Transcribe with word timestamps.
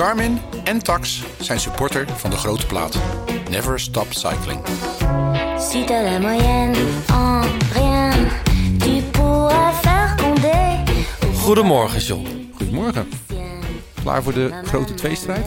Garmin 0.00 0.38
en 0.64 0.82
Tax 0.82 1.22
zijn 1.40 1.60
supporter 1.60 2.06
van 2.16 2.30
de 2.30 2.36
grote 2.36 2.66
plaat. 2.66 2.98
Never 3.50 3.80
stop 3.80 4.06
cycling. 4.12 4.60
Si 5.58 5.84
t'as 5.84 6.02
la 6.02 6.18
moyenne 6.18 6.76
en 7.08 7.42
rien, 7.72 8.28
tu 8.78 9.02
pourras 9.10 9.74
faire 9.80 10.14
Condé. 10.16 10.82
Goedemorgen, 11.34 12.00
John. 12.00 12.50
Goedemorgen. 12.56 13.08
Klaar 14.02 14.22
voor 14.22 14.32
de 14.32 14.50
grote 14.64 14.94
tweestrijd? 14.94 15.46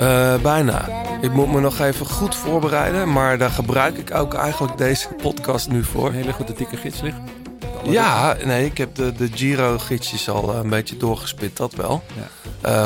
Eh, 0.00 0.34
bijna. 0.42 0.88
Ik 1.20 1.32
moet 1.32 1.52
me 1.52 1.60
nog 1.60 1.80
even 1.80 2.06
goed 2.06 2.34
voorbereiden, 2.34 3.12
maar 3.12 3.38
daar 3.38 3.50
gebruik 3.50 3.98
ik 3.98 4.14
ook 4.14 4.34
eigenlijk 4.34 4.78
deze 4.78 5.08
podcast 5.08 5.68
nu 5.68 5.84
voor. 5.84 6.06
Een 6.06 6.14
hele 6.14 6.32
goede 6.32 6.52
dikke 6.52 6.76
gids 6.76 7.00
liggen? 7.00 7.37
Ja, 7.84 8.36
nee, 8.44 8.64
ik 8.64 8.78
heb 8.78 8.94
de, 8.94 9.12
de 9.12 9.28
Giro-gidsjes 9.34 10.28
al 10.28 10.52
eh, 10.52 10.58
een 10.58 10.68
beetje 10.68 10.96
doorgespit, 10.96 11.56
dat 11.56 11.74
wel. 11.74 12.02
Ja. 12.14 12.28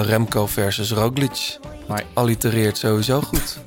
Eh, 0.01 0.07
Remco 0.07 0.47
versus 0.47 0.91
Roglic. 0.93 1.59
Maar, 1.89 2.05
Allitereert 2.13 2.79
sowieso 2.79 3.21
goed. 3.21 3.59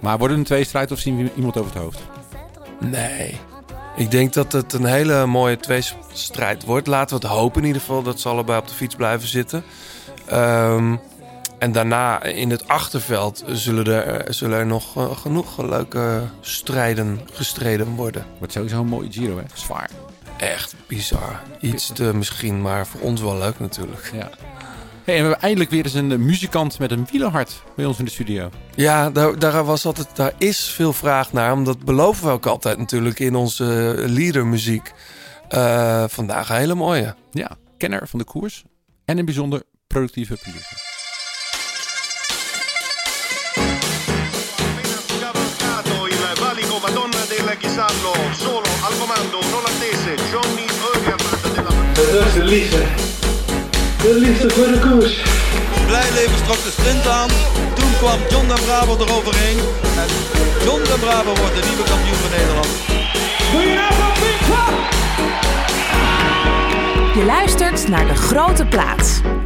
maar 0.00 0.18
wordt 0.18 0.32
het 0.32 0.40
een 0.42 0.46
tweestrijd 0.48 0.90
of 0.92 0.98
zien 0.98 1.16
we 1.16 1.30
iemand 1.36 1.56
over 1.56 1.72
het 1.72 1.82
hoofd? 1.82 1.98
Nee. 2.80 3.40
Ik 3.96 4.10
denk 4.10 4.32
dat 4.32 4.52
het 4.52 4.72
een 4.72 4.84
hele 4.84 5.26
mooie 5.26 5.56
tweestrijd 5.56 6.64
wordt. 6.64 6.86
Laten 6.86 7.20
we 7.20 7.26
het 7.26 7.36
hopen 7.36 7.60
in 7.60 7.66
ieder 7.66 7.80
geval 7.80 8.02
dat 8.02 8.20
ze 8.20 8.28
allebei 8.28 8.58
op 8.58 8.68
de 8.68 8.74
fiets 8.74 8.94
blijven 8.94 9.28
zitten. 9.28 9.64
Ehm, 10.26 10.96
en 11.58 11.72
daarna 11.72 12.22
in 12.22 12.50
het 12.50 12.68
achterveld 12.68 13.44
zullen 13.46 13.86
er, 13.86 14.34
zullen 14.34 14.58
er 14.58 14.66
nog 14.66 14.96
eh, 14.96 15.16
genoeg 15.16 15.62
leuke 15.62 16.22
strijden 16.40 17.20
gestreden 17.32 17.88
worden. 17.88 18.26
Wordt 18.38 18.52
sowieso 18.52 18.80
een 18.80 18.86
mooie 18.86 19.12
Giro, 19.12 19.36
hè? 19.36 19.44
Zwaar. 19.54 19.90
Echt 20.38 20.74
bizar. 20.86 21.42
Iets 21.60 21.92
te 21.92 22.14
misschien, 22.14 22.62
maar 22.62 22.86
voor 22.86 23.00
ons 23.00 23.20
wel 23.20 23.38
leuk 23.38 23.58
natuurlijk. 23.58 24.10
Ja. 24.12 24.30
Hey, 25.04 25.14
en 25.14 25.22
we 25.22 25.28
hebben 25.28 25.40
eindelijk 25.40 25.70
weer 25.70 25.84
eens 25.84 25.94
een 25.94 26.12
eh, 26.12 26.18
muzikant 26.18 26.78
met 26.78 26.90
een 26.90 27.06
wielerhart 27.10 27.62
bij 27.76 27.84
ons 27.84 27.98
in 27.98 28.04
de 28.04 28.10
studio. 28.10 28.50
Ja, 28.74 29.10
daar, 29.10 29.38
daar, 29.38 29.64
was 29.64 29.86
altijd, 29.86 30.08
daar 30.14 30.32
is 30.38 30.70
veel 30.70 30.92
vraag 30.92 31.32
naar. 31.32 31.52
Omdat 31.52 31.84
beloven 31.84 32.26
we 32.26 32.32
ook 32.32 32.46
altijd 32.46 32.78
natuurlijk 32.78 33.18
in 33.18 33.34
onze 33.34 33.94
leadermuziek. 34.06 34.92
Eh, 35.48 36.04
vandaag 36.08 36.48
een 36.48 36.56
hele 36.56 36.74
mooie. 36.74 37.14
Ja, 37.30 37.56
kenner 37.76 38.08
van 38.08 38.18
de 38.18 38.24
koers 38.24 38.64
en 39.04 39.18
een 39.18 39.24
bijzonder 39.24 39.62
productieve 39.86 40.36
producer. 40.36 40.94
solo 48.32 48.62
al 48.82 48.98
comando, 48.98 49.65
Della 51.96 52.12
Dat 52.12 52.26
is 52.26 52.32
de 52.32 52.44
liefde. 52.44 52.82
De 54.02 54.14
liefde 54.14 54.50
voor 54.50 54.66
de 54.66 54.78
koers. 54.78 55.22
Blijleven 55.86 56.44
trok 56.44 56.62
de 56.64 56.70
sprint 56.70 57.06
aan. 57.06 57.28
Toen 57.74 57.92
kwam 57.98 58.18
John 58.30 58.46
den 58.46 58.64
Braber 58.64 59.00
eroverheen. 59.00 59.58
En 60.02 60.08
John 60.64 60.82
den 60.82 61.00
Braber 61.00 61.34
wordt 61.40 61.54
de 61.54 61.66
nieuwe 61.68 61.84
kampioen 61.84 62.18
van 62.24 62.30
Nederland. 62.30 62.68
Je 67.14 67.24
luistert 67.24 67.88
naar 67.88 68.06
De 68.06 68.14
Grote 68.14 68.66
Plaats. 68.66 69.20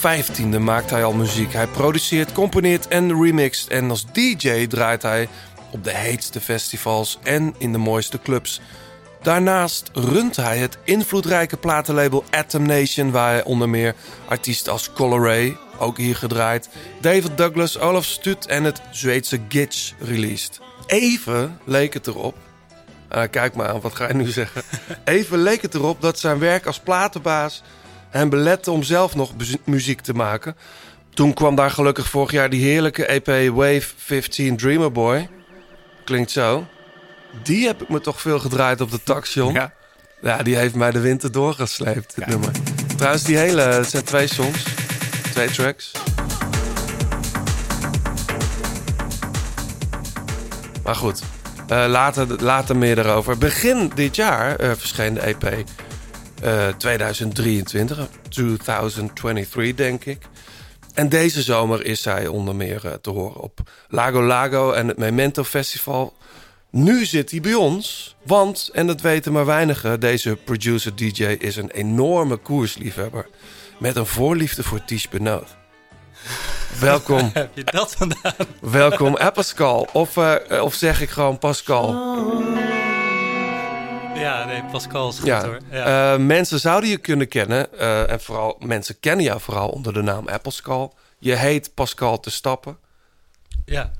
vijftiende 0.00 0.58
maakt 0.58 0.90
hij 0.90 1.04
al 1.04 1.12
muziek. 1.12 1.52
Hij 1.52 1.66
produceert, 1.66 2.32
componeert 2.32 2.88
en 2.88 3.22
remixt. 3.22 3.68
En 3.68 3.90
als 3.90 4.06
DJ 4.12 4.66
draait 4.66 5.02
hij 5.02 5.28
op 5.70 5.84
de 5.84 5.94
heetste 5.96 6.40
festivals 6.40 7.18
en 7.22 7.54
in 7.58 7.72
de 7.72 7.78
mooiste 7.78 8.20
clubs. 8.22 8.60
Daarnaast 9.22 9.90
runt 9.92 10.36
hij 10.36 10.58
het 10.58 10.78
invloedrijke 10.84 11.56
platenlabel 11.56 12.24
Atom 12.30 12.66
Nation... 12.66 13.10
waar 13.10 13.30
hij 13.30 13.44
onder 13.44 13.68
meer 13.68 13.94
artiesten 14.28 14.72
als 14.72 14.92
Coloray, 14.92 15.56
ook 15.78 15.96
hier 15.96 16.16
gedraaid... 16.16 16.68
David 17.00 17.36
Douglas, 17.36 17.78
Olaf 17.78 18.04
Stut 18.04 18.46
en 18.46 18.64
het 18.64 18.80
Zweedse 18.90 19.40
Gitch 19.48 19.92
released. 19.98 20.60
Even 20.86 21.58
leek 21.64 21.94
het 21.94 22.06
erop 22.06 22.36
Ah, 23.10 23.30
kijk 23.30 23.54
maar 23.54 23.68
aan, 23.68 23.80
wat 23.80 23.94
ga 23.94 24.08
je 24.08 24.14
nu 24.14 24.26
zeggen? 24.26 24.62
Even 25.04 25.38
leek 25.38 25.62
het 25.62 25.74
erop 25.74 26.00
dat 26.00 26.18
zijn 26.18 26.38
werk 26.38 26.66
als 26.66 26.78
platenbaas 26.78 27.62
hem 28.10 28.28
belette 28.28 28.70
om 28.70 28.82
zelf 28.82 29.14
nog 29.14 29.32
muziek 29.64 30.00
te 30.00 30.14
maken. 30.14 30.56
Toen 31.14 31.34
kwam 31.34 31.54
daar 31.54 31.70
gelukkig 31.70 32.08
vorig 32.08 32.30
jaar 32.30 32.50
die 32.50 32.62
heerlijke 32.62 33.06
EP 33.06 33.26
Wave 33.54 33.86
15 33.96 34.56
Dreamer 34.56 34.92
Boy. 34.92 35.28
Klinkt 36.04 36.30
zo. 36.30 36.66
Die 37.42 37.66
heb 37.66 37.82
ik 37.82 37.88
me 37.88 38.00
toch 38.00 38.20
veel 38.20 38.38
gedraaid 38.38 38.80
op 38.80 38.90
de 38.90 39.02
taxion. 39.02 39.52
Ja. 39.52 39.72
Ja, 40.22 40.42
die 40.42 40.56
heeft 40.56 40.74
mij 40.74 40.90
de 40.90 41.00
winter 41.00 41.32
doorgesleept, 41.32 42.14
dit 42.14 42.26
nummer. 42.26 42.50
Trouwens, 42.96 43.24
die 43.24 43.36
hele, 43.36 43.60
het 43.60 43.90
zijn 43.90 44.04
twee 44.04 44.26
songs. 44.26 44.64
Twee 45.32 45.50
tracks. 45.50 45.92
Maar 50.84 50.94
goed, 50.94 51.22
eh, 51.68 51.84
later, 51.88 52.42
later 52.42 52.76
meer 52.76 52.94
daarover. 52.94 53.38
Begin 53.38 53.92
dit 53.94 54.16
jaar 54.16 54.56
eh, 54.56 54.70
verscheen 54.76 55.14
de 55.14 55.20
EP 55.20 55.64
eh, 56.42 56.68
2023, 56.68 58.08
2023 58.28 59.74
denk 59.74 60.04
ik. 60.04 60.18
En 60.94 61.08
deze 61.08 61.42
zomer 61.42 61.84
is 61.84 62.02
zij 62.02 62.26
onder 62.26 62.56
meer 62.56 62.86
eh, 62.86 62.92
te 62.92 63.10
horen 63.10 63.40
op 63.40 63.60
Lago 63.88 64.22
Lago 64.22 64.72
en 64.72 64.88
het 64.88 64.98
Memento 64.98 65.44
Festival. 65.44 66.16
Nu 66.70 67.04
zit 67.04 67.30
hij 67.30 67.40
bij 67.40 67.54
ons, 67.54 68.16
want, 68.26 68.70
en 68.72 68.86
dat 68.86 69.00
weten 69.00 69.32
maar 69.32 69.46
weinigen... 69.46 70.00
deze 70.00 70.36
producer-dj 70.44 71.24
is 71.24 71.56
een 71.56 71.70
enorme 71.70 72.36
koersliefhebber... 72.36 73.26
met 73.78 73.96
een 73.96 74.06
voorliefde 74.06 74.62
voor 74.62 74.84
Ties 74.84 75.08
Benoot. 75.08 75.56
Welkom, 76.80 77.30
Heb 77.32 77.50
je 77.54 77.64
dat 77.64 77.94
vandaan? 77.94 78.34
welkom, 78.60 79.16
Pascal. 79.34 79.88
Of, 79.92 80.16
eh, 80.16 80.62
of 80.62 80.74
zeg 80.74 81.00
ik 81.00 81.10
gewoon 81.10 81.38
Pascal? 81.38 81.94
Ja, 84.20 84.44
nee, 84.44 84.62
Pascal 84.70 85.08
is 85.08 85.16
goed 85.18 85.26
Ja, 85.26 85.44
hoor. 85.44 85.58
Ja. 85.70 86.12
eh, 86.14 86.18
mensen 86.20 86.60
zouden 86.60 86.90
je 86.90 86.96
kunnen 86.98 87.28
kennen. 87.28 87.78
eh, 87.78 88.10
en 88.10 88.20
vooral 88.20 88.56
mensen 88.58 89.00
kennen 89.00 89.24
jou 89.24 89.40
vooral 89.40 89.68
onder 89.68 89.92
de 89.92 90.02
naam 90.02 90.28
Appelscal. 90.28 90.94
Je 91.18 91.34
heet 91.34 91.74
Pascal 91.74 92.20
te 92.20 92.30
stappen. 92.30 92.76
ja. 93.64 93.90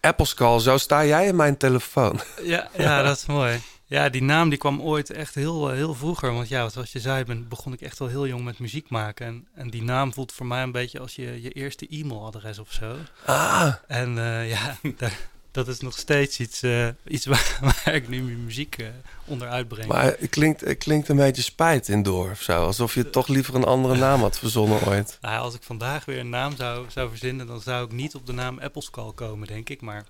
Appelscal, 0.00 0.60
zo 0.60 0.76
sta 0.78 1.04
jij 1.04 1.26
in 1.26 1.36
mijn 1.36 1.56
telefoon. 1.56 2.20
Ja, 2.42 2.68
ja, 2.76 3.02
dat 3.02 3.16
is 3.16 3.26
mooi. 3.26 3.60
Ja, 3.86 4.08
die 4.08 4.22
naam 4.22 4.48
die 4.48 4.58
kwam 4.58 4.80
ooit 4.82 5.10
echt 5.10 5.34
heel, 5.34 5.68
heel 5.70 5.94
vroeger. 5.94 6.32
Want 6.32 6.48
ja, 6.48 6.68
zoals 6.68 6.92
je 6.92 7.00
zei, 7.00 7.24
ben, 7.24 7.48
begon 7.48 7.72
ik 7.72 7.80
echt 7.80 7.98
wel 7.98 8.08
heel 8.08 8.26
jong 8.26 8.44
met 8.44 8.58
muziek 8.58 8.90
maken. 8.90 9.26
En, 9.26 9.46
en 9.54 9.70
die 9.70 9.82
naam 9.82 10.12
voelt 10.12 10.32
voor 10.32 10.46
mij 10.46 10.62
een 10.62 10.72
beetje 10.72 11.00
als 11.00 11.14
je, 11.14 11.42
je 11.42 11.50
eerste 11.50 11.86
e-mailadres 11.90 12.58
of 12.58 12.72
zo. 12.72 12.94
Ah, 13.24 13.72
En 13.86 14.14
ja, 14.54 14.76
daar- 14.96 15.18
dat 15.58 15.68
is 15.68 15.80
nog 15.80 15.98
steeds 15.98 16.40
iets, 16.40 16.62
eh, 16.62 16.88
iets 17.04 17.26
waar, 17.32 17.58
waar 17.60 17.94
ik 17.94 18.08
nu 18.08 18.22
mijn 18.22 18.44
muziek 18.44 18.78
eh, 18.78 18.86
onder 19.24 19.48
uitbreng. 19.48 19.88
maar 19.88 20.04
het 20.18 20.30
klinkt, 20.30 20.60
het 20.60 20.78
klinkt 20.78 21.08
een 21.08 21.16
beetje 21.16 21.42
spijt 21.42 21.88
in 21.88 22.02
door 22.02 22.30
of 22.30 22.42
zo. 22.42 22.64
Alsof 22.64 22.94
je 22.94 23.10
toch 23.10 23.28
liever 23.28 23.54
een 23.54 23.64
andere 23.64 23.96
naam 24.06 24.20
had 24.20 24.38
verzonnen 24.38 24.86
ooit. 24.86 25.18
Nou 25.20 25.40
als 25.40 25.54
ik 25.54 25.62
vandaag 25.62 26.04
weer 26.04 26.18
een 26.18 26.28
naam 26.28 26.56
zou, 26.56 26.86
zou 26.90 27.08
verzinnen, 27.08 27.46
dan 27.46 27.60
zou 27.60 27.84
ik 27.84 27.92
niet 27.92 28.14
op 28.14 28.26
de 28.26 28.32
naam 28.32 28.58
Appleskull 28.58 29.12
komen, 29.14 29.46
denk 29.46 29.68
ik. 29.68 29.80
Maar 29.80 30.04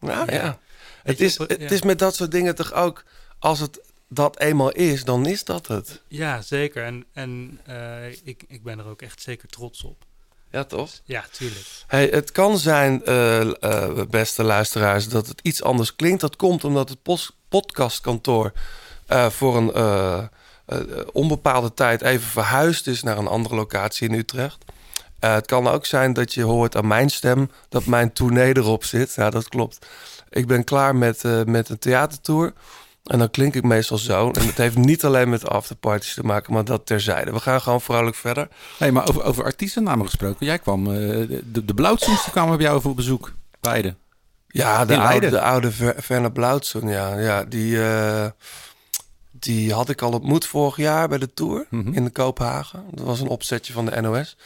Nou 0.00 0.32
ja. 0.32 0.42
Ja. 0.42 0.58
Het, 1.02 1.20
is, 1.20 1.38
het 1.38 1.56
ja. 1.58 1.68
is 1.68 1.82
met 1.82 1.98
dat 1.98 2.14
soort 2.14 2.30
dingen 2.30 2.54
toch 2.54 2.72
ook... 2.72 3.04
Als 3.38 3.60
het 3.60 3.80
dat 4.08 4.38
eenmaal 4.38 4.70
is, 4.70 5.04
dan 5.04 5.26
is 5.26 5.44
dat 5.44 5.66
het. 5.66 6.02
ja, 6.08 6.42
zeker. 6.42 6.84
En, 6.84 7.04
en 7.12 7.60
eh, 7.64 8.10
ik, 8.10 8.44
ik 8.48 8.62
ben 8.62 8.78
er 8.78 8.86
ook 8.86 9.02
echt 9.02 9.22
zeker 9.22 9.48
trots 9.48 9.82
op. 9.82 10.04
Ja, 10.50 10.64
toch? 10.64 10.90
Ja, 11.04 11.24
tuurlijk. 11.30 11.66
Hey, 11.86 12.06
het 12.06 12.32
kan 12.32 12.58
zijn, 12.58 13.04
eh, 13.04 13.40
eh, 13.40 14.06
beste 14.10 14.42
luisteraars, 14.42 15.08
dat 15.08 15.26
het 15.26 15.40
iets 15.42 15.62
anders 15.62 15.96
klinkt. 15.96 16.20
Dat 16.20 16.36
komt 16.36 16.64
omdat 16.64 16.88
het 16.88 16.98
podcastkantoor 17.48 18.52
eh, 19.06 19.30
voor 19.30 19.56
een 19.56 20.28
onbepaalde 21.12 21.74
tijd 21.74 22.02
even 22.02 22.28
verhuisd 22.28 22.86
is 22.86 23.02
naar 23.02 23.18
een 23.18 23.26
andere 23.26 23.54
locatie 23.54 24.08
in 24.08 24.14
Utrecht. 24.14 24.64
Het 25.18 25.46
kan 25.46 25.68
ook 25.68 25.86
zijn 25.86 26.12
dat 26.12 26.34
je 26.34 26.42
hoort 26.42 26.76
aan 26.76 26.86
mijn 26.86 27.08
stem 27.08 27.50
dat 27.68 27.86
mijn 27.86 28.12
tournee 28.12 28.56
erop 28.56 28.84
zit. 28.84 29.14
Ja, 29.14 29.30
dat 29.30 29.48
klopt. 29.48 29.86
Ik 30.28 30.46
ben 30.46 30.64
klaar 30.64 30.96
met, 30.96 31.22
met 31.46 31.68
een 31.68 31.78
theatertour. 31.78 32.52
En 33.04 33.18
dan 33.18 33.30
klink 33.30 33.54
ik 33.54 33.62
meestal 33.64 33.98
zo. 33.98 34.30
En 34.30 34.46
het 34.46 34.56
heeft 34.56 34.76
niet 34.76 35.04
alleen 35.04 35.28
met 35.28 35.48
afterparties 35.48 36.14
te 36.14 36.22
maken, 36.24 36.52
maar 36.52 36.64
dat 36.64 36.86
terzijde. 36.86 37.32
We 37.32 37.40
gaan 37.40 37.60
gewoon 37.60 37.80
vrolijk 37.80 38.16
verder. 38.16 38.48
Hey, 38.78 38.92
maar 38.92 39.08
over, 39.08 39.22
over 39.22 39.44
artiestennamen 39.44 40.06
gesproken. 40.06 40.46
Jij 40.46 40.58
kwam, 40.58 40.86
eh, 40.86 40.92
de, 41.44 41.64
de 41.64 41.74
Blauwtsoens 41.74 42.30
kwamen 42.30 42.56
bij 42.56 42.66
jou 42.66 42.84
op 42.84 42.96
bezoek. 42.96 43.32
Beide. 43.60 43.94
Ja, 44.48 44.84
de 44.84 44.98
oude, 44.98 45.30
de 45.30 45.40
oude 45.40 45.70
Ver- 45.72 46.04
Werner 46.08 46.32
Blauwtsoen, 46.32 46.88
ja. 46.88 47.18
ja 47.18 47.44
die, 47.44 47.82
eh, 47.84 48.26
die 49.30 49.72
had 49.72 49.88
ik 49.88 50.02
al 50.02 50.12
ontmoet 50.12 50.46
vorig 50.46 50.76
jaar 50.76 51.08
bij 51.08 51.18
de 51.18 51.34
Tour 51.34 51.66
Mhm. 51.70 51.92
in 51.92 52.12
Kopenhagen. 52.12 52.84
Dat 52.90 53.04
was 53.04 53.20
een 53.20 53.28
opzetje 53.28 53.72
van 53.72 53.84
de 53.86 54.00
NOS. 54.00 54.36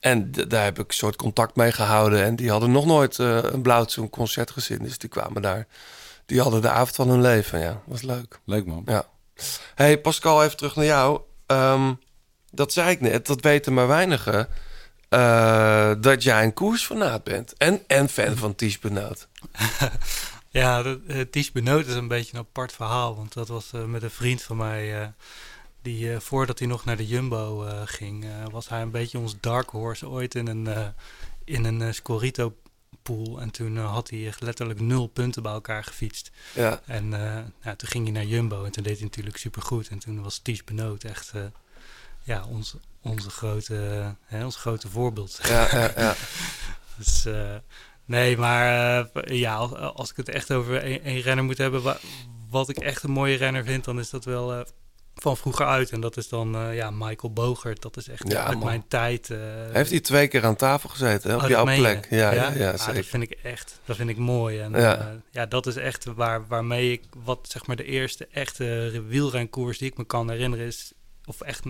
En 0.00 0.30
daar 0.48 0.64
heb 0.64 0.78
ik 0.78 0.88
een 0.88 0.94
soort 0.94 1.16
contact 1.16 1.56
mee 1.56 1.72
gehouden. 1.72 2.22
En 2.24 2.36
die 2.36 2.50
hadden 2.50 2.70
nog 2.70 2.86
nooit 2.86 3.18
eh, 3.18 3.38
een 3.42 3.62
Blauwtsoen 3.62 4.10
concert 4.10 4.50
gezien. 4.50 4.78
Dus 4.82 4.98
die 4.98 5.08
kwamen 5.08 5.42
daar. 5.42 5.66
Die 6.26 6.40
hadden 6.40 6.62
de 6.62 6.68
avond 6.70 6.94
van 6.96 7.08
hun 7.08 7.20
leven, 7.20 7.58
ja. 7.60 7.82
Was 7.84 8.02
leuk. 8.02 8.40
Leuk 8.44 8.66
man. 8.66 8.82
Ja. 8.86 9.04
hey, 9.74 10.00
Pascal, 10.00 10.44
even 10.44 10.56
terug 10.56 10.76
naar 10.76 10.84
jou. 10.84 11.20
Ehm, 11.46 11.92
dat 12.50 12.72
zei 12.72 12.90
ik 12.90 13.00
net, 13.00 13.26
dat 13.26 13.40
weten 13.40 13.74
maar 13.74 13.88
weinigen. 13.88 14.48
eh, 15.08 15.92
dat 16.00 16.22
jij 16.22 16.42
een 16.44 16.54
koersfanaat 16.54 17.24
bent. 17.24 17.56
En, 17.56 17.80
en 17.86 18.08
fan 18.08 18.36
van 18.36 18.54
Ties 18.54 18.78
Benoot. 18.78 19.28
Ja, 20.48 20.82
eh, 21.06 21.20
Ties 21.30 21.52
Benoot 21.52 21.86
is 21.86 21.94
een 21.94 22.08
beetje 22.08 22.32
een 22.34 22.40
apart 22.40 22.72
verhaal. 22.72 23.16
Want 23.16 23.32
dat 23.32 23.48
was 23.48 23.70
eh, 23.72 23.84
met 23.84 24.02
een 24.02 24.10
vriend 24.10 24.42
van 24.42 24.56
mij. 24.56 25.00
eh, 25.02 25.06
die 25.82 26.12
eh, 26.12 26.20
voordat 26.20 26.58
hij 26.58 26.68
nog 26.68 26.84
naar 26.84 26.96
de 26.96 27.06
Jumbo 27.06 27.64
eh, 27.64 27.80
ging, 27.84 28.24
eh, 28.24 28.30
was 28.50 28.68
hij 28.68 28.82
een 28.82 28.90
beetje 28.90 29.18
ons 29.18 29.36
dark 29.40 29.70
horse 29.70 30.08
ooit 30.08 30.34
in 30.34 30.46
een, 30.46 30.66
eh, 30.66 30.86
in 31.44 31.64
een 31.64 31.94
Scorito 31.94 32.54
pool. 33.02 33.40
En 33.40 33.50
toen 33.50 33.76
eh, 33.76 33.92
had 33.92 34.10
hij 34.10 34.26
echt 34.26 34.40
letterlijk 34.40 34.80
nul 34.80 35.06
punten 35.06 35.42
bij 35.42 35.52
elkaar 35.52 35.84
gefietst. 35.84 36.30
Ja. 36.54 36.80
En 36.86 37.04
eh, 37.14 37.38
nou, 37.62 37.76
toen 37.76 37.88
ging 37.88 38.04
hij 38.04 38.12
naar 38.12 38.24
Jumbo 38.24 38.64
en 38.64 38.72
toen 38.72 38.82
deed 38.82 38.94
hij 38.96 39.04
natuurlijk 39.04 39.36
supergoed. 39.36 39.88
En 39.88 39.98
toen 39.98 40.22
was 40.22 40.38
Ties 40.38 40.64
Benoot 40.64 41.04
echt 41.04 41.30
eh, 41.34 41.42
ja, 42.22 42.44
ons, 42.44 42.74
onze, 43.00 43.30
grote, 43.30 43.74
hè, 44.24 44.44
ons 44.44 44.56
grote 44.56 44.88
voorbeeld. 44.88 45.40
Ja, 45.42 45.68
ja, 45.76 45.92
ja. 45.96 46.14
dus 46.98 47.26
nee, 48.04 48.36
maar 48.36 49.06
ja, 49.34 49.54
als, 49.54 49.72
als 49.72 50.10
ik 50.10 50.16
het 50.16 50.28
echt 50.28 50.52
over 50.52 50.76
één 51.02 51.20
renner 51.20 51.44
moet 51.44 51.58
hebben, 51.58 51.82
wa- 51.82 51.98
wat 52.50 52.68
ik 52.68 52.78
echt 52.78 53.02
een 53.02 53.10
mooie 53.10 53.36
renner 53.36 53.64
vind, 53.64 53.84
dan 53.84 53.98
is 53.98 54.10
dat 54.10 54.24
wel 54.24 54.64
van 55.14 55.36
vroeger 55.36 55.66
uit. 55.66 55.90
En 55.90 56.00
dat 56.00 56.16
is 56.16 56.28
dan 56.28 56.54
eh, 56.54 56.74
ja, 56.74 56.90
Michael 56.90 57.32
Bogert. 57.32 57.82
Dat 57.82 57.96
is 57.96 58.08
echt 58.08 58.28
Ja, 58.32 58.44
uit 58.44 58.54
man. 58.58 58.64
mijn 58.64 58.84
tijd. 58.88 59.30
eh, 59.30 59.38
Heeft 59.72 59.90
hij 59.90 60.00
twee 60.00 60.28
keer 60.28 60.44
aan 60.44 60.56
tafel 60.56 60.88
gezeten, 60.88 61.30
hè, 61.30 61.36
op 61.36 61.42
Oh, 61.42 61.48
jouw 61.48 61.64
plek? 61.64 62.06
Ja, 62.10 62.32
ja, 62.32 62.50
ja, 62.50 62.70
Ah, 62.70 62.78
zeker. 62.78 62.94
dat 62.94 63.06
vind 63.06 63.22
ik 63.22 63.30
echt, 63.42 63.80
dat 63.84 63.96
vind 63.96 64.08
ik 64.10 64.16
mooi. 64.16 64.58
En 64.60 64.70
Ja. 64.72 64.78
ja, 64.78 65.12
ja 65.30 65.46
dat 65.46 65.66
is 65.66 65.76
echt 65.76 66.04
waar, 66.04 66.46
waarmee 66.46 66.92
ik, 66.92 67.02
wat 67.24 67.48
zeg 67.50 67.66
maar 67.66 67.76
de 67.76 67.84
eerste 67.84 68.26
echte 68.32 69.02
wielrenkoers 69.08 69.78
die 69.78 69.90
ik 69.90 69.96
me 69.96 70.04
kan 70.04 70.30
herinneren 70.30 70.66
is, 70.66 70.92
of 71.24 71.40
echt, 71.40 71.64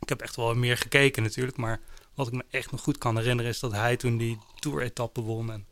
ik 0.00 0.08
heb 0.08 0.20
echt 0.20 0.36
wel 0.36 0.54
meer 0.54 0.76
gekeken 0.76 1.22
natuurlijk, 1.22 1.56
maar 1.56 1.80
wat 2.14 2.26
ik 2.26 2.32
me 2.32 2.44
echt 2.50 2.70
nog 2.70 2.80
goed 2.80 2.98
kan 2.98 3.16
herinneren 3.16 3.50
is 3.50 3.60
dat 3.60 3.72
hij 3.72 3.96
toen 3.96 4.16
die 4.16 4.38
Tour-etappe 4.58 5.20
won. 5.20 5.52
En 5.52 5.66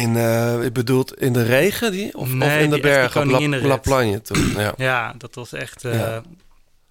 In, 0.00 0.16
eh, 0.16 0.64
ik 0.64 0.72
bedoel, 0.72 1.04
in 1.18 1.32
de 1.32 1.42
regen 1.42 1.92
die? 1.92 2.16
Of, 2.16 2.32
Nee, 2.32 2.56
of 2.56 2.64
in 2.64 2.70
de 2.70 2.80
bergen? 2.80 3.34
Op 3.34 3.40
La. 3.40 3.58
La 3.66 3.76
Plagne 3.76 4.20
toen. 4.20 4.50
Ja. 4.56 4.74
ja, 4.90 5.14
dat 5.18 5.34
was 5.34 5.52
echt, 5.52 5.84
eh, 5.84 5.94
Ja. 5.94 6.22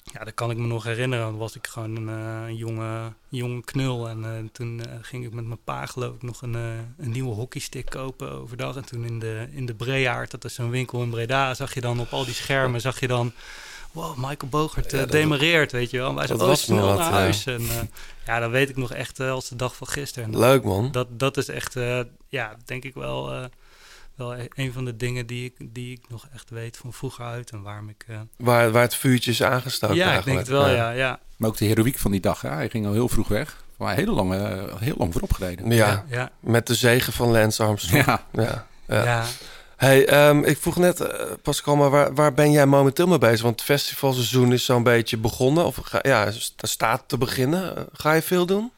ja. 0.03 0.23
dat 0.23 0.33
kan 0.33 0.51
ik 0.51 0.57
me 0.57 0.67
nog 0.67 0.83
herinneren. 0.83 1.25
Dan 1.25 1.37
was 1.37 1.55
ik 1.55 1.67
gewoon 1.67 1.95
een, 1.95 2.09
eh, 2.09 2.57
jonge, 2.57 3.13
jonge 3.29 3.63
knul 3.63 4.09
en 4.09 4.49
toen 4.51 4.81
ging 5.01 5.25
ik 5.25 5.33
met 5.33 5.45
mijn 5.45 5.63
pa 5.63 5.85
geloof 5.85 6.15
ik 6.15 6.21
nog 6.21 6.41
een, 6.41 6.53
een 6.97 7.11
nieuwe 7.11 7.33
hockeystick 7.33 7.89
kopen 7.89 8.31
overdag. 8.31 8.75
En 8.75 8.85
toen 8.85 9.05
in 9.05 9.19
de, 9.19 9.47
in 9.51 9.65
de 9.65 9.73
Breaard, 9.73 10.31
dat 10.31 10.45
is 10.45 10.53
zo'n 10.53 10.69
winkel 10.69 11.01
in 11.01 11.09
Breda, 11.09 11.53
zag 11.53 11.73
je 11.73 11.81
dan 11.81 11.99
op 11.99 12.11
al 12.13 12.25
die 12.25 12.33
schermen, 12.33 12.81
zag 12.81 12.99
je 12.99 13.07
dan... 13.07 13.31
Wow, 13.99 14.15
Michael 14.17 14.49
Bogert 14.49 14.93
eh 14.93 14.99
Ja, 14.99 15.05
demareert, 15.05 15.71
weet 15.71 15.89
je 15.89 15.97
wel. 15.97 16.09
En 16.09 16.15
wij 16.15 16.27
zeiden, 16.27 16.47
oh, 16.47 16.53
snel 16.55 16.85
wat, 16.85 16.97
naar 16.97 17.07
ja. 17.11 17.17
huis. 17.17 17.45
En 17.45 17.61
eh, 17.61 17.75
ja, 18.25 18.39
dat 18.39 18.51
weet 18.51 18.69
ik 18.69 18.77
nog 18.77 18.93
echt 18.93 19.19
eh, 19.19 19.31
als 19.31 19.49
de 19.49 19.55
dag 19.55 19.75
van 19.75 19.87
gisteren. 19.87 20.33
En 20.33 20.39
Leuk, 20.39 20.63
man. 20.63 20.91
Dat, 20.91 21.07
dat 21.19 21.37
is 21.37 21.47
echt, 21.47 21.75
eh, 21.75 21.99
ja, 22.27 22.55
denk 22.65 22.83
ik 22.83 22.93
wel, 22.93 23.33
eh, 23.33 23.43
wel 24.15 24.35
e- 24.37 24.47
een 24.55 24.73
van 24.73 24.85
de 24.85 24.95
dingen 24.95 25.25
die 25.27 25.45
ik, 25.45 25.73
die 25.73 25.91
ik 25.91 26.09
nog 26.09 26.27
echt 26.33 26.49
weet 26.49 26.77
van 26.77 26.93
vroeger 26.93 27.25
uit. 27.25 27.49
En 27.51 27.61
waarom 27.61 27.89
ik... 27.89 28.05
eh, 28.07 28.19
Waar, 28.37 28.71
waar 28.71 28.81
het 28.81 28.95
vuurtje 28.95 29.31
is 29.31 29.43
aangestoken 29.43 29.95
ja, 29.95 30.17
ik 30.17 30.23
denk 30.25 30.37
het 30.37 30.47
wel, 30.47 30.69
ja. 30.69 30.89
ja. 30.91 31.19
Maar 31.37 31.49
ook 31.49 31.57
de 31.57 31.65
heroïek 31.65 31.97
van 31.97 32.11
die 32.11 32.19
dag. 32.21 32.41
Hè? 32.41 32.49
Hij 32.49 32.69
ging 32.69 32.85
al 32.85 32.93
heel 32.93 33.09
vroeg 33.09 33.27
weg. 33.27 33.63
Maar 33.77 33.95
heel 33.95 34.13
lang, 34.13 34.33
heel 34.79 34.95
lang 34.97 35.11
voorop 35.11 35.33
gereden. 35.33 35.71
Ja, 35.71 36.05
Ja. 36.09 36.31
met 36.39 36.67
de 36.67 36.75
zegen 36.75 37.13
van 37.13 37.31
Lance 37.31 37.63
Armstrong. 37.63 38.05
Ja. 38.05 38.65
ja. 38.87 39.25
Hey, 39.79 40.05
ehm, 40.07 40.43
ik 40.43 40.57
vroeg 40.57 40.75
net, 40.77 40.99
eh, 40.99 41.25
Pascal, 41.41 41.75
maar 41.75 41.89
waar, 41.89 42.13
waar 42.13 42.33
ben 42.33 42.51
jij 42.51 42.65
momenteel 42.65 43.07
mee 43.07 43.17
bezig? 43.17 43.41
Want 43.41 43.55
het 43.55 43.63
festivalseizoen 43.69 44.53
is 44.53 44.65
zo'n 44.65 44.83
beetje 44.83 45.17
begonnen. 45.17 45.65
Of 45.65 45.75
ga, 45.83 45.99
ja, 46.01 46.31
st- 46.31 46.53
staat 46.67 47.03
te 47.07 47.17
beginnen. 47.17 47.75
Eh, 47.77 47.83
Ga 47.93 48.13
je 48.13 48.21
veel 48.21 48.45
doen? 48.45 48.71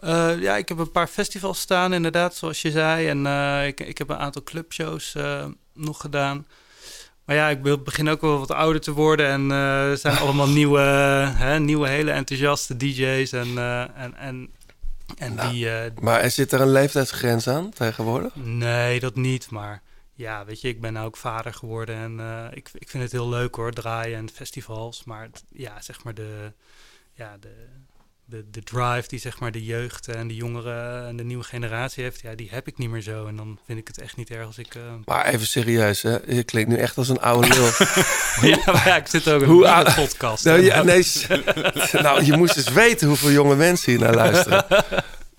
Eh, 0.00 0.30
ja, 0.40 0.56
ik 0.56 0.68
heb 0.68 0.78
een 0.78 0.90
paar 0.90 1.06
festivals 1.06 1.60
staan, 1.60 1.92
inderdaad, 1.92 2.34
zoals 2.34 2.62
je 2.62 2.70
zei. 2.70 3.08
En 3.08 3.26
ik, 3.66 3.80
ik 3.80 3.98
heb 3.98 4.08
een 4.08 4.16
aantal 4.16 4.42
clubshows 4.42 5.14
nog 5.74 6.00
gedaan. 6.00 6.46
Maar 7.24 7.36
ja, 7.36 7.48
ik 7.48 7.62
be- 7.62 7.78
begin 7.78 8.08
ook 8.08 8.20
wel 8.20 8.38
wat 8.38 8.50
ouder 8.50 8.80
te 8.80 8.92
worden. 8.92 9.26
En 9.28 9.50
er 9.50 9.96
zijn 9.98 10.16
allemaal 10.22 10.48
nieuwe, 10.48 10.80
hè, 11.34 11.58
nieuwe, 11.60 11.88
hele 11.88 12.10
enthousiaste 12.10 12.76
DJ's. 12.76 13.32
En, 13.32 13.58
en, 13.96 14.14
en, 14.16 14.50
en 15.18 15.34
Nou, 15.34 15.50
die... 15.52 15.70
eh, 15.70 15.90
Maar 16.00 16.30
zit 16.30 16.52
er 16.52 16.60
een 16.60 16.72
leeftijdsgrens 16.72 17.48
aan 17.48 17.70
tegenwoordig? 17.70 18.32
Nee, 18.34 19.00
dat 19.00 19.14
niet. 19.16 19.50
Maar 19.50 19.82
ja, 20.14 20.44
weet 20.44 20.60
je, 20.60 20.68
ik 20.68 20.80
ben 20.80 20.92
nou 20.92 21.06
ook 21.06 21.16
vader 21.16 21.54
geworden. 21.54 21.96
En 21.96 22.20
eh, 22.20 22.44
ik, 22.56 22.70
ik 22.74 22.88
vind 22.90 23.02
het 23.02 23.12
heel 23.12 23.28
leuk 23.28 23.54
hoor, 23.54 23.72
draaien 23.72 24.18
en 24.18 24.28
festivals. 24.34 25.04
Maar 25.04 25.22
het- 25.22 25.44
ja, 25.52 25.80
zeg 25.80 26.04
maar 26.04 26.14
de, 26.14 26.52
ja, 27.14 27.36
de, 27.40 27.54
de, 28.24 28.50
de 28.50 28.62
drive 28.62 29.08
die 29.08 29.18
zeg 29.18 29.38
maar 29.40 29.52
de 29.52 29.64
jeugd 29.64 30.08
en 30.08 30.28
de 30.28 30.34
jongeren 30.34 31.06
en 31.06 31.16
de 31.16 31.24
nieuwe 31.24 31.44
generatie 31.44 32.02
heeft, 32.02 32.20
ja, 32.20 32.34
die 32.34 32.48
heb 32.50 32.66
ik 32.66 32.78
niet 32.78 32.90
meer 32.90 33.00
zo. 33.00 33.26
En 33.26 33.36
dan 33.36 33.58
vind 33.66 33.78
ik 33.78 33.86
het 33.86 33.98
echt 34.00 34.16
niet 34.16 34.30
erg 34.30 34.46
als 34.46 34.58
ik... 34.58 34.74
eh, 34.74 34.82
Maar 35.04 35.26
even 35.26 35.46
serieus, 35.46 36.02
hè? 36.02 36.16
Je 36.26 36.42
klinkt 36.44 36.70
nu 36.70 36.76
echt 36.76 36.98
als 36.98 37.08
een 37.08 37.20
oude 37.20 37.48
lul. 37.48 37.66
ja, 38.50 38.72
maar 38.72 38.86
ja, 38.86 38.96
ik 38.96 39.06
zit 39.06 39.28
ook 39.28 39.42
in 39.42 39.48
Hoe 39.48 39.66
een 39.66 39.94
podcast. 39.94 40.44
nou, 40.44 40.60
ja, 40.60 40.82
nee, 40.82 41.06
nou, 41.92 42.24
je 42.24 42.36
moest 42.36 42.56
eens 42.56 42.68
weten 42.72 43.08
hoeveel 43.08 43.30
jonge 43.30 43.56
mensen 43.56 43.92
hier 43.92 44.00
naar 44.00 44.14
luisteren. 44.14 44.64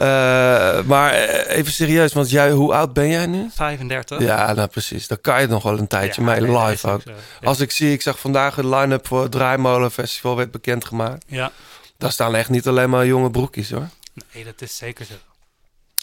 Eh, 0.04 0.84
maar 0.84 1.14
eh, 1.14 1.58
even 1.58 1.72
serieus, 1.72 2.14
want 2.14 2.30
jij, 2.30 2.52
hoe 2.52 2.74
oud 2.74 2.94
ben 2.94 3.08
jij 3.08 3.26
nu? 3.26 3.50
35. 3.54 4.20
Ja, 4.20 4.54
nou 4.54 4.68
precies. 4.68 5.08
Dan 5.08 5.22
kan 5.22 5.42
je 5.42 5.48
nog 5.48 5.64
wel 5.64 5.78
een 5.78 5.88
tijdje 5.88 6.22
Ja, 6.22 6.28
mee 6.28 6.42
nee, 6.42 6.60
live 6.60 6.90
ook. 6.90 7.02
Als 7.44 7.60
ik 7.60 7.72
zie, 7.72 7.92
ik 7.92 8.02
zag 8.02 8.20
vandaag 8.20 8.56
de 8.56 8.68
line-up 8.68 9.08
voor 9.08 9.22
het 9.22 9.32
Draaimolen 9.32 9.92
Festival 9.92 10.36
werd 10.36 10.52
bekendgemaakt. 10.52 11.24
Ja, 11.28 11.52
Daar 11.98 12.12
staan 12.12 12.36
echt 12.36 12.50
niet 12.50 12.68
alleen 12.68 12.90
maar 12.90 13.06
jonge 13.06 13.32
broekjes 13.32 13.72
hoor. 13.72 13.90
nee, 14.34 14.44
dat 14.44 14.62
is 14.62 14.78
zeker 14.78 15.06
zo. 15.06 15.14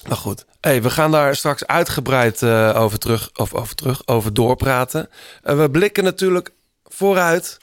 Nou 0.02 0.16
goed. 0.16 0.44
Hey, 0.60 0.82
we 0.82 0.90
gaan 0.90 1.10
daar 1.10 1.36
straks 1.36 1.66
uitgebreid 1.66 2.42
eh, 2.42 2.72
over 2.76 2.98
terug, 2.98 3.30
of 3.34 3.54
over 3.54 3.74
terug, 3.74 4.06
over 4.06 4.34
doorpraten. 4.34 5.08
En 5.42 5.60
we 5.60 5.70
blikken 5.70 6.04
natuurlijk 6.04 6.50
vooruit 6.84 7.58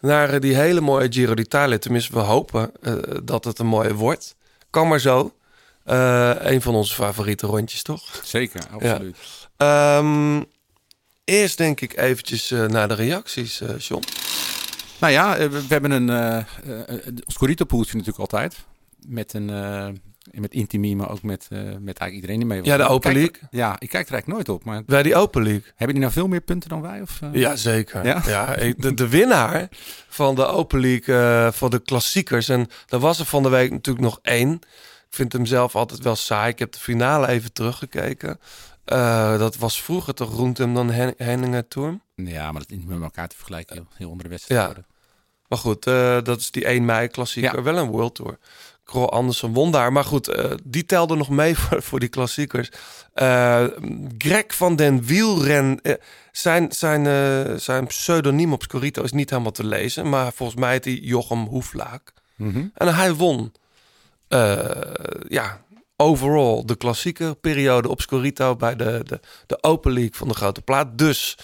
naar 0.00 0.40
die 0.40 0.54
hele 0.56 0.80
mooie 0.80 1.12
Giro 1.12 1.34
d'Italia. 1.34 1.78
Tenminste, 1.78 2.12
we 2.12 2.20
hopen 2.20 2.70
dat 3.24 3.44
het 3.44 3.58
een 3.58 3.66
mooie 3.66 3.94
wordt. 3.94 4.36
Kan 4.70 4.88
maar 4.88 5.00
zo. 5.00 5.32
Eh, 5.88 6.34
een 6.52 6.62
van 6.62 6.74
onze 6.74 6.94
favoriete 6.94 7.46
rondjes, 7.46 7.82
toch? 7.82 8.20
Zeker, 8.24 8.60
absoluut. 8.72 9.16
Ehm, 9.56 10.42
eerst 11.24 11.58
denk 11.58 11.80
ik 11.80 11.96
eventjes 11.96 12.50
eh, 12.50 12.66
naar 12.66 12.88
de 12.88 12.94
reacties, 12.94 13.60
eh 13.60 13.78
John. 13.78 14.04
Nou 15.00 15.12
ja, 15.12 15.36
we, 15.38 15.48
we 15.50 15.64
hebben 15.68 15.90
een 15.90 16.10
ons 17.26 17.36
Corito-poeltje 17.36 17.92
natuurlijk 17.96 18.18
altijd. 18.32 18.56
Met 19.06 19.32
een... 19.34 19.46
met 20.30 20.52
Intimi, 20.52 20.96
maar 20.96 21.10
ook 21.10 21.22
met, 21.22 21.46
met 21.50 21.98
eigenlijk 21.98 22.12
iedereen 22.14 22.36
die 22.38 22.46
mee 22.46 22.58
was. 22.58 22.68
Ja, 22.68 22.76
de 22.76 22.82
Open 22.88 23.12
kijk- 23.12 23.14
League. 23.24 23.48
Ja, 23.50 23.70
ik 23.78 23.88
kijk 23.88 24.06
er 24.06 24.12
eigenlijk 24.12 24.26
nooit 24.26 24.48
op. 24.48 24.64
Maar 24.64 24.82
Bij 24.84 25.02
die 25.02 25.16
Open 25.16 25.42
League. 25.42 25.62
hebben 25.66 25.88
die 25.88 25.98
nou 26.04 26.12
veel 26.12 26.28
meer 26.28 26.40
punten 26.40 26.68
dan 26.68 26.80
wij? 26.80 27.00
Of? 27.00 27.20
Ja, 27.32 27.56
zeker. 27.56 28.04
Ja? 28.06 28.22
Ja? 28.26 28.54
de, 28.76 28.94
de 28.94 29.08
winnaar 29.08 29.68
van 30.08 30.34
de 30.34 30.46
Open 30.46 30.80
League 30.80 31.52
voor 31.52 31.70
de 31.70 31.78
klassiekers. 31.78 32.48
En 32.48 32.66
daar 32.86 33.00
was 33.00 33.18
er 33.18 33.24
van 33.26 33.42
de 33.42 33.48
week 33.48 33.70
natuurlijk 33.70 34.04
nog 34.04 34.18
één. 34.22 34.60
Ik 35.10 35.14
vind 35.14 35.32
hem 35.32 35.46
zelf 35.46 35.76
altijd 35.76 36.00
wel 36.02 36.16
saai. 36.16 36.50
Ik 36.52 36.58
heb 36.58 36.72
de 36.72 36.78
finale 36.78 37.28
even 37.28 37.52
teruggekeken. 37.52 38.40
Eh, 38.84 39.38
dat 39.38 39.56
was 39.56 39.82
vroeger 39.82 40.14
toch 40.14 40.32
Roentem 40.34 40.74
dan 40.74 40.90
Hen 40.90 41.14
Henninger 41.16 41.68
Tour. 41.68 41.98
Ja, 42.14 42.44
maar 42.52 42.60
dat 42.60 42.70
is 42.70 42.76
niet 42.76 42.86
met 42.88 43.02
elkaar 43.02 43.28
te 43.28 43.36
vergelijken. 43.36 43.74
Heel, 43.76 43.86
heel 43.94 44.10
andere 44.10 44.28
wedstrijd 44.28 44.60
Ja. 44.60 44.66
worden. 44.66 44.86
Maar 45.48 45.58
goed, 45.58 45.86
eh, 45.86 46.22
dat 46.22 46.40
is 46.40 46.50
die 46.50 46.68
1 46.70 46.84
mei 46.84 47.08
klassieker. 47.08 47.56
Ja. 47.56 47.62
Wel 47.62 47.76
een 47.76 47.90
World 47.90 48.14
Tour. 48.14 48.38
Krol 48.84 49.12
Andersen 49.12 49.52
won 49.52 49.70
daar. 49.72 49.92
Maar 49.92 50.04
goed, 50.04 50.28
eh, 50.28 50.50
die 50.64 50.84
telde 50.84 51.16
nog 51.16 51.28
mee 51.28 51.56
voor, 51.58 51.82
voor 51.82 52.00
die 52.00 52.08
klassiekers. 52.08 52.70
Greg 54.18 54.44
van 54.48 54.76
den 54.76 55.02
Wielren. 55.04 55.80
eh, 55.82 55.94
zijn, 56.32 56.72
zijn, 56.72 57.04
zijn 57.60 57.86
pseudoniem 57.86 58.52
op 58.52 58.62
Scorito 58.62 59.02
is 59.02 59.12
niet 59.12 59.30
helemaal 59.30 59.52
te 59.52 59.64
lezen. 59.66 60.08
Maar 60.08 60.32
volgens 60.32 60.58
mij 60.60 60.70
heet 60.70 60.84
hij 60.84 60.94
Jochem 60.94 61.44
Hoeflaak. 61.46 62.12
Mhm. 62.36 62.66
En 62.74 62.94
hij 62.94 63.14
won. 63.14 63.52
Eh, 64.28 64.68
ja, 65.28 65.64
overall 65.96 66.62
de 66.64 66.76
klassieke 66.76 67.36
periode 67.40 67.88
op 67.88 68.00
Scorito 68.00 68.56
bij 68.56 68.76
de, 68.76 69.00
de, 69.06 69.20
de 69.46 69.62
Open 69.62 69.92
League 69.92 70.14
van 70.14 70.28
de 70.28 70.34
Grote 70.34 70.62
Plaat. 70.62 70.98
Dus, 70.98 71.36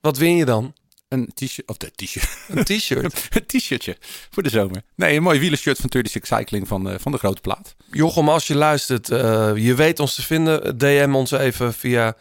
wat 0.00 0.16
win 0.16 0.36
je 0.36 0.44
dan? 0.44 0.74
Een 1.08 1.30
t-shirt, 1.34 1.68
of 1.68 1.76
de 1.76 1.90
t-shirt, 1.94 2.28
Een 2.48 2.64
t-shirt. 2.64 3.26
een 3.36 3.46
t-shirtje 3.46 3.96
voor 4.30 4.42
de 4.42 4.48
zomer. 4.48 4.82
Nee, 4.94 5.16
een 5.16 5.22
mooi 5.22 5.38
wielershirt 5.40 5.78
van 5.80 5.90
36 5.92 6.26
Cycling 6.38 6.68
van, 6.68 6.84
de 6.84 6.98
van 6.98 7.12
de 7.12 7.18
grote 7.18 7.40
plaat. 7.40 7.74
Jochem, 7.90 8.28
als 8.28 8.46
je 8.46 8.54
luistert, 8.54 9.10
eh, 9.10 9.52
je 9.56 9.74
weet 9.74 10.00
ons 10.00 10.14
te 10.14 10.22
vinden. 10.22 10.78
DM 10.78 11.12
ons 11.14 11.30
even 11.30 11.74
via 11.74 12.16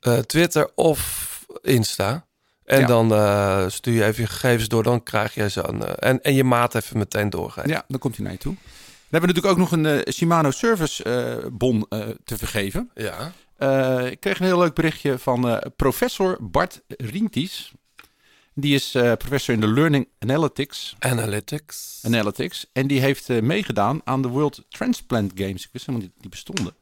eh, 0.00 0.18
Twitter 0.18 0.70
of 0.74 1.26
Insta. 1.62 2.26
En 2.64 2.80
Ja. 2.80 2.86
dan 2.86 3.12
eh, 3.14 3.64
stuur 3.68 3.94
je 3.94 4.04
even 4.04 4.22
je 4.22 4.28
gegevens 4.28 4.68
door. 4.68 4.82
Dan 4.82 5.02
krijg 5.02 5.34
je 5.34 5.48
zo'n... 5.48 5.84
eh, 5.86 6.08
en, 6.08 6.22
en 6.22 6.34
je 6.34 6.44
maat 6.44 6.74
even 6.74 6.98
meteen 6.98 7.30
doorgeven. 7.30 7.70
Ja, 7.70 7.84
dan 7.88 7.98
komt 7.98 8.14
hij 8.16 8.24
naar 8.24 8.32
je 8.34 8.38
toe. 8.38 8.56
We 9.08 9.16
hebben 9.16 9.34
natuurlijk 9.34 9.60
ook 9.60 9.70
nog 9.70 9.72
een 9.72 9.86
eh, 9.86 10.12
Shimano 10.12 10.50
Service 10.50 11.02
eh, 11.04 11.46
bon 11.52 11.86
eh, 11.88 12.08
te 12.24 12.38
vergeven. 12.38 12.90
Ja. 12.94 13.32
Ik 14.10 14.20
kreeg 14.20 14.40
een 14.40 14.46
heel 14.46 14.58
leuk 14.58 14.74
berichtje 14.74 15.18
van 15.18 15.62
professor 15.76 16.38
Bart 16.40 16.80
Rienties. 16.86 17.72
Die 18.54 18.74
is 18.74 18.90
professor 18.90 19.54
in 19.54 19.60
de 19.60 19.68
Learning 19.68 20.08
Analytics. 20.18 20.96
Analytics. 20.98 22.00
Analytics. 22.02 22.66
En 22.72 22.86
die 22.86 23.00
heeft 23.00 23.28
meegedaan 23.28 24.00
aan 24.04 24.22
de 24.22 24.28
World 24.28 24.64
Transplant 24.68 25.32
Games. 25.34 25.64
Ik 25.64 25.68
wist 25.72 25.86
helemaal 25.86 26.06
niet 26.06 26.14
dat 26.14 26.22
die 26.22 26.30
bestonden. 26.30 26.74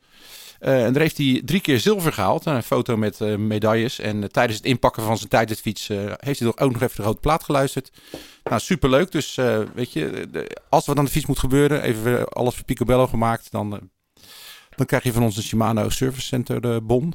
Eh, 0.67 0.85
en 0.85 0.93
daar 0.93 1.03
heeft 1.03 1.17
hij 1.17 1.43
drie 1.45 1.61
keer 1.61 1.81
zilver 1.81 2.13
gehaald. 2.13 2.47
Een 2.47 2.63
foto 2.63 2.97
met 2.97 3.21
eh, 3.21 3.37
medailles. 3.37 3.99
En 3.99 4.23
eh, 4.23 4.29
tijdens 4.29 4.57
het 4.57 4.67
inpakken 4.67 5.03
van 5.03 5.17
zijn 5.17 5.29
tijdritfiets 5.29 5.89
heeft 5.89 6.39
hij 6.39 6.49
toch 6.49 6.59
ook 6.59 6.73
nog 6.73 6.83
even 6.83 6.97
de 6.97 7.03
grote 7.03 7.21
plaat 7.21 7.45
geluisterd. 7.45 7.91
Nou, 8.45 8.61
superleuk. 8.61 9.13
Dus 9.13 9.35
weet 9.75 9.93
je, 9.93 10.29
de- 10.31 10.57
als 10.69 10.83
er 10.83 10.89
wat 10.89 10.99
aan 10.99 11.05
de 11.05 11.11
fiets 11.11 11.27
moet 11.27 11.39
gebeuren, 11.39 11.83
even 11.83 12.29
alles 12.29 12.55
voor 12.55 12.65
Picobello 12.65 13.07
gemaakt, 13.07 13.51
dan, 13.51 13.91
dan 14.77 14.87
krijg 14.87 15.03
je 15.03 15.13
van 15.13 15.23
ons 15.23 15.37
een 15.37 15.43
Shimano 15.43 15.89
Service 15.89 16.27
Center 16.27 16.71
eh, 16.73 16.77
bon. 16.83 17.15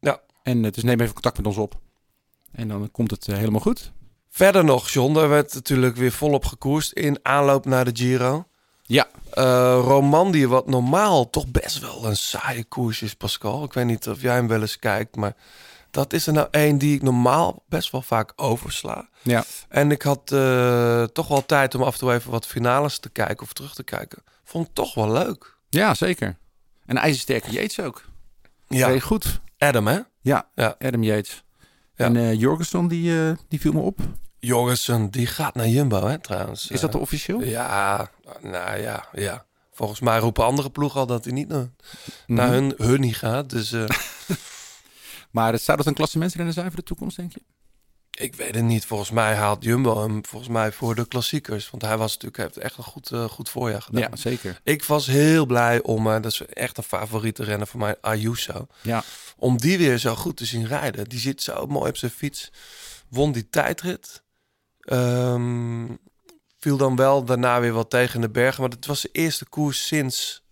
Ja. 0.00 0.20
En 0.42 0.62
dus 0.62 0.82
neem 0.82 1.00
even 1.00 1.12
contact 1.12 1.36
met 1.36 1.46
ons 1.46 1.56
op. 1.56 1.80
En 2.52 2.68
dan 2.68 2.90
komt 2.90 3.10
het 3.10 3.26
helemaal 3.26 3.60
goed. 3.60 3.92
Verder 4.28 4.64
nog, 4.64 4.88
John, 4.90 5.16
er 5.16 5.28
werd 5.28 5.54
natuurlijk 5.54 5.96
weer 5.96 6.12
volop 6.12 6.44
gekoerst 6.44 6.92
in 6.92 7.18
aanloop 7.22 7.64
naar 7.64 7.84
de 7.84 7.90
Giro. 8.00 8.44
Ja. 8.90 9.08
Eh 9.30 9.80
Romandie, 9.84 10.48
wat 10.48 10.66
normaal 10.66 11.30
toch 11.30 11.46
best 11.46 11.78
wel 11.78 12.04
een 12.04 12.16
saaie 12.16 12.64
koers 12.64 13.02
is, 13.02 13.14
Pascal. 13.14 13.64
Ik 13.64 13.72
weet 13.72 13.84
niet 13.84 14.08
of 14.08 14.20
jij 14.20 14.34
hem 14.34 14.48
wel 14.48 14.60
eens 14.60 14.78
kijkt, 14.78 15.16
maar 15.16 15.34
dat 15.90 16.12
is 16.12 16.26
er 16.26 16.32
nou 16.32 16.48
één 16.50 16.78
die 16.78 16.94
ik 16.94 17.02
normaal 17.02 17.62
best 17.68 17.90
wel 17.90 18.02
vaak 18.02 18.32
oversla. 18.36 19.08
Ja. 19.22 19.44
En 19.68 19.90
ik 19.90 20.02
had 20.02 20.32
eh, 20.32 21.02
toch 21.02 21.28
wel 21.28 21.46
tijd 21.46 21.74
om 21.74 21.82
af 21.82 21.92
en 21.92 21.98
toe 21.98 22.12
even 22.12 22.30
wat 22.30 22.46
finales 22.46 22.98
te 22.98 23.10
kijken 23.10 23.42
of 23.42 23.52
terug 23.52 23.74
te 23.74 23.82
kijken. 23.82 24.22
Vond 24.44 24.66
ik 24.68 24.74
toch 24.74 24.94
wel 24.94 25.12
leuk. 25.12 25.56
Ja, 25.68 25.94
zeker. 25.94 26.36
En 26.86 26.96
ijzersterke 26.96 27.50
Yates 27.50 27.80
ook. 27.80 28.04
Ja. 28.68 28.88
Heel 28.88 29.00
goed. 29.00 29.40
Adam, 29.58 29.86
hè? 29.86 29.98
Ja, 30.20 30.48
Ja. 30.54 30.74
Adam 30.78 31.02
Yates. 31.02 31.44
Ja. 31.94 32.04
En 32.04 32.16
eh 32.16 32.34
Jorgensen, 32.34 32.88
die, 32.88 33.36
die 33.48 33.60
viel 33.60 33.72
me 33.72 33.80
op. 33.80 33.98
Jorgensen, 34.38 35.10
die 35.10 35.26
gaat 35.26 35.54
naar 35.54 35.68
Jumbo, 35.68 36.06
hè, 36.06 36.18
trouwens. 36.18 36.70
Is 36.70 36.80
dat 36.80 36.94
officieel? 36.94 37.42
Ja, 37.42 38.10
nou 38.40 38.78
ja, 38.80 39.08
ja. 39.12 39.46
Volgens 39.72 40.00
mij 40.00 40.18
roepen 40.18 40.44
andere 40.44 40.70
ploegen 40.70 41.00
al 41.00 41.06
dat 41.06 41.24
hij 41.24 41.32
niet 41.32 41.48
naar, 41.48 41.70
naar 42.26 42.46
Mhm. 42.46 42.54
hun, 42.56 42.74
hun 42.76 43.00
niet 43.00 43.16
gaat. 43.16 43.50
Dus 43.50 43.72
eh, 43.72 43.84
Maar 45.30 45.58
zou 45.58 45.76
dat 45.76 45.86
een 45.86 45.94
klassementsrenner 45.94 46.52
zijn 46.54 46.66
voor 46.66 46.76
de 46.76 46.82
toekomst, 46.82 47.16
denk 47.16 47.32
je? 47.32 47.40
ik 48.10 48.34
weet 48.34 48.54
het 48.54 48.64
niet. 48.64 48.84
Volgens 48.86 49.10
mij 49.10 49.34
haalt 49.34 49.64
Jumbo 49.64 50.02
hem 50.02 50.24
volgens 50.26 50.50
mij 50.50 50.72
voor 50.72 50.94
de 50.94 51.08
klassiekers. 51.08 51.70
Want 51.70 51.82
hij 51.82 51.96
was 51.98 52.12
natuurlijk, 52.12 52.36
heeft 52.42 52.56
echt 52.56 52.76
een 52.78 52.84
goed, 52.84 53.10
eh, 53.12 53.24
goed 53.24 53.48
voorjaar 53.48 53.82
gedaan. 53.82 54.00
Ja, 54.00 54.16
zeker. 54.16 54.60
Ik 54.64 54.84
was 54.84 55.06
heel 55.06 55.46
blij 55.46 55.82
om, 55.82 56.06
eh, 56.06 56.12
dat 56.12 56.32
is 56.32 56.40
echt 56.46 56.76
een 56.76 56.82
favoriete 56.82 57.44
renner 57.44 57.66
voor 57.66 57.80
mij, 57.80 57.96
Ayuso. 58.00 58.66
Ja. 58.82 59.02
Om 59.36 59.56
die 59.58 59.78
weer 59.78 59.98
zo 59.98 60.14
goed 60.14 60.36
te 60.36 60.44
zien 60.44 60.66
rijden. 60.66 61.08
Die 61.08 61.18
zit 61.18 61.42
zo 61.42 61.66
mooi 61.66 61.88
op 61.88 61.96
zijn 61.96 62.10
fiets. 62.10 62.50
Won 63.08 63.32
die 63.32 63.48
tijdrit. 63.48 64.22
Ehm, 64.80 65.84
viel 66.60 66.76
dan 66.76 66.96
wel 66.96 67.24
daarna 67.24 67.60
weer 67.60 67.72
wat 67.72 67.90
tegen 67.90 68.20
de 68.20 68.30
bergen. 68.30 68.60
Maar 68.62 68.70
het 68.70 68.86
was 68.86 69.00
de 69.00 69.08
eerste 69.12 69.48
koers 69.48 69.86
sinds 69.86 70.44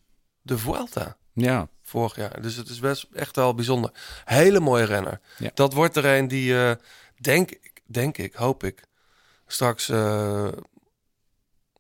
de 0.43 0.59
Vuelta 0.59 1.17
Ja. 1.33 1.69
vorig 1.83 2.17
jaar. 2.17 2.43
Dus 2.43 2.57
het 2.57 2.69
is 2.69 2.79
best 2.79 3.07
echt 3.13 3.37
wel 3.37 3.55
bijzonder. 3.55 3.91
Hele 4.25 4.61
mooie 4.61 4.85
renner. 4.85 5.21
Ja. 5.39 5.51
Dat 5.55 5.73
wordt 5.73 5.97
er 5.97 6.05
een 6.05 6.29
die, 6.29 6.63
eh, 6.63 6.73
denk, 7.17 7.59
denk 7.87 8.19
ik, 8.19 8.35
hoop 8.35 8.65
ik, 8.65 8.85
straks 9.47 9.89
eh, 9.89 10.49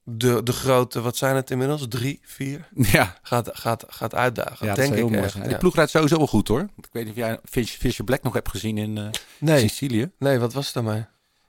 de, 0.04 0.42
de 0.42 0.52
grote, 0.52 1.00
wat 1.00 1.16
zijn 1.16 1.36
het 1.36 1.50
inmiddels? 1.50 1.86
Drie, 1.88 2.20
vier? 2.22 2.68
Ja, 2.74 3.18
Gaat, 3.22 3.48
gaat, 3.52 3.84
gaat 3.88 4.14
uitdagen. 4.14 4.66
ja 4.66 4.74
denk 4.74 4.94
ik 4.94 5.10
echt, 5.12 5.34
ja. 5.34 5.42
Die 5.48 5.56
ploeg 5.58 5.74
rijdt 5.74 5.90
sowieso 5.90 6.16
wel 6.16 6.26
goed, 6.26 6.48
hoor. 6.48 6.60
Ik 6.76 6.88
weet 6.92 7.04
niet 7.04 7.12
of 7.12 7.18
jij 7.18 7.38
Fisher 7.64 8.04
Black 8.04 8.22
nog 8.22 8.32
hebt 8.32 8.48
gezien 8.48 8.78
in 8.78 8.98
eh, 8.98 9.08
Nee, 9.38 9.60
Sicilië. 9.68 10.10
nee, 10.18 10.38
wat 10.38 10.52
was 10.52 10.64
het 10.64 10.74
daarmee? 10.74 11.04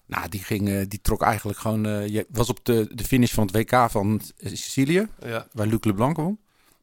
Nou, 0.09 0.29
die, 0.29 0.43
ging, 0.43 0.69
eh, 0.69 0.85
die 0.87 1.01
trok 1.01 1.21
eigenlijk 1.21 1.59
gewoon... 1.59 1.85
eh, 1.85 2.07
je 2.07 2.25
was 2.29 2.49
op 2.49 2.59
de, 2.65 2.87
de 2.93 3.03
finish 3.03 3.33
van 3.33 3.45
het 3.47 3.55
WK 3.55 3.89
van 3.89 4.21
Sicilië, 4.43 5.07
Ja. 5.25 5.47
waar 5.51 5.67
Luc 5.67 5.83
Leblanc 5.83 6.15
won. 6.17 6.39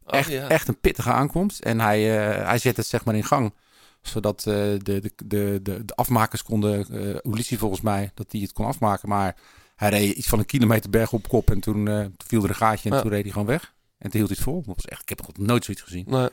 Oh, 0.07 0.19
echt, 0.19 0.31
ja. 0.31 0.49
echt 0.49 0.69
een 0.69 0.81
pittige 0.81 1.11
aankomst. 1.13 1.61
En 1.61 1.81
hij, 1.81 2.29
eh, 2.29 2.47
hij 2.47 2.59
zet 2.59 2.77
het 2.77 2.87
zeg 2.87 3.05
maar 3.05 3.15
in 3.15 3.25
gang. 3.25 3.55
Zodat 4.03 4.41
de, 4.41 4.79
de, 4.83 5.13
de, 5.25 5.61
de, 5.63 5.83
afmakers 5.95 6.43
konden, 6.43 6.87
uh, 6.91 7.17
Ulissi 7.33 7.57
volgens 7.59 7.81
mij, 7.81 8.11
dat 8.15 8.27
hij 8.33 8.41
het 8.41 8.53
kon 8.53 8.67
afmaken. 8.67 9.09
Maar 9.09 9.37
hij 9.77 9.89
reed 9.91 10.17
iets 10.17 10.29
van 10.29 10.39
een 10.39 10.47
kilometer 10.47 10.91
berg 10.91 11.13
op 11.13 11.29
kop. 11.29 11.51
En 11.51 11.61
toen, 11.61 12.13
viel 12.27 12.43
er 12.43 12.49
een 12.49 12.55
gaatje 12.55 12.91
en 12.91 12.97
Ja. 12.97 13.03
toen 13.03 13.11
reed 13.11 13.23
hij 13.23 13.33
gewoon 13.33 13.47
weg. 13.47 13.75
En 13.99 14.11
toen 14.11 14.21
hield 14.21 14.29
hij 14.29 14.37
het 14.39 14.45
vol. 14.49 14.63
Dat 14.67 14.75
was 14.75 14.85
echt, 14.85 15.03
ik 15.03 15.09
heb 15.09 15.19
nog 15.27 15.47
nooit 15.47 15.65
zoiets 15.65 15.83
gezien. 15.83 16.05
Nee, 16.09 16.29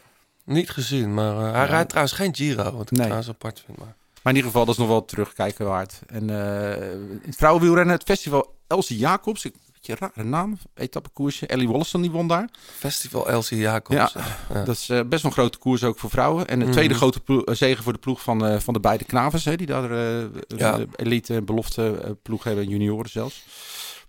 niet 0.45 0.69
gezien. 0.69 1.13
Maar 1.13 1.35
hij 1.35 1.51
Ja. 1.51 1.63
rijdt 1.63 1.89
trouwens 1.89 2.15
geen 2.15 2.35
Giro. 2.35 2.63
Wat 2.71 2.81
ik 2.81 2.91
Nee. 2.91 3.01
trouwens 3.01 3.29
apart 3.29 3.63
vind. 3.65 3.77
Maar... 3.77 3.95
Maar 4.23 4.33
in 4.33 4.35
ieder 4.39 4.51
geval, 4.51 4.65
dat 4.65 4.73
is 4.73 4.79
nog 4.79 4.89
wel 4.89 5.05
terugkijken 5.05 5.65
waard. 5.65 5.99
En 6.07 6.29
eh, 6.29 6.91
in 7.01 7.21
het 7.25 7.35
vrouwenwielrennen, 7.35 7.93
het 7.95 8.03
festival 8.03 8.55
Elsie 8.67 8.97
Jacobs. 8.97 9.45
Ik, 9.45 9.55
beetje 9.73 9.95
rare 9.95 10.23
naam, 10.29 10.57
etappekoersje. 10.73 11.47
Ellie 11.47 11.67
Wollaston 11.67 12.01
die 12.01 12.11
won 12.11 12.27
daar. 12.27 12.49
Festival 12.77 13.29
Elsie 13.29 13.57
Jacobs. 13.57 14.13
Ja. 14.13 14.21
Ja. 14.53 14.63
Dat 14.63 14.75
is 14.75 14.89
eh, 14.89 14.99
best 15.05 15.21
wel 15.21 15.31
een 15.31 15.37
grote 15.37 15.57
koers 15.57 15.83
ook 15.83 15.99
voor 15.99 16.09
vrouwen. 16.09 16.47
En 16.47 16.59
de 16.59 16.63
Mhm. 16.65 16.73
tweede 16.73 16.93
grote 16.93 17.19
plo- 17.19 17.41
eh, 17.43 17.55
zege 17.55 17.83
voor 17.83 17.93
de 17.93 17.99
ploeg 17.99 18.21
van, 18.21 18.45
eh, 18.45 18.59
van 18.59 18.73
de 18.73 18.79
beide 18.79 19.03
knavers. 19.03 19.45
Hè, 19.45 19.55
die 19.55 19.67
daar 19.67 19.91
eh, 19.91 20.25
Ja. 20.47 20.77
de 20.77 20.87
elite 20.95 21.35
en 21.35 21.45
belofte 21.45 21.99
eh, 22.03 22.11
ploeg 22.21 22.43
hebben. 22.43 22.67
Junioren 22.67 23.09
zelfs. 23.09 23.43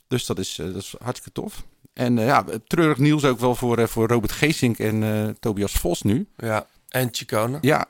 Dus 0.08 0.26
dat 0.26 0.38
is, 0.38 0.58
eh, 0.58 0.66
dat 0.66 0.76
is 0.82 0.94
hartstikke 1.02 1.40
tof. 1.40 1.62
En 1.92 2.18
eh, 2.18 2.26
ja, 2.26 2.44
treurig 2.66 2.98
nieuws 2.98 3.24
ook 3.24 3.38
wel 3.40 3.54
voor, 3.54 3.78
eh, 3.78 3.86
voor 3.86 4.08
Robert 4.08 4.32
Geesink 4.32 4.78
en 4.78 5.02
eh, 5.02 5.28
Tobias 5.40 5.72
Vos 5.72 6.02
nu. 6.02 6.26
ja. 6.36 6.66
En 6.88 7.08
Chicone. 7.12 7.58
Ja, 7.60 7.86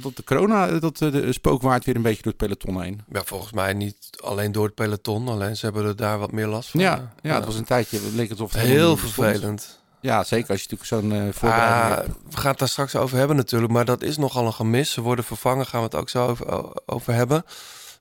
dat 0.00 0.16
de 0.16 0.24
corona, 0.24 0.78
dat 0.78 1.00
eh, 1.00 1.12
de 1.12 1.32
spookwaard 1.32 1.84
weer 1.84 1.96
een 1.96 2.02
beetje 2.02 2.22
door 2.22 2.32
het 2.38 2.40
peloton 2.40 2.82
heen. 2.82 3.00
Ja, 3.12 3.22
volgens 3.24 3.52
mij 3.52 3.72
niet 3.72 3.96
alleen 4.24 4.52
door 4.52 4.64
het 4.64 4.74
peloton. 4.74 5.28
Alleen 5.28 5.56
ze 5.56 5.64
hebben 5.64 5.84
er 5.84 5.96
daar 5.96 6.18
wat 6.18 6.32
meer 6.32 6.46
last 6.46 6.70
van. 6.70 6.80
Ja, 6.80 7.12
ja, 7.22 7.34
het 7.34 7.44
was 7.44 7.56
een 7.56 7.64
tijdje, 7.64 7.96
het 8.00 8.12
leek 8.14 8.30
alsof 8.30 8.52
het 8.52 8.60
heel 8.62 8.96
vervelend. 8.96 9.82
Ja, 10.00 10.24
zeker 10.24 10.50
als 10.50 10.62
je 10.62 10.68
natuurlijk 10.70 11.10
zo'n 11.12 11.12
eh 11.28 11.32
voorbereiding 11.34 11.90
Ah, 11.92 11.96
hebt. 11.96 12.18
we 12.30 12.36
gaan 12.36 12.50
het 12.50 12.58
daar 12.58 12.68
straks 12.68 12.96
over 12.96 13.18
hebben 13.18 13.36
natuurlijk. 13.36 13.72
Maar 13.72 13.84
dat 13.84 14.02
is 14.02 14.16
nogal 14.16 14.46
een 14.46 14.52
gemis. 14.52 14.92
Ze 14.92 15.00
worden 15.00 15.24
vervangen, 15.24 15.66
gaan 15.66 15.80
we 15.80 15.86
het 15.86 15.94
ook 15.94 16.08
zo 16.08 16.26
over, 16.26 16.46
over 16.86 17.12
hebben. 17.14 17.44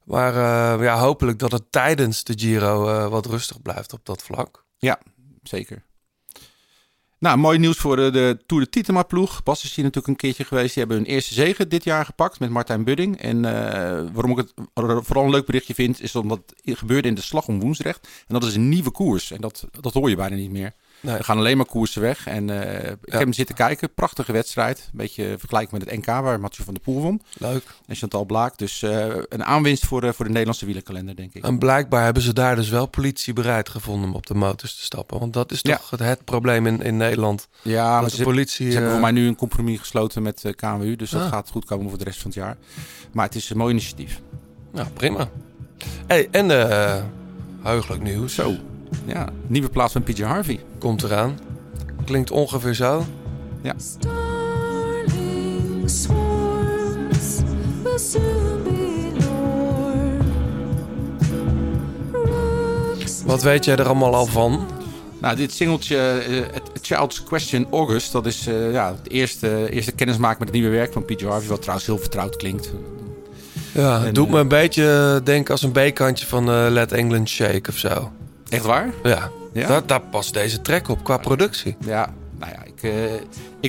Maar 0.04 0.34
eh, 0.36 0.84
ja, 0.84 0.98
hopelijk 1.00 1.40
dat 1.40 1.52
het 1.52 1.63
tijdens 1.70 2.24
de 2.24 2.34
Giro 2.36 3.10
wat 3.10 3.25
rustig 3.25 3.62
blijft 3.62 3.94
op 3.94 4.06
dat 4.06 4.22
vlak. 4.22 4.63
Zeker. 5.44 5.84
Nou, 7.24 7.38
mooi 7.38 7.60
nieuws 7.60 7.77
voor 7.77 7.96
de, 7.96 8.39
Tour 8.46 8.63
de 8.63 8.70
Titema 8.70 9.03
ploeg. 9.03 9.44
Bas 9.44 9.63
is 9.63 9.75
hier 9.75 9.84
natuurlijk 9.84 10.13
een 10.13 10.20
keertje 10.20 10.44
geweest. 10.44 10.74
Die 10.74 10.84
hebben 10.84 10.98
hun 10.98 11.06
eerste 11.06 11.34
zege 11.34 11.68
dit 11.68 11.84
jaar 11.84 12.06
gepakt 12.06 12.39
met 12.39 12.50
Martijn 12.50 12.84
Budding. 12.84 13.20
En 13.20 13.46
eh, 13.46 13.51
waarom 14.13 14.32
ik 14.32 14.38
het 14.38 14.53
vooral 15.06 15.24
een 15.24 15.30
leuk 15.30 15.46
berichtje 15.46 15.74
vind, 15.74 16.01
is 16.01 16.15
omdat 16.15 16.42
het 16.63 16.77
gebeurde 16.77 17.08
in 17.08 17.15
de 17.15 17.22
slag 17.22 17.48
om 17.48 17.60
Woensrecht. 17.60 18.08
En 18.27 18.34
dat 18.34 18.44
is 18.44 18.56
een 18.56 18.70
nieuwe 18.70 18.92
koers. 18.92 19.32
En 19.32 19.42
dat, 19.42 19.68
dat 19.82 19.94
hoor 19.94 20.10
je 20.10 20.15
bijna 20.15 20.36
niet 20.36 20.51
meer. 20.51 20.74
Nee. 21.04 21.16
Er 21.18 21.24
gaan 21.24 21.38
alleen 21.38 21.58
maar 21.58 21.66
koersen 21.66 22.02
weg. 22.02 22.28
En 22.28 22.50
eh, 22.50 22.92
ik 22.92 23.12
heb 23.12 23.22
hem 23.22 23.34
zitten 23.34 23.56
kijken. 23.56 23.94
Prachtige 23.94 24.32
wedstrijd. 24.32 24.80
Een 24.80 24.98
beetje 24.98 25.36
vergelijkbaar 25.38 25.80
met 25.80 25.90
het 25.90 25.98
NK 26.00 26.06
waar 26.06 26.40
Mathieu 26.40 26.66
van 26.66 26.74
der 26.74 26.84
Poel 26.84 27.02
won. 27.02 27.22
Leuk. 27.38 27.64
En 27.88 27.96
Chantal 27.96 28.26
Blaak. 28.26 28.58
Dus 28.58 28.82
eh, 28.84 29.06
een 29.30 29.44
aanwinst 29.44 29.86
voor, 29.86 30.02
de 30.02 30.14
voor 30.14 30.26
de 30.26 30.32
Nederlandse 30.32 30.66
wielerkalender, 30.66 31.16
denk 31.16 31.34
ik. 31.34 31.44
En 31.44 31.58
blijkbaar 31.60 32.04
hebben 32.04 32.24
ze 32.24 32.34
daar 32.34 32.56
dus 32.56 32.70
wel 32.70 32.86
politie 32.86 33.34
bereid 33.34 33.70
gevonden 33.70 34.10
om 34.10 34.16
op 34.16 34.26
de 34.26 34.34
motors 34.34 34.76
te 34.76 34.84
stappen. 34.84 35.20
Want 35.20 35.34
dat 35.34 35.52
is 35.52 35.60
Ja. 35.62 35.78
toch 35.78 35.90
het, 35.90 36.00
het 36.00 36.26
probleem 36.26 36.68
in, 36.68 36.82
in 36.82 36.98
Nederland. 36.98 37.48
Ja, 37.62 37.92
maar 37.92 38.02
dat 38.02 38.12
ze, 38.12 38.18
de 38.18 38.24
politie... 38.24 38.66
Ze 38.66 38.72
hebben 38.72 38.88
eh, 38.88 38.92
voor 39.00 39.02
mij 39.02 39.12
nu 39.22 39.28
een 39.28 39.36
compromis 39.36 39.80
gesloten 39.80 40.22
met 40.22 40.44
eh, 40.46 40.54
KMU. 40.54 40.96
Dus 40.96 41.10
dat 41.10 41.22
Ah. 41.22 41.28
gaat 41.30 41.50
goed 41.50 41.66
komen 41.66 41.90
voor 41.90 41.98
de 41.98 42.04
rest 42.04 42.22
van 42.22 42.32
het 42.32 42.40
jaar. 42.40 42.58
Maar 43.12 43.26
het 43.26 43.36
is 43.36 43.50
een 43.50 43.58
mooi 43.58 43.72
initiatief. 43.72 44.22
Nou, 44.72 44.88
prima. 44.90 45.30
Hey, 46.08 46.28
en 46.32 46.70
eh 46.70 47.02
heugelijk 47.62 48.02
nieuws. 48.04 48.34
Zo. 48.36 48.56
Ja, 49.06 49.28
nieuwe 49.48 49.70
plaats 49.70 49.94
van 49.94 50.04
PJ 50.04 50.24
Harvey. 50.24 50.60
Komt 50.78 51.04
eraan. 51.04 51.40
Klinkt 52.06 52.32
ongeveer 52.32 52.74
zo. 52.74 53.06
Starling 53.78 55.90
swarms 55.90 57.40
will 57.84 57.98
soon 57.98 58.64
be 58.64 59.12
norm. 59.20 60.18
Rooks 62.12 63.24
Wat 63.26 63.44
weet 63.44 63.66
jij 63.66 63.76
er 63.76 63.86
allemaal 63.86 64.16
al 64.16 64.26
van? 64.26 64.68
Nou, 65.22 65.36
dit 65.36 65.52
singeltje, 65.52 65.98
eh, 65.98 66.42
Child's 66.82 67.24
Question 67.24 67.68
August, 67.72 68.12
dat 68.12 68.26
is 68.26 68.48
eh, 68.48 68.72
ja, 68.72 68.96
het 69.02 69.12
eerste, 69.12 69.70
eerste 69.70 69.92
kennismaken 69.92 70.40
met 70.40 70.48
het 70.48 70.58
nieuwe 70.58 70.76
werk 70.76 70.94
van 70.94 71.06
PJ 71.06 71.26
Harvey. 71.26 71.50
Wat 71.50 71.62
trouwens 71.62 71.88
heel 71.88 71.98
vertrouwd 71.98 72.36
klinkt. 72.36 72.72
Ja, 73.74 73.98
het 73.98 74.08
En, 74.08 74.14
doet 74.14 74.28
eh, 74.28 74.34
me 74.34 74.40
een 74.40 74.48
beetje 74.48 75.22
denken 75.24 75.52
als 75.52 75.62
een 75.62 75.72
B-kantje 75.72 76.26
van 76.26 76.50
eh, 76.50 76.66
Let 76.70 76.92
England 76.92 77.30
Shake 77.30 77.70
of 77.70 77.78
zo. 77.78 78.12
Echt 78.54 78.66
waar? 78.66 78.94
Ja, 79.04 79.30
Ja? 79.54 79.68
Daar, 79.68 79.86
daar 79.86 80.02
past 80.02 80.34
deze 80.34 80.62
track 80.62 80.88
op 80.88 81.04
qua 81.04 81.18
productie. 81.18 81.76
Ja. 81.86 82.14
nou 82.40 82.52
ja, 82.52 82.64
ik, 82.64 82.84
eh, 82.84 83.14
ik 83.14 83.22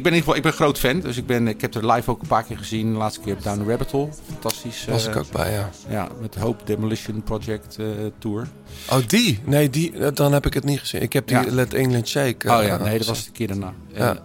ben 0.02 0.12
in 0.12 0.18
ieder 0.18 0.18
geval 0.18 0.34
ik 0.36 0.42
ben 0.42 0.50
een 0.50 0.56
groot 0.56 0.78
fan. 0.78 1.00
Dus 1.00 1.16
ik, 1.16 1.26
ben, 1.26 1.48
ik 1.48 1.60
heb 1.60 1.74
er 1.74 1.92
live 1.92 2.10
ook 2.10 2.22
een 2.22 2.28
paar 2.28 2.42
keer 2.42 2.58
gezien. 2.58 2.92
De 2.92 2.98
laatste 2.98 3.20
keer 3.20 3.32
op 3.34 3.42
Down 3.42 3.62
the 3.62 3.68
Rabbit 3.68 3.90
Hole. 3.90 4.08
Fantastisch. 4.26 4.84
Was 4.84 5.04
eh, 5.06 5.12
ik 5.12 5.18
ook 5.18 5.30
bij, 5.30 5.52
ja. 5.52 5.70
Ja, 5.88 6.08
met 6.20 6.34
Hope 6.34 6.64
Demolition 6.64 7.22
Project 7.22 7.76
eh, 7.78 7.86
Tour. 8.18 8.48
Oh, 8.90 8.98
die? 9.06 9.40
Nee, 9.44 9.70
die, 9.70 9.92
eh, 9.98 10.08
dan 10.14 10.32
heb 10.32 10.46
ik 10.46 10.54
het 10.54 10.64
niet 10.64 10.78
gezien. 10.80 11.02
Ik 11.02 11.12
heb 11.12 11.26
die 11.26 11.36
Ja. 11.36 11.44
Let 11.50 11.74
England 11.74 12.08
Shake. 12.08 12.48
oh 12.50 12.60
eh, 12.60 12.66
ja, 12.66 12.76
nee, 12.76 12.98
dat 12.98 13.06
was 13.06 13.24
de 13.24 13.30
keer 13.32 13.46
daarna. 13.46 13.72
Ja. 13.92 14.18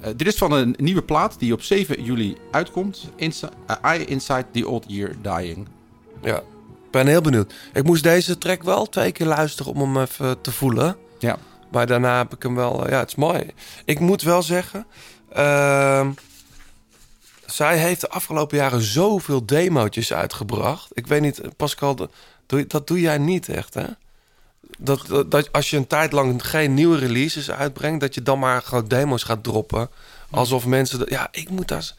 Eh, 0.00 0.12
dit 0.16 0.26
is 0.26 0.36
van 0.36 0.52
een 0.52 0.74
nieuwe 0.78 1.02
plaat 1.02 1.38
die 1.38 1.52
op 1.52 1.62
7 1.62 2.02
juli 2.02 2.36
uitkomt. 2.50 3.10
Insi 3.16 3.46
eh, 3.66 3.94
I 3.98 4.04
Inside 4.04 4.44
the 4.52 4.68
Old 4.68 4.84
Year 4.86 5.10
Dying. 5.22 5.68
Ja, 6.22 6.42
ben 6.96 7.06
heel 7.06 7.20
benieuwd. 7.20 7.52
Ik 7.72 7.84
moest 7.84 8.02
deze 8.02 8.38
track 8.38 8.62
wel 8.62 8.86
twee 8.88 9.12
keer 9.12 9.26
luisteren 9.26 9.72
om 9.72 9.80
hem 9.80 10.02
even 10.02 10.40
te 10.40 10.52
voelen. 10.52 10.96
Ja. 11.18 11.36
Maar 11.70 11.86
daarna 11.86 12.16
heb 12.18 12.34
ik 12.34 12.42
hem 12.42 12.54
wel... 12.54 12.84
eh, 12.84 12.90
Ja, 12.90 12.98
het 12.98 13.08
is 13.08 13.14
mooi. 13.14 13.50
Ik 13.84 14.00
moet 14.00 14.22
wel 14.22 14.42
zeggen... 14.42 14.86
ehm, 15.32 16.10
zij 17.46 17.78
heeft 17.78 18.00
de 18.00 18.08
afgelopen 18.08 18.56
jaren 18.56 18.80
zoveel 18.82 19.46
demootjes 19.46 20.12
uitgebracht. 20.12 20.88
Ik 20.92 21.06
weet 21.06 21.20
niet, 21.20 21.40
Pascal, 21.56 21.94
dat 21.94 22.10
doe, 22.46 22.66
dat 22.66 22.86
doe 22.86 23.00
jij 23.00 23.18
niet 23.18 23.48
echt, 23.48 23.74
hè? 23.74 23.84
Dat, 24.78 25.06
dat, 25.06 25.30
dat 25.30 25.52
als 25.52 25.70
je 25.70 25.76
een 25.76 25.86
tijd 25.86 26.12
lang 26.12 26.46
geen 26.46 26.74
nieuwe 26.74 26.98
releases 26.98 27.50
uitbrengt... 27.50 28.00
dat 28.00 28.14
je 28.14 28.22
dan 28.22 28.38
maar 28.38 28.62
gewoon 28.62 28.88
demo's 28.88 29.22
gaat 29.22 29.44
droppen. 29.44 29.88
Alsof 30.30 30.66
mensen... 30.66 30.98
dat- 30.98 31.10
ja, 31.10 31.28
ik 31.30 31.50
moet 31.50 31.68
daar... 31.68 31.92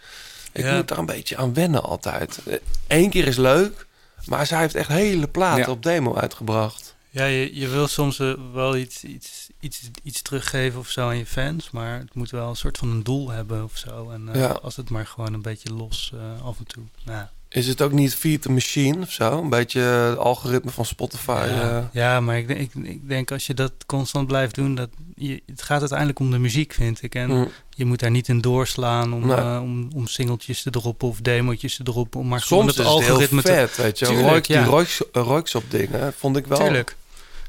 Ik 0.51 0.63
Ja. 0.63 0.75
moet 0.75 0.87
daar 0.87 0.97
een 0.97 1.05
beetje 1.05 1.37
aan 1.37 1.53
wennen 1.53 1.83
altijd. 1.83 2.39
Eén 2.87 3.09
keer 3.09 3.27
is 3.27 3.37
leuk, 3.37 3.86
maar 4.27 4.45
zij 4.45 4.59
heeft 4.59 4.75
echt 4.75 4.87
hele 4.87 5.27
platen 5.27 5.63
Ja. 5.63 5.69
op 5.71 5.83
demo 5.83 6.15
uitgebracht. 6.15 6.95
Ja, 7.09 7.25
je, 7.25 7.55
je 7.59 7.67
wil 7.67 7.87
soms 7.87 8.19
eh, 8.19 8.33
wel 8.53 8.75
iets, 8.77 9.03
iets, 9.03 9.47
iets, 9.59 9.89
iets 10.03 10.21
teruggeven 10.21 10.79
of 10.79 10.87
zo 10.89 11.07
aan 11.07 11.17
je 11.17 11.25
fans, 11.25 11.69
maar 11.71 11.99
het 11.99 12.13
moet 12.13 12.29
wel 12.29 12.49
een 12.49 12.55
soort 12.55 12.77
van 12.77 12.89
een 12.89 13.03
doel 13.03 13.29
hebben 13.29 13.63
of 13.63 13.77
zo. 13.77 14.09
En 14.09 14.29
eh, 14.29 14.39
Ja. 14.41 14.47
als 14.47 14.75
het 14.75 14.89
maar 14.89 15.05
gewoon 15.05 15.33
een 15.33 15.41
beetje 15.41 15.73
los 15.73 16.11
eh, 16.13 16.45
af 16.45 16.57
en 16.59 16.65
toe. 16.67 16.83
Nou, 17.05 17.25
Is 17.57 17.67
het 17.67 17.81
ook 17.81 17.91
niet 17.91 18.15
Feed 18.15 18.41
the 18.41 18.51
Machine 18.51 19.01
of 19.01 19.11
zo? 19.11 19.41
Een 19.41 19.49
beetje 19.49 19.79
het 19.79 20.17
algoritme 20.17 20.71
van 20.71 20.85
Spotify. 20.85 21.45
ja, 21.49 21.77
eh. 21.77 21.83
ja, 21.91 22.19
maar 22.19 22.37
ik, 22.37 22.47
denk- 22.47 22.59
ik, 22.59 22.71
ik 22.83 23.07
denk 23.07 23.31
als 23.31 23.45
je 23.47 23.53
dat 23.53 23.71
constant 23.85 24.27
blijft 24.27 24.55
doen, 24.55 24.75
dat 24.75 24.89
je, 25.15 25.41
het 25.45 25.61
gaat 25.61 25.79
uiteindelijk 25.79 26.19
om 26.19 26.31
de 26.31 26.37
muziek, 26.37 26.73
vind 26.73 27.03
ik. 27.03 27.15
En 27.15 27.29
Mm. 27.29 27.49
je 27.69 27.85
moet 27.85 27.99
daar 27.99 28.11
niet 28.11 28.27
in 28.27 28.41
doorslaan 28.41 29.13
om, 29.13 29.27
Nee. 29.27 29.37
eh, 29.37 29.59
om, 29.61 29.87
om 29.95 30.07
singeltjes 30.07 30.61
te 30.61 30.69
droppen 30.69 31.07
of 31.07 31.19
demootjes 31.21 31.75
te 31.75 31.83
droppen. 31.83 32.19
Om 32.19 32.27
maar 32.27 32.41
gewoon 32.41 32.63
Soms 32.63 32.71
is 32.77 32.77
het 32.83 32.87
het 32.87 32.97
heel 33.03 33.07
algoritme 33.09 33.41
te- 33.41 33.51
vet, 33.53 33.77
weet 33.77 33.99
je. 33.99 34.05
Tuurlijk, 34.05 34.27
Roik, 34.29 34.47
die 34.47 34.55
ja. 34.55 34.63
Roiks- 34.63 35.01
Roiks 35.11 35.55
op 35.55 35.63
dingen 35.69 36.13
vond 36.17 36.37
ik 36.37 36.45
wel. 36.47 36.57
Tuurlijk. 36.57 36.95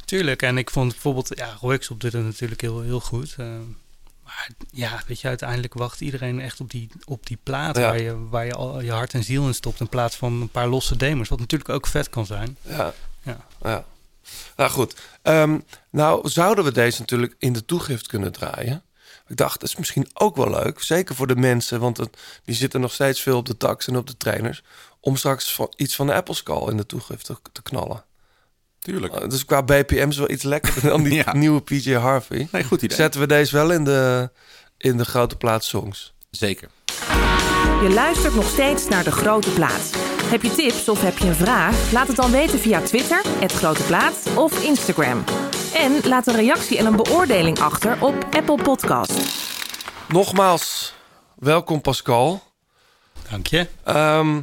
Tuurlijk. 0.04 0.42
En 0.42 0.58
ik 0.58 0.70
vond 0.70 0.92
bijvoorbeeld, 0.92 1.32
ja, 1.34 1.56
Royksop 1.60 2.00
doet 2.00 2.12
het 2.12 2.24
natuurlijk 2.24 2.60
heel, 2.60 2.80
heel 2.80 3.00
goed. 3.00 3.34
eh, 3.38 3.46
ja, 4.70 5.02
weet 5.06 5.20
je, 5.20 5.28
uiteindelijk 5.28 5.74
wacht 5.74 6.00
iedereen 6.00 6.40
echt 6.40 6.60
op 6.60 6.70
die, 6.70 6.88
op 7.04 7.26
die 7.26 7.38
plaat 7.42 7.76
Ja. 7.76 7.82
waar, 7.82 8.00
je, 8.00 8.28
waar 8.28 8.44
je 8.44 8.54
al 8.54 8.80
je 8.80 8.92
hart 8.92 9.14
en 9.14 9.24
ziel 9.24 9.46
in 9.46 9.54
stopt. 9.54 9.80
In 9.80 9.88
plaats 9.88 10.16
van 10.16 10.32
een 10.40 10.48
paar 10.48 10.68
losse 10.68 10.96
demos. 10.96 11.28
Wat 11.28 11.38
natuurlijk 11.38 11.70
ook 11.70 11.86
vet 11.86 12.10
kan 12.10 12.26
zijn. 12.26 12.56
Ja. 12.62 12.92
Ja. 13.22 13.46
ja. 13.62 13.84
Nou 14.56 14.70
goed. 14.70 14.96
Ehm, 15.22 15.58
nou 15.90 16.28
zouden 16.28 16.64
we 16.64 16.72
deze 16.72 17.00
natuurlijk 17.00 17.34
in 17.38 17.52
de 17.52 17.64
toegift 17.64 18.06
kunnen 18.06 18.32
draaien. 18.32 18.82
Ik 19.28 19.36
dacht, 19.36 19.60
dat 19.60 19.68
is 19.68 19.76
misschien 19.76 20.10
ook 20.14 20.36
wel 20.36 20.50
leuk. 20.50 20.82
Zeker 20.82 21.14
voor 21.14 21.26
de 21.26 21.36
mensen, 21.36 21.80
want 21.80 21.96
het, 21.96 22.16
die 22.44 22.54
zitten 22.54 22.80
nog 22.80 22.92
steeds 22.92 23.20
veel 23.20 23.36
op 23.36 23.46
de 23.46 23.56
tax 23.56 23.86
en 23.86 23.96
op 23.96 24.06
de 24.06 24.16
trainers. 24.16 24.62
Om 25.00 25.16
straks 25.16 25.54
van, 25.54 25.72
iets 25.76 25.94
van 25.96 26.06
de 26.06 26.14
Apple 26.14 26.34
Skull 26.34 26.68
in 26.68 26.76
de 26.76 26.86
toegift 26.86 27.24
te, 27.24 27.36
te 27.52 27.62
knallen. 27.62 28.04
Tuurlijk. 28.88 29.14
Uh, 29.22 29.28
dus 29.28 29.44
qua 29.44 29.62
BPM's 29.62 30.16
wel 30.16 30.30
iets 30.30 30.42
lekkerder 30.42 30.82
dan 30.90 31.02
die 31.02 31.14
Ja. 31.14 31.32
nieuwe 31.32 31.60
PJ 31.60 31.92
Harvey. 31.92 32.48
Nee, 32.52 32.64
goed 32.64 32.82
idee. 32.82 32.96
Zetten 32.96 33.20
we 33.20 33.26
deze 33.26 33.56
wel 33.56 33.70
in 33.70 33.84
de, 33.84 34.30
in 34.76 34.96
de 34.96 35.04
grote 35.04 35.36
plaats 35.36 35.68
songs. 35.68 36.14
Zeker. 36.30 36.68
Je 37.82 37.90
luistert 37.94 38.34
nog 38.34 38.48
steeds 38.48 38.88
naar 38.88 39.04
De 39.04 39.12
Grote 39.12 39.50
Plaat. 39.50 39.90
Heb 40.24 40.42
je 40.42 40.50
tips 40.54 40.88
of 40.88 41.02
heb 41.02 41.18
je 41.18 41.26
een 41.26 41.34
vraag? 41.34 41.92
Laat 41.92 42.06
het 42.06 42.16
dan 42.16 42.30
weten 42.30 42.58
via 42.58 42.80
Twitter, 42.80 43.22
het 43.40 43.52
Grote 43.52 43.82
Plaat 43.82 44.26
of 44.34 44.64
Instagram. 44.64 45.24
En 45.74 45.92
laat 46.04 46.26
een 46.26 46.34
reactie 46.36 46.78
en 46.78 46.86
een 46.86 46.96
beoordeling 46.96 47.58
achter 47.58 48.02
op 48.02 48.14
Apple 48.30 48.62
Podcast. 48.62 49.12
Nogmaals, 50.08 50.94
welkom 51.38 51.80
Pascal. 51.80 52.42
Dank 53.30 53.46
je. 53.46 53.66
Ehm, 53.84 54.40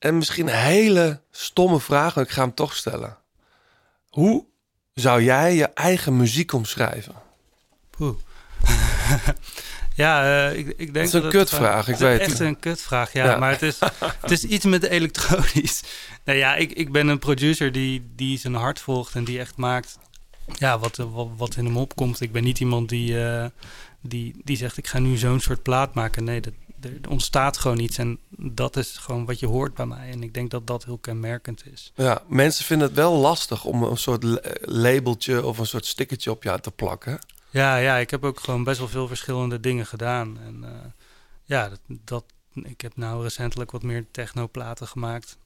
en 0.00 0.16
misschien 0.16 0.48
een 0.48 0.54
hele 0.54 1.20
stomme 1.30 1.80
vraag, 1.80 2.14
maar 2.14 2.24
ik 2.24 2.30
ga 2.30 2.42
hem 2.42 2.54
toch 2.54 2.74
stellen. 2.76 3.16
Hoe 4.08 4.44
zou 4.94 5.22
jij 5.22 5.54
je 5.54 5.66
eigen 5.66 6.16
muziek 6.16 6.52
omschrijven? 6.52 7.14
Poeh. 7.90 8.16
ja, 9.94 10.48
eh, 10.48 10.58
ik, 10.58 10.74
ik 10.76 10.94
denk 10.94 11.06
is 11.06 11.12
een 11.12 11.22
het 11.22 11.30
kutvraag, 11.30 11.80
ik 11.80 11.86
het 11.86 11.94
is 11.94 12.08
weet 12.08 12.20
echt 12.20 12.30
het. 12.30 12.40
een 12.40 12.58
kutvraag, 12.58 13.12
ja. 13.12 13.24
Ja. 13.24 13.36
Maar 13.36 13.50
het 13.50 13.62
is, 13.62 13.78
het 14.22 14.30
is 14.30 14.44
iets 14.44 14.64
met 14.64 14.82
elektronisch. 14.82 15.82
nou 16.24 16.38
ja, 16.38 16.56
ik, 16.56 16.72
ik 16.72 16.92
ben 16.92 17.08
een 17.08 17.18
producer 17.18 17.72
die, 17.72 18.10
die 18.16 18.38
zijn 18.38 18.54
hart 18.54 18.80
volgt 18.80 19.14
en 19.14 19.24
die 19.24 19.38
echt 19.38 19.56
maakt 19.56 19.98
ja, 20.58 20.78
wat, 20.78 20.96
wat, 20.96 21.28
wat 21.36 21.56
in 21.56 21.64
hem 21.64 21.76
opkomt. 21.76 22.20
Ik 22.20 22.32
ben 22.32 22.44
niet 22.44 22.60
iemand 22.60 22.88
die, 22.88 23.24
eh, 23.24 23.46
die, 24.00 24.40
die 24.44 24.56
zegt 24.56 24.76
ik 24.76 24.86
ga 24.86 24.98
nu 24.98 25.16
zo'n 25.16 25.40
soort 25.40 25.62
plaat 25.62 25.94
maken. 25.94 26.24
Nee, 26.24 26.40
dat, 26.40 26.52
er 26.82 27.08
ontstaat 27.08 27.58
gewoon 27.58 27.78
iets 27.78 27.98
en 27.98 28.18
dat 28.36 28.76
is 28.76 28.96
gewoon 28.96 29.24
wat 29.24 29.38
je 29.40 29.46
hoort 29.46 29.74
bij 29.74 29.86
mij. 29.86 30.10
En 30.10 30.22
ik 30.22 30.34
denk 30.34 30.50
dat 30.50 30.66
dat 30.66 30.84
heel 30.84 30.98
kenmerkend 30.98 31.66
is. 31.72 31.92
Ja, 31.94 32.22
mensen 32.28 32.64
vinden 32.64 32.86
het 32.86 32.96
wel 32.96 33.14
lastig 33.14 33.64
om 33.64 33.82
een 33.82 33.96
soort 33.96 34.22
la- 34.22 34.40
labeltje 34.60 35.44
of 35.44 35.58
een 35.58 35.66
soort 35.66 35.86
stickertje 35.86 36.30
op 36.30 36.42
jou 36.42 36.60
te 36.60 36.70
plakken. 36.70 37.18
Ja, 37.50 37.76
ja, 37.76 37.96
ik 37.96 38.10
heb 38.10 38.24
ook 38.24 38.40
gewoon 38.40 38.64
best 38.64 38.78
wel 38.78 38.88
veel 38.88 39.08
verschillende 39.08 39.60
dingen 39.60 39.86
gedaan. 39.86 40.38
En 40.46 40.64
eh, 40.64 40.70
ja, 41.44 41.68
dat, 41.68 41.80
dat, 42.04 42.24
ik 42.54 42.80
heb 42.80 42.96
nou 42.96 43.22
recentelijk 43.22 43.70
wat 43.70 43.82
meer 43.82 44.06
technoplaten 44.10 44.86
gemaakt. 44.86 45.36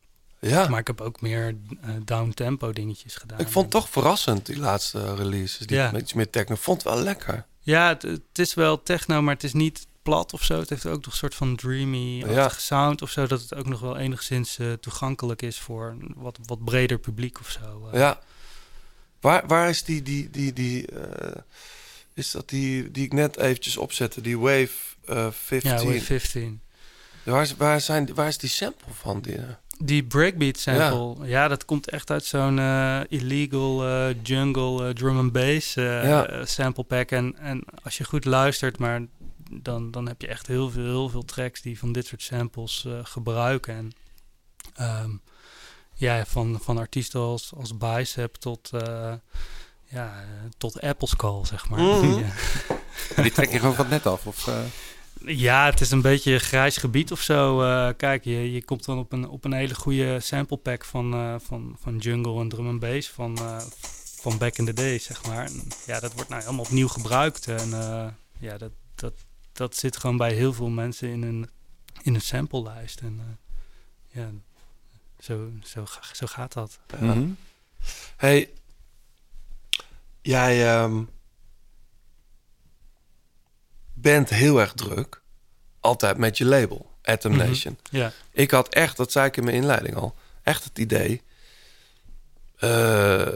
Ja, 0.40 0.68
Maar 0.68 0.81
ik 0.81 0.87
heb 0.87 1.01
ook 1.01 1.20
meer 1.20 1.57
eh 1.81 1.90
down-tempo 2.05 2.73
dingetjes 2.73 3.14
gedaan. 3.16 3.38
ik 3.38 3.49
vond 3.49 3.64
het 3.64 3.75
toch 3.75 3.88
verrassend, 3.90 4.47
die 4.47 4.59
laatste 4.59 5.14
releases. 5.14 5.66
Die 5.66 5.77
Ja. 5.77 5.94
iets 5.97 6.12
meer 6.12 6.31
techno. 6.31 6.55
Vond 6.55 6.83
het 6.83 6.92
wel 6.94 7.03
lekker. 7.03 7.44
Ja, 7.61 7.88
het, 7.88 8.03
het 8.03 8.20
is 8.38 8.55
wel 8.55 8.83
techno, 8.83 9.23
maar 9.23 9.35
het 9.35 9.44
is 9.44 9.53
niet 9.53 9.87
plat 10.05 10.33
of 10.33 10.43
zo. 10.43 10.59
Het 10.59 10.69
heeft 10.71 10.87
ook 10.87 10.95
nog 11.05 11.12
een 11.12 11.19
soort 11.19 11.35
van 11.35 11.57
dreamy 11.57 12.25
Ja. 12.27 12.49
sound 12.49 13.03
of 13.03 13.11
zo. 13.11 13.27
Dat 13.27 13.40
het 13.40 13.55
ook 13.55 13.67
nog 13.69 13.81
wel 13.81 13.97
enigszins 13.97 14.59
eh, 14.59 14.73
toegankelijk 14.73 15.43
is 15.43 15.59
voor 15.59 15.88
een 16.01 16.14
wat, 16.17 16.38
wat 16.47 16.64
breder 16.64 16.99
publiek 16.99 17.40
of 17.40 17.51
zo. 17.51 17.88
eh. 17.93 17.99
Ja. 17.99 18.21
Waar, 19.21 19.47
waar 19.47 19.69
is 19.69 19.83
die, 19.85 20.03
die, 20.03 20.31
die, 20.31 20.53
die 20.53 20.87
eh, 20.87 21.40
is 22.14 22.31
dat 22.31 22.49
die, 22.49 22.90
die 22.90 23.05
ik 23.05 23.12
net 23.12 23.37
eventjes 23.37 23.77
opzette, 23.77 24.21
die 24.21 24.38
Wave 24.38 24.69
eh 25.05 25.27
15? 25.31 25.71
ja, 25.71 25.85
Wave 25.85 26.01
15. 26.01 26.61
Waar, 27.23 27.43
is, 27.43 27.57
waar, 27.57 27.81
zijn, 27.81 28.14
waar 28.14 28.29
is 28.29 28.38
die 28.38 28.51
sample 28.51 28.93
van? 28.93 29.21
Die? 29.21 29.38
Die 29.79 30.05
breakbeat 30.05 30.59
sample, 30.59 31.27
ja. 31.27 31.49
dat 31.49 31.64
komt 31.64 31.88
echt 31.90 32.11
uit 32.11 32.25
zo'n 32.25 32.59
illegal 33.09 34.11
jungle 34.23 34.93
drum 34.93 35.19
and 35.19 35.33
bass 35.33 35.75
Ja. 35.75 36.45
sample 36.47 36.85
pack. 36.85 37.11
En, 37.11 37.37
en 37.38 37.62
als 37.83 37.99
je 37.99 38.05
goed 38.05 38.25
luistert, 38.25 38.79
maar 38.79 39.03
dan, 39.62 39.90
dan 39.90 40.09
heb 40.09 40.21
je 40.21 40.27
echt 40.27 40.47
heel 40.47 40.71
veel, 40.71 40.85
heel 40.85 41.09
veel 41.09 41.25
tracks 41.25 41.62
die 41.62 41.79
van 41.79 41.93
dit 41.93 42.07
soort 42.07 42.23
samples 42.23 42.85
eh, 42.85 42.99
gebruiken. 43.03 43.75
En 43.75 43.93
ehm, 44.75 45.11
ja, 45.95 46.25
van, 46.27 46.59
van 46.62 46.79
artiesten 46.79 47.21
als, 47.21 47.53
als 47.57 47.77
Bicep 47.77 48.35
tot, 48.35 48.71
eh, 48.73 49.14
ja, 49.85 50.25
tot 50.59 50.81
Apple 50.81 51.09
Skull, 51.09 51.45
zeg 51.45 51.69
maar. 51.69 51.81
Mhm. 51.81 52.23
Ja. 53.17 53.23
Die 53.23 53.33
trek 53.33 53.53
je 53.53 53.59
gewoon 53.59 53.75
van 53.75 53.88
net 53.88 54.07
af. 54.07 54.27
Of, 54.27 54.47
eh, 54.47 54.59
Ja, 55.27 55.64
het 55.71 55.81
is 55.81 55.90
een 55.90 56.01
beetje 56.01 56.33
een 56.33 56.40
grijs 56.40 56.77
gebied 56.77 57.12
of 57.12 57.21
zo. 57.21 57.62
Eh, 57.62 57.88
kijk, 57.97 58.25
je, 58.25 58.53
je 58.53 58.64
komt 58.64 58.85
dan 58.85 58.99
op 58.99 59.12
een, 59.12 59.29
op 59.29 59.45
een 59.45 59.53
hele 59.53 59.75
goede 59.75 60.21
sample 60.21 60.57
pack 60.57 60.85
van, 60.85 61.14
eh, 61.14 61.35
van, 61.38 61.77
van 61.81 61.97
jungle 61.99 62.40
en 62.40 62.49
drum 62.49 62.69
and 62.69 62.81
bass 62.81 63.11
van, 63.11 63.37
eh, 63.38 63.61
van 64.21 64.38
back 64.38 64.57
in 64.57 64.64
the 64.64 64.73
day, 64.73 64.99
zeg 64.99 65.27
maar. 65.27 65.45
En, 65.45 65.62
ja, 65.87 66.01
dat 66.01 66.12
wordt 66.14 66.29
nou 66.29 66.43
helemaal 66.43 66.64
opnieuw 66.64 66.88
gebruikt. 66.88 67.47
En 67.47 67.73
eh, 67.73 68.07
ja, 68.38 68.59
dat, 68.59 68.73
dat, 68.95 69.14
dat 69.55 69.77
zit 69.77 69.97
gewoon 69.97 70.17
bij 70.17 70.33
heel 70.33 70.53
veel 70.53 70.69
mensen 70.69 71.09
in 71.09 71.23
een, 71.23 71.51
in 72.03 72.14
een 72.14 72.21
samplelijst. 72.21 73.01
En 73.01 73.21
eh, 73.21 74.21
ja, 74.23 74.31
zo, 75.21 75.51
zo, 75.64 75.85
zo 76.12 76.27
gaat 76.27 76.53
dat. 76.53 76.79
mhm. 77.01 77.29
Hey, 78.17 78.51
jij 80.23 80.75
ehm, 80.75 81.03
bent 83.93 84.29
heel 84.31 84.61
erg 84.61 84.73
druk. 84.73 85.23
Altijd 85.81 86.17
met 86.19 86.38
je 86.38 86.45
label, 86.45 86.90
Atom 87.03 87.33
Mhm. 87.33 87.47
Nation. 87.49 87.79
Ja. 87.90 88.12
Ik 88.31 88.51
had 88.51 88.69
echt, 88.69 88.97
dat 88.97 89.12
zei 89.12 89.27
ik 89.27 89.37
in 89.37 89.45
mijn 89.45 89.57
inleiding 89.57 89.97
al, 89.97 90.14
echt 90.43 90.64
het 90.64 90.79
idee... 90.79 91.23
eh, 92.57 93.29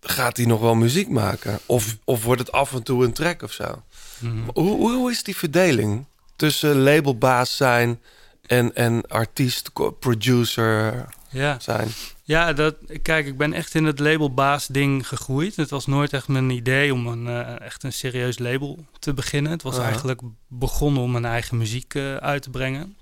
gaat 0.00 0.36
hij 0.36 0.46
nog 0.46 0.60
wel 0.60 0.74
muziek 0.74 1.08
maken? 1.08 1.58
Of, 1.66 1.96
of 2.04 2.24
wordt 2.24 2.40
het 2.40 2.52
af 2.52 2.72
en 2.74 2.82
toe 2.82 3.04
een 3.04 3.12
track 3.12 3.42
of 3.42 3.52
zo? 3.52 3.82
Mhm. 4.22 4.48
Hoe, 4.54 4.76
hoe, 4.76 4.92
hoe 4.92 5.10
is 5.10 5.22
die 5.22 5.36
verdeling 5.36 6.04
tussen 6.36 6.76
labelbaas 6.78 7.56
zijn 7.56 8.00
en, 8.46 8.74
en 8.74 9.06
artiest, 9.08 9.70
producer 9.98 11.04
Ja. 11.30 11.58
zijn? 11.60 11.88
Ja, 12.24 12.52
dat, 12.52 12.76
kijk, 13.02 13.26
ik 13.26 13.36
ben 13.36 13.52
echt 13.52 13.74
in 13.74 13.84
het 13.84 13.98
labelbaas 13.98 14.66
ding 14.66 15.08
gegroeid. 15.08 15.56
Het 15.56 15.70
was 15.70 15.86
nooit 15.86 16.12
echt 16.12 16.28
mijn 16.28 16.50
idee 16.50 16.92
om 16.92 17.06
een, 17.06 17.26
eh, 17.26 17.60
echt 17.60 17.82
een 17.82 17.92
serieus 17.92 18.38
label 18.38 18.84
te 18.98 19.14
beginnen. 19.14 19.52
Het 19.52 19.62
was 19.62 19.76
Aha. 19.76 19.84
eigenlijk 19.86 20.20
begonnen 20.48 21.02
om 21.02 21.10
mijn 21.10 21.24
eigen 21.24 21.56
muziek 21.56 21.94
eh, 21.94 22.16
uit 22.16 22.42
te 22.42 22.50
brengen. 22.50 22.96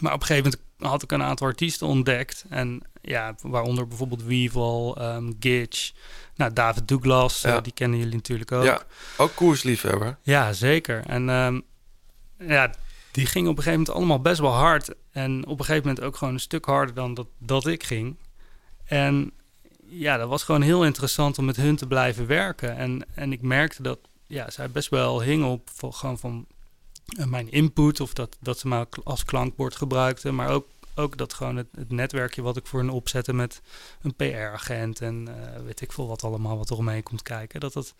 Maar 0.00 0.12
op 0.12 0.20
een 0.20 0.26
gegeven 0.26 0.50
moment 0.50 0.90
had 0.92 1.02
ik 1.02 1.12
een 1.12 1.22
aantal 1.22 1.46
artiesten 1.46 1.86
ontdekt. 1.86 2.44
En 2.48 2.82
ja, 3.02 3.34
waaronder 3.42 3.86
bijvoorbeeld 3.88 4.22
Weevil, 4.22 4.96
ehm 4.98 5.32
Gitch, 5.40 5.90
nou, 6.40 6.52
David 6.52 6.88
Douglas, 6.88 7.44
eh, 7.44 7.62
die 7.62 7.72
kennen 7.72 7.98
jullie 7.98 8.14
natuurlijk 8.14 8.52
ook. 8.52 8.64
Ja, 8.64 8.82
ook 9.16 9.34
koersliefhebber. 9.34 10.16
Ja, 10.22 10.52
zeker. 10.52 11.02
En 11.06 11.28
ehm, 11.28 11.60
ja, 12.38 12.74
die 13.10 13.26
gingen 13.26 13.50
op 13.50 13.56
een 13.56 13.62
gegeven 13.62 13.84
moment 13.84 13.96
allemaal 13.96 14.20
best 14.20 14.40
wel 14.40 14.52
hard. 14.52 14.94
En 15.10 15.46
op 15.46 15.58
een 15.58 15.64
gegeven 15.64 15.88
moment 15.88 16.04
ook 16.04 16.16
gewoon 16.16 16.34
een 16.34 16.40
stuk 16.40 16.64
harder 16.64 16.94
dan 16.94 17.14
dat, 17.14 17.26
dat 17.38 17.66
ik 17.66 17.84
ging. 17.84 18.16
En 18.84 19.32
ja, 19.86 20.16
dat 20.16 20.28
was 20.28 20.42
gewoon 20.42 20.62
heel 20.62 20.84
interessant 20.84 21.38
om 21.38 21.44
met 21.44 21.56
hun 21.56 21.76
te 21.76 21.86
blijven 21.86 22.26
werken. 22.26 22.76
En, 22.76 23.06
en 23.14 23.32
ik 23.32 23.42
merkte 23.42 23.82
dat 23.82 23.98
ja, 24.26 24.50
zij 24.50 24.70
best 24.70 24.88
wel 24.88 25.22
hingen 25.22 25.46
op 25.46 25.70
voor, 25.74 25.92
gewoon 25.92 26.18
van 26.18 26.46
eh, 27.18 27.26
mijn 27.26 27.50
input. 27.50 28.00
Of 28.00 28.12
dat, 28.12 28.36
dat 28.40 28.58
ze 28.58 28.68
me 28.68 28.86
als 29.04 29.24
klankbord 29.24 29.76
gebruikten. 29.76 30.34
Maar 30.34 30.48
ook, 30.48 30.66
ook 31.00 31.16
dat 31.16 31.34
gewoon 31.34 31.56
het, 31.56 31.66
het 31.74 31.90
netwerkje 31.90 32.42
wat 32.42 32.56
ik 32.56 32.66
voor 32.66 32.80
hen 32.80 32.90
opzette 32.90 33.32
met 33.32 33.62
een 34.02 34.14
PR-agent. 34.14 35.00
En 35.00 35.28
eh, 35.28 35.62
weet 35.62 35.80
ik 35.80 35.92
veel 35.92 36.08
wat 36.08 36.24
allemaal 36.24 36.56
wat 36.56 36.70
er 36.70 36.76
omheen 36.76 37.02
komt 37.02 37.22
kijken. 37.22 37.60
Dat 37.60 37.72
dat 37.72 37.94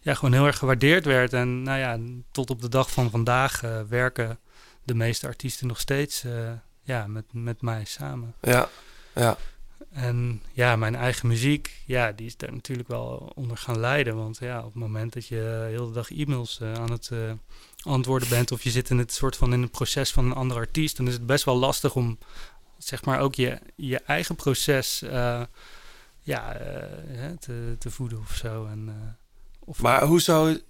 ja, 0.00 0.14
gewoon 0.14 0.32
heel 0.32 0.46
erg 0.46 0.58
gewaardeerd 0.58 1.04
werd. 1.04 1.32
En 1.32 1.62
nou 1.62 1.78
ja, 1.78 1.98
tot 2.30 2.50
op 2.50 2.60
de 2.60 2.68
dag 2.68 2.90
van 2.90 3.10
vandaag 3.10 3.62
eh, 3.62 3.80
werken 3.88 4.38
de 4.82 4.94
meeste 4.94 5.26
artiesten 5.26 5.66
nog 5.66 5.80
steeds 5.80 6.24
eh, 6.24 6.52
ja, 6.82 7.06
met, 7.06 7.24
met 7.32 7.62
mij 7.62 7.84
samen. 7.84 8.34
Ja, 8.40 8.68
ja. 9.14 9.36
En 9.90 10.42
ja, 10.52 10.76
mijn 10.76 10.94
eigen 10.94 11.28
muziek, 11.28 11.82
ja, 11.86 12.12
die 12.12 12.26
is 12.26 12.36
daar 12.36 12.52
natuurlijk 12.52 12.88
wel 12.88 13.32
onder 13.34 13.56
gaan 13.56 13.78
lijden. 13.78 14.16
Want 14.16 14.38
ja, 14.38 14.58
op 14.58 14.64
het 14.64 14.82
moment 14.82 15.12
dat 15.12 15.26
je 15.26 15.66
heel 15.68 15.86
de 15.86 15.92
dag 15.92 16.10
e-mails 16.10 16.62
aan 16.62 16.90
het 16.90 17.10
antwoorden 17.88 18.28
bent... 18.28 18.52
of 18.52 18.62
je 18.62 18.70
zit 18.70 18.90
in 18.90 18.98
het 18.98 19.12
soort 19.12 19.36
van 19.36 19.52
in 19.52 19.62
het 19.62 19.70
proces 19.70 20.10
van 20.10 20.24
een 20.24 20.32
andere 20.32 20.60
artiest... 20.60 20.96
dan 20.96 21.06
is 21.06 21.12
het 21.12 21.26
best 21.26 21.44
wel 21.44 21.56
lastig 21.56 21.94
om, 21.94 22.18
zeg 22.78 23.04
maar, 23.04 23.20
ook 23.20 23.34
je, 23.34 23.58
je 23.76 23.98
eigen 23.98 24.34
proces 24.34 25.02
eh, 25.02 25.42
ja, 26.20 26.54
eh, 26.54 27.26
te, 27.38 27.76
te 27.78 27.90
voeden 27.90 28.18
of 28.18 28.34
zo. 28.34 28.66
En, 28.66 28.84
eh, 28.88 28.94
of, 29.68 29.82
Maar 29.82 30.02
hoe 30.02 30.20
zou... 30.20 30.60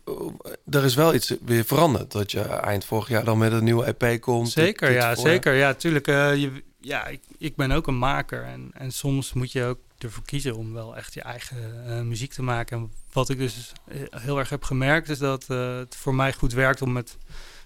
Er 0.70 0.84
is 0.84 0.94
wel 0.94 1.14
iets 1.14 1.34
weer 1.44 1.64
veranderd. 1.64 2.12
Dat 2.12 2.30
je 2.30 2.40
eind 2.40 2.84
vorig 2.84 3.08
jaar 3.08 3.24
dan 3.24 3.38
met 3.38 3.52
een 3.52 3.64
nieuwe 3.64 3.94
EP 3.96 4.20
komt. 4.20 4.50
Zeker, 4.50 4.88
Dit- 4.88 4.96
dit 4.96 5.06
ja, 5.06 5.14
zeker. 5.14 5.54
Ja, 5.54 5.74
tuurlijk. 5.74 6.06
je, 6.06 6.62
ja, 6.80 7.06
ik, 7.06 7.20
ik 7.38 7.56
ben 7.56 7.70
ook 7.70 7.86
een 7.86 7.98
maker. 7.98 8.44
En, 8.44 8.70
en 8.72 8.92
soms 8.92 9.32
moet 9.32 9.52
je 9.52 9.64
ook 9.64 9.78
ervoor 9.98 10.24
kiezen 10.24 10.56
om 10.56 10.72
wel 10.72 10.96
echt 10.96 11.14
je 11.14 11.22
eigen 11.22 11.86
eh, 11.86 12.00
muziek 12.00 12.32
te 12.32 12.42
maken. 12.42 12.78
En 12.78 12.92
wat 13.12 13.28
ik 13.28 13.38
dus 13.38 13.72
eh, 13.84 14.00
heel 14.10 14.38
erg 14.38 14.48
heb 14.48 14.62
gemerkt, 14.62 15.08
is 15.08 15.18
dat 15.18 15.44
eh, 15.48 15.76
het 15.76 15.96
voor 15.96 16.14
mij 16.14 16.32
goed 16.32 16.52
werkt 16.52 16.82
om 16.82 16.92
met 16.92 17.16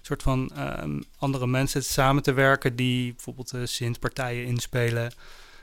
soort 0.01 0.21
van 0.21 0.51
ehm, 0.55 1.01
andere 1.17 1.47
mensen 1.47 1.83
samen 1.83 2.23
te 2.23 2.33
werken 2.33 2.75
die 2.75 3.13
bijvoorbeeld 3.13 3.53
synthpartijen 3.63 4.45
inspelen. 4.45 5.13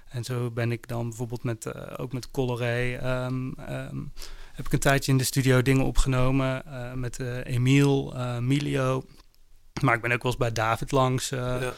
En 0.09 0.25
zo 0.25 0.51
ben 0.51 0.73
ik 0.73 0.89
dan 0.89 1.09
bijvoorbeeld 1.09 1.43
met, 1.43 1.99
ook 1.99 2.13
met 2.13 2.31
Coloré 2.31 2.97
ehm, 2.97 3.53
ehm, 3.53 3.97
heb 4.53 4.67
ik 4.67 4.73
een 4.73 4.79
tijdje 4.79 5.13
in 5.13 5.19
de 5.19 5.25
studio 5.25 5.63
dingen 5.63 5.85
opgenomen 5.85 6.63
met 6.95 7.21
eh 7.21 7.45
Emiel, 7.45 8.15
Milio. 8.41 9.05
Maar 9.83 9.95
ik 9.95 10.01
ben 10.01 10.13
ook 10.13 10.23
wel 10.23 10.33
eens 10.33 10.41
bij 10.41 10.53
David 10.53 10.93
langs. 10.93 11.29
Ja. 11.29 11.73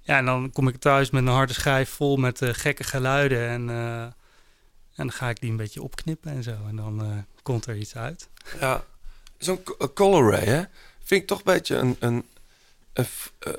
ja, 0.00 0.18
en 0.18 0.24
dan 0.24 0.50
kom 0.52 0.68
ik 0.68 0.76
thuis 0.76 1.10
met 1.10 1.22
een 1.22 1.32
harde 1.32 1.52
schijf 1.52 1.90
vol 1.90 2.16
met 2.16 2.40
gekke 2.42 2.84
geluiden. 2.84 3.48
En, 3.48 3.68
en 4.94 5.06
dan 5.06 5.12
ga 5.12 5.28
ik 5.28 5.40
die 5.40 5.50
een 5.50 5.56
beetje 5.56 5.82
opknippen 5.82 6.32
en 6.32 6.42
zo. 6.42 6.56
En 6.68 6.76
dan 6.76 7.02
eh, 7.04 7.08
komt 7.42 7.66
er 7.66 7.76
iets 7.76 7.96
uit. 7.96 8.28
Ja, 8.60 8.84
zo'n 9.38 9.62
co- 9.62 9.74
een 9.78 9.92
Colorway, 9.92 10.44
hè? 10.44 10.62
Vind 11.04 11.22
ik 11.22 11.26
toch 11.26 11.38
een 11.38 11.44
beetje 11.44 11.76
een... 11.76 11.96
een, 11.98 12.24
eh, 12.92 13.52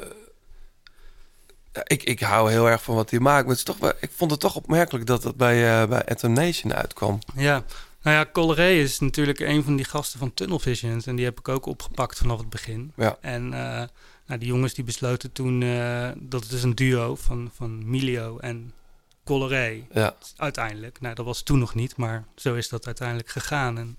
ik, 1.84 2.04
ik 2.04 2.20
hou 2.20 2.52
heel 2.52 2.70
erg 2.70 2.84
van 2.84 2.96
wat 2.96 3.10
hij 3.10 3.20
maakt. 3.20 3.42
Maar 3.42 3.50
het 3.50 3.58
is 3.58 3.64
toch 3.64 3.78
wel, 3.78 3.94
ik 4.00 4.12
vond 4.16 4.32
het 4.32 4.40
toch 4.40 4.56
opmerkelijk 4.56 5.06
dat 5.06 5.24
het 5.24 5.36
bij, 5.36 5.82
eh 5.82 5.88
bij 5.88 6.06
Atom 6.06 6.34
Nation 6.34 6.74
uitkwam. 6.74 7.20
Ja, 7.36 7.64
nou 8.02 8.18
ja, 8.18 8.30
Coloré 8.34 8.70
is 8.70 9.00
natuurlijk 9.00 9.40
een 9.40 9.64
van 9.64 9.76
die 9.76 9.86
gasten 9.86 10.20
van 10.20 10.34
Tunnel 10.34 10.60
Visions. 10.60 11.06
En 11.06 11.16
die 11.16 11.26
heb 11.26 11.40
ik 11.40 11.48
ook 11.48 11.66
opgepakt 11.66 12.18
vanaf 12.18 12.40
het 12.40 12.50
begin. 12.50 12.92
Ja. 12.96 13.18
En 13.22 13.54
eh, 13.54 13.84
nou, 14.26 14.40
die 14.40 14.48
jongens 14.48 14.74
die 14.74 14.84
besloten 14.84 15.32
toen 15.32 15.64
eh, 15.64 16.10
dat 16.16 16.44
het 16.44 16.52
is 16.52 16.64
een 16.64 16.76
duo 16.76 17.16
van, 17.16 17.52
van 17.56 17.90
Milio 17.90 18.38
en 18.38 18.74
Coloré. 19.24 19.86
Ja. 19.92 20.16
Uiteindelijk. 20.36 21.02
Nou, 21.02 21.16
dat 21.16 21.26
was 21.26 21.42
toen 21.44 21.60
nog 21.60 21.76
niet, 21.76 21.96
maar 21.96 22.26
zo 22.36 22.56
is 22.56 22.70
dat 22.70 22.86
uiteindelijk 22.86 23.30
gegaan. 23.30 23.78
En 23.78 23.98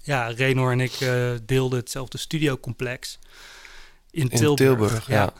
ja, 0.00 0.26
Renor 0.26 0.72
en 0.72 0.80
ik 0.80 0.92
eh, 0.92 1.32
deelden 1.42 1.78
hetzelfde 1.78 2.18
studiocomplex 2.18 3.18
in, 4.10 4.22
In 4.22 4.28
Tilburg. 4.28 4.56
Tilburg, 4.56 5.06
ja. 5.08 5.32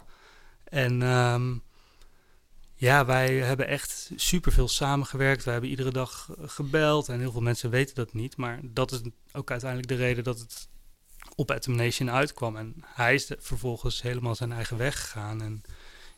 En 0.65 1.03
ehm, 1.03 1.55
ja, 2.75 3.05
wij 3.05 3.35
hebben 3.35 3.67
echt 3.69 4.11
superveel 4.17 4.69
samengewerkt. 4.69 5.45
We 5.45 5.51
hebben 5.51 5.71
iedere 5.71 5.91
dag 5.91 6.29
gebeld 6.41 7.09
en 7.09 7.21
heel 7.21 7.33
veel 7.33 7.41
mensen 7.41 7.71
weten 7.71 7.95
dat 7.95 8.13
niet. 8.13 8.37
Maar 8.37 8.61
dat 8.63 8.93
is 8.93 9.01
ook 9.33 9.51
uiteindelijk 9.51 9.91
de 9.91 9.97
reden 9.97 10.25
dat 10.25 10.39
het 10.39 10.69
op 11.35 11.51
Atom 11.51 11.75
Nation 11.75 12.11
uitkwam. 12.11 12.57
En 12.57 12.75
hij 12.85 13.15
is 13.15 13.31
vervolgens 13.39 14.03
helemaal 14.03 14.35
zijn 14.35 14.53
eigen 14.53 14.77
weg 14.77 15.01
gegaan. 15.01 15.43
En 15.43 15.63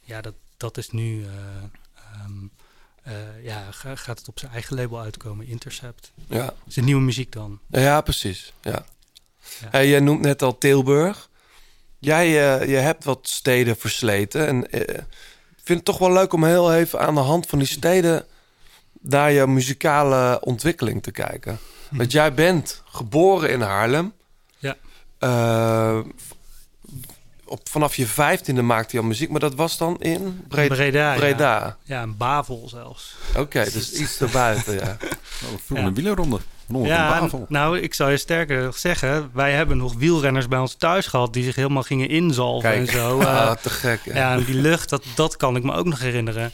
ja, 0.00 0.20
dat, 0.20 0.34
dat 0.56 0.76
is 0.76 0.90
nu... 0.90 1.24
eh, 1.24 1.30
ehm, 1.94 2.46
eh, 3.06 3.44
ja, 3.44 3.70
ga- 3.70 3.96
gaat 3.96 4.18
het 4.18 4.28
op 4.28 4.38
zijn 4.38 4.52
eigen 4.52 4.76
label 4.76 5.00
uitkomen, 5.00 5.46
Intercept. 5.46 6.12
Ja. 6.28 6.54
Is 6.66 6.76
een 6.76 6.84
nieuwe 6.84 7.02
muziek 7.02 7.32
dan. 7.32 7.58
Ja, 7.70 8.00
precies. 8.00 8.52
Ja. 8.60 8.84
Hey, 9.70 9.88
jij 9.88 10.00
noemt 10.00 10.20
net 10.20 10.42
al 10.42 10.58
Tilburg. 10.58 11.28
Jij 11.98 12.26
eh, 12.60 12.68
je 12.68 12.76
hebt 12.76 13.04
wat 13.04 13.28
steden 13.28 13.76
versleten. 13.76 14.46
En 14.46 14.70
eh, 14.70 14.80
ik 15.56 15.62
vind 15.62 15.78
het 15.78 15.84
toch 15.84 15.98
wel 15.98 16.12
leuk 16.12 16.32
om 16.32 16.44
heel 16.44 16.74
even 16.74 17.00
aan 17.00 17.14
de 17.14 17.20
hand 17.20 17.46
van 17.46 17.58
die 17.58 17.68
steden... 17.68 18.26
naar 19.00 19.32
je 19.32 19.46
muzikale 19.46 20.40
ontwikkeling 20.40 21.02
te 21.02 21.10
kijken. 21.10 21.58
Want 21.90 22.12
jij 22.12 22.34
bent 22.34 22.82
geboren 22.84 23.50
in 23.50 23.60
Haarlem. 23.60 24.12
Ja. 24.58 24.76
Op, 27.48 27.68
vanaf 27.68 27.96
je 27.96 28.06
vijftiende 28.06 28.62
maakte 28.62 28.96
je 28.96 29.02
al 29.02 29.08
muziek. 29.08 29.30
Maar 29.30 29.40
dat 29.40 29.54
was 29.54 29.78
dan 29.78 30.00
in 30.00 30.40
Bre- 30.48 30.66
Breda. 30.66 31.12
ja. 31.12 31.18
Breda. 31.18 31.76
Ja, 31.82 32.02
een 32.02 32.16
Bavel 32.16 32.68
zelfs. 32.68 33.14
Oké, 33.36 33.64
dus 33.72 33.92
iets 33.92 34.20
erbuiten, 34.20 34.74
ja. 34.74 34.96
vroeger 35.64 35.86
een 35.86 35.94
wielerronde. 35.94 36.38
Ronde 36.68 36.88
ja, 36.88 37.08
van 37.10 37.20
Bavel. 37.20 37.46
nou, 37.48 37.78
ik 37.78 37.94
zou 37.94 38.10
je 38.10 38.16
sterker 38.16 38.72
zeggen, 38.74 39.30
wij 39.32 39.52
hebben 39.52 39.76
nog 39.76 39.94
wielrenners 39.94 40.48
bij 40.48 40.58
ons 40.58 40.74
thuis 40.74 41.06
gehad 41.06 41.32
die 41.32 41.44
zich 41.44 41.54
helemaal 41.54 41.82
gingen 41.82 42.08
inzalven 42.08 42.70
Kijk. 42.70 42.86
en 42.86 42.92
zo. 42.92 43.20
Ah, 43.20 43.26
Eh, 43.36 43.50
te 43.50 43.70
gek, 43.70 44.00
ja. 44.04 44.14
Ja, 44.14 44.32
en 44.32 44.44
die 44.44 44.54
lucht, 44.54 44.88
dat, 44.88 45.04
dat 45.14 45.36
kan 45.36 45.56
ik 45.56 45.62
me 45.62 45.72
ook 45.74 45.86
nog 45.86 45.98
herinneren. 45.98 46.52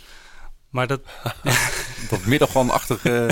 Maar 0.73 0.87
dat... 0.87 1.01
Dat 2.11 2.25
middelganachtige 2.25 3.27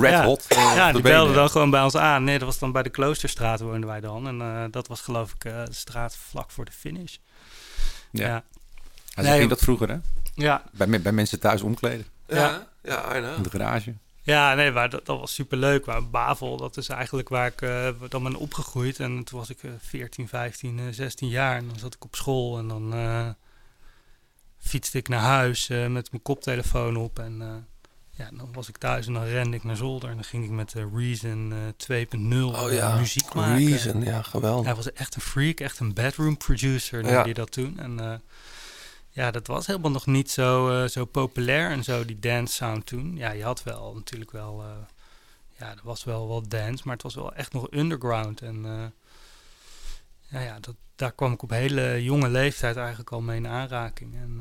red 0.00 0.10
ja. 0.10 0.24
hot. 0.24 0.46
eh, 0.48 0.56
ja, 0.56 0.92
die 0.92 1.02
de 1.02 1.08
belden 1.08 1.34
dan 1.34 1.50
gewoon 1.50 1.70
bij 1.70 1.82
ons 1.82 1.96
aan. 1.96 2.24
Nee, 2.24 2.38
dat 2.38 2.48
was 2.48 2.58
dan 2.58 2.72
bij 2.72 2.82
de 2.82 2.90
Kloosterstraat 2.90 3.60
woonden 3.60 3.88
wij 3.88 4.00
dan. 4.00 4.26
En 4.28 4.40
eh, 4.40 4.64
dat 4.70 4.86
was 4.86 5.00
geloof 5.00 5.32
ik 5.32 5.44
eh, 5.44 5.64
de 5.64 5.72
straat 5.72 6.16
vlak 6.16 6.50
voor 6.50 6.64
de 6.64 6.72
finish. 6.72 7.16
Ja. 8.10 8.26
ja. 9.14 9.22
Zo 9.24 9.30
ging 9.30 9.48
dat 9.48 9.60
vroeger, 9.60 9.88
hè? 9.88 9.96
Ja. 10.34 10.62
Bij, 10.72 11.00
bij 11.00 11.12
mensen 11.12 11.40
thuis 11.40 11.62
omkleden. 11.62 12.06
Ja, 12.28 12.66
ja, 12.82 13.16
I 13.16 13.18
know. 13.18 13.36
In 13.36 13.42
de 13.42 13.50
garage. 13.50 13.94
Ja, 14.26 14.54
nee, 14.54 14.70
maar 14.70 14.90
dat, 14.90 15.06
dat 15.06 15.18
was 15.20 15.34
superleuk. 15.34 15.86
Maar 15.86 16.10
Bavel, 16.10 16.56
dat 16.56 16.76
is 16.76 16.88
eigenlijk 16.88 17.28
waar 17.28 17.46
ik 17.46 17.62
eh, 17.62 17.88
dan 18.08 18.22
ben 18.22 18.34
opgegroeid. 18.34 19.00
En 19.00 19.24
toen 19.24 19.38
was 19.38 19.50
ik 19.50 19.62
eh, 19.62 19.70
14, 19.78 20.28
15, 20.28 20.78
eh, 20.78 20.84
16 20.90 21.28
jaar. 21.28 21.56
En 21.56 21.68
dan 21.68 21.78
zat 21.78 21.94
ik 21.94 22.04
op 22.04 22.14
school 22.14 22.58
en 22.58 22.68
dan 22.68 22.94
eh, 22.94 23.28
fietste 24.66 24.98
ik 24.98 25.08
naar 25.08 25.20
huis 25.20 25.68
eh, 25.68 25.86
met 25.86 26.10
mijn 26.10 26.22
koptelefoon 26.22 26.96
op. 26.96 27.18
En 27.18 27.42
eh, 27.42 27.48
ja, 28.10 28.28
dan 28.32 28.52
was 28.52 28.68
ik 28.68 28.76
thuis 28.76 29.06
en 29.06 29.12
dan 29.12 29.24
rende 29.24 29.56
ik 29.56 29.64
naar 29.64 29.76
zolder. 29.76 30.08
En 30.08 30.14
dan 30.14 30.24
ging 30.24 30.44
ik 30.44 30.50
met 30.50 30.70
de 30.70 30.88
Reason 30.94 31.52
eh 31.88 32.04
2.0 32.14 32.58
Oh 32.64 32.72
ja, 32.72 32.96
muziek 32.96 33.34
maken. 33.34 33.66
Reason, 33.66 34.02
ja, 34.02 34.22
geweldig. 34.22 34.64
Hij 34.66 34.74
was 34.74 34.92
echt 34.92 35.14
een 35.14 35.20
freak, 35.20 35.60
echt 35.60 35.78
een 35.78 35.94
bedroom 35.94 36.36
producer 36.36 36.98
noemde 37.02 37.16
Ja. 37.16 37.22
hij 37.22 37.32
dat 37.32 37.52
toen. 37.52 37.78
En 37.78 38.22
ja, 39.10 39.30
dat 39.30 39.46
was 39.46 39.66
helemaal 39.66 39.90
nog 39.90 40.06
niet 40.06 40.30
zo, 40.30 40.86
zo 40.86 41.04
populair 41.04 41.70
en 41.70 41.84
zo, 41.84 42.04
die 42.04 42.18
dance 42.18 42.54
sound 42.54 42.86
toen. 42.86 43.16
Ja, 43.16 43.30
je 43.30 43.42
had 43.44 43.62
wel 43.62 43.94
natuurlijk 43.94 44.30
wel, 44.30 44.64
ja, 45.58 45.70
er 45.70 45.80
was 45.82 46.04
wel 46.04 46.28
wat 46.28 46.50
dance, 46.50 46.82
maar 46.84 46.94
het 46.94 47.02
was 47.02 47.14
wel 47.14 47.34
echt 47.34 47.52
nog 47.52 47.66
underground. 47.70 48.40
En 48.42 48.62
ja, 50.28 50.40
ja 50.40 50.60
dat, 50.60 50.74
daar 50.96 51.12
kwam 51.12 51.32
ik 51.32 51.42
op 51.42 51.50
hele 51.50 52.02
jonge 52.04 52.28
leeftijd 52.28 52.76
eigenlijk 52.76 53.10
al 53.10 53.20
mee 53.20 53.36
in 53.36 53.48
aanraking. 53.48 54.14
En 54.14 54.40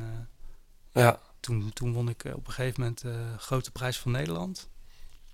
eh, 0.92 1.04
Ja. 1.04 1.20
toen, 1.40 1.72
toen 1.74 1.94
won 1.94 2.10
ik 2.10 2.24
eh, 2.24 2.36
op 2.36 2.48
een 2.48 2.54
gegeven 2.54 2.80
moment 2.82 3.02
de 3.02 3.24
grote 3.38 3.72
prijs 3.72 3.98
van 4.00 4.12
Nederland. 4.12 4.70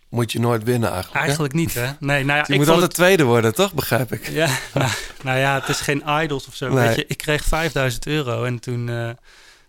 Moet 0.09 0.31
je 0.31 0.39
nooit 0.39 0.63
winnen 0.63 0.89
eigenlijk. 0.89 1.17
hè? 1.17 1.23
Eigenlijk 1.23 1.53
niet, 1.53 1.73
hè? 1.73 1.91
Nee, 1.99 2.23
nou 2.23 2.37
ja, 2.39 2.43
je 2.47 2.53
ik 2.53 2.59
moet 2.59 2.69
altijd 2.69 2.93
tweede 2.93 3.23
worden, 3.23 3.53
toch? 3.55 3.73
Begrijp 3.73 4.11
ik. 4.11 4.27
Ja, 4.27 4.47
nou, 4.73 4.91
nou 5.23 5.39
ja, 5.39 5.59
het 5.59 5.69
is 5.69 5.79
geen 5.79 6.03
idols 6.23 6.47
of 6.47 6.55
zo. 6.55 6.69
Nee. 6.73 6.87
Weet 6.87 6.95
je, 6.95 7.05
ik 7.07 7.17
kreeg 7.17 7.43
5000 7.43 8.05
euro 8.07 8.43
en 8.43 8.59
toen, 8.59 8.89
eh, 8.89 9.09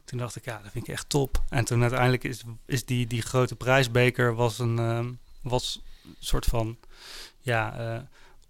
toen 0.04 0.18
dacht 0.18 0.36
ik, 0.36 0.44
ja, 0.44 0.60
dat 0.62 0.72
vind 0.72 0.86
ik 0.88 0.92
echt 0.92 1.08
top. 1.08 1.42
En 1.48 1.64
toen 1.64 1.80
uiteindelijk 1.80 2.24
is, 2.24 2.42
is 2.66 2.84
die, 2.84 3.06
die 3.06 3.22
grote 3.22 3.54
prijsbeker 3.54 4.34
was 4.34 4.58
een, 4.58 5.18
was 5.42 5.82
een 6.04 6.16
soort 6.18 6.44
van, 6.44 6.76
ja, 7.40 7.74
eh, 7.78 8.00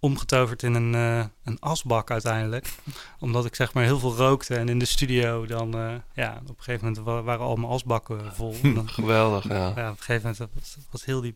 omgetoverd 0.04 0.62
in 0.62 0.74
een, 0.74 0.94
eh, 0.94 1.24
een 1.44 1.56
asbak 1.60 2.10
uiteindelijk. 2.10 2.66
Omdat 3.20 3.44
ik 3.44 3.54
zeg 3.54 3.72
maar 3.72 3.84
heel 3.84 3.98
veel 3.98 4.14
rookte 4.16 4.54
en 4.56 4.68
in 4.68 4.78
de 4.78 4.84
studio 4.84 5.46
dan, 5.46 5.74
eh, 5.78 5.94
ja, 6.14 6.40
op 6.42 6.48
een 6.48 6.54
gegeven 6.64 6.86
moment 6.86 7.04
wa- 7.06 7.22
waren 7.22 7.46
al 7.46 7.56
mijn 7.56 7.72
asbakken 7.72 8.34
vol. 8.34 8.56
Dan, 8.62 8.88
Geweldig, 8.98 9.48
ja. 9.48 9.72
ja, 9.76 9.90
op 9.90 9.98
een 9.98 10.02
gegeven 10.04 10.34
moment 10.38 10.54
was, 10.60 10.76
was 10.90 11.04
heel 11.04 11.20
die 11.20 11.34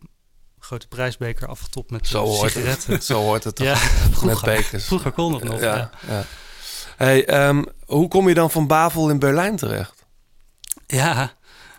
grote 0.59 0.89
prijsbeker 0.89 1.49
afgetopt 1.49 1.91
met 1.91 2.07
Zo 2.09 2.25
hoort 2.25 2.51
sigaretten. 2.53 2.93
het. 2.93 3.05
Zo 3.13 3.21
hoort 3.21 3.45
het 3.45 3.55
toch? 3.57 3.67
Ja, 3.67 3.73
Met 3.73 4.19
vroeger, 4.19 4.55
bekers. 4.55 4.85
vroeger 4.85 5.13
kon 5.13 5.33
dat 5.33 5.43
nog. 5.45 5.61
Ja, 5.61 5.77
ja. 5.77 5.91
ja. 6.09 6.25
Hey, 6.97 7.27
ehm, 7.27 7.65
hoe 7.85 8.09
kom 8.09 8.29
je 8.29 8.35
dan 8.35 8.51
van 8.51 8.67
Bavel 8.67 9.11
in 9.11 9.19
Berlijn 9.19 9.57
terecht? 9.57 10.05
Ja, 10.87 11.33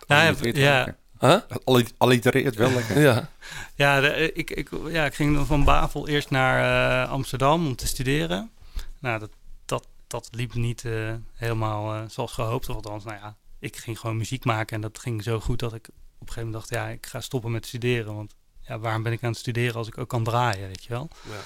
ja, 0.06 0.34
ja. 0.42 0.96
Huh? 1.20 1.40
Allitereert 1.98 2.54
wel 2.54 2.70
lekker. 2.70 3.00
Ja. 3.00 3.28
ja, 3.74 4.00
de- 4.00 4.32
ik, 4.32 4.50
ik, 4.50 4.68
ja, 4.88 5.04
ik 5.04 5.14
ging 5.14 5.34
dan 5.34 5.46
van 5.46 5.64
Bavel 5.64 6.08
eerst 6.08 6.30
naar 6.30 7.02
eh, 7.04 7.10
Amsterdam 7.10 7.66
om 7.66 7.76
te 7.76 7.86
studeren. 7.86 8.50
Nou, 9.00 9.18
dat, 9.18 9.30
dat, 9.64 9.86
dat 10.06 10.28
liep 10.30 10.54
niet 10.54 10.84
eh, 10.84 11.14
helemaal 11.34 11.94
eh, 11.94 12.00
zoals 12.08 12.32
gehoopt. 12.32 12.68
Of 12.68 12.74
althans, 12.74 13.04
nou 13.04 13.16
ja, 13.16 13.36
ik 13.58 13.76
ging 13.76 13.98
gewoon 13.98 14.16
muziek 14.16 14.44
maken 14.44 14.76
en 14.76 14.80
dat 14.82 14.98
ging 14.98 15.22
zo 15.22 15.40
goed 15.40 15.58
dat 15.58 15.74
ik 15.74 15.88
op 15.88 15.94
een 16.28 16.32
gegeven 16.34 16.44
moment 16.50 16.68
dacht, 16.70 16.82
ja, 16.82 16.88
ik 16.88 17.06
ga 17.06 17.20
stoppen 17.20 17.50
met 17.50 17.66
studeren. 17.66 18.14
Want 18.14 18.34
ja, 18.60 18.78
waarom 18.78 19.02
ben 19.02 19.12
ik 19.12 19.22
aan 19.22 19.30
het 19.30 19.38
studeren 19.38 19.74
als 19.74 19.86
ik 19.88 19.98
ook 19.98 20.08
kan 20.08 20.24
draaien, 20.24 20.66
weet 20.68 20.84
je 20.84 20.88
wel? 20.88 21.08
Ja. 21.30 21.40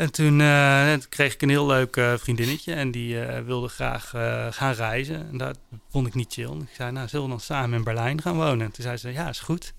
En 0.00 0.12
toen, 0.12 0.40
eh, 0.40 0.92
toen 0.92 1.08
kreeg 1.08 1.34
ik 1.34 1.42
een 1.42 1.48
heel 1.48 1.66
leuk 1.66 1.96
eh, 1.96 2.14
vriendinnetje 2.16 2.74
en 2.74 2.90
die 2.90 3.24
eh, 3.24 3.44
wilde 3.44 3.68
graag 3.68 4.14
eh, 4.14 4.46
gaan 4.50 4.72
reizen. 4.72 5.28
En 5.30 5.38
dat 5.38 5.58
vond 5.90 6.06
ik 6.06 6.14
niet 6.14 6.32
chill. 6.32 6.50
En 6.50 6.60
ik 6.60 6.74
zei, 6.74 6.92
nou, 6.92 7.08
zullen 7.08 7.24
we 7.24 7.30
dan 7.30 7.40
samen 7.40 7.78
in 7.78 7.84
Berlijn 7.84 8.22
gaan 8.22 8.36
wonen? 8.36 8.66
En 8.66 8.72
toen 8.72 8.84
zei 8.84 8.96
ze, 8.96 9.12
ja, 9.12 9.28
is 9.28 9.40
goed. 9.40 9.72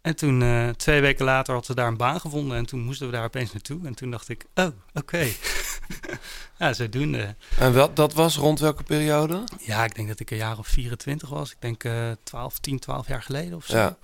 En 0.00 0.16
toen, 0.16 0.42
eh, 0.42 0.68
twee 0.68 1.00
weken 1.00 1.24
later, 1.24 1.54
had 1.54 1.66
ze 1.66 1.74
daar 1.74 1.88
een 1.88 1.96
baan 1.96 2.20
gevonden. 2.20 2.56
En 2.56 2.66
toen 2.66 2.80
moesten 2.80 3.06
we 3.06 3.12
daar 3.12 3.24
opeens 3.24 3.52
naartoe. 3.52 3.86
En 3.86 3.94
toen 3.94 4.10
dacht 4.10 4.28
ik, 4.28 4.44
oh, 4.54 4.66
oké. 4.94 5.26
ja, 6.58 6.72
zodoende. 6.72 7.34
En 7.58 7.72
wel, 7.72 7.94
dat 7.94 8.12
was 8.12 8.36
rond 8.36 8.60
welke 8.60 8.82
periode? 8.82 9.44
Ja, 9.58 9.84
ik 9.84 9.94
denk 9.94 10.08
dat 10.08 10.20
ik 10.20 10.30
een 10.30 10.36
jaar 10.36 10.58
of 10.58 10.66
24 10.66 11.28
was. 11.28 11.50
Ik 11.50 11.60
denk 11.60 11.84
eh 11.84 12.10
12, 12.22 12.58
10, 12.58 12.78
12 12.78 13.08
jaar 13.08 13.22
geleden 13.22 13.56
of 13.56 13.66
zo. 13.66 13.76
Ja. 13.76 13.96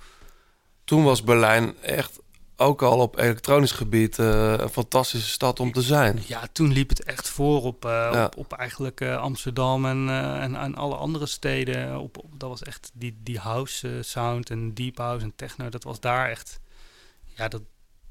Toen 0.83 1.03
was 1.03 1.23
Berlijn 1.23 1.75
echt 1.81 2.19
ook 2.61 2.81
al 2.81 2.99
op 2.99 3.17
elektronisch 3.17 3.71
gebied 3.71 4.19
eh, 4.19 4.51
een 4.57 4.69
fantastische 4.69 5.29
stad 5.29 5.59
om 5.59 5.71
te 5.71 5.81
zijn. 5.81 6.19
Ja, 6.27 6.41
toen 6.51 6.71
liep 6.71 6.89
het 6.89 7.03
echt 7.03 7.29
voor 7.29 7.63
op, 7.63 7.85
eh, 7.85 7.91
Ja. 8.13 8.25
op, 8.25 8.37
op 8.37 8.53
eigenlijk 8.53 9.01
eh, 9.01 9.17
Amsterdam 9.17 9.85
en, 9.85 10.09
en, 10.39 10.55
en 10.55 10.75
alle 10.75 10.95
andere 10.95 11.25
steden. 11.25 11.99
Op, 11.99 12.17
op- 12.17 12.39
dat 12.39 12.49
was 12.49 12.63
echt 12.63 12.91
die, 12.93 13.17
die 13.23 13.39
house 13.39 13.97
sound 14.01 14.49
en 14.49 14.73
deep 14.73 14.97
house 14.97 15.25
en 15.25 15.33
techno. 15.35 15.69
Dat 15.69 15.83
was 15.83 15.99
daar 15.99 16.29
echt... 16.29 16.59
Ja, 17.35 17.47
dat, 17.47 17.61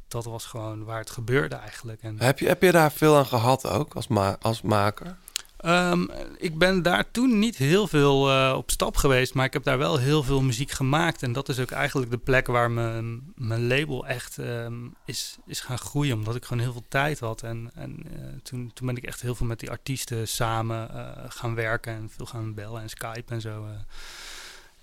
dat 0.08 0.24
was 0.24 0.44
gewoon 0.44 0.84
waar 0.84 0.98
het 0.98 1.10
gebeurde 1.10 1.54
eigenlijk. 1.54 2.02
En, 2.02 2.20
Heb 2.20 2.38
je, 2.38 2.46
heb 2.46 2.62
je 2.62 2.72
daar 2.72 2.92
veel 2.92 3.16
aan 3.16 3.26
gehad 3.26 3.66
ook 3.68 3.94
als, 3.94 4.08
ma 4.08 4.36
als 4.40 4.62
maker? 4.62 5.16
Ehm, 5.60 6.06
ik 6.36 6.58
ben 6.58 6.82
daar 6.82 7.10
toen 7.10 7.38
niet 7.38 7.56
heel 7.56 7.86
veel 7.86 8.30
eh, 8.30 8.54
op 8.56 8.70
stap 8.70 8.96
geweest, 8.96 9.34
maar 9.34 9.44
ik 9.44 9.52
heb 9.52 9.64
daar 9.64 9.78
wel 9.78 9.98
heel 9.98 10.22
veel 10.22 10.42
muziek 10.42 10.70
gemaakt. 10.70 11.22
En 11.22 11.32
dat 11.32 11.48
is 11.48 11.58
ook 11.58 11.70
eigenlijk 11.70 12.10
de 12.10 12.18
plek 12.18 12.46
waar 12.46 12.70
mijn, 12.70 13.32
label 13.66 14.06
echt 14.06 14.38
ehm, 14.38 14.86
is, 15.04 15.36
is 15.46 15.60
gaan 15.60 15.78
groeien, 15.78 16.14
omdat 16.16 16.36
ik 16.36 16.44
gewoon 16.44 16.62
heel 16.62 16.72
veel 16.72 16.84
tijd 16.88 17.18
had. 17.18 17.42
En, 17.42 17.70
en 17.74 17.96
eh, 18.06 18.20
toen, 18.42 18.70
toen 18.74 18.86
ben 18.86 18.96
ik 18.96 19.04
echt 19.04 19.20
heel 19.20 19.34
veel 19.34 19.46
met 19.46 19.60
die 19.60 19.70
artiesten 19.70 20.28
samen 20.28 20.90
eh, 20.94 21.24
gaan 21.28 21.54
werken 21.54 21.94
en 21.94 22.10
veel 22.10 22.26
gaan 22.26 22.54
bellen 22.54 22.82
en 22.82 22.90
Skype 22.90 23.34
en 23.34 23.40
zo. 23.40 23.66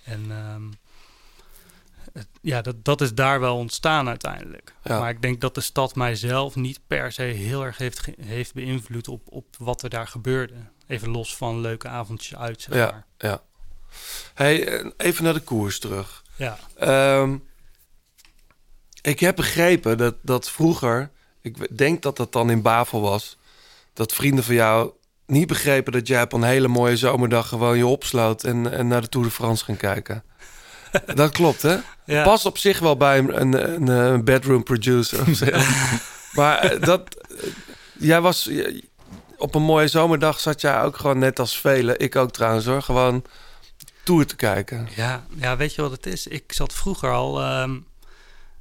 En 0.03 0.31
ehm, 0.31 0.63
ja, 2.41 2.61
dat, 2.61 2.85
dat 2.85 3.01
is 3.01 3.13
daar 3.13 3.39
wel 3.39 3.55
ontstaan 3.57 4.07
uiteindelijk. 4.07 4.73
Ja. 4.83 4.99
Maar 4.99 5.09
ik 5.09 5.21
denk 5.21 5.41
dat 5.41 5.55
de 5.55 5.61
stad 5.61 5.95
mijzelf 5.95 6.55
niet 6.55 6.79
per 6.87 7.11
se 7.11 7.21
heel 7.21 7.63
erg 7.63 7.77
heeft, 7.77 8.07
heeft 8.21 8.53
beïnvloed 8.53 9.07
op, 9.07 9.21
op 9.25 9.45
wat 9.57 9.83
er 9.83 9.89
daar 9.89 10.07
gebeurde. 10.07 10.53
Even 10.87 11.09
los 11.09 11.35
van 11.35 11.61
leuke 11.61 11.87
avondjes 11.87 12.35
uit, 12.35 12.61
zeg 12.61 12.75
maar. 12.75 13.05
Ja, 13.17 13.29
ja. 13.29 13.41
Hey, 14.33 14.83
even 14.97 15.23
naar 15.23 15.33
de 15.33 15.39
koers 15.39 15.79
terug. 15.79 16.23
Ja. 16.35 16.57
Ehm, 16.75 17.37
ik 19.01 19.19
heb 19.19 19.35
begrepen 19.35 19.97
dat, 19.97 20.15
dat 20.21 20.49
vroeger, 20.49 21.11
ik 21.41 21.77
denk 21.77 22.01
dat 22.01 22.17
dat 22.17 22.31
dan 22.31 22.49
in 22.49 22.61
Bavel 22.61 23.01
was, 23.01 23.37
dat 23.93 24.13
vrienden 24.13 24.43
van 24.43 24.55
jou 24.55 24.91
niet 25.25 25.47
begrepen 25.47 25.91
dat 25.91 26.07
jij 26.07 26.21
op 26.21 26.33
een 26.33 26.43
hele 26.43 26.67
mooie 26.67 26.97
zomerdag 26.97 27.47
gewoon 27.47 27.77
je 27.77 27.85
opsloot 27.85 28.43
en, 28.43 28.71
en 28.71 28.87
naar 28.87 29.01
de 29.01 29.09
Tour 29.09 29.27
de 29.27 29.33
France 29.33 29.63
ging 29.63 29.77
kijken. 29.77 30.23
dat 31.15 31.31
klopt, 31.31 31.61
hè? 31.61 31.77
Ja. 32.05 32.23
Past 32.23 32.45
op 32.45 32.57
zich 32.57 32.79
wel 32.79 32.97
bij 32.97 33.17
een, 33.17 33.41
een, 33.41 33.73
een, 33.73 33.87
een 33.87 34.23
bedroom 34.23 34.63
producer. 34.63 35.19
maar 36.33 36.57
eh, 36.59 36.81
dat, 36.81 37.15
eh, 37.15 37.47
jij 37.99 38.21
was 38.21 38.49
op 39.37 39.55
een 39.55 39.61
mooie 39.61 39.87
zomerdag 39.87 40.39
zat 40.39 40.61
jij 40.61 40.81
ook 40.81 40.97
gewoon 40.97 41.19
net 41.19 41.39
als 41.39 41.59
velen, 41.59 41.99
ik 41.99 42.15
ook 42.15 42.31
trouwens 42.31 42.65
hoor, 42.65 42.81
gewoon 42.81 43.23
Tour 44.03 44.25
te 44.25 44.35
kijken. 44.35 44.87
Ja, 44.95 45.25
ja, 45.35 45.57
weet 45.57 45.75
je 45.75 45.81
wat 45.81 45.91
het 45.91 46.05
is? 46.05 46.27
Ik 46.27 46.51
zat 46.53 46.73
vroeger 46.73 47.11
al. 47.11 47.41
ehm, 47.41 47.75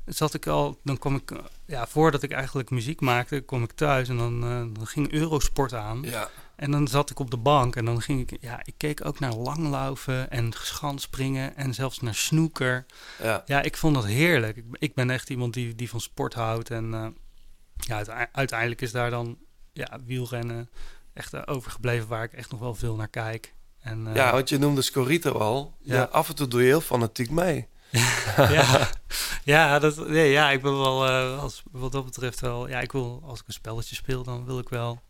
zat 0.06 0.34
ik 0.34 0.46
al. 0.46 0.78
Dan 0.84 0.98
kwam 0.98 1.14
ik. 1.16 1.30
eh, 1.30 1.38
Ja, 1.66 1.86
voordat 1.86 2.22
ik 2.22 2.32
eigenlijk 2.32 2.70
muziek 2.70 3.00
maakte, 3.00 3.40
kwam 3.40 3.62
ik 3.62 3.72
thuis 3.72 4.08
en 4.08 4.16
dan, 4.16 4.42
eh, 4.42 4.76
dan 4.78 4.86
ging 4.86 5.12
Eurosport 5.12 5.72
aan. 5.74 6.00
Ja. 6.02 6.28
En 6.56 6.70
dan 6.70 6.88
zat 6.88 7.10
ik 7.10 7.18
op 7.18 7.30
de 7.30 7.36
bank 7.36 7.76
en 7.76 7.84
dan 7.84 8.00
ging 8.02 8.30
ik. 8.30 8.38
Ja, 8.42 8.60
ik 8.64 8.74
keek 8.76 9.04
ook 9.06 9.18
naar 9.18 9.34
langlaufen 9.34 10.30
en 10.30 10.52
schansspringen 10.52 11.56
en 11.56 11.74
zelfs 11.74 12.00
naar 12.00 12.14
snoeker. 12.14 12.86
Ja. 13.22 13.42
Ja, 13.46 13.62
ik 13.62 13.76
vond 13.76 13.94
dat 13.94 14.04
heerlijk. 14.06 14.56
Ik, 14.56 14.64
ik 14.72 14.94
ben 14.94 15.10
echt 15.10 15.30
iemand 15.30 15.54
die, 15.54 15.74
die 15.74 15.88
van 15.90 16.00
sport 16.00 16.34
houdt. 16.34 16.70
En 16.70 16.94
eh, 16.94 17.06
ja, 17.76 17.96
uitei- 17.96 18.26
uiteindelijk 18.32 18.80
is 18.80 18.92
daar 18.92 19.10
dan 19.10 19.38
ja, 19.72 19.98
wielrennen 20.04 20.70
echt 21.12 21.32
eh, 21.32 21.42
overgebleven 21.44 22.08
waar 22.08 22.24
ik 22.24 22.32
echt 22.32 22.50
nog 22.50 22.60
wel 22.60 22.74
veel 22.74 22.96
naar 22.96 23.08
kijk. 23.08 23.54
En, 23.80 24.06
eh, 24.06 24.14
Ja, 24.14 24.32
want 24.32 24.48
je 24.48 24.58
noemde 24.58 24.82
Scorito 24.82 25.32
al. 25.32 25.76
Ja. 25.80 25.94
Ja. 25.94 26.02
af 26.02 26.28
en 26.28 26.34
toe 26.34 26.48
doe 26.48 26.60
je 26.60 26.66
heel 26.66 26.80
fanatiek 26.80 27.30
mee. 27.30 27.66
ja, 28.36 28.88
ja, 29.44 29.78
dat, 29.78 30.08
nee, 30.08 30.30
ja, 30.30 30.50
ik 30.50 30.62
ben 30.62 30.78
wel, 30.78 31.06
als, 31.38 31.62
wat 31.70 31.92
dat 31.92 32.04
betreft 32.04 32.40
wel, 32.40 32.68
ja, 32.68 32.80
ik 32.80 32.92
wil, 32.92 33.22
als 33.26 33.40
ik 33.40 33.46
een 33.46 33.52
spelletje 33.52 33.94
speel, 33.94 34.22
dan 34.22 34.44
wil 34.44 34.58
ik 34.58 34.68
wel, 34.68 35.00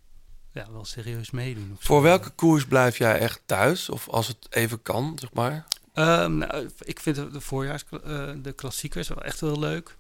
ja, 0.57 0.73
wel 0.73 0.85
serieus 0.85 1.31
meedoen. 1.31 1.77
Voor 1.79 2.03
welke 2.03 2.31
koers 2.31 2.67
blijf 2.67 2.99
jij 2.99 3.19
echt 3.19 3.43
thuis? 3.47 3.89
Of 3.89 4.09
als 4.09 4.29
het 4.29 4.47
even 4.51 4.83
kan, 4.83 5.13
zeg 5.21 5.33
maar? 5.33 5.67
Ehm, 5.93 6.37
nou, 6.39 6.71
ik 6.79 7.01
vind 7.01 7.17
de, 7.17 7.41
voorjaars, 7.41 7.85
eh, 8.05 8.31
de 8.43 8.53
klassiekers 8.53 9.09
wel 9.09 9.23
echt 9.23 9.41
heel 9.41 9.59
leuk. 9.59 9.97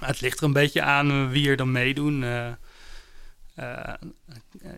Het 0.00 0.20
ligt 0.20 0.38
er 0.38 0.44
een 0.44 0.52
beetje 0.52 0.82
aan 0.82 1.10
eh, 1.10 1.28
wie 1.30 1.48
er 1.48 1.56
dan 1.56 1.72
meedoen. 1.72 2.22
eh. 2.24 2.52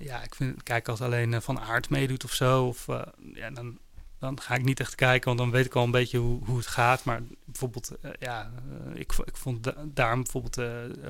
Ja, 0.00 0.22
ik 0.22 0.34
vind, 0.34 0.62
kijk, 0.62 0.88
als 0.88 1.00
alleen 1.00 1.42
Van 1.42 1.60
Aert 1.60 1.88
meedoet 1.90 2.24
of 2.24 2.32
zo, 2.32 2.66
of, 2.66 2.86
ja, 3.34 3.50
dan, 3.50 3.78
dan 4.18 4.40
ga 4.40 4.54
ik 4.54 4.64
niet 4.64 4.80
echt 4.80 4.94
kijken, 4.94 5.26
want 5.26 5.38
dan 5.38 5.50
weet 5.50 5.64
ik 5.66 5.74
al 5.74 5.84
een 5.84 5.90
beetje 5.90 6.18
hoe, 6.18 6.44
hoe 6.44 6.56
het 6.56 6.66
gaat. 6.66 7.04
Maar 7.04 7.22
bijvoorbeeld, 7.44 7.90
ja, 8.18 8.50
ik, 8.94 9.12
ik 9.24 9.36
vond 9.36 9.64
da- 9.64 9.74
daarom 9.84 10.22
bijvoorbeeld 10.22 10.58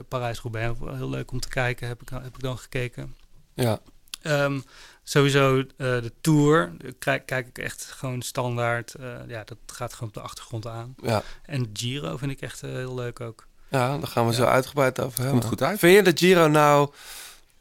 Parijs-Roubaix 0.09 0.79
heel 0.79 1.11
leuk 1.11 1.31
om 1.31 1.41
te 1.41 1.49
kijken, 1.49 1.88
heb 1.88 2.03
ik, 2.03 2.09
heb 2.09 2.25
ik 2.35 2.41
dan 2.41 2.59
gekeken. 2.59 3.17
Ja. 3.62 3.79
Ehm, 4.23 4.61
sowieso 5.05 5.59
eh, 5.59 5.64
de 5.77 6.12
Tour, 6.21 6.73
kijk, 6.99 7.27
kijk 7.27 7.47
ik 7.49 7.59
echt 7.59 7.85
gewoon 7.85 8.23
standaard. 8.23 8.94
eh, 8.94 9.07
ja, 9.27 9.44
dat 9.44 9.59
gaat 9.66 9.92
gewoon 9.92 10.09
op 10.09 10.14
de 10.14 10.21
achtergrond 10.21 10.66
aan. 10.66 10.94
Ja. 11.03 11.23
En 11.42 11.71
Giro 11.73 12.16
vind 12.16 12.31
ik 12.31 12.40
echt 12.40 12.62
eh, 12.62 12.71
heel 12.71 12.94
leuk 12.94 13.21
ook. 13.21 13.47
Ja, 13.71 13.99
daar 13.99 14.07
gaan 14.07 14.27
we 14.27 14.35
zo 14.35 14.44
uitgebreid 14.44 15.01
over 15.01 15.23
hebben. 15.25 15.42
goed 15.42 15.62
uit. 15.62 15.79
Vind 15.79 15.94
je 16.07 16.12
de 16.12 16.18
Giro 16.27 16.47
nou... 16.49 16.90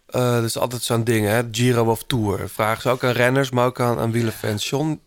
eh 0.05 0.31
dat 0.33 0.43
is 0.43 0.57
altijd 0.57 0.83
zo'n 0.83 1.03
ding, 1.03 1.25
hè? 1.25 1.41
Giro 1.51 1.85
of 1.91 2.03
Tour. 2.03 2.49
Vragen 2.49 2.81
ze 2.81 2.89
ook 2.89 3.03
aan 3.03 3.11
renners, 3.11 3.49
maar 3.49 3.65
ook 3.65 3.79
aan, 3.79 3.99
aan 3.99 4.11
wielerfans. 4.11 4.69
John, 4.69 5.01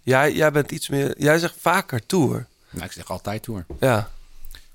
jij, 0.00 0.32
jij 0.32 0.50
bent 0.52 0.70
iets 0.70 0.88
meer... 0.88 1.14
Jij 1.18 1.38
zegt 1.38 1.54
vaker 1.58 2.06
Tour. 2.06 2.46
Nou, 2.70 2.84
ik 2.84 2.92
zeg 2.92 3.10
altijd 3.10 3.42
Tour. 3.42 3.66
Ja. 3.80 4.10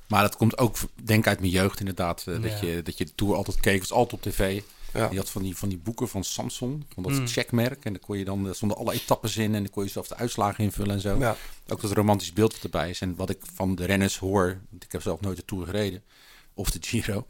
Maar 0.07 0.21
dat 0.21 0.35
komt 0.35 0.57
ook, 0.57 0.75
denk 1.03 1.19
ik, 1.19 1.27
uit 1.27 1.39
mijn 1.39 1.51
jeugd 1.51 1.79
inderdaad. 1.79 2.25
dat, 2.25 2.43
Ja. 2.43 2.67
je, 2.67 2.81
dat 2.83 2.97
je 2.97 3.05
de 3.05 3.15
Tour 3.15 3.35
altijd 3.35 3.59
keek. 3.59 3.79
was 3.79 3.91
altijd 3.91 4.13
op 4.25 4.31
tv. 4.31 4.61
Ja. 4.93 5.07
Die 5.07 5.17
had 5.17 5.29
van 5.29 5.41
die, 5.41 5.57
van 5.57 5.69
die 5.69 5.77
boeken 5.77 6.07
van 6.09 6.23
Samsung. 6.23 6.85
Van 6.93 7.03
dat 7.03 7.11
Mm. 7.11 7.27
checkmerk. 7.27 7.85
En 7.85 7.93
dan 7.93 8.01
kon 8.01 8.17
je 8.17 8.25
dan, 8.25 8.47
er 8.47 8.55
stonden 8.55 8.77
alle 8.77 8.93
etappes 8.93 9.37
in. 9.37 9.55
En 9.55 9.63
dan 9.63 9.71
kon 9.71 9.83
je 9.83 9.89
zelf 9.89 10.07
de 10.07 10.15
uitslagen 10.15 10.63
invullen 10.63 10.95
en 10.95 11.01
zo. 11.01 11.17
Ja. 11.19 11.35
Ook 11.67 11.81
dat 11.81 11.91
romantisch 11.91 12.33
beeld 12.33 12.51
dat 12.51 12.61
erbij 12.63 12.89
is. 12.89 13.01
En 13.01 13.15
wat 13.15 13.29
ik 13.29 13.39
van 13.53 13.75
de 13.75 13.85
renners 13.85 14.17
hoor. 14.17 14.59
Want 14.69 14.83
ik 14.83 14.91
heb 14.91 15.01
zelf 15.01 15.21
nooit 15.21 15.37
de 15.37 15.45
Tour 15.45 15.65
gereden. 15.65 16.03
Of 16.53 16.69
de 16.71 16.77
Giro. 16.81 17.27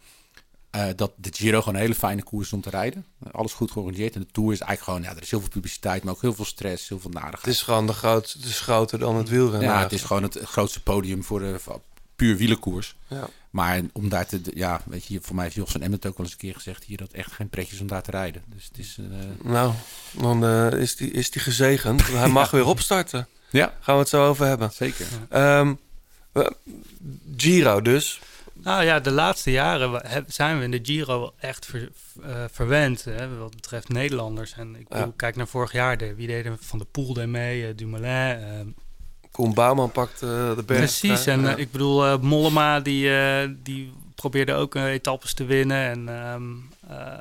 eh, 0.69 0.87
dat 0.95 1.11
de 1.15 1.29
Giro 1.33 1.59
gewoon 1.59 1.75
een 1.75 1.81
hele 1.81 1.95
fijne 1.95 2.23
koers 2.23 2.47
is 2.47 2.53
om 2.53 2.61
te 2.61 2.69
rijden. 2.69 3.05
Alles 3.31 3.53
goed 3.53 3.71
georganiseerd. 3.71 4.15
En 4.15 4.21
de 4.21 4.27
Tour 4.31 4.51
is 4.53 4.59
eigenlijk 4.59 4.83
gewoon... 4.83 5.01
Ja, 5.01 5.15
er 5.17 5.23
is 5.23 5.31
heel 5.31 5.39
veel 5.39 5.49
publiciteit. 5.49 6.03
Maar 6.03 6.13
ook 6.13 6.21
heel 6.21 6.33
veel 6.33 6.45
stress. 6.45 6.89
Heel 6.89 6.99
veel 6.99 7.11
narigheid. 7.11 7.45
Het 7.45 7.53
is 7.53 7.61
gewoon 7.61 7.87
de 7.87 7.93
grootste... 7.93 8.37
Het 8.37 8.47
is 8.47 8.59
groter 8.59 8.99
dan 8.99 9.15
het 9.15 9.29
wielrennen. 9.29 9.69
Ja, 9.69 9.79
het 9.79 9.91
is 9.91 10.03
gewoon 10.03 10.23
het 10.23 10.39
grootste 10.39 10.83
podium 10.83 11.23
voor 11.23 11.39
de 11.39 11.59
voor 11.59 11.81
puur 12.15 12.37
wielenkoers. 12.37 12.95
Ja. 13.07 13.29
Maar 13.57 13.81
om 13.93 14.09
daar 14.09 14.25
te, 14.25 14.41
ja, 14.53 14.81
weet 14.85 15.05
je, 15.05 15.19
voor 15.21 15.35
mij 15.35 15.43
heeft 15.43 15.55
Jos 15.55 15.71
van 15.71 15.81
Emmet 15.81 16.05
ook 16.05 16.17
wel 16.17 16.25
eens 16.25 16.35
een 16.35 16.41
keer 16.41 16.53
gezegd 16.53 16.83
hier 16.83 16.97
dat 16.97 17.11
echt 17.11 17.31
geen 17.31 17.49
pretjes 17.49 17.79
om 17.79 17.87
daar 17.87 18.01
te 18.01 18.11
rijden. 18.11 18.43
Dus 18.55 18.63
het 18.65 18.77
is. 18.77 18.97
eh, 18.99 19.51
Nou, 19.51 19.73
dan 20.11 20.45
eh, 20.45 20.71
is, 20.79 20.95
die, 20.95 21.11
is 21.11 21.31
die 21.31 21.41
gezegend. 21.41 22.07
Hij 22.11 22.27
mag 22.27 22.51
weer 22.51 22.65
opstarten. 22.65 23.27
Ja. 23.49 23.73
Gaan 23.79 23.95
we 23.95 24.01
het 24.01 24.09
zo 24.09 24.27
over 24.27 24.45
hebben. 24.45 24.71
Zeker. 24.71 25.05
Ehm, 25.29 25.73
we- 26.31 26.55
Giro 27.37 27.81
dus. 27.81 28.19
Nou 28.53 28.83
ja, 28.83 28.99
de 28.99 29.11
laatste 29.11 29.51
jaren 29.51 30.01
zijn 30.27 30.57
we 30.57 30.63
in 30.63 30.71
de 30.71 30.79
Giro 30.83 31.33
echt 31.39 31.65
ver- 31.65 31.89
eh, 32.23 32.43
verwend. 32.51 33.03
Hè, 33.03 33.37
wat 33.37 33.55
betreft 33.55 33.89
Nederlanders. 33.89 34.53
En 34.53 34.75
ik 34.75 34.85
Ja. 34.89 35.11
kijk 35.15 35.35
naar 35.35 35.47
vorig 35.47 35.71
jaar. 35.71 35.97
De, 35.97 36.15
wie 36.15 36.27
deed 36.27 36.45
er 36.45 36.57
van 36.59 36.79
de 36.79 36.85
Poel 36.85 37.13
deed 37.13 37.27
mee? 37.27 37.67
eh, 37.67 37.73
Dumoulin. 37.75 38.75
Koen 39.37 39.53
Bouwman 39.53 39.91
pakt 39.91 40.21
eh, 40.21 40.55
de 40.55 40.63
berg. 40.65 40.79
Precies, 40.79 41.25
en 41.25 41.47
eh, 41.47 41.57
ik 41.57 41.71
bedoel, 41.71 42.05
eh, 42.05 42.19
Mollema 42.19 42.79
die, 42.79 43.09
die 43.61 43.93
probeerde 44.15 44.53
ook 44.53 44.75
etappes 44.75 45.33
te 45.33 45.45
winnen. 45.45 45.77
En 45.77 46.09
ehm, 46.09 46.53
eh, 46.87 47.19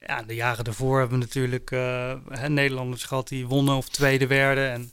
ja, 0.00 0.22
de 0.22 0.34
jaren 0.34 0.64
daarvoor 0.64 0.98
hebben 0.98 1.18
we 1.18 1.24
natuurlijk 1.24 1.70
hè, 2.28 2.48
Nederlanders 2.48 3.04
gehad 3.04 3.28
die 3.28 3.46
wonnen 3.46 3.76
of 3.76 3.88
tweede 3.88 4.26
werden. 4.26 4.72
En 4.72 4.92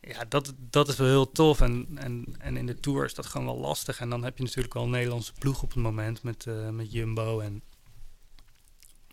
ja, 0.00 0.24
dat, 0.28 0.52
dat 0.70 0.88
is 0.88 0.96
wel 0.96 1.08
heel 1.08 1.32
tof. 1.32 1.60
En, 1.60 1.86
en, 1.94 2.36
en 2.38 2.56
in 2.56 2.66
de 2.66 2.80
Tour 2.80 3.04
is 3.04 3.14
dat 3.14 3.26
gewoon 3.26 3.46
wel 3.46 3.58
lastig. 3.58 4.00
En 4.00 4.10
dan 4.10 4.24
heb 4.24 4.38
je 4.38 4.44
natuurlijk 4.44 4.74
wel 4.74 4.82
een 4.82 4.90
Nederlandse 4.90 5.32
ploeg 5.38 5.62
op 5.62 5.74
het 5.74 5.82
moment 5.82 6.22
met, 6.22 6.46
met 6.70 6.92
Jumbo. 6.92 7.40
En, 7.40 7.62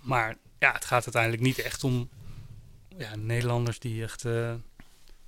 maar 0.02 0.38
ja, 0.60 0.72
het 0.72 0.86
gaat 0.86 1.04
uiteindelijk 1.04 1.44
niet 1.44 1.60
echt 1.60 1.84
om 1.84 2.10
ja, 2.98 3.16
Nederlanders 3.16 3.80
die 3.80 4.04
echt... 4.04 4.26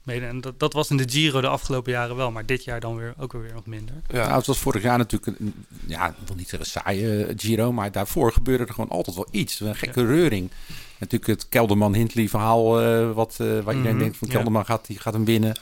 mede. 0.03 0.25
En 0.25 0.41
dat, 0.41 0.59
dat 0.59 0.73
was 0.73 0.89
in 0.89 0.97
de 0.97 1.09
Giro 1.09 1.41
de 1.41 1.47
afgelopen 1.47 1.91
jaren 1.91 2.15
wel, 2.15 2.31
maar 2.31 2.45
dit 2.45 2.63
jaar 2.63 2.79
dan 2.79 2.95
weer 2.95 3.13
ook 3.17 3.31
weer 3.31 3.53
wat 3.53 3.65
minder. 3.65 3.95
Ja. 4.07 4.23
Nou, 4.23 4.37
het 4.37 4.45
was 4.45 4.57
vorig 4.57 4.83
jaar 4.83 4.97
natuurlijk 4.97 5.39
een, 5.39 5.65
ja, 5.85 6.07
ik 6.07 6.15
wil 6.25 6.35
niet 6.35 6.49
zeggen 6.49 6.69
saaie 6.69 7.25
eh, 7.25 7.33
Giro, 7.37 7.71
maar 7.71 7.91
daarvoor 7.91 8.31
gebeurde 8.31 8.65
er 8.65 8.73
gewoon 8.73 8.89
altijd 8.89 9.15
wel 9.15 9.27
iets. 9.31 9.59
Een 9.59 9.75
gekke 9.75 10.05
reuring. 10.05 10.51
Natuurlijk 10.97 11.31
het 11.31 11.49
Kelderman-Hindley 11.49 12.29
verhaal, 12.29 12.81
eh, 12.81 13.11
wat, 13.11 13.31
eh, 13.39 13.47
waar 13.47 13.75
iedereen 13.75 13.95
Mhm, 13.95 13.99
denkt 13.99 14.17
van 14.17 14.27
ja. 14.27 14.33
Kelderman 14.33 14.65
gaat, 14.65 14.87
die 14.87 14.99
gaat 14.99 15.13
hem 15.13 15.25
winnen. 15.25 15.59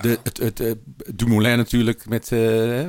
De, 0.00 0.18
het, 0.22 0.38
het, 0.38 0.60
eh, 0.60 0.72
Dumoulin 1.14 1.56
natuurlijk 1.56 2.08
met, 2.08 2.32
eh, 2.32 2.38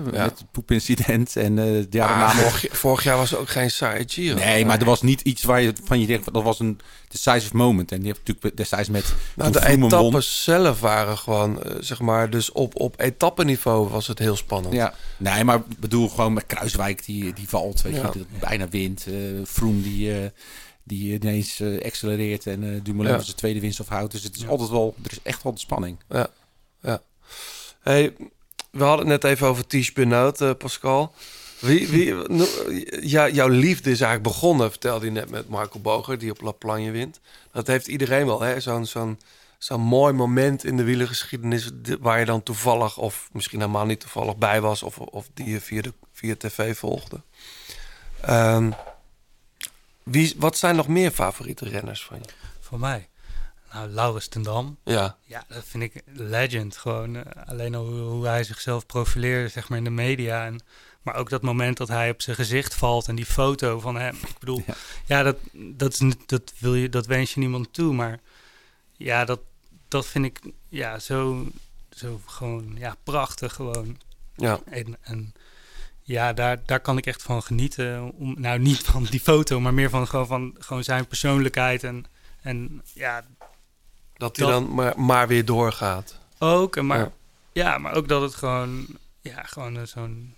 met 0.03 0.13
het 0.15 0.43
poepincident 0.51 1.35
en 1.45 1.55
de 1.55 1.87
Ah, 2.01 2.19
nog. 2.21 2.33
vorig, 2.33 2.65
vorig 2.77 3.03
jaar 3.03 3.17
was 3.17 3.29
het 3.29 3.39
ook 3.39 3.49
geen 3.49 3.71
saaie 3.71 4.03
Giro. 4.07 4.35
Nee, 4.37 4.65
maar 4.65 4.79
er 4.79 4.85
was 4.85 5.01
niet 5.01 5.21
iets 5.21 5.43
waar 5.43 5.61
je 5.61 5.73
van 5.83 5.99
je 5.99 6.07
denkt, 6.07 6.33
dat 6.33 6.43
was 6.43 6.59
een 6.59 6.79
decisive 7.07 7.55
moment. 7.55 7.91
En 7.91 7.97
die 7.97 8.07
heeft 8.07 8.19
natuurlijk 8.27 8.57
destijds 8.57 8.89
met 8.89 9.13
Nou, 9.35 9.51
de 9.51 9.59
won- 9.77 9.83
etappes 9.83 10.43
zelf 10.43 10.79
waren 10.79 11.17
gewoon, 11.17 11.59
zeg 11.79 11.99
maar, 11.99 12.29
dus 12.29 12.51
op, 12.51 12.79
op 12.79 12.99
etappeniveau 12.99 13.89
was 13.89 14.07
het 14.07 14.19
heel 14.19 14.35
spannend. 14.35 14.73
Ja, 14.73 14.93
nee, 15.17 15.43
maar 15.43 15.55
ik 15.57 15.79
bedoel 15.79 16.09
gewoon 16.09 16.33
met 16.33 16.45
Kruiswijk 16.45 17.05
die, 17.05 17.33
die 17.33 17.49
valt, 17.49 17.81
weet 17.81 17.95
je, 17.95 18.01
Ja. 18.01 18.11
die 18.11 18.25
bijna 18.39 18.69
wint. 18.69 19.05
eh 19.07 19.13
Froome 19.45 19.81
die, 19.81 20.31
die 20.83 21.13
ineens 21.13 21.61
accelereert 21.85 22.47
en 22.47 22.63
eh 22.73 22.79
Dumoulin 22.83 23.11
Ja. 23.13 23.17
de 23.25 23.33
tweede 23.35 23.59
winst 23.59 23.79
of 23.79 23.87
houdt. 23.87 24.11
Dus 24.11 24.23
het 24.23 24.35
is 24.35 24.41
Ja. 24.41 24.47
altijd 24.47 24.69
wel, 24.69 24.95
er 25.03 25.11
is 25.11 25.19
echt 25.23 25.43
wel 25.43 25.53
de 25.53 25.59
spanning. 25.59 25.97
Ja. 26.09 26.27
Hey, 27.81 28.15
we 28.71 28.83
hadden 28.83 29.09
het 29.09 29.21
net 29.21 29.31
even 29.31 29.47
over 29.47 29.67
Ties 29.67 29.93
Benoot, 29.93 30.41
eh, 30.41 30.51
Pascal. 30.57 31.13
Wie, 31.59 31.87
wie, 31.87 32.15
ja, 33.07 33.29
jouw 33.29 33.47
liefde 33.47 33.91
is 33.91 34.01
eigenlijk 34.01 34.33
begonnen, 34.33 34.69
vertelde 34.69 35.05
je 35.05 35.11
net 35.11 35.29
met 35.29 35.49
Marco 35.49 35.79
Boger, 35.79 36.17
die 36.17 36.31
op 36.31 36.41
La 36.41 36.51
Plagne 36.51 36.91
wint. 36.91 37.19
Dat 37.51 37.67
heeft 37.67 37.87
iedereen 37.87 38.25
wel? 38.25 38.61
Zo'n 39.57 39.81
mooi 39.81 40.13
moment 40.13 40.63
in 40.63 40.77
de 40.77 40.83
wielergeschiedenis 40.83 41.69
waar 41.99 42.19
je 42.19 42.25
dan 42.25 42.43
toevallig, 42.43 42.97
of 42.97 43.29
misschien 43.31 43.59
helemaal 43.59 43.85
niet 43.85 43.99
toevallig 43.99 44.37
bij 44.37 44.61
was, 44.61 44.83
of, 44.83 44.97
of 44.97 45.27
die 45.33 45.49
je 45.49 45.61
via, 45.61 45.81
de, 45.81 45.93
via 46.11 46.35
tv 46.37 46.77
volgde. 46.77 47.21
Ehm, 48.21 48.71
wie, 50.03 50.35
wat 50.37 50.57
zijn 50.57 50.75
nog 50.75 50.87
meer 50.87 51.11
favoriete 51.11 51.69
renners 51.69 52.03
van 52.03 52.17
je? 52.17 52.29
Voor 52.59 52.79
mij. 52.79 53.09
Nou, 53.73 53.89
Laurens 53.89 54.27
ten 54.27 54.41
Dam. 54.41 54.77
Ja, 54.83 55.17
Ja, 55.25 55.43
dat 55.47 55.63
vind 55.65 55.83
ik 55.83 56.03
legend. 56.13 56.77
Gewoon 56.77 57.15
eh, 57.15 57.47
alleen 57.47 57.75
al 57.75 57.85
hoe, 57.85 57.99
hoe 57.99 58.25
hij 58.27 58.43
zichzelf 58.43 58.85
profileerde, 58.85 59.47
zeg 59.49 59.69
maar, 59.69 59.77
in 59.77 59.83
de 59.83 59.89
media. 59.89 60.45
En, 60.45 60.59
maar 61.01 61.15
ook 61.15 61.29
dat 61.29 61.41
moment 61.41 61.77
dat 61.77 61.87
hij 61.87 62.09
op 62.09 62.21
zijn 62.21 62.35
gezicht 62.35 62.75
valt 62.75 63.07
en 63.07 63.15
die 63.15 63.25
foto 63.25 63.79
van 63.79 63.95
hem. 63.95 64.15
Ik 64.15 64.37
bedoel, 64.39 64.63
Ja. 64.67 64.73
ja, 65.05 65.23
dat, 65.23 65.37
dat, 65.53 65.93
is, 65.93 65.99
niet- 65.99 66.29
dat, 66.29 66.53
wil 66.57 66.75
je, 66.75 66.89
dat 66.89 67.05
wens 67.05 67.33
je 67.33 67.39
niemand 67.39 67.73
toe. 67.73 67.93
Maar 67.93 68.19
ja, 68.97 69.25
dat, 69.25 69.39
dat 69.87 70.05
vind 70.07 70.25
ik 70.25 70.39
ja, 70.69 70.99
zo, 70.99 71.47
zo 71.89 72.21
gewoon 72.25 72.73
ja, 72.77 72.95
prachtig 73.03 73.53
gewoon. 73.53 73.97
ja. 74.35 74.59
En, 74.65 74.97
en 75.01 75.33
ja, 76.01 76.33
daar, 76.33 76.59
daar 76.65 76.79
kan 76.79 76.97
ik 76.97 77.05
echt 77.05 77.21
van 77.23 77.43
genieten. 77.43 78.11
Om, 78.13 78.35
nou, 78.41 78.59
niet 78.59 78.77
van 78.83 79.03
die 79.03 79.19
foto, 79.19 79.59
maar 79.59 79.73
meer 79.73 79.89
van 79.89 80.07
gewoon, 80.07 80.27
van, 80.27 80.55
gewoon 80.59 80.83
zijn 80.83 81.07
persoonlijkheid. 81.07 81.83
En, 81.83 82.05
en 82.41 82.81
ja, 82.93 83.23
Dat 84.21 84.37
hij 84.37 84.45
Dat- 84.47 84.61
dan 84.61 84.73
maar, 84.73 84.99
maar 84.99 85.27
weer 85.27 85.45
doorgaat. 85.45 86.19
ook. 86.39 86.75
En 86.75 86.85
maar, 86.85 86.99
Ja. 86.99 87.11
ja. 87.51 87.77
maar 87.77 87.93
ook 87.93 88.07
dat 88.07 88.21
het 88.21 88.35
gewoon, 88.35 88.85
ja, 89.21 89.43
gewoon 89.43 89.77
eh, 89.77 89.83
zo'n 89.85 90.35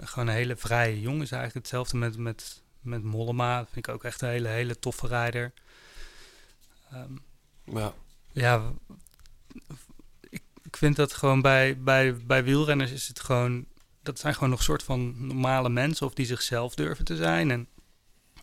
gewoon 0.00 0.28
een 0.28 0.34
hele 0.34 0.56
vrije 0.56 1.00
jongen 1.00 1.22
is 1.22 1.30
eigenlijk. 1.30 1.54
Hetzelfde 1.66 1.96
met, 1.96 2.16
met, 2.16 2.62
met 2.80 3.02
Mollema. 3.02 3.58
Dat 3.58 3.68
vind 3.72 3.86
ik 3.88 3.94
ook 3.94 4.04
echt 4.04 4.22
een 4.22 4.28
hele, 4.28 4.48
hele 4.48 4.78
toffe 4.78 5.06
rijder. 5.06 5.52
Ehm, 6.92 7.12
Ja. 7.64 7.92
ja, 8.32 8.72
ik, 10.30 10.42
ik 10.62 10.76
vind 10.76 10.96
dat 10.96 11.12
gewoon 11.12 11.40
bij, 11.40 11.78
bij, 11.82 12.16
bij 12.16 12.44
wielrenners 12.44 12.90
is 12.90 13.08
het 13.08 13.20
gewoon... 13.20 13.66
Dat 14.02 14.18
zijn 14.18 14.34
gewoon 14.34 14.50
nog 14.50 14.62
soort 14.62 14.82
van 14.82 15.26
normale 15.26 15.68
mensen 15.68 16.06
of 16.06 16.14
die 16.14 16.26
zichzelf 16.26 16.74
durven 16.74 17.04
te 17.04 17.16
zijn. 17.16 17.50
En 17.50 17.68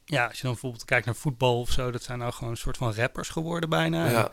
ja, 0.05 0.25
als 0.27 0.35
je 0.35 0.41
dan 0.41 0.51
bijvoorbeeld 0.51 0.85
kijkt 0.85 1.05
naar 1.05 1.15
voetbal 1.15 1.59
of 1.59 1.71
zo... 1.71 1.91
dat 1.91 2.03
zijn 2.03 2.19
nou 2.19 2.31
gewoon 2.33 2.49
een 2.49 2.57
soort 2.57 2.77
van 2.77 2.93
rappers 2.93 3.29
geworden 3.29 3.69
bijna. 3.69 4.09
Ja. 4.09 4.25
En, 4.25 4.31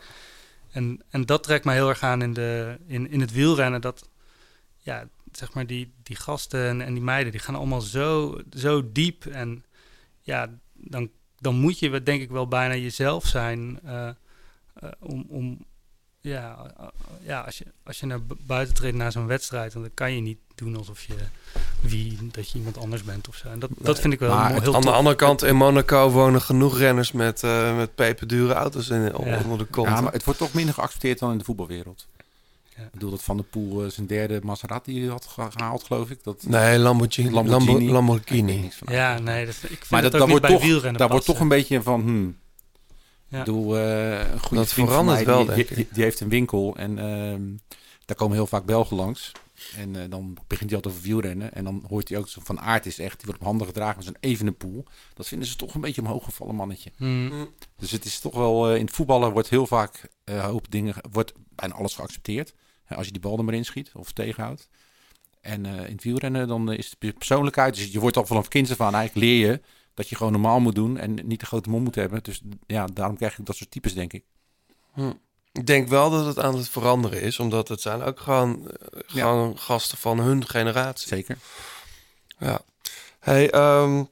en 1.09 1.25
dat 1.25 1.43
trekt 1.43 1.65
mij 1.65 1.75
heel 1.75 1.89
erg 1.89 2.03
aan 2.03 2.21
in, 2.21 2.33
de, 2.33 2.77
in, 2.87 3.09
in 3.09 3.21
het 3.21 3.31
wielrennen. 3.31 3.81
Dat, 3.81 4.09
ja, 4.77 5.07
zeg 5.31 5.53
maar, 5.53 5.65
die, 5.65 5.93
die 6.03 6.15
gasten 6.15 6.67
en, 6.67 6.81
en 6.81 6.93
die 6.93 7.03
meiden, 7.03 7.31
die 7.31 7.41
gaan 7.41 7.55
allemaal 7.55 7.81
zo, 7.81 8.39
zo 8.57 8.91
diep. 8.91 9.25
En 9.25 9.65
ja, 10.21 10.49
dan, 10.73 11.09
dan 11.39 11.55
moet 11.55 11.79
je 11.79 12.03
denk 12.03 12.21
ik 12.21 12.29
wel 12.29 12.47
bijna 12.47 12.75
jezelf 12.75 13.25
zijn. 13.25 13.79
eh, 13.83 14.09
eh, 14.73 14.89
om, 14.99 15.25
om, 15.29 15.65
ja, 16.31 16.71
ja 17.23 17.39
als, 17.39 17.57
je, 17.57 17.65
als 17.83 17.99
je 17.99 18.05
naar 18.05 18.21
bu- 18.23 18.35
buiten 18.45 18.75
treedt 18.75 18.95
na 18.97 19.11
zo'n 19.11 19.27
wedstrijd, 19.27 19.73
dan 19.73 19.89
kan 19.93 20.13
je 20.15 20.21
niet 20.21 20.37
doen 20.55 20.77
alsof 20.77 21.03
je 21.03 21.13
wie, 21.81 22.17
dat 22.31 22.49
je 22.51 22.57
iemand 22.57 22.77
anders 22.77 23.03
bent 23.03 23.27
of 23.27 23.35
zo. 23.35 23.47
En 23.47 23.59
dat, 23.59 23.69
dat 23.77 23.99
vind 23.99 24.13
ik 24.13 24.19
wel 24.19 24.35
maar 24.35 24.61
heel 24.61 24.75
Aan 24.75 24.81
de 24.81 24.91
andere 24.91 25.15
kant, 25.15 25.43
in 25.43 25.55
Monaco 25.55 26.09
wonen 26.09 26.41
genoeg 26.41 26.77
renners 26.77 27.11
met, 27.11 27.43
eh 27.43 27.75
met 27.77 27.95
peperdure 27.95 28.53
auto's 28.53 28.89
in, 28.89 29.01
Ja. 29.01 29.11
onder 29.43 29.57
de 29.57 29.65
kont. 29.65 29.87
Ja, 29.87 30.01
maar 30.01 30.11
het 30.13 30.23
wordt 30.23 30.39
toch 30.39 30.53
minder 30.53 30.73
geaccepteerd 30.73 31.19
dan 31.19 31.31
in 31.31 31.37
de 31.37 31.43
voetbalwereld. 31.43 32.07
Ja. 32.77 32.83
Ik 32.83 32.91
bedoel 32.91 33.09
dat 33.09 33.23
Van 33.23 33.35
der 33.37 33.45
Poel 33.45 33.83
eh, 33.83 33.89
zijn 33.91 34.07
derde 34.07 34.39
Maserati 34.43 35.09
had 35.09 35.25
ge- 35.29 35.47
gehaald, 35.57 35.83
geloof 35.83 36.09
ik. 36.09 36.23
Dat, 36.23 36.43
Nee, 36.47 36.77
Lamborghini. 36.79 37.31
Lamborghini. 37.31 37.91
Lamborghini. 37.91 38.69
Ja, 38.85 39.19
nee, 39.19 39.45
dat, 39.45 39.55
ik 39.55 39.67
vind 39.69 39.89
Maar 39.89 40.01
dat, 40.01 40.11
dat, 40.11 40.21
ook 40.21 40.27
dat 40.27 40.29
niet 40.29 40.39
wordt 40.39 40.41
bij 40.41 40.51
toch, 40.55 40.61
wielrennen 40.63 40.99
daar 40.99 41.09
wordt 41.09 41.25
toch 41.25 41.39
een 41.39 41.47
beetje 41.47 41.81
van... 41.81 42.01
Hmm, 42.01 42.37
Ja. 43.33 43.39
Ik 43.39 43.45
bedoel, 43.45 43.77
eh, 43.77 44.31
een 44.31 44.39
goede 44.39 44.55
Dat 44.55 44.73
vriend 44.73 44.87
verandert 44.87 45.25
mij, 45.25 45.25
wel, 45.25 45.45
die, 45.45 45.87
die, 45.91 46.03
heeft 46.03 46.19
een 46.19 46.29
winkel 46.29 46.75
en 46.75 46.99
ehm, 46.99 47.41
daar 48.05 48.17
komen 48.17 48.35
heel 48.35 48.47
vaak 48.47 48.65
Belgen 48.65 48.95
langs. 48.95 49.31
En 49.77 49.95
eh, 49.95 50.09
dan 50.09 50.37
begint 50.47 50.69
hij 50.69 50.75
altijd 50.75 50.93
over 50.93 51.07
wielrennen. 51.07 51.53
En 51.53 51.63
dan 51.63 51.83
hoort 51.87 52.09
hij 52.09 52.17
ook 52.17 52.29
zo 52.29 52.41
van 52.43 52.59
aard 52.59 52.85
is 52.85 52.99
echt. 52.99 53.15
Die 53.17 53.25
wordt 53.25 53.39
op 53.39 53.47
handen 53.47 53.67
gedragen 53.67 53.95
met 53.95 54.05
zo'n 54.05 54.17
evenepoel. 54.19 54.85
Dat 55.13 55.27
vinden 55.27 55.47
ze 55.47 55.55
toch 55.55 55.73
een 55.73 55.81
beetje 55.81 56.01
omhoog 56.01 56.23
gevallen 56.23 56.55
mannetje. 56.55 56.91
Hmm. 56.97 57.49
Dus 57.77 57.91
het 57.91 58.05
is 58.05 58.19
toch 58.19 58.35
wel... 58.35 58.69
eh, 58.69 58.75
in 58.75 58.85
het 58.85 58.95
voetballen 58.95 59.31
wordt 59.31 59.49
heel 59.49 59.67
vaak 59.67 60.09
eh, 60.23 60.45
hoop 60.45 60.65
dingen... 60.71 60.95
Wordt 61.11 61.33
bijna 61.49 61.73
alles 61.73 61.95
geaccepteerd. 61.95 62.53
Hè, 62.83 62.95
als 62.95 63.05
je 63.05 63.11
die 63.11 63.21
bal 63.21 63.37
er 63.37 63.43
maar 63.43 63.53
in 63.53 63.65
schiet 63.65 63.91
of 63.93 64.11
tegenhoudt. 64.11 64.69
En 65.41 65.65
eh, 65.65 65.73
in 65.73 65.93
het 65.93 66.03
wielrennen 66.03 66.47
dan 66.47 66.71
is 66.71 66.89
het 66.89 66.95
je 66.99 67.13
persoonlijkheid. 67.13 67.75
Dus 67.75 67.91
je 67.91 67.99
wordt 67.99 68.17
al 68.17 68.25
vanaf 68.25 68.47
kinds 68.47 68.71
af 68.71 68.81
aan 68.81 68.95
eigenlijk 68.95 69.25
leer 69.25 69.49
je... 69.49 69.61
Dat 69.93 70.09
je 70.09 70.15
gewoon 70.15 70.31
normaal 70.31 70.59
moet 70.59 70.75
doen 70.75 70.97
en 70.97 71.13
niet 71.27 71.39
de 71.39 71.45
grote 71.45 71.69
mond 71.69 71.83
moet 71.83 71.95
hebben. 71.95 72.23
Dus 72.23 72.41
ja, 72.67 72.85
daarom 72.93 73.17
krijg 73.17 73.37
ik 73.37 73.45
dat 73.45 73.55
soort 73.55 73.71
types, 73.71 73.93
denk 73.93 74.13
ik. 74.13 74.23
Ik 75.51 75.65
denk 75.67 75.87
wel 75.87 76.09
dat 76.09 76.25
het 76.25 76.39
aan 76.39 76.55
het 76.55 76.69
veranderen 76.69 77.21
is, 77.21 77.39
omdat 77.39 77.67
het 77.67 77.81
zijn 77.81 78.01
ook 78.01 78.19
gewoon, 78.19 78.67
eh, 78.69 78.99
Ja. 79.07 79.21
gewoon 79.21 79.57
gasten 79.57 79.97
van 79.97 80.19
hun 80.19 80.47
generatie. 80.47 81.07
Zeker. 81.07 81.37
Ja. 82.37 82.59
Hey, 83.19 83.49
ehm, 83.51 84.03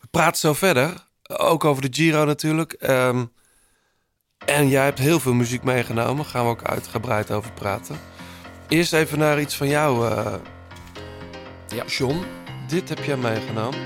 we 0.00 0.06
praten 0.10 0.38
zo 0.40 0.52
verder. 0.52 1.06
Ook 1.22 1.64
over 1.64 1.82
de 1.90 1.96
Giro 1.96 2.24
natuurlijk. 2.24 2.72
Ehm, 2.72 3.24
en 4.46 4.68
jij 4.68 4.84
hebt 4.84 4.98
heel 4.98 5.20
veel 5.20 5.32
muziek 5.34 5.62
meegenomen. 5.62 6.24
Gaan 6.24 6.44
we 6.44 6.50
ook 6.50 6.62
uitgebreid 6.64 7.30
over 7.30 7.52
praten. 7.52 7.98
Eerst 8.68 8.92
even 8.92 9.18
naar 9.18 9.40
iets 9.40 9.56
van 9.56 9.68
jou, 9.68 10.08
eh 10.10 10.34
Ja. 11.68 11.84
John. 11.84 12.24
Dit 12.68 12.88
heb 12.88 12.98
jij 13.04 13.16
meegenomen. 13.16 13.80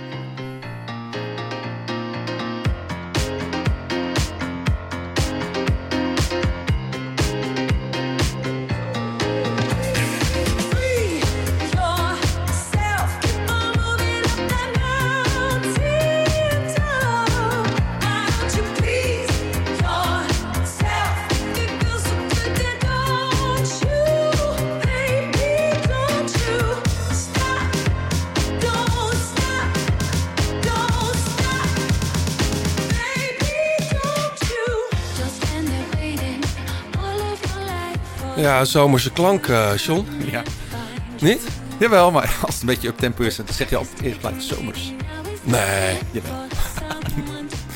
Ja, 38.43 38.65
zomerse 38.65 39.11
klank, 39.11 39.47
eh 39.47 39.77
John. 39.77 40.07
Ja. 40.31 40.43
Niet? 41.21 41.41
Jawel, 41.79 42.11
maar 42.11 42.35
als 42.47 42.53
het 42.55 42.61
een 42.61 42.67
beetje 42.67 42.89
op 42.89 42.99
tempo 42.99 43.23
is, 43.23 43.37
dan 43.37 43.47
zeg 43.53 43.71
je 43.71 43.77
altijd 43.77 44.01
eerst 44.03 44.19
gelijk 44.21 44.41
zomers. 44.41 44.93
Nee. 45.43 45.99
Jawel. 46.11 46.35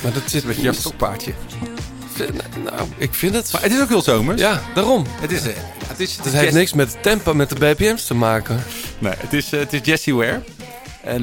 Maar 0.03 0.12
dat 0.12 0.23
zit 0.27 0.43
Een 0.43 0.49
beetje 0.49 0.62
jouw 0.62 0.73
stokpaardje. 0.73 1.33
Nou, 2.64 2.89
ik 2.97 3.14
vind 3.14 3.35
het... 3.35 3.53
Maar 3.53 3.62
het 3.62 3.73
is 3.73 3.81
ook 3.81 3.89
heel 3.89 4.03
zomers. 4.03 4.41
Ja, 4.41 4.61
daarom. 4.75 5.07
Het 5.09 5.33
is... 5.33 5.47
eh, 5.47 5.55
het 5.87 6.01
is, 6.01 6.17
het 6.17 6.33
heeft 6.33 6.53
niks 6.55 6.73
met 6.73 6.93
het 6.93 7.03
tempo, 7.03 7.35
met 7.35 7.49
de 7.49 7.55
BPM's 7.55 8.07
te 8.07 8.14
maken. 8.14 8.62
Nee, 8.99 9.12
het 9.17 9.33
is, 9.33 9.53
eh, 9.53 9.61
het 9.61 9.73
is 9.73 9.81
Jessie 9.83 10.14
Ware. 10.14 10.43
En 11.03 11.21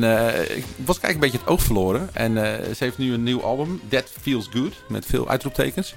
ik 0.57 0.63
was 0.85 0.99
eigenlijk 0.99 1.13
een 1.13 1.19
beetje 1.19 1.37
het 1.37 1.47
oog 1.47 1.61
verloren. 1.61 2.09
En 2.13 2.35
ze 2.75 2.83
heeft 2.83 2.97
nu 2.97 3.13
een 3.13 3.23
nieuw 3.23 3.43
album, 3.43 3.81
That 3.89 4.11
Feels 4.21 4.47
Good, 4.53 4.73
met 4.87 5.05
veel 5.05 5.29
uitroeptekens. 5.29 5.95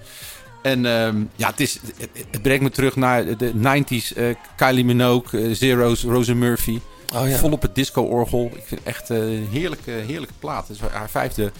En 0.67 0.87
ehm, 0.87 1.25
ja, 1.37 1.49
het, 1.49 1.61
is, 1.61 1.79
het, 1.99 2.09
het 2.31 2.43
brengt 2.43 2.63
me 2.63 2.71
terug 2.71 2.97
naar 2.97 3.37
de 3.37 3.53
90s. 3.55 4.17
eh, 4.17 4.35
Kylie 4.57 4.85
Minogue, 4.85 5.41
eh, 5.41 5.55
Zero's, 5.55 6.03
Rosa 6.03 6.35
Murphy. 6.35 6.81
Oh 7.15 7.29
ja. 7.29 7.37
Vol 7.37 7.53
op 7.53 7.63
het 7.63 7.75
disco-orgel. 7.75 8.45
Ik 8.55 8.63
vind 8.67 8.81
het 8.81 8.89
echt 8.95 9.11
eh, 9.11 9.17
een 9.19 9.49
heerlijke, 9.51 9.91
heerlijke 9.91 10.35
plaat. 10.39 10.69
Het 10.69 10.77
is 10.77 10.83
haar 10.93 11.11
vijfde 11.11 11.53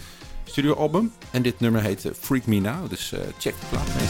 studioalbum. 0.43 1.11
En 1.31 1.41
dit 1.41 1.59
nummer 1.59 1.81
heet 1.81 2.09
Freak 2.19 2.45
Me 2.45 2.59
Now. 2.59 2.89
Dus 2.89 3.11
eh, 3.13 3.19
check 3.37 3.53
de 3.59 3.65
plaat 3.69 3.87
mee. 3.87 4.07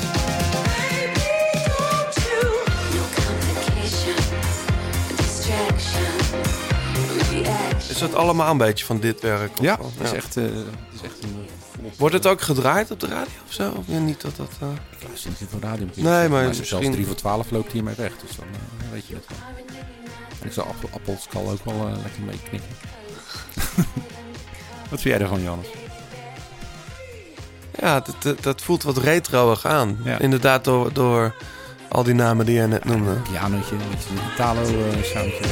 Is 7.90 7.98
dat 7.98 8.16
allemaal 8.16 8.52
een 8.52 8.58
beetje 8.58 8.86
van 8.86 9.00
dit 9.00 9.22
werk? 9.22 9.62
Ja, 9.62 9.80
het 9.98 10.08
is 10.08 10.12
echt, 10.12 10.38
eh, 10.38 10.44
het 10.44 10.54
is 10.94 11.02
echt 11.02 11.24
een... 11.24 11.47
eh, 11.92 11.98
Wordt 12.00 12.16
het 12.16 12.26
ook 12.28 12.42
gedraaid 12.42 12.92
op 12.92 13.00
de 13.00 13.08
radio 13.08 13.34
of 13.48 13.54
zo? 13.54 13.72
Of 13.78 13.84
ja, 13.88 13.98
niet 14.00 14.22
dat 14.22 14.36
dat... 14.36 14.52
eh, 14.62 14.68
Ik 15.00 15.04
luister 15.08 15.32
niet 15.40 15.50
voor 15.50 15.60
radio. 15.62 15.86
Nee, 15.96 16.30
maar 16.30 16.44
zelfs 16.44 16.60
misschien- 16.60 16.92
3 16.92 17.06
voor 17.06 17.16
12 17.16 17.52
loopt 17.52 17.72
hiermee 17.72 17.96
weg. 17.98 18.12
Dus 18.28 18.36
dan 18.36 18.46
eh, 18.52 18.92
weet 18.92 19.08
je 19.08 19.14
het 19.16 19.26
wel. 19.28 19.38
En 20.42 20.48
ik 20.48 20.54
zou 20.54 20.68
appel, 20.68 20.90
appelskal 20.94 21.50
ook 21.50 21.66
wel 21.66 21.88
eh, 21.88 21.94
lekker 22.04 22.22
mee 22.26 22.40
knikken. 22.50 22.70
Wat 24.90 25.02
vind 25.02 25.14
jij 25.16 25.20
ervan, 25.20 25.42
Jannes? 25.44 25.68
Ja, 27.80 28.00
dat, 28.00 28.16
dat, 28.20 28.44
dat 28.44 28.62
voelt 28.62 28.84
wat 28.84 28.98
retroig 28.98 29.66
aan. 29.66 29.98
Ja. 30.04 30.20
Inderdaad, 30.20 30.64
door, 30.64 30.94
door 30.94 31.36
al 31.90 32.04
die 32.04 32.14
namen 32.14 32.46
die 32.46 32.56
jij 32.56 32.66
net 32.66 32.86
noemde. 32.86 33.14
Pianootje, 33.14 33.76
een 33.76 33.82
beetje 33.92 34.10
een 34.10 34.32
Italo-soundje. 34.34 35.44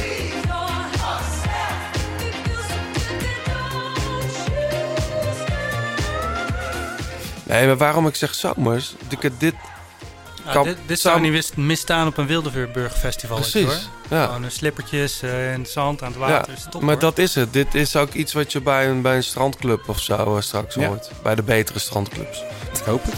Nee, 7.46 7.66
maar 7.66 7.76
waarom 7.76 8.06
ik 8.06 8.14
zeg 8.14 8.34
zomers? 8.34 8.94
Ik, 9.08 9.30
dit 9.38 9.54
Ja, 10.52 10.62
dit, 10.62 10.76
dit 10.86 11.00
zou 11.00 11.20
niet 11.20 11.32
mis- 11.32 11.54
misstaan 11.54 12.06
op 12.06 12.16
een 12.16 12.26
Wildeburg 12.26 12.98
festival. 12.98 13.36
Precies, 13.36 13.64
Hoor. 13.64 14.18
ja. 14.18 14.26
Gewoon 14.26 14.44
eh, 14.44 14.50
slippertjes 14.50 15.22
eh, 15.22 15.52
in 15.52 15.60
het 15.60 15.70
zand, 15.70 16.02
aan 16.02 16.08
het 16.08 16.16
water. 16.18 16.52
is 16.52 16.66
top, 16.70 16.80
maar 16.80 16.90
hoor. 16.90 17.00
dat 17.00 17.18
is 17.18 17.34
het. 17.34 17.52
Dit 17.52 17.74
is 17.74 17.96
ook 17.96 18.12
iets 18.12 18.32
wat 18.32 18.52
je 18.52 18.60
bij 18.60 18.88
een, 18.88 19.02
bij 19.02 19.16
een 19.16 19.24
strandclub 19.24 19.88
of 19.88 20.00
zo 20.00 20.36
eh, 20.36 20.42
straks 20.42 20.74
Ja. 20.74 20.86
hoort. 20.86 21.10
Bij 21.22 21.34
de 21.34 21.42
betere 21.42 21.78
strandclubs. 21.78 22.42
Ik 22.78 22.84
hoop 22.84 23.04
het. 23.04 23.14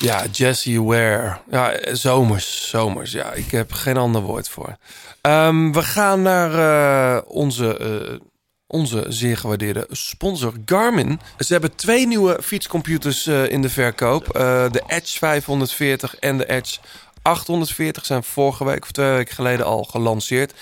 Ja, 0.00 0.24
Jessie 0.32 0.82
Ware. 0.82 1.36
Ja, 1.50 1.72
eh, 1.72 1.94
zomers, 1.94 2.68
zomers. 2.68 3.12
Ja, 3.12 3.32
ik 3.32 3.50
heb 3.50 3.72
geen 3.72 3.96
ander 3.96 4.20
woord 4.22 4.48
voor. 4.48 4.76
Ehm, 5.24 5.72
we 5.72 5.82
gaan 5.82 6.22
naar 6.22 6.52
eh, 6.54 7.22
onze, 7.26 7.76
eh, 7.78 8.18
onze 8.66 9.04
zeer 9.08 9.36
gewaardeerde 9.36 9.86
sponsor 9.90 10.52
Garmin. 10.64 11.20
Ze 11.38 11.52
hebben 11.52 11.76
twee 11.76 12.06
nieuwe 12.06 12.38
fietscomputers 12.42 13.26
eh, 13.26 13.50
in 13.50 13.62
de 13.62 13.68
verkoop. 13.68 14.26
De 14.72 14.82
Edge 14.86 15.18
540 15.18 16.16
en 16.16 16.38
de 16.38 16.46
Edge 16.46 16.78
840 17.22 18.06
zijn 18.06 18.22
vorige 18.22 18.64
week 18.64 18.82
of 18.82 18.90
twee 18.90 19.10
weken 19.10 19.34
geleden 19.34 19.66
al 19.66 19.84
gelanceerd. 19.84 20.54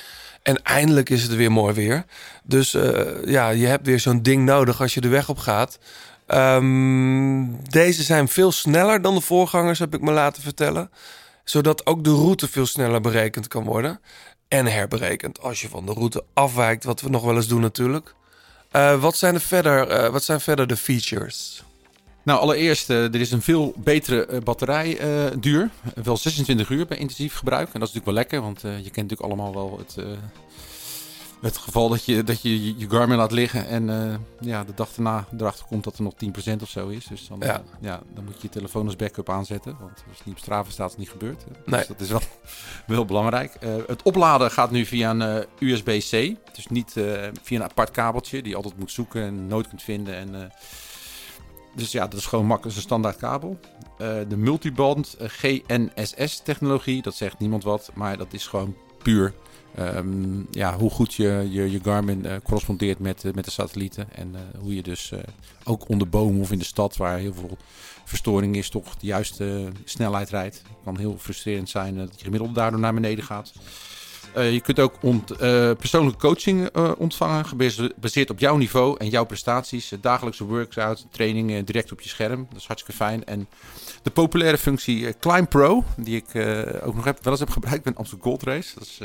En 0.42 0.62
eindelijk 0.62 1.10
is 1.10 1.22
het 1.22 1.34
weer 1.34 1.52
mooi 1.52 1.74
weer. 1.74 2.04
Dus 2.42 2.76
ja, 3.24 3.48
je 3.48 3.66
hebt 3.66 3.86
weer 3.86 4.00
zo'n 4.00 4.22
ding 4.22 4.44
nodig 4.44 4.80
als 4.80 4.94
je 4.94 5.00
de 5.00 5.08
weg 5.08 5.28
op 5.28 5.38
gaat. 5.38 5.78
Ehm, 6.26 7.44
deze 7.68 8.02
zijn 8.02 8.28
veel 8.28 8.52
sneller 8.52 9.02
dan 9.02 9.14
de 9.14 9.20
voorgangers, 9.20 9.78
heb 9.78 9.94
ik 9.94 10.00
me 10.00 10.12
laten 10.12 10.42
vertellen. 10.42 10.90
Zodat 11.44 11.86
ook 11.86 12.04
de 12.04 12.10
route 12.10 12.48
veel 12.48 12.66
sneller 12.66 13.00
berekend 13.00 13.48
kan 13.48 13.64
worden. 13.64 14.00
En 14.52 14.66
herberekend 14.66 15.40
als 15.40 15.60
je 15.60 15.68
van 15.68 15.86
de 15.86 15.92
route 15.92 16.24
afwijkt, 16.32 16.84
wat 16.84 17.00
we 17.00 17.08
nog 17.08 17.24
wel 17.24 17.36
eens 17.36 17.48
doen 17.48 17.60
natuurlijk. 17.60 18.14
Eh, 18.70 19.00
wat, 19.00 19.16
zijn 19.16 19.34
er 19.34 19.40
verder, 19.40 19.88
eh, 19.88 20.10
wat 20.10 20.24
zijn 20.24 20.40
verder 20.40 20.66
de 20.66 20.76
features? 20.76 21.62
Nou, 22.22 22.40
allereerst, 22.40 22.90
eh, 22.90 23.14
er 23.14 23.20
is 23.20 23.30
een 23.30 23.42
veel 23.42 23.74
betere 23.76 24.40
batterijduur. 24.40 25.70
wel 26.02 26.16
26 26.16 26.68
uur 26.68 26.86
bij 26.86 26.98
intensief 26.98 27.34
gebruik. 27.34 27.66
En 27.72 27.80
dat 27.80 27.88
is 27.88 27.94
natuurlijk 27.94 28.04
wel 28.04 28.14
lekker, 28.14 28.40
want 28.40 28.60
je 28.60 28.90
kent 28.90 29.10
natuurlijk 29.10 29.22
allemaal 29.22 29.54
wel 29.54 29.78
het, 29.78 30.06
het 31.42 31.56
geval 31.56 31.88
dat 31.88 32.04
je, 32.04 32.22
dat 32.24 32.42
je 32.42 32.78
je- 32.78 32.88
Garmin 32.90 33.16
laat 33.16 33.32
liggen. 33.32 33.66
En 33.66 33.90
eh, 34.10 34.14
ja, 34.40 34.64
de 34.64 34.74
dag 34.74 34.88
daarna 34.92 35.26
erachter 35.38 35.66
komt 35.66 35.84
dat 35.84 35.96
er 35.96 36.02
nog 36.02 36.12
10% 36.58 36.62
of 36.62 36.68
zo 36.68 36.88
is. 36.88 37.06
Dus 37.06 37.28
dan, 37.28 37.38
Ja. 37.40 37.46
ja. 37.46 37.62
ja, 37.80 38.00
dan 38.14 38.24
moet 38.24 38.34
je 38.34 38.40
je 38.42 38.48
telefoon 38.48 38.86
als 38.86 38.96
backup 38.96 39.30
aanzetten. 39.30 39.76
Want 39.80 40.04
als 40.08 40.16
het 40.18 40.26
niet 40.26 40.34
op 40.34 40.40
Strava 40.40 40.70
staat, 40.70 40.84
is 40.86 40.90
het 40.90 41.00
niet 41.00 41.10
gebeurd. 41.10 41.44
hè. 41.44 41.50
Nee. 41.70 41.78
Dus 41.78 41.88
dat 41.88 42.00
is 42.00 42.08
wel, 42.08 42.20
wel 42.96 43.04
belangrijk. 43.04 43.54
Eh, 43.54 43.70
het 43.86 44.02
opladen 44.02 44.50
gaat 44.50 44.70
nu 44.70 44.84
via 44.86 45.10
een 45.10 45.22
eh, 45.22 45.44
USB-C. 45.58 46.36
Dus 46.54 46.66
niet 46.68 46.96
eh, 46.96 47.04
via 47.42 47.58
een 47.58 47.64
apart 47.64 47.90
kabeltje 47.90 48.40
die 48.42 48.50
je 48.50 48.56
altijd 48.56 48.78
moet 48.78 48.90
zoeken 48.92 49.22
en 49.22 49.46
nooit 49.46 49.68
kunt 49.68 49.82
vinden. 49.82 50.14
En, 50.16 50.34
eh, 50.42 50.50
dus 51.74 51.92
ja, 51.92 52.06
dat 52.08 52.18
is 52.18 52.26
gewoon 52.26 52.46
makkelijk, 52.46 52.76
een 52.76 52.82
standaard 52.82 53.16
kabel. 53.16 53.58
Eh, 53.98 54.14
de 54.28 54.36
multiband 54.36 55.14
eh, 55.18 55.28
GNSS-technologie, 55.28 57.02
dat 57.02 57.14
zegt 57.14 57.38
niemand 57.38 57.64
wat, 57.64 57.90
maar 57.94 58.16
dat 58.18 58.32
is 58.32 58.46
gewoon 58.46 58.76
puur 59.02 59.32
ehm, 59.74 60.42
ja, 60.50 60.76
hoe 60.76 60.90
goed 60.90 61.14
je, 61.14 61.48
je, 61.50 61.70
je 61.70 61.80
Garmin 61.82 62.26
eh, 62.26 62.36
correspondeert 62.42 62.98
met, 62.98 63.24
eh, 63.24 63.32
met 63.32 63.44
de 63.44 63.50
satellieten. 63.50 64.08
En 64.12 64.34
eh, 64.34 64.60
hoe 64.60 64.74
je 64.74 64.82
dus 64.82 65.12
ook 65.64 65.88
onder 65.88 66.08
bomen 66.08 66.40
of 66.40 66.52
in 66.52 66.58
de 66.58 66.64
stad, 66.64 66.96
waar 66.96 67.18
heel 67.18 67.34
veel 67.34 67.56
verstoring 68.04 68.56
is, 68.56 68.68
toch 68.68 68.96
de 68.96 69.06
juiste 69.06 69.68
snelheid 69.84 70.30
rijdt. 70.30 70.56
Het 70.56 70.76
kan 70.84 70.98
heel 70.98 71.16
frustrerend 71.18 71.68
zijn 71.68 71.96
dat 71.96 72.14
je 72.16 72.24
gemiddelde 72.24 72.54
daardoor 72.54 72.80
naar 72.80 72.94
beneden 72.94 73.24
gaat. 73.24 73.52
Je 74.34 74.60
kunt 74.60 74.80
ook 74.80 74.98
ont, 75.00 75.36
persoonlijke 75.78 76.18
coaching 76.18 76.76
ontvangen, 76.98 77.44
gebaseerd 77.46 78.30
op 78.30 78.38
jouw 78.38 78.56
niveau 78.56 78.96
en 78.98 79.08
jouw 79.08 79.24
prestaties. 79.24 79.92
Dagelijkse 80.00 80.44
workouts, 80.44 81.06
trainingen 81.10 81.64
direct 81.64 81.92
op 81.92 82.00
je 82.00 82.08
scherm. 82.08 82.46
Dat 82.48 82.60
is 82.60 82.66
hartstikke 82.66 82.98
fijn. 82.98 83.24
En 83.24 83.48
de 84.02 84.10
populaire 84.10 84.58
functie 84.58 85.18
Climb 85.18 85.50
Pro, 85.50 85.84
die 85.96 86.16
ik 86.16 86.46
ook 86.84 86.94
nog 86.94 87.04
heb, 87.04 87.18
wel 87.22 87.32
eens 87.32 87.40
heb 87.40 87.50
gebruikt 87.50 87.82
bij 87.82 87.92
een 87.92 87.98
Amsterdam 87.98 88.26
Gold 88.26 88.42
Race. 88.42 88.74
Dat 88.74 88.86
is, 88.86 88.98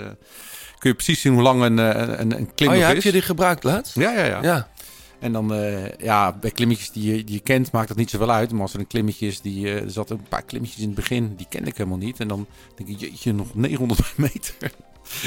kun 0.77 0.89
je 0.89 0.95
precies 0.95 1.21
zien 1.21 1.33
hoe 1.33 1.41
lang 1.41 1.61
een, 1.61 1.79
eh, 1.79 2.19
een, 2.19 2.37
een 2.37 2.53
klim 2.55 2.69
Oh 2.69 2.75
ja, 2.75 2.87
heb 2.87 3.01
je 3.01 3.11
die 3.11 3.21
gebruikt 3.21 3.63
laatst? 3.63 3.95
Ja, 3.95 4.11
ja, 4.11 4.23
ja. 4.23 4.41
Ja. 4.41 4.67
En 5.19 5.31
dan, 5.31 5.53
eh, 5.53 5.91
ja, 5.97 6.33
bij 6.33 6.51
klimmetjes 6.51 6.91
die 6.91 7.15
je, 7.15 7.23
die 7.23 7.35
je 7.35 7.41
kent, 7.41 7.71
maakt 7.71 7.87
dat 7.87 7.97
niet 7.97 8.09
zoveel 8.09 8.31
uit. 8.31 8.51
Maar 8.51 8.61
als 8.61 8.73
er 8.73 8.79
een 8.79 8.87
klimmetje 8.87 9.27
is, 9.27 9.41
die, 9.41 9.65
eh, 9.65 9.83
er 9.83 9.91
zat 9.91 10.09
een 10.09 10.25
paar 10.29 10.41
klimmetjes 10.41 10.79
in 10.79 10.85
het 10.85 10.95
begin, 10.95 11.33
die 11.35 11.45
kende 11.49 11.69
ik 11.69 11.77
helemaal 11.77 11.97
niet. 11.97 12.19
En 12.19 12.27
dan 12.27 12.47
denk 12.75 12.89
ik, 12.89 12.99
jeetje, 12.99 13.33
nog 13.33 13.55
900 13.55 14.17
meter. 14.17 14.55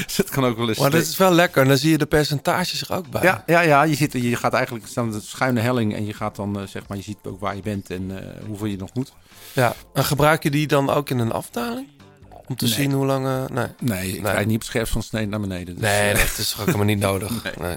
dus 0.06 0.16
dat 0.16 0.28
kan 0.28 0.44
ook 0.44 0.56
wel 0.56 0.68
eens... 0.68 0.78
Maar 0.78 0.90
dat 0.90 1.00
is 1.02 1.16
wel 1.16 1.32
lekker. 1.32 1.62
En 1.62 1.68
dan 1.68 1.76
zie 1.76 1.90
je 1.90 1.98
de 1.98 2.06
percentages 2.06 2.88
er 2.88 2.96
ook 2.96 3.10
bij. 3.10 3.22
Ja, 3.22 3.42
ja, 3.46 3.60
ja 3.60 3.82
je, 3.82 3.94
zit, 3.94 4.12
je 4.12 4.36
gaat 4.36 4.52
eigenlijk 4.52 4.86
staan 4.86 5.10
de 5.10 5.20
schuine 5.20 5.60
helling 5.60 5.94
en 5.94 6.06
je 6.06 6.14
gaat 6.14 6.36
dan, 6.36 6.68
zeg 6.68 6.88
maar, 6.88 6.96
je 6.96 7.02
ziet 7.02 7.16
ook 7.22 7.40
waar 7.40 7.56
je 7.56 7.62
bent 7.62 7.90
en 7.90 8.10
hoeveel 8.46 8.66
je 8.66 8.76
nog 8.76 8.94
moet. 8.94 9.12
Ja. 9.52 9.74
En 9.94 10.04
gebruik 10.04 10.42
je 10.42 10.50
die 10.50 10.66
dan 10.66 10.90
ook 10.90 11.10
in 11.10 11.18
een 11.18 11.32
afdaling? 11.32 11.88
Om 12.50 12.56
te 12.56 12.64
Nee. 12.64 12.74
zien 12.74 12.92
hoe 12.92 13.06
lang... 13.06 13.26
eh, 13.26 13.44
nee. 13.56 13.66
Nee, 13.78 14.08
ik 14.12 14.22
Nee. 14.22 14.32
rijd 14.32 14.46
niet 14.46 14.56
op 14.56 14.62
scherp 14.62 14.88
van 14.88 15.02
snee 15.02 15.26
naar 15.26 15.40
beneden. 15.40 15.74
Dus, 15.74 15.84
Nee, 15.84 16.10
eh, 16.10 16.18
dat 16.18 16.38
is 16.38 16.54
ook 16.58 16.66
helemaal 16.66 16.86
niet 16.86 16.98
nodig. 16.98 17.32
Nee. 17.60 17.76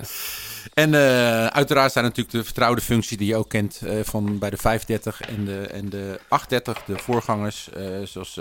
En 0.74 0.93
eh, 0.93 1.45
uiteraard 1.45 1.91
zijn 1.91 2.03
natuurlijk 2.03 2.36
de 2.36 2.43
vertrouwde 2.43 2.82
functies 2.82 3.17
die 3.17 3.28
je 3.28 3.36
ook 3.36 3.49
kent 3.49 3.82
van 4.03 4.39
bij 4.39 4.49
de 4.49 4.57
530 4.57 5.21
en 5.21 5.45
de, 5.45 5.61
en 5.67 5.89
de 5.89 6.19
830, 6.28 6.84
de 6.95 7.03
voorgangers. 7.03 7.69
zoals 8.03 8.39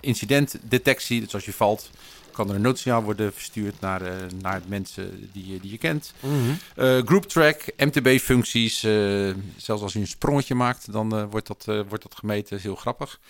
incidentdetectie, 0.00 1.20
dus 1.20 1.34
als 1.34 1.44
je 1.44 1.52
valt, 1.52 1.90
kan 2.32 2.48
er 2.48 2.54
een 2.54 2.60
noodsignaal 2.60 3.02
worden 3.02 3.32
verstuurd 3.32 3.80
naar, 3.80 4.02
eh, 4.02 4.12
naar 4.42 4.60
mensen 4.66 5.30
die, 5.32 5.52
je- 5.52 5.60
die 5.60 5.70
je 5.70 5.78
kent. 5.78 6.12
Eh, 6.76 6.98
group 7.04 7.24
track, 7.24 7.62
MTB-functies. 7.76 8.82
eh, 8.82 9.30
zelfs 9.56 9.82
als 9.82 9.92
je 9.92 9.98
een 9.98 10.06
sprongetje 10.06 10.54
maakt, 10.54 10.92
dan 10.92 11.16
eh, 11.16 11.24
wordt, 11.30 11.46
dat, 11.46 11.64
eh, 11.68 11.80
wordt 11.88 12.02
dat 12.02 12.14
gemeten. 12.14 12.48
Dat 12.50 12.58
is 12.58 12.64
heel 12.64 12.74
grappig. 12.76 13.20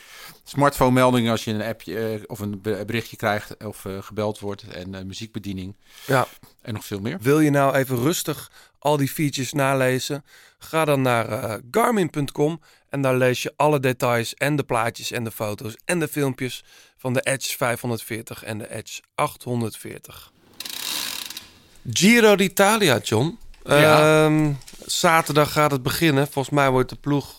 Smartphone 0.45 0.91
meldingen 0.93 1.31
als 1.31 1.45
je 1.45 1.51
een 1.53 1.63
appje 1.63 1.99
eh, 1.99 2.21
of 2.27 2.39
een 2.39 2.61
be- 2.61 2.83
berichtje 2.87 3.17
krijgt 3.17 3.65
of 3.65 3.85
eh, 3.85 3.93
gebeld 4.03 4.39
wordt. 4.39 4.63
En 4.69 4.95
eh, 4.95 5.05
muziekbediening. 5.05 5.77
Ja. 6.07 6.27
En 6.63 6.75
nog 6.75 6.85
veel 6.85 7.01
meer. 7.01 7.19
Wil 7.21 7.41
je 7.41 7.51
nou 7.51 7.75
even 7.75 7.97
rustig 7.97 8.51
al 8.79 8.97
die 8.97 9.09
features 9.09 9.53
nalezen? 9.53 10.25
Ga 10.59 10.85
dan 10.85 11.03
naar 11.03 11.29
eh, 11.29 11.55
garmin.com 11.71 12.61
en 12.91 13.03
daar 13.03 13.17
lees 13.17 13.43
je 13.43 13.53
alle 13.57 13.81
details 13.81 14.35
en 14.35 14.57
de 14.57 14.63
plaatjes 14.63 15.11
en 15.11 15.25
de 15.25 15.31
foto's 15.31 15.77
en 15.85 15.99
de 15.99 16.09
filmpjes 16.09 16.65
van 16.97 17.13
de 17.13 17.21
Edge 17.21 17.57
540 17.57 18.43
en 18.45 18.59
de 18.59 18.75
Edge 18.75 19.03
840. 19.15 20.33
Giro 21.91 22.37
d'Italia, 22.37 22.99
John. 22.99 23.39
Ja. 23.65 24.25
Ehm, 24.25 24.53
Zaterdag 24.87 25.53
gaat 25.53 25.71
het 25.71 25.83
beginnen. 25.83 26.29
Volgens 26.29 26.55
mij 26.55 26.71
wordt 26.71 26.91
de 26.91 26.97
ploeg... 26.97 27.39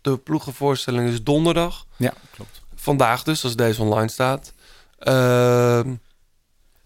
De 0.00 0.16
ploegenvoorstelling 0.16 1.08
is 1.08 1.22
donderdag. 1.22 1.86
Ja, 1.96 2.12
klopt. 2.30 2.62
Vandaag 2.74 3.22
dus, 3.22 3.44
als 3.44 3.56
deze 3.56 3.82
online 3.82 4.08
staat. 4.08 4.52
Ehm, 4.98 5.94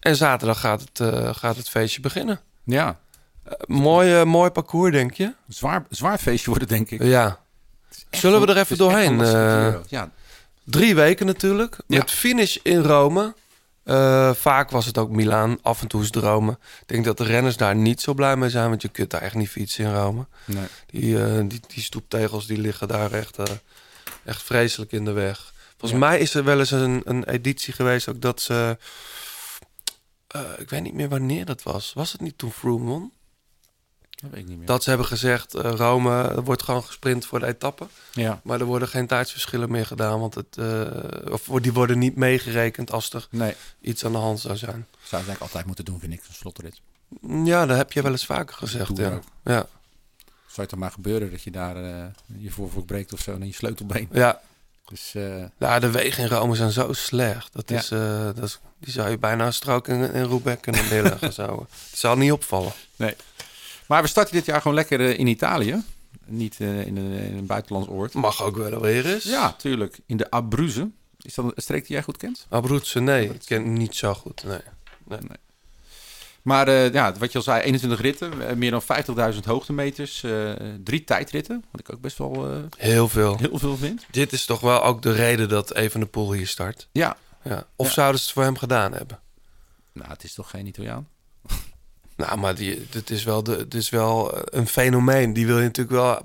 en 0.00 0.16
zaterdag 0.16 0.60
gaat 0.60 0.80
het, 0.80 1.00
eh, 1.00 1.34
gaat 1.34 1.56
het 1.56 1.68
feestje 1.68 2.00
beginnen. 2.00 2.40
Ja, 2.64 2.98
mooi, 3.66 4.14
eh, 4.14 4.24
mooi 4.24 4.50
parcours, 4.50 4.92
denk 4.92 5.14
je? 5.14 5.34
zwaar, 5.48 5.84
zwaar 5.88 6.18
feestje 6.18 6.50
worden, 6.50 6.68
denk 6.68 6.90
ik. 6.90 7.02
Ja. 7.02 7.40
Echt 8.10 8.22
Zullen 8.22 8.40
we 8.40 8.46
er 8.46 8.56
even 8.56 8.76
doorheen? 8.76 9.20
eh, 9.20 9.74
ja, 9.88 10.10
Drie 10.64 10.94
weken 10.94 11.26
natuurlijk. 11.26 11.76
Ja. 11.86 11.98
Met 11.98 12.10
finish 12.10 12.56
in 12.62 12.82
Rome. 12.82 13.34
Eh, 13.84 14.34
vaak 14.34 14.70
was 14.70 14.86
het 14.86 14.98
ook 14.98 15.10
Milaan. 15.10 15.58
Af 15.62 15.80
en 15.82 15.88
toe 15.88 16.00
is 16.00 16.06
het 16.06 16.16
Rome. 16.16 16.50
Ik 16.80 16.86
denk 16.88 17.04
dat 17.04 17.16
de 17.18 17.24
renners 17.24 17.56
daar 17.56 17.76
niet 17.76 18.00
zo 18.00 18.14
blij 18.14 18.36
mee 18.36 18.50
zijn. 18.50 18.68
Want 18.68 18.82
je 18.82 18.88
kunt 18.88 19.10
daar 19.10 19.20
echt 19.22 19.34
niet 19.34 19.48
fietsen 19.48 19.84
in 19.84 19.94
Rome. 19.94 20.26
nee. 20.44 20.64
Die, 20.86 21.24
eh, 21.24 21.38
die, 21.48 21.60
die 21.74 21.82
stoeptegels 21.82 22.46
die 22.46 22.58
liggen 22.58 22.88
daar 22.88 23.12
echt, 23.12 23.38
eh, 23.38 23.44
echt 24.24 24.42
vreselijk 24.42 24.92
in 24.92 25.04
de 25.04 25.12
weg. 25.12 25.52
Volgens 25.78 26.00
Ja. 26.00 26.06
mij 26.08 26.18
is 26.18 26.34
er 26.34 26.44
wel 26.44 26.58
eens 26.58 26.70
een, 26.70 27.00
een 27.04 27.24
editie 27.28 27.72
geweest 27.72 28.08
ook 28.08 28.20
dat 28.20 28.40
ze... 28.40 28.78
eh, 30.28 30.40
ik 30.58 30.70
weet 30.70 30.82
niet 30.82 30.94
meer 30.94 31.08
wanneer 31.08 31.44
dat 31.44 31.62
was. 31.62 31.92
Was 31.94 32.12
het 32.12 32.20
niet 32.20 32.38
toen 32.38 32.52
Froome 32.52 32.84
won? 32.84 33.12
Dat 34.16 34.30
weet 34.30 34.40
ik 34.40 34.48
niet 34.48 34.58
meer. 34.58 34.66
Dat 34.66 34.82
ze 34.82 34.88
hebben 34.88 35.06
gezegd, 35.06 35.54
eh, 35.54 35.70
Rome 35.70 36.22
er 36.22 36.42
wordt 36.44 36.62
gewoon 36.62 36.82
gesprint 36.84 37.26
voor 37.26 37.38
de 37.40 37.46
etappe. 37.46 37.86
ja. 38.12 38.40
Maar 38.44 38.60
er 38.60 38.66
worden 38.66 38.88
geen 38.88 39.06
tijdsverschillen 39.06 39.70
meer 39.70 39.86
gedaan. 39.86 40.20
Want 40.20 40.34
het, 40.34 40.56
eh, 40.58 41.32
of 41.32 41.48
die 41.60 41.72
worden 41.72 41.98
niet 41.98 42.16
meegerekend 42.16 42.92
als 42.92 43.12
er 43.12 43.26
Nee, 43.30 43.54
iets 43.80 44.04
aan 44.04 44.12
de 44.12 44.18
hand 44.18 44.40
zou 44.40 44.56
zijn. 44.56 44.70
zou 44.90 45.00
het 45.00 45.10
eigenlijk 45.12 45.40
altijd 45.40 45.66
moeten 45.66 45.84
doen, 45.84 46.00
vind 46.00 46.12
ik, 46.12 46.20
zo'n 46.24 46.34
slotrit. 46.34 46.80
Ja, 47.44 47.66
dat 47.66 47.76
heb 47.76 47.92
je 47.92 48.02
wel 48.02 48.12
eens 48.12 48.26
vaker 48.26 48.56
gezegd. 48.56 48.96
Ja. 48.96 49.12
ook. 49.14 49.22
Ja. 49.44 49.66
Zou 50.46 50.60
het 50.60 50.70
dan 50.70 50.78
maar 50.78 50.90
gebeuren 50.90 51.30
dat 51.30 51.42
je 51.42 51.50
daar 51.50 51.76
eh, 51.76 52.04
je 52.38 52.50
voorvoet 52.50 52.86
breekt 52.86 53.12
of 53.12 53.20
zo 53.20 53.32
en 53.32 53.46
je 53.46 53.52
sleutelbeen. 53.54 54.08
Ja. 54.12 54.40
Dus 54.88 55.14
eh, 55.14 55.44
ja, 55.58 55.78
de 55.78 55.90
wegen 55.90 56.22
in 56.22 56.28
Rome 56.28 56.54
zijn 56.54 56.70
zo 56.70 56.92
slecht. 56.92 57.52
Dat 57.52 57.68
Ja. 57.68 57.76
is, 57.78 57.90
eh, 57.90 58.24
dat 58.24 58.42
is, 58.42 58.58
die 58.78 58.92
zou 58.92 59.10
je 59.10 59.18
bijna 59.18 59.46
een 59.46 59.52
strook 59.52 59.88
in, 59.88 60.12
in 60.12 60.22
Roubaix 60.22 60.60
kunnen 60.60 60.88
neerleggen. 60.90 61.32
zo. 61.32 61.66
Het 61.90 61.98
zal 61.98 62.16
niet 62.16 62.32
opvallen. 62.32 62.72
Maar 63.88 64.02
we 64.02 64.08
starten 64.08 64.34
dit 64.34 64.44
jaar 64.44 64.60
gewoon 64.60 64.76
lekker 64.76 65.00
eh, 65.00 65.18
in 65.18 65.26
Italië. 65.26 65.82
Niet 66.26 66.56
eh, 66.60 66.86
in, 66.86 66.96
een, 66.96 67.12
in 67.12 67.36
een 67.36 67.46
buitenlands 67.46 67.88
oord. 67.88 68.14
Mag 68.14 68.42
ook 68.42 68.56
wel 68.56 68.80
weer 68.80 69.06
eens. 69.14 69.24
Ja, 69.24 69.52
tuurlijk. 69.52 69.98
In 70.06 70.16
de 70.16 70.30
Abruzzen. 70.30 70.94
Is 71.20 71.34
dat 71.34 71.44
een 71.44 71.52
streek 71.56 71.86
die 71.86 71.92
jij 71.96 72.02
goed 72.04 72.16
kent? 72.16 72.46
Abruzzo, 72.48 73.00
nee. 73.00 73.28
Ik 73.28 73.42
ken 73.44 73.72
niet 73.72 73.94
zo 73.96 74.14
goed. 74.14 74.44
Nee. 74.44 74.60
Maar 76.42 76.68
eh, 76.68 76.92
ja, 76.92 77.12
wat 77.18 77.32
je 77.32 77.38
al 77.38 77.44
zei, 77.44 77.60
21 77.62 78.00
ritten, 78.00 78.58
meer 78.58 78.70
dan 78.70 78.82
50.000 79.34 79.38
hoogtemeters, 79.44 80.24
drie 80.84 81.04
tijdritten, 81.04 81.64
wat 81.70 81.80
ik 81.80 81.92
ook 81.92 82.00
best 82.00 82.18
wel 82.18 82.60
Heel 82.76 83.08
veel. 83.08 83.36
heel 83.36 83.58
veel 83.58 83.76
vind. 83.76 84.06
Dit 84.10 84.32
is 84.32 84.44
toch 84.44 84.60
wel 84.60 84.82
ook 84.82 85.02
de 85.02 85.12
reden 85.12 85.48
dat 85.48 85.74
Even 85.74 86.00
de 86.00 86.06
Poel 86.06 86.32
hier 86.32 86.46
start. 86.46 86.88
Ja, 86.92 87.16
Ja. 87.42 87.66
Of 87.76 87.86
Ja. 87.86 87.92
zouden 87.92 88.20
ze 88.20 88.24
het 88.26 88.34
voor 88.34 88.42
hem 88.44 88.56
gedaan 88.56 88.92
hebben? 88.92 89.18
nou, 89.92 90.08
het 90.10 90.24
is 90.24 90.34
toch 90.34 90.50
geen 90.50 90.66
Italiaan? 90.66 91.08
Nou, 92.16 92.38
maar 92.38 92.54
die, 92.54 92.86
dit, 92.90 93.10
is 93.10 93.24
wel 93.24 93.42
de, 93.42 93.56
dit 93.56 93.74
is 93.74 93.88
wel 93.90 94.38
een 94.54 94.66
fenomeen. 94.66 95.32
Die 95.32 95.46
wil 95.46 95.56
je 95.58 95.62
natuurlijk 95.64 95.96
wel 95.96 96.20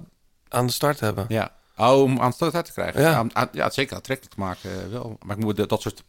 aan 0.47 0.65
de 0.67 0.73
start 0.73 0.99
hebben. 0.99 1.25
Ja. 1.29 1.55
Oh, 1.77 2.01
om 2.01 2.19
aan 2.19 2.25
het 2.25 2.35
start 2.35 2.55
uit 2.55 2.65
te 2.65 2.71
krijgen. 2.71 3.01
Ja. 3.01 3.25
Ja, 3.51 3.69
zeker 3.69 3.95
aantrekkelijk 3.95 4.35
te 4.35 4.39
maken, 4.41 4.83
eh, 4.83 4.87
wel. 4.91 5.17
Maar 5.25 5.37
ik 5.37 5.43
moet 5.43 5.55
dat- 5.57 5.69
dat 5.69 5.81
soort 5.81 6.03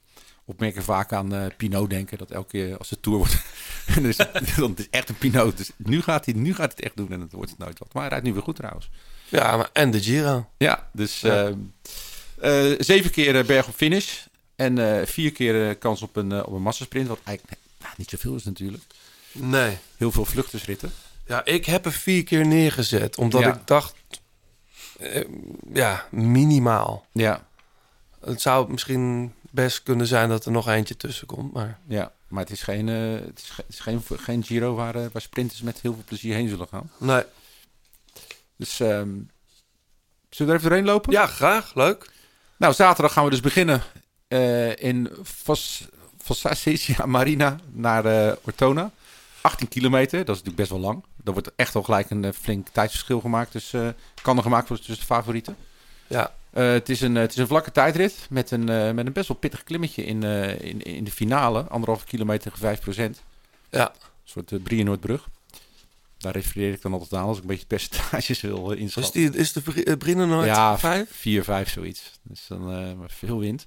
opmerkingen 0.45 0.85
vaak 0.85 1.13
aan 1.13 1.35
eh 1.35 1.47
Pinot 1.57 1.91
denken. 1.91 2.19
Dat 2.19 2.31
elke 2.31 2.49
keer 2.49 2.77
als 2.79 2.89
de 2.89 3.01
Tour 3.01 3.19
wordt, 3.19 3.37
dan 3.95 4.05
is 4.05 4.17
het, 4.19 4.33
dan 4.57 4.75
is 4.77 4.89
echt 4.91 5.09
een 5.09 5.19
Pinot. 5.19 5.57
Dus 5.57 5.71
nu 5.77 6.03
gaat, 6.03 6.25
hij, 6.25 6.35
nu 6.35 6.49
gaat 6.55 6.59
hij 6.59 6.73
het 6.77 6.81
echt 6.85 6.97
doen 6.97 7.11
en 7.13 7.21
het 7.21 7.33
wordt 7.33 7.51
het 7.51 7.59
nooit 7.59 7.79
wat. 7.79 7.93
Maar 7.93 8.03
hij 8.03 8.11
rijdt 8.11 8.25
nu 8.27 8.33
weer 8.33 8.43
goed 8.43 8.57
trouwens. 8.57 8.91
Ja, 9.29 9.57
maar, 9.57 9.71
en 9.73 9.91
de 9.91 10.03
Giro. 10.03 10.49
Ja, 10.57 10.89
dus 10.93 11.21
Ja. 11.21 11.53
eh, 12.41 12.71
eh, 12.73 12.77
zeven 12.81 13.11
keer 13.11 13.39
eh, 13.39 13.45
berg 13.45 13.69
op 13.69 13.75
finish. 13.75 14.19
En 14.57 14.79
eh, 14.99 15.07
vier 15.07 15.33
keer 15.33 15.69
eh, 15.69 15.79
kans 15.79 16.03
op 16.03 16.17
een, 16.17 16.33
eh, 16.33 16.39
op 16.47 16.53
een 16.53 16.63
massasprint. 16.63 17.09
Wat 17.09 17.19
eigenlijk 17.25 17.59
nou, 17.81 17.95
niet 17.97 18.09
zoveel 18.11 18.35
is 18.35 18.45
natuurlijk. 18.45 18.83
Nee. 19.33 19.79
Heel 19.97 20.13
veel 20.13 20.25
vluchtersritten. 20.25 20.93
Ja, 21.27 21.45
ik 21.45 21.65
heb 21.65 21.85
er 21.87 21.93
vier 21.93 22.25
keer 22.25 22.47
neergezet. 22.47 23.17
Omdat 23.19 23.41
Ja. 23.41 23.55
ik 23.55 23.67
dacht... 23.67 23.95
eh, 24.99 25.25
ja, 25.73 26.07
minimaal. 26.11 27.07
Ja, 27.13 27.47
Het 28.25 28.41
zou 28.41 28.71
misschien 28.71 29.33
best 29.51 29.83
kunnen 29.83 30.07
zijn 30.07 30.29
dat 30.29 30.45
er 30.45 30.53
nog 30.53 30.69
eentje 30.69 30.97
tussen 30.97 31.27
komt. 31.27 31.53
Maar 31.53 31.79
ja. 31.87 32.13
maar 32.29 32.43
het 32.43 32.53
is 32.53 32.63
geen, 32.63 32.89
eh, 32.89 33.27
het 33.27 33.39
is, 33.39 33.51
ge- 33.51 33.63
het 33.67 33.73
is 33.75 33.81
geen, 33.81 34.03
geen 34.17 34.45
Giro 34.45 34.75
waar, 34.75 34.95
eh, 34.95 35.07
waar 35.13 35.23
sprinters 35.23 35.63
met 35.63 35.81
heel 35.81 35.93
veel 35.95 36.05
plezier 36.07 36.35
heen 36.35 36.49
zullen 36.49 36.69
gaan. 36.69 36.91
nee. 36.99 37.23
Dus 38.57 38.81
ehm, 38.81 38.89
zullen 38.89 39.23
we 40.31 40.45
er 40.45 40.55
even 40.55 40.63
doorheen 40.69 40.85
lopen? 40.85 41.13
Ja, 41.13 41.27
graag. 41.27 41.75
Leuk. 41.75 42.11
Nou, 42.57 42.75
zaterdag 42.75 43.13
gaan 43.13 43.25
we 43.25 43.31
dus 43.31 43.41
beginnen 43.41 43.83
in 44.79 45.11
Fossacesia 46.19 47.07
Marina 47.07 47.57
naar 47.73 48.37
Ortona. 48.43 48.91
18 49.43 49.69
kilometer, 49.69 50.19
dat 50.25 50.37
is 50.37 50.43
natuurlijk 50.43 50.57
best 50.57 50.71
wel 50.71 50.81
lang. 50.81 51.05
Er 51.25 51.33
wordt 51.33 51.51
echt 51.57 51.75
al 51.75 51.83
gelijk 51.83 52.11
een 52.11 52.25
eh, 52.25 52.33
flink 52.33 52.69
tijdsverschil 52.69 53.21
gemaakt. 53.21 53.53
Dus 53.53 53.73
eh, 53.73 53.89
kan 54.23 54.37
er 54.37 54.43
gemaakt 54.43 54.69
worden 54.69 54.87
tussen 54.87 55.07
de 55.07 55.15
favorieten. 55.15 55.57
Ja. 56.07 56.35
Eh, 56.51 56.71
het, 56.73 56.89
is 56.89 57.01
een, 57.01 57.15
het 57.15 57.31
is 57.31 57.37
een 57.37 57.47
vlakke 57.47 57.73
tijdrit 57.73 58.27
met 58.31 58.51
een, 58.51 58.65
met 58.95 59.07
een 59.07 59.13
best 59.13 59.29
wel 59.29 59.37
pittig 59.37 59.65
klimmetje 59.65 60.05
in, 60.05 60.23
in, 60.63 60.83
in 60.83 61.05
de 61.05 61.11
finale. 61.11 61.63
Anderhalve 61.63 62.05
kilometer 62.05 62.43
tegen 62.43 62.59
5 62.59 62.81
procent. 62.81 63.23
Ja. 63.71 63.89
Een 63.91 63.99
soort 64.25 64.51
uh, 64.51 64.63
Brienoordbrug. 64.63 65.29
Daar 66.19 66.33
refereer 66.33 66.73
ik 66.73 66.83
dan 66.83 66.93
altijd 66.93 67.13
aan 67.15 67.27
als 67.27 67.37
ik 67.37 67.43
een 67.43 67.49
beetje 67.49 67.67
percentages 67.67 68.41
wil 68.51 68.73
eh, 68.73 68.81
inschatten. 68.81 69.21
Dus 69.21 69.31
die, 69.31 69.41
is 69.41 69.53
de 69.53 69.61
Bri- 69.61 69.97
Brine 69.97 70.27
nooit 70.27 70.47
Ja, 70.47 70.79
vijf? 70.79 71.09
4, 71.13 71.45
5 71.45 71.71
zoiets. 71.71 72.11
Dus 72.23 72.45
dan 72.49 72.97
veel 73.07 73.39
wind. 73.39 73.67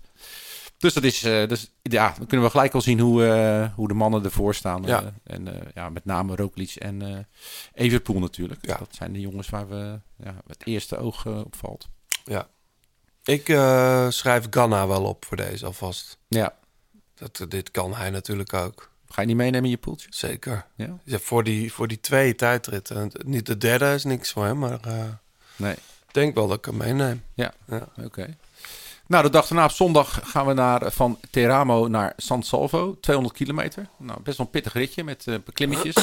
Dus 0.78 0.94
dat 0.94 1.04
is, 1.04 1.24
eh, 1.24 1.48
dus, 1.48 1.72
ja, 1.82 2.14
dan 2.18 2.28
kunnen 2.28 2.46
we 2.46 2.52
gelijk 2.52 2.74
al 2.74 2.82
zien 2.82 3.00
hoe, 3.00 3.26
eh, 3.26 3.74
hoe 3.76 3.88
de 3.88 3.94
mannen 3.94 4.24
ervoor 4.24 4.56
staan. 4.56 4.84
Ja. 4.84 5.02
Eh, 5.02 5.08
en 5.24 5.48
eh, 5.62 5.68
ja, 5.74 5.90
met 5.90 6.06
name 6.06 6.36
Roglic 6.36 6.76
en 6.76 7.28
Everpool 7.74 8.20
natuurlijk. 8.20 8.66
Ja. 8.66 8.78
Dat 8.78 8.96
zijn 8.96 9.14
de 9.14 9.20
jongens 9.20 9.50
waar 9.50 9.68
we 9.68 10.00
ja, 10.24 10.36
het 10.48 10.66
eerste 10.66 10.98
oog 10.98 11.26
op 11.26 11.56
valt. 11.56 11.88
Ja. 12.24 12.48
Ik 13.24 13.46
schrijf 14.14 14.48
Ganna 14.50 14.88
wel 14.88 15.04
op 15.04 15.26
voor 15.26 15.38
deze 15.38 15.66
alvast. 15.66 16.18
Ja. 16.28 16.56
Dat, 17.14 17.46
dit 17.50 17.72
kan 17.72 17.94
hij 17.94 18.10
natuurlijk 18.10 18.54
ook. 18.54 18.92
Ga 19.10 19.22
je 19.22 19.28
niet 19.28 19.36
meenemen 19.36 19.64
in 19.64 19.70
je 19.70 19.78
poeltje? 19.78 20.08
Zeker. 20.10 20.66
Ja? 20.76 20.98
Ja, 21.04 21.20
voor, 21.20 21.44
die, 21.44 21.74
voor 21.74 21.88
die 21.88 22.00
twee 22.00 22.36
tijdritten. 22.36 23.12
Niet 23.26 23.46
de 23.46 23.58
derde 23.58 23.94
is 23.94 24.04
niks 24.04 24.32
voor 24.32 24.46
hem, 24.46 24.58
maar 24.60 24.80
Nee. 25.56 25.74
ik 25.74 26.14
denk 26.14 26.36
wel 26.36 26.48
dat 26.48 26.58
ik 26.58 26.66
hem 26.66 26.78
meeneem. 26.78 27.24
Ja. 27.34 27.54
Ja. 27.68 27.88
Oké. 28.04 28.38
Nou, 29.08 29.24
de 29.24 29.30
dag 29.30 29.48
daarna 29.48 29.66
op 29.66 29.72
zondag 29.72 30.20
gaan 30.24 30.46
we 30.46 30.54
naar, 30.54 30.92
van 30.92 31.20
Teramo 31.30 31.88
naar 31.88 32.14
San 32.18 32.44
Salvo. 32.44 32.98
200 33.02 33.36
kilometer. 33.38 33.88
Nou, 33.98 34.22
best 34.22 34.38
wel 34.38 34.46
een 34.46 34.52
pittig 34.52 34.74
ritje 34.74 35.04
met 35.04 35.28
eh 35.28 35.36
beklimmetjes. 35.46 35.96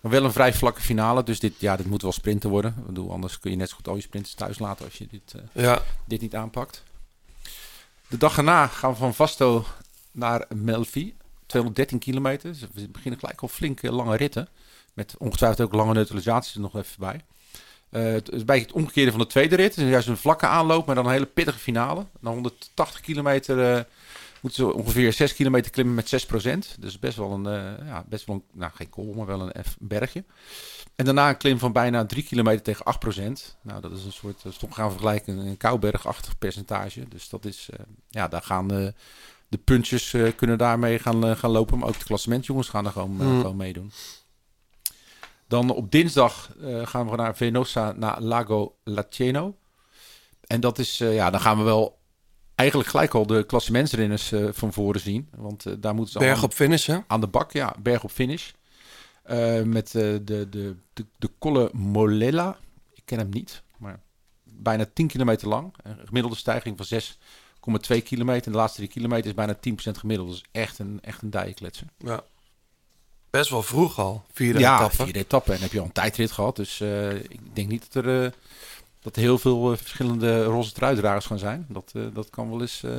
maar 0.00 0.12
wel 0.12 0.24
een 0.24 0.32
vrij 0.32 0.54
vlakke 0.54 0.80
finale. 0.80 1.22
Dus 1.22 1.40
dit, 1.40 1.52
ja, 1.58 1.76
dit 1.76 1.86
moet 1.86 2.02
wel 2.02 2.12
sprinten 2.12 2.50
worden. 2.50 2.74
Ik 2.78 2.86
bedoel, 2.86 3.12
anders 3.12 3.38
kun 3.38 3.50
je 3.50 3.56
net 3.56 3.68
zo 3.68 3.76
goed 3.76 3.88
al 3.88 3.94
je 3.94 4.00
sprinters 4.02 4.34
thuis 4.34 4.58
laten 4.58 4.84
als 4.84 4.94
je 4.94 5.06
dit, 5.10 5.34
eh, 5.54 5.62
Ja. 5.64 5.82
dit 6.04 6.20
niet 6.20 6.34
aanpakt. 6.34 6.82
De 8.08 8.16
dag 8.16 8.36
erna 8.36 8.66
gaan 8.66 8.90
we 8.90 8.96
van 8.96 9.14
Vasto 9.14 9.64
naar 10.12 10.44
Melfi. 10.54 11.16
213 11.46 11.98
kilometer. 11.98 12.50
Dus 12.50 12.60
we 12.74 12.88
beginnen 12.88 13.20
gelijk 13.20 13.40
al 13.40 13.48
flinke 13.48 13.92
lange 13.92 14.16
ritten. 14.16 14.48
Met 14.94 15.14
ongetwijfeld 15.18 15.66
ook 15.68 15.74
lange 15.74 15.92
neutralisaties 15.92 16.54
er 16.54 16.60
nog 16.60 16.76
even 16.76 16.94
bij. 16.98 17.24
Eh, 17.90 18.02
het 18.02 18.30
is 18.30 18.44
bij 18.44 18.58
het 18.58 18.72
omgekeerde 18.72 19.10
van 19.10 19.20
de 19.20 19.26
tweede 19.26 19.56
rit. 19.56 19.74
Het 19.74 19.84
is 19.84 19.90
juist 19.90 20.08
een 20.08 20.16
vlakke 20.16 20.46
aanloop, 20.46 20.86
maar 20.86 20.94
dan 20.94 21.06
een 21.06 21.12
hele 21.12 21.26
pittige 21.26 21.58
finale. 21.58 22.06
Na 22.20 22.30
180 22.30 23.00
kilometer 23.00 23.74
eh, 23.74 23.82
moeten 24.40 24.64
ze 24.64 24.74
ongeveer 24.74 25.12
6 25.12 25.34
kilometer 25.34 25.70
klimmen 25.70 25.94
met 25.94 26.08
6% 26.08 26.76
Dus 26.78 26.98
best 26.98 27.16
wel 27.16 27.30
een, 27.32 27.46
eh, 27.46 27.86
ja, 27.86 28.04
best 28.08 28.26
wel 28.26 28.36
een, 28.36 28.42
nou 28.52 28.72
geen 28.74 28.88
kool, 28.90 29.12
maar 29.12 29.26
wel 29.26 29.40
een 29.40 29.50
een 29.54 29.64
bergje. 29.78 30.24
En 30.96 31.04
daarna 31.04 31.28
een 31.28 31.36
klim 31.36 31.58
van 31.58 31.72
bijna 31.72 32.06
3 32.06 32.22
kilometer 32.22 32.62
tegen 32.62 32.84
8% 32.84 33.56
Nou, 33.62 33.80
dat 33.80 33.92
is 33.92 34.04
een 34.04 34.12
soort, 34.12 34.42
dat 34.42 34.52
is 34.52 34.58
toch 34.58 34.74
gaan 34.74 34.90
vergelijken, 34.90 35.38
een 35.38 35.56
koubergachtig 35.56 36.38
percentage. 36.38 37.08
Dus 37.08 37.28
dat 37.28 37.44
is, 37.44 37.68
ja, 38.08 38.28
daar 38.28 38.42
gaan 38.42 38.70
eh, 38.70 38.86
de 39.48 39.58
puntjes 39.58 40.14
kunnen 40.36 40.58
daarmee 40.58 40.98
gaan, 40.98 41.36
gaan 41.36 41.50
lopen. 41.50 41.78
Maar 41.78 41.88
ook 41.88 41.98
de 41.98 42.04
klassementjongens 42.04 42.68
gaan 42.68 42.86
er 42.86 42.92
gewoon, 42.92 43.10
Mm. 43.10 43.40
gewoon 43.40 43.56
meedoen. 43.56 43.92
Dan 45.50 45.70
op 45.70 45.90
dinsdag 45.90 46.50
eh, 46.60 46.86
gaan 46.86 47.10
we 47.10 47.16
naar 47.16 47.36
Venosa, 47.36 47.92
naar 47.92 48.20
Lago 48.20 48.76
Laceno. 48.84 49.56
En 50.46 50.60
dat 50.60 50.78
is, 50.78 51.00
eh, 51.00 51.14
ja, 51.14 51.30
dan 51.30 51.40
gaan 51.40 51.58
we 51.58 51.64
wel 51.64 51.98
eigenlijk 52.54 52.88
gelijk 52.88 53.14
al 53.14 53.26
de 53.26 53.44
klassementsrenners 53.44 54.32
eh, 54.32 54.48
van 54.52 54.72
voren 54.72 55.00
zien. 55.00 55.28
Want 55.36 55.82
daar 55.82 55.94
moeten 55.94 56.12
ze 56.12 56.18
Berg 56.18 56.42
op 56.42 56.52
finish, 56.52 56.86
hè? 56.86 56.98
aan 57.06 57.20
de 57.20 57.26
bak, 57.26 57.52
ja, 57.52 57.74
berg 57.82 58.04
op 58.04 58.10
finish. 58.10 58.50
Met 59.64 59.90
de, 59.92 60.20
de, 60.24 60.48
de, 60.48 60.76
de 61.18 61.30
Colle 61.38 61.70
Molella. 61.72 62.58
Ik 62.94 63.02
ken 63.04 63.18
hem 63.18 63.28
niet, 63.28 63.62
maar 63.78 64.00
bijna 64.44 64.86
10 64.92 65.06
kilometer 65.06 65.48
lang. 65.48 65.74
Een 65.82 66.06
gemiddelde 66.06 66.36
stijging 66.36 66.76
van 66.76 67.00
6,2 67.96 68.02
kilometer. 68.02 68.46
En 68.46 68.52
de 68.52 68.58
laatste 68.58 68.78
3 68.78 68.90
kilometer 68.90 69.26
is 69.26 69.34
bijna 69.34 69.56
10% 69.56 69.58
gemiddeld. 69.98 70.28
Dus 70.28 70.44
echt 70.52 70.78
een, 70.78 70.98
echt 71.02 71.22
een 71.22 71.30
dijenkletser. 71.30 71.86
Ja. 71.98 72.24
Best 73.30 73.50
wel 73.50 73.62
vroeg 73.62 73.98
al, 73.98 74.24
vierde 74.32 74.58
ja, 74.58 74.76
etappe. 74.76 74.96
vierde 75.04 75.18
etappe. 75.18 75.52
En 75.52 75.60
heb 75.60 75.72
je 75.72 75.78
al 75.78 75.84
een 75.84 75.92
tijdrit 75.92 76.32
gehad. 76.32 76.56
Dus 76.56 76.80
eh, 76.80 77.14
ik 77.14 77.40
denk 77.54 77.68
niet 77.68 77.86
dat 77.92 78.04
er, 78.04 78.24
eh, 78.24 78.30
dat 79.02 79.16
er 79.16 79.22
heel 79.22 79.38
veel 79.38 79.72
eh, 79.72 79.78
verschillende 79.78 80.44
roze 80.44 80.72
truidragers 80.72 81.26
gaan 81.26 81.38
zijn. 81.38 81.66
Dat, 81.68 81.90
eh, 81.94 82.02
dat 82.14 82.30
kan 82.30 82.50
wel 82.50 82.60
eens 82.60 82.82
eh, 82.82 82.92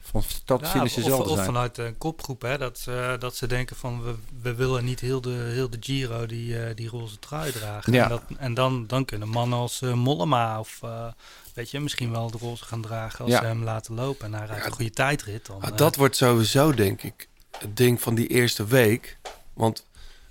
van 0.00 0.22
start 0.22 0.60
Ja, 0.60 0.66
finish 0.68 0.96
of, 0.96 1.02
dezelfde 1.02 1.28
of 1.28 1.34
zijn. 1.34 1.44
vanuit 1.46 1.78
een 1.78 1.98
kopgroep, 1.98 2.42
hè, 2.42 2.58
dat, 2.58 2.78
ze- 2.78 3.16
dat 3.18 3.36
ze 3.36 3.46
denken 3.46 3.76
van 3.76 4.02
we, 4.02 4.14
we 4.42 4.54
willen 4.54 4.84
niet 4.84 5.00
heel 5.00 5.20
de, 5.20 5.30
heel 5.54 5.70
de 5.70 5.76
Giro 5.80 6.26
die, 6.26 6.58
eh, 6.64 6.74
die 6.76 6.88
roze 6.88 7.18
trui 7.18 7.52
dragen. 7.52 7.92
Ja. 7.92 8.02
En, 8.02 8.08
dat, 8.08 8.22
en 8.38 8.54
dan, 8.54 8.86
dan 8.86 9.04
kunnen 9.04 9.28
mannen 9.28 9.58
als 9.58 9.82
eh, 9.82 9.92
Mollema 9.92 10.58
of 10.58 10.78
eh, 10.82 11.06
weet 11.54 11.70
je, 11.70 11.80
misschien 11.80 12.10
wel 12.10 12.30
de 12.30 12.38
roze 12.38 12.64
gaan 12.64 12.82
dragen 12.82 13.24
als 13.24 13.32
Ja. 13.34 13.38
ze 13.40 13.44
hem 13.46 13.64
laten 13.64 13.94
lopen. 13.94 14.26
En 14.26 14.34
hij 14.38 14.46
rijdt 14.46 14.66
een 14.66 14.72
goede 14.72 14.90
tijdrit. 14.90 15.46
Dan, 15.46 15.60
Ah, 15.62 15.68
eh, 15.70 15.76
dat 15.76 15.96
wordt 15.96 16.16
sowieso, 16.16 16.74
denk 16.74 17.02
ik, 17.02 17.28
het 17.58 17.76
ding 17.76 18.00
van 18.02 18.14
die 18.14 18.26
eerste 18.26 18.66
week. 18.66 19.18
Want 19.54 19.84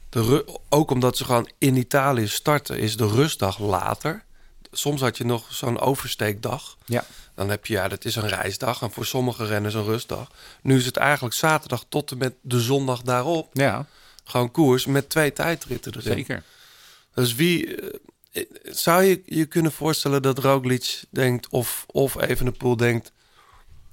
de 0.10 0.46
ook 0.70 0.92
omdat 0.92 1.18
ze 1.18 1.26
gewoon 1.26 1.50
in 1.58 1.76
Italië 1.76 2.28
starten, 2.28 2.80
is 2.80 2.98
de 2.98 3.08
rustdag 3.08 3.60
later. 3.60 4.24
Soms 4.72 5.02
had 5.02 5.18
je 5.18 5.26
nog 5.26 5.54
zo'n 5.54 5.80
oversteekdag. 5.80 6.78
Ja. 6.86 7.06
Dan 7.36 7.50
heb 7.50 7.66
je, 7.66 7.74
ja, 7.74 7.88
dat 7.88 8.06
is 8.06 8.16
een 8.16 8.28
reisdag. 8.28 8.82
En 8.82 8.92
voor 8.92 9.06
sommige 9.06 9.46
renners 9.46 9.74
een 9.74 9.84
rustdag. 9.84 10.32
Nu 10.62 10.78
is 10.78 10.86
het 10.86 10.98
eigenlijk 10.98 11.36
zaterdag 11.36 11.86
tot 11.90 12.12
en 12.12 12.18
met 12.18 12.34
de 12.42 12.60
zondag 12.60 13.02
daarop. 13.02 13.50
Ja, 13.54 13.86
Gewoon 14.24 14.52
koers 14.52 14.86
met 14.86 15.10
twee 15.10 15.34
tijdritten 15.34 15.92
erin. 15.96 16.14
zeker. 16.18 16.44
Dus 17.14 17.36
wie... 17.36 17.76
eh, 18.32 18.44
zou 18.64 19.04
je 19.04 19.22
je 19.26 19.46
kunnen 19.46 19.72
voorstellen 19.72 20.22
dat 20.22 20.38
Roglic 20.40 21.02
denkt... 21.10 21.48
of, 21.50 21.86
of 21.88 22.22
Evenepoel 22.22 22.78
denkt... 22.78 23.12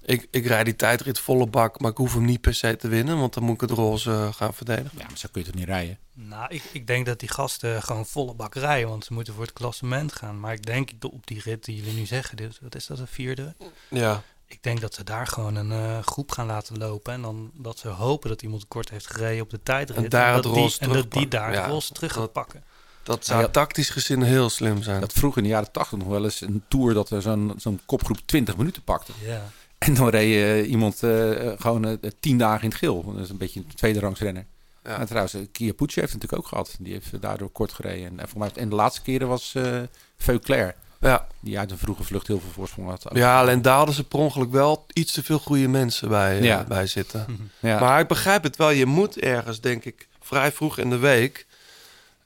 Ik, 0.04 0.26
ik 0.30 0.46
rijd 0.46 0.64
die 0.64 0.76
tijdrit 0.76 1.18
volle 1.18 1.46
bak, 1.46 1.80
maar 1.80 1.90
ik 1.90 1.96
hoef 1.96 2.14
hem 2.14 2.24
niet 2.24 2.40
per 2.40 2.54
se 2.54 2.76
te 2.76 2.88
winnen... 2.88 3.18
want 3.18 3.34
dan 3.34 3.42
moet 3.42 3.54
ik 3.54 3.60
het 3.60 3.70
roze 3.78 4.10
eh, 4.10 4.32
gaan 4.32 4.54
verdedigen. 4.54 4.98
Ja, 4.98 5.06
maar 5.08 5.18
zo 5.18 5.28
kun 5.32 5.40
je 5.40 5.46
toch 5.46 5.56
niet 5.56 5.66
rijden? 5.68 5.98
Nou, 6.14 6.54
ik, 6.54 6.62
ik 6.72 6.86
denk 6.86 7.06
dat 7.06 7.20
die 7.20 7.28
gasten 7.28 7.82
gewoon 7.82 8.06
volle 8.06 8.34
bak 8.34 8.54
rijden, 8.54 8.88
want 8.88 9.04
ze 9.04 9.12
moeten 9.12 9.34
voor 9.34 9.42
het 9.42 9.52
klassement 9.52 10.12
gaan. 10.12 10.40
Maar 10.40 10.52
ik 10.52 10.66
denk 10.66 10.90
dat 10.98 11.10
op 11.10 11.26
die 11.26 11.40
rit 11.44 11.64
die 11.64 11.76
jullie 11.76 11.92
nu 11.94 12.06
zeggen, 12.06 12.36
dit, 12.36 12.58
wat 12.62 12.74
is 12.74 12.86
dat, 12.86 12.98
een 12.98 13.06
vierde? 13.06 13.54
Ja, 13.88 14.22
Ik 14.46 14.62
denk 14.62 14.80
dat 14.80 14.94
ze 14.94 15.04
daar 15.04 15.26
gewoon 15.26 15.54
een 15.54 15.72
eh, 15.72 16.02
groep 16.02 16.30
gaan 16.30 16.46
laten 16.46 16.78
lopen. 16.78 17.12
En 17.12 17.22
dan 17.22 17.50
dat 17.54 17.78
ze 17.78 17.88
hopen 17.88 18.28
dat 18.28 18.42
iemand 18.42 18.68
kort 18.68 18.90
heeft 18.90 19.06
gereden 19.06 19.42
op 19.42 19.50
de 19.50 19.62
tijdrit. 19.62 19.96
En 20.04 20.08
daar 20.08 20.34
het 20.34 20.42
dat 20.42 20.54
die, 20.54 20.62
roze 20.62 20.80
En 20.80 20.88
dat 20.88 20.96
die 20.96 21.02
terugpakken. 21.10 21.30
daar 21.40 21.52
Ja, 21.52 21.60
het 21.62 21.70
roze 21.70 21.92
terug 21.92 22.12
gaat 22.12 22.32
pakken. 22.32 22.62
dat 23.02 23.24
zou 23.24 23.40
Ja. 23.40 23.48
tactisch 23.48 23.90
gezien 23.90 24.22
heel 24.22 24.50
slim 24.50 24.82
zijn. 24.82 25.00
Dat 25.00 25.12
vroeg 25.12 25.36
in 25.36 25.42
de 25.42 25.48
jaren 25.48 25.72
tachtig 25.72 25.98
nog 25.98 26.08
wel 26.08 26.24
eens 26.24 26.40
een 26.40 26.62
tour 26.68 26.94
dat 26.94 27.10
er 27.10 27.22
zo'n 27.22 27.52
zo'n 27.56 27.80
kopgroep 27.86 28.18
20 28.24 28.56
minuten 28.56 28.82
pakte. 28.82 29.12
Ja. 29.24 29.50
En 29.86 29.94
dan 29.94 30.08
reed 30.08 30.34
eh, 30.64 30.70
iemand 30.70 31.02
eh, 31.02 31.30
gewoon 31.58 31.84
eh, 31.84 32.10
tien 32.20 32.38
dagen 32.38 32.62
in 32.62 32.68
het 32.68 32.78
geel. 32.78 33.12
Dat 33.12 33.24
is 33.24 33.28
een 33.30 33.36
beetje 33.36 33.60
een 33.60 33.74
tweede 33.74 34.00
rangs 34.00 34.20
renner. 34.20 34.46
Ja. 34.84 34.98
En 34.98 35.06
trouwens, 35.06 35.36
Kia 35.52 35.72
Pucci 35.72 36.00
heeft 36.00 36.12
het 36.12 36.22
natuurlijk 36.22 36.34
ook 36.42 36.46
gehad. 36.48 36.76
Die 36.80 36.92
heeft 36.92 37.20
daardoor 37.20 37.50
kort 37.50 37.72
gereden. 37.72 38.20
En, 38.20 38.28
voor 38.28 38.38
mij, 38.38 38.50
en 38.54 38.68
de 38.68 38.74
laatste 38.74 39.02
keren 39.02 39.28
was 39.28 39.54
eh 39.54 39.80
Veuclair. 40.16 40.74
Ja. 41.00 41.26
Die 41.40 41.58
uit 41.58 41.70
een 41.70 41.78
vroege 41.78 42.04
vlucht 42.04 42.26
heel 42.26 42.40
veel 42.40 42.50
voorsprong 42.50 42.88
had. 42.88 43.06
ja, 43.12 43.40
alleen 43.40 43.62
daar 43.62 43.76
hadden 43.76 43.94
ze 43.94 44.04
per 44.04 44.18
ongeluk 44.18 44.50
wel 44.50 44.86
iets 44.92 45.12
te 45.12 45.22
veel 45.22 45.38
goede 45.38 45.68
mensen 45.68 46.08
bij, 46.08 46.42
Ja. 46.42 46.64
bij 46.64 46.86
zitten. 46.86 47.26
Ja. 47.60 47.80
Maar 47.80 48.00
ik 48.00 48.06
begrijp 48.08 48.42
het 48.42 48.56
wel. 48.56 48.70
Je 48.70 48.86
moet 48.86 49.18
ergens, 49.18 49.60
denk 49.60 49.84
ik, 49.84 50.08
vrij 50.20 50.52
vroeg 50.52 50.78
in 50.78 50.90
de 50.90 50.98
week... 50.98 51.46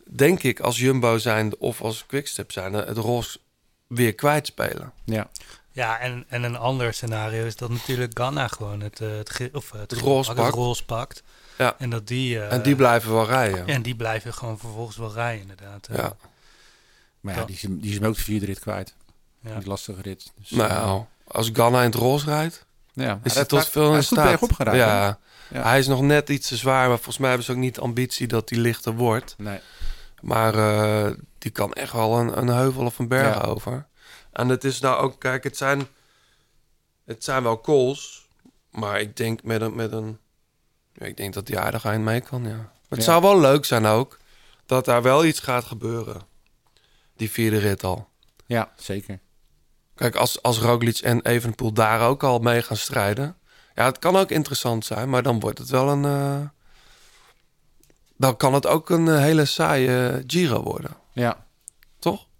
denk 0.05 0.43
ik 0.43 0.61
als 0.61 0.79
Jumbo 0.79 1.19
zijn 1.19 1.57
of 1.59 1.81
als 1.83 2.07
Quickstep 2.07 2.53
zijn... 2.53 2.73
het 2.73 2.97
roze 2.97 3.39
weer 3.87 4.15
kwijtspelen. 4.15 4.93
ja. 5.05 5.31
Ja, 5.75 5.99
en, 5.99 6.25
en 6.29 6.43
een 6.43 6.57
ander 6.57 6.95
scenario 6.95 7.45
is 7.45 7.57
dat 7.57 7.71
natuurlijk 7.71 8.11
Ghana 8.19 8.49
gewoon 8.49 8.81
het, 8.81 9.01
eh, 9.01 9.09
het, 9.17 9.41
of, 9.53 9.73
eh, 9.73 9.81
het, 9.81 9.91
Het 9.91 10.03
pakt, 10.05 10.27
het 10.27 10.37
pakt. 10.37 10.55
roze 10.55 10.85
pakt. 10.85 11.23
Ja. 11.59 11.75
En 11.79 11.91
dat 11.91 12.07
die... 12.07 12.41
eh, 12.41 12.53
en 12.53 12.63
die 12.63 12.77
blijven 12.77 13.13
wel 13.13 13.27
rijden. 13.27 13.67
En 13.67 13.83
die 13.83 13.97
blijven 13.97 14.35
gewoon 14.35 14.59
vervolgens 14.59 14.97
wel 14.97 15.13
rijden, 15.13 15.41
inderdaad. 15.41 15.89
Ja. 15.93 16.17
Maar 17.21 17.35
ja, 17.35 17.45
die 17.45 17.59
die 17.79 17.91
is 17.91 17.99
hem 17.99 18.05
ook 18.09 18.15
de 18.15 18.21
vierde 18.23 18.47
rit 18.47 18.59
kwijt. 18.61 18.95
Ja. 19.41 19.59
Die 19.59 19.69
lastige 19.69 20.01
rit. 20.03 20.33
Dus, 20.37 20.51
Nou, 20.51 21.05
als 21.25 21.51
Ghana 21.53 21.79
in 21.79 21.85
het 21.91 21.95
roze 21.95 22.25
rijdt... 22.25 22.67
ja. 22.93 23.21
is 23.23 23.35
hij 23.35 23.45
tot 23.45 23.69
veel 23.69 23.83
hij 23.83 23.93
in 23.93 23.99
is 23.99 24.07
goed 24.09 24.19
staat. 24.19 24.39
geraakt. 24.55 24.77
hè? 24.77 24.85
Ja. 24.85 25.19
Ja. 25.51 25.63
hij 25.63 25.79
is 25.79 25.87
nog 25.87 26.01
net 26.01 26.29
iets 26.29 26.49
te 26.49 26.57
zwaar... 26.57 26.87
maar 26.89 26.97
volgens 26.97 27.19
mij 27.19 27.29
hebben 27.29 27.47
ze 27.47 27.53
ook 27.53 27.59
niet 27.59 27.75
de 27.75 27.81
ambitie 27.81 28.27
dat 28.27 28.51
hij 28.51 28.59
lichter 28.59 28.95
wordt. 28.95 29.35
Nee. 29.39 29.59
Maar 30.21 30.55
eh, 30.55 31.13
die 31.39 31.51
kan 31.51 31.73
echt 31.73 31.93
wel 31.93 32.19
een, 32.19 32.39
een 32.39 32.49
heuvel 32.49 32.85
of 32.85 32.99
een 32.99 33.09
berg 33.09 33.35
Ja. 33.35 33.41
over. 33.41 33.87
En 34.35 34.49
het 34.49 34.65
is 34.65 34.81
nou 34.81 34.97
ook, 35.03 35.21
kijk, 35.21 35.45
het 35.45 35.57
zijn, 35.57 35.87
het 37.05 37.25
zijn 37.25 37.43
wel 37.43 37.61
calls, 37.61 38.29
maar 38.71 39.01
ik 39.01 39.17
denk 39.17 39.43
met 39.43 39.61
een, 39.61 39.75
met 39.75 39.93
een, 39.93 40.19
ja, 40.93 41.07
ik 41.07 41.17
denk 41.17 41.35
dat 41.35 41.47
die 41.47 41.59
aardig 41.59 41.85
eind 41.85 42.05
mee 42.05 42.21
kan, 42.21 42.45
ja. 42.49 42.73
Het 42.89 42.99
Ja. 42.99 43.05
zou 43.05 43.23
wel 43.23 43.41
leuk 43.41 43.65
zijn 43.65 43.87
ook 43.87 44.19
dat 44.67 44.85
daar 44.85 45.03
wel 45.03 45.25
iets 45.25 45.41
gaat 45.41 45.65
gebeuren. 45.65 46.23
Die 47.17 47.31
vierde 47.31 47.59
rit 47.59 47.85
al. 47.85 48.09
Ja, 48.47 48.73
zeker. 48.77 49.19
Kijk, 49.95 50.17
als, 50.17 50.43
als 50.43 50.59
Roglic 50.59 50.99
en 50.99 51.23
Evenepoel 51.23 51.73
daar 51.73 52.09
ook 52.09 52.23
al 52.23 52.39
mee 52.39 52.63
gaan 52.63 52.77
strijden. 52.77 53.37
Ja, 53.75 53.85
het 53.85 53.99
kan 53.99 54.17
ook 54.17 54.31
interessant 54.31 54.85
zijn, 54.85 55.11
maar 55.11 55.23
dan 55.23 55.41
wordt 55.41 55.59
het 55.59 55.69
wel 55.69 55.89
een... 55.89 56.05
eh, 56.05 56.49
dan 58.17 58.37
kan 58.37 58.55
het 58.55 58.67
ook 58.67 58.91
een 58.91 59.09
eh, 59.09 59.19
hele 59.19 59.45
saaie 59.45 60.23
Giro 60.27 60.63
worden, 60.63 60.97
Ja. 61.13 61.44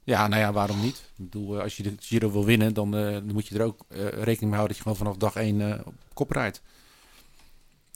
Ja, 0.05 0.29
nou 0.29 0.43
ja, 0.43 0.53
waarom 0.53 0.81
niet? 0.81 0.97
Ik 0.97 1.31
bedoel, 1.31 1.57
eh, 1.57 1.63
als 1.63 1.77
je 1.77 1.83
de 1.83 1.95
Giro 1.99 2.33
wil 2.33 2.45
winnen, 2.45 2.75
dan, 2.75 2.97
eh, 2.97 3.13
dan 3.13 3.33
moet 3.33 3.47
je 3.47 3.59
er 3.59 3.65
ook 3.65 3.85
eh, 3.89 3.99
rekening 4.09 4.41
mee 4.41 4.59
houden 4.59 4.67
dat 4.69 4.77
je 4.77 4.83
gewoon 4.83 4.97
vanaf 4.97 5.17
dag 5.17 5.35
één 5.35 5.73
eh, 5.73 5.87
op 5.87 5.95
kop 6.13 6.31
rijdt. 6.31 6.63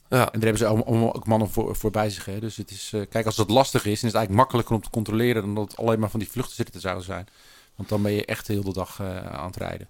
Ja. 0.09 0.17
En 0.17 0.39
daar 0.39 0.49
hebben 0.49 0.57
ze 0.57 0.65
allemaal, 0.65 1.15
ook 1.15 1.27
mannen 1.27 1.49
voor, 1.49 1.75
voor 1.75 1.91
bij 1.91 2.09
zich. 2.09 2.25
Hè? 2.25 2.39
Dus 2.39 2.55
het 2.55 2.71
is, 2.71 2.93
kijk, 3.09 3.25
als 3.25 3.37
het 3.37 3.49
lastig 3.49 3.85
is, 3.85 3.85
dan 3.85 3.93
is 3.93 4.01
het 4.01 4.15
eigenlijk 4.15 4.35
makkelijker 4.35 4.75
om 4.75 4.81
te 4.81 4.89
controleren 4.89 5.41
dan 5.41 5.55
dat 5.55 5.71
het 5.71 5.79
alleen 5.79 5.99
maar 5.99 6.09
van 6.09 6.19
die 6.19 6.29
vluchten 6.29 6.55
zitten 6.55 6.81
zouden 6.81 7.03
zijn. 7.03 7.27
Want 7.75 7.89
dan 7.89 8.01
ben 8.01 8.11
je 8.11 8.25
echt 8.25 8.45
de 8.45 8.53
hele 8.53 8.73
dag 8.73 9.01
aan 9.01 9.45
het 9.45 9.55
rijden. 9.55 9.89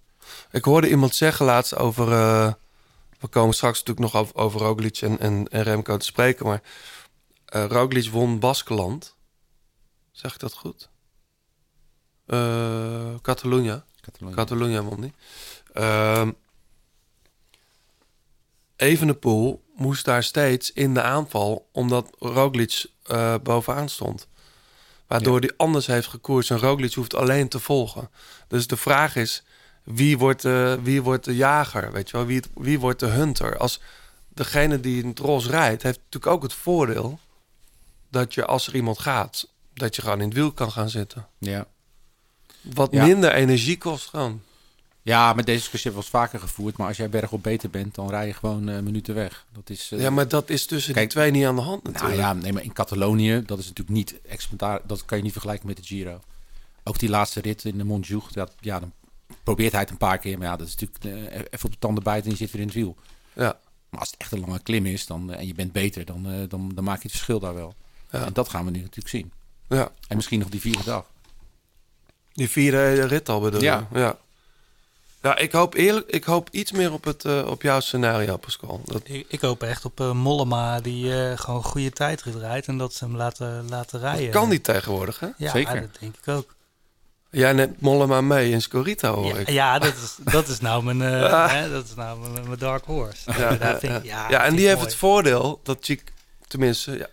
Ik 0.51 0.63
hoorde 0.63 0.89
iemand 0.89 1.15
zeggen 1.15 1.45
laatst 1.45 1.75
over... 1.75 2.07
we 3.19 3.27
komen 3.29 3.55
straks 3.55 3.79
natuurlijk 3.79 4.13
nog 4.13 4.21
over, 4.21 4.35
over 4.35 4.61
Roglic 4.61 4.97
en, 4.97 5.19
en, 5.19 5.47
en 5.47 5.63
Remco 5.63 5.97
te 5.97 6.05
spreken... 6.05 6.45
maar 6.45 6.61
Roglic 7.45 8.09
won 8.09 8.39
Baskeland. 8.39 9.15
Zeg 10.11 10.33
ik 10.33 10.39
dat 10.39 10.53
goed? 10.53 10.89
Eh 12.29 13.15
Catalunya. 13.21 13.83
Catalonië. 14.01 14.35
Catalunya 14.35 14.83
won 14.83 15.01
die. 15.01 15.13
Ehm 15.73 16.31
Evenepoel 18.79 19.63
moest 19.75 20.05
daar 20.05 20.23
steeds 20.23 20.71
in 20.71 20.93
de 20.93 21.01
aanval... 21.01 21.69
omdat 21.71 22.09
Roglic 22.19 22.85
eh, 23.03 23.35
bovenaan 23.43 23.89
stond. 23.89 24.27
Waardoor 25.07 25.39
hij 25.39 25.53
anders 25.57 25.87
heeft 25.87 26.07
gekoerst. 26.07 26.51
En 26.51 26.59
Roglic 26.59 26.93
hoeft 26.93 27.15
alleen 27.15 27.47
te 27.47 27.59
volgen. 27.59 28.09
Dus 28.47 28.67
de 28.67 28.77
vraag 28.77 29.15
is... 29.15 29.43
wie 29.83 30.17
wordt 30.17 30.41
de, 30.41 30.79
wie 30.83 31.01
wordt 31.01 31.25
de 31.25 31.35
jager? 31.35 31.91
Weet 31.91 32.09
je 32.09 32.17
wel? 32.17 32.25
Wie, 32.25 32.41
wie 32.53 32.79
wordt 32.79 32.99
de 32.99 33.05
hunter? 33.05 33.57
Als 33.57 33.81
degene 34.27 34.79
die 34.79 35.01
in 35.01 35.09
het 35.09 35.19
roze 35.19 35.49
rijdt... 35.49 35.83
heeft 35.83 35.97
natuurlijk 35.97 36.33
ook 36.33 36.43
het 36.43 36.53
voordeel... 36.53 37.19
dat 38.09 38.33
je 38.33 38.45
als 38.45 38.67
er 38.67 38.75
iemand 38.75 38.99
gaat... 38.99 39.47
dat 39.73 39.95
je 39.95 40.01
gewoon 40.01 40.19
in 40.19 40.27
het 40.27 40.37
wiel 40.37 40.51
kan 40.51 40.71
gaan 40.71 40.89
zitten. 40.89 41.27
Ja. 41.37 41.67
Wat 42.61 42.91
Ja. 42.91 43.05
minder 43.05 43.33
energie 43.33 43.77
kost 43.77 44.07
gewoon. 44.09 44.41
ja, 45.01 45.33
met 45.33 45.45
deze 45.45 45.59
discussie 45.59 45.95
eens 45.95 46.09
vaker 46.09 46.39
gevoerd. 46.39 46.77
Maar 46.77 46.87
als 46.87 46.97
jij 46.97 47.09
bergop 47.09 47.43
beter 47.43 47.69
bent, 47.69 47.95
dan 47.95 48.09
rij 48.09 48.27
je 48.27 48.33
gewoon 48.33 48.69
eh, 48.69 48.79
minuten 48.79 49.15
weg. 49.15 49.45
Dat 49.51 49.69
is, 49.69 49.91
eh, 49.91 49.99
Ja, 50.01 50.09
maar 50.09 50.27
dat 50.27 50.49
is 50.49 50.65
tussen 50.65 50.93
Kijk, 50.93 51.09
die 51.11 51.19
twee 51.19 51.31
niet 51.31 51.45
aan 51.45 51.55
de 51.55 51.61
hand 51.61 51.83
Nou 51.83 51.93
natuurlijk. 51.93 52.21
ja, 52.21 52.33
nee, 52.33 52.53
maar 52.53 52.63
in 52.63 52.73
Catalonië, 52.73 53.43
dat 53.45 53.59
is 53.59 53.67
natuurlijk 53.67 53.97
niet 53.97 54.21
exemplaar. 54.21 54.81
Dat 54.85 55.05
kan 55.05 55.17
je 55.17 55.23
niet 55.23 55.31
vergelijken 55.31 55.67
met 55.67 55.77
de 55.77 55.83
Giro. 55.83 56.19
Ook 56.83 56.99
die 56.99 57.09
laatste 57.09 57.41
rit 57.41 57.65
in 57.65 57.77
de 57.77 57.83
Montjuïc, 57.83 58.33
dat, 58.33 58.51
ja, 58.59 58.79
dan 58.79 58.91
probeert 59.43 59.71
hij 59.71 59.81
het 59.81 59.89
een 59.89 59.97
paar 59.97 60.17
keer. 60.17 60.37
Maar 60.37 60.47
ja, 60.47 60.55
dat 60.55 60.67
is 60.67 60.75
natuurlijk 60.75 61.03
eh, 61.33 61.35
even 61.51 61.65
op 61.65 61.71
de 61.71 61.79
tanden 61.79 62.03
bijten 62.03 62.25
en 62.25 62.31
je 62.31 62.37
zit 62.37 62.51
weer 62.51 62.61
in 62.61 62.67
het 62.67 62.75
wiel. 62.75 62.95
Ja. 63.33 63.59
Maar 63.89 63.99
als 63.99 64.09
het 64.09 64.19
echt 64.19 64.31
een 64.31 64.39
lange 64.39 64.59
klim 64.59 64.85
is 64.85 65.05
dan, 65.05 65.33
en 65.33 65.47
je 65.47 65.53
bent 65.53 65.71
beter, 65.71 66.05
dan, 66.05 66.45
dan, 66.49 66.71
dan 66.75 66.83
maak 66.83 66.97
je 66.97 67.03
het 67.03 67.11
verschil 67.11 67.39
daar 67.39 67.53
wel. 67.53 67.73
Ja. 68.11 68.25
En 68.25 68.33
dat 68.33 68.49
gaan 68.49 68.65
we 68.65 68.71
nu 68.71 68.79
natuurlijk 68.79 69.07
zien. 69.09 69.31
Ja. 69.69 69.91
En 70.07 70.15
misschien 70.15 70.39
nog 70.39 70.49
die 70.49 70.59
vierde 70.61 70.83
dag. 70.83 71.05
Die 72.33 72.49
vierde 72.49 73.05
rit 73.05 73.29
al 73.29 73.39
bedoel 73.39 73.59
je? 73.59 73.65
Ja. 73.65 73.87
ja. 73.93 74.17
Ja, 75.21 75.37
ik 75.37 75.51
hoop 75.51 75.73
eerlijk, 75.73 76.07
ik 76.09 76.23
hoop 76.23 76.47
iets 76.51 76.71
meer 76.71 76.93
op, 76.93 77.03
het, 77.03 77.25
eh, 77.25 77.45
op 77.47 77.61
jouw 77.61 77.79
scenario, 77.79 78.37
Pascal. 78.37 78.81
Dat, 78.85 79.01
Ik, 79.03 79.25
ik 79.29 79.41
hoop 79.41 79.63
echt 79.63 79.85
op 79.85 79.99
eh, 79.99 80.11
Mollema 80.11 80.79
die 80.81 81.23
eh, 81.29 81.37
gewoon 81.37 81.55
een 81.57 81.63
goede 81.63 81.91
tijdrit 81.91 82.35
rijdt 82.35 82.67
en 82.67 82.77
dat 82.77 82.93
ze 82.93 83.03
hem 83.05 83.15
laten, 83.15 83.69
laten 83.69 83.99
rijden. 83.99 84.29
kan 84.29 84.49
niet 84.49 84.63
tegenwoordig, 84.63 85.19
hè? 85.19 85.27
Ja, 85.37 85.51
Zeker. 85.51 85.81
dat 85.81 85.89
denk 85.99 86.15
ik 86.21 86.27
ook. 86.27 86.55
Jij 87.31 87.53
neemt 87.53 87.81
Mollema 87.81 88.21
mee 88.21 88.51
in 88.51 88.61
Scorito, 88.61 89.13
hoor 89.13 89.25
Ja, 89.33 89.35
ik. 89.35 89.49
ja, 89.49 89.79
dat, 89.79 89.93
is, 89.95 90.15
dat 90.33 90.47
is 90.47 90.59
nou 90.59 90.83
mijn, 90.83 91.01
eh, 91.01 91.49
hè, 91.51 91.69
dat 91.71 91.85
is 91.85 91.95
nou 91.95 92.19
mijn, 92.31 92.47
mijn 92.47 92.59
dark 92.59 92.85
horse. 92.85 93.31
Ja, 93.37 93.51
ja, 93.59 93.79
vind 93.79 93.95
ik- 93.95 94.03
ja. 94.03 94.21
ja, 94.21 94.29
Ja, 94.29 94.43
en 94.45 94.55
die 94.55 94.65
heeft 94.65 94.75
mooi. 94.77 94.87
het 94.89 94.97
voordeel 94.97 95.59
dat 95.63 95.77
Chic, 95.81 96.03
tenminste, 96.47 96.97
ja, 96.97 97.07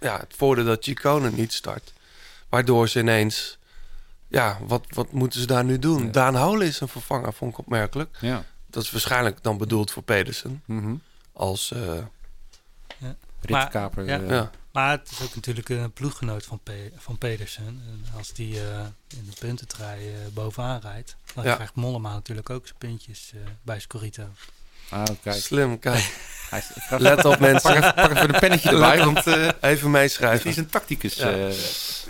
ja, 0.00 0.16
het 0.18 0.34
voordeel 0.36 0.64
dat 0.64 0.84
Chicone 0.84 1.30
niet 1.30 1.52
start. 1.52 1.92
Waardoor 2.48 2.88
ze 2.88 2.98
ineens, 2.98 3.58
ja, 4.28 4.58
wat, 4.66 4.84
wat 4.88 5.12
moeten 5.12 5.40
ze 5.40 5.46
daar 5.46 5.64
nu 5.64 5.78
doen? 5.78 6.04
Ja. 6.04 6.10
Daan 6.10 6.36
Hole 6.36 6.64
is 6.64 6.80
een 6.80 6.88
vervanger, 6.88 7.32
vond 7.32 7.52
ik 7.52 7.58
opmerkelijk. 7.58 8.16
Ja. 8.20 8.44
Dat 8.66 8.82
is 8.82 8.90
waarschijnlijk 8.90 9.42
dan 9.42 9.58
bedoeld 9.58 9.90
voor 9.90 10.02
Pedersen. 10.02 10.62
Mhm. 10.64 10.94
Als, 11.32 11.72
eh, 11.72 11.92
Ritkaper. 13.40 14.04
ja. 14.06 14.20
eh, 14.20 14.28
ja. 14.28 14.50
Maar 14.72 14.90
het 14.90 15.10
is 15.10 15.22
ook 15.22 15.34
natuurlijk 15.34 15.68
een 15.68 15.92
ploeggenoot 15.92 16.44
van, 16.44 16.60
Pe- 16.62 16.92
van 16.96 17.18
Pedersen. 17.18 17.64
En 17.66 18.04
als 18.16 18.32
die 18.32 18.60
eh, 18.60 18.78
in 19.08 19.26
de 19.30 19.36
puntentrui 19.38 20.08
eh, 20.08 20.14
bovenaan 20.32 20.80
rijdt, 20.80 21.16
dan 21.34 21.44
Ja. 21.44 21.54
krijgt 21.54 21.74
Mollema 21.74 22.12
natuurlijk 22.12 22.50
ook 22.50 22.66
zijn 22.66 22.78
puntjes 22.78 23.30
eh, 23.34 23.40
bij 23.62 23.80
Scorito. 23.80 24.22
Ah, 24.88 25.04
kijk. 25.22 25.36
Slim, 25.46 25.78
kijk. 25.78 26.12
Hij 26.50 26.62
Let 26.98 27.24
op 27.24 27.38
mensen. 27.38 27.72
Pak 27.72 27.76
even, 27.82 27.94
pak 27.94 28.10
even 28.10 28.34
een 28.34 28.40
pennetje 28.40 28.68
erbij, 28.70 28.98
want 29.04 29.26
eh 29.26 29.34
Even 29.60 29.80
hij 29.80 30.00
meeschrijven. 30.00 30.50
is 30.50 30.56
een 30.56 30.68
tacticus. 30.68 31.14
Ja. 31.14 31.30
eh. 31.30 31.52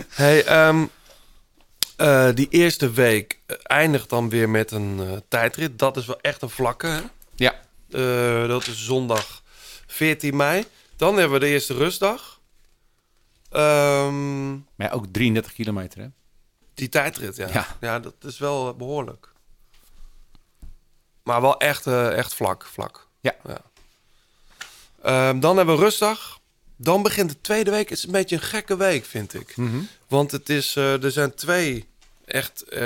Hey, 0.09 0.45
ehm, 0.45 0.85
eh, 1.97 2.29
die 2.33 2.47
eerste 2.49 2.91
week 2.91 3.39
eh, 3.45 3.55
eindigt 3.63 4.09
dan 4.09 4.29
weer 4.29 4.49
met 4.49 4.71
een 4.71 4.99
eh, 4.99 5.17
tijdrit. 5.27 5.79
Dat 5.79 5.97
is 5.97 6.05
wel 6.05 6.21
echt 6.21 6.41
een 6.41 6.49
vlakke. 6.49 6.87
Hè? 6.87 7.01
ja, 7.35 8.47
dat 8.47 8.67
is 8.67 8.85
zondag 8.85 9.43
14 9.87 10.35
mei. 10.35 10.65
Dan 10.95 11.17
hebben 11.17 11.39
we 11.39 11.45
de 11.45 11.51
eerste 11.51 11.73
rustdag. 11.73 12.39
Ehm, 13.49 14.51
maar 14.51 14.87
ja, 14.87 14.89
ook 14.89 15.05
33 15.11 15.53
kilometer, 15.53 15.99
hè? 15.99 16.07
die 16.77 16.89
tijdrit, 16.89 17.35
ja. 17.35 17.47
Ja. 17.47 17.67
ja. 17.79 17.99
dat 17.99 18.13
is 18.19 18.37
wel 18.37 18.69
eh, 18.69 18.75
behoorlijk. 18.75 19.31
Maar 21.23 21.41
wel 21.41 21.59
echt, 21.59 21.87
echt 21.87 22.35
vlak, 22.35 22.65
vlak. 22.65 23.07
Ja. 23.19 23.35
Ehm, 25.01 25.39
dan 25.39 25.57
hebben 25.57 25.75
we 25.75 25.81
rustdag. 25.81 26.36
Dan 26.77 27.03
begint 27.03 27.29
de 27.29 27.41
tweede 27.41 27.71
week. 27.71 27.89
Het 27.89 27.97
is 27.97 28.03
een 28.05 28.11
beetje 28.11 28.35
een 28.35 28.41
gekke 28.41 28.77
week, 28.77 29.05
vind 29.05 29.33
ik. 29.33 29.57
Mhm. 29.57 29.77
Want 30.07 30.31
het 30.31 30.49
is, 30.49 30.75
eh, 30.75 31.03
er 31.03 31.11
zijn 31.11 31.33
twee 31.35 31.87
echt... 32.25 32.61
eh 32.63 32.81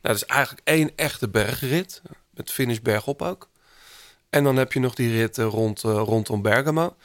nou, 0.00 0.18
er 0.18 0.22
is 0.22 0.24
eigenlijk 0.24 0.68
één 0.68 0.90
echte 0.96 1.28
bergrit. 1.28 2.02
Met 2.30 2.50
finish 2.50 2.78
bergop 2.78 3.22
ook. 3.22 3.48
En 4.30 4.44
dan 4.44 4.56
heb 4.56 4.72
je 4.72 4.80
nog 4.80 4.94
die 4.94 5.10
rit 5.10 5.38
rond, 5.38 5.84
eh, 5.84 5.90
rondom 5.90 6.42
Bergamo. 6.42 6.96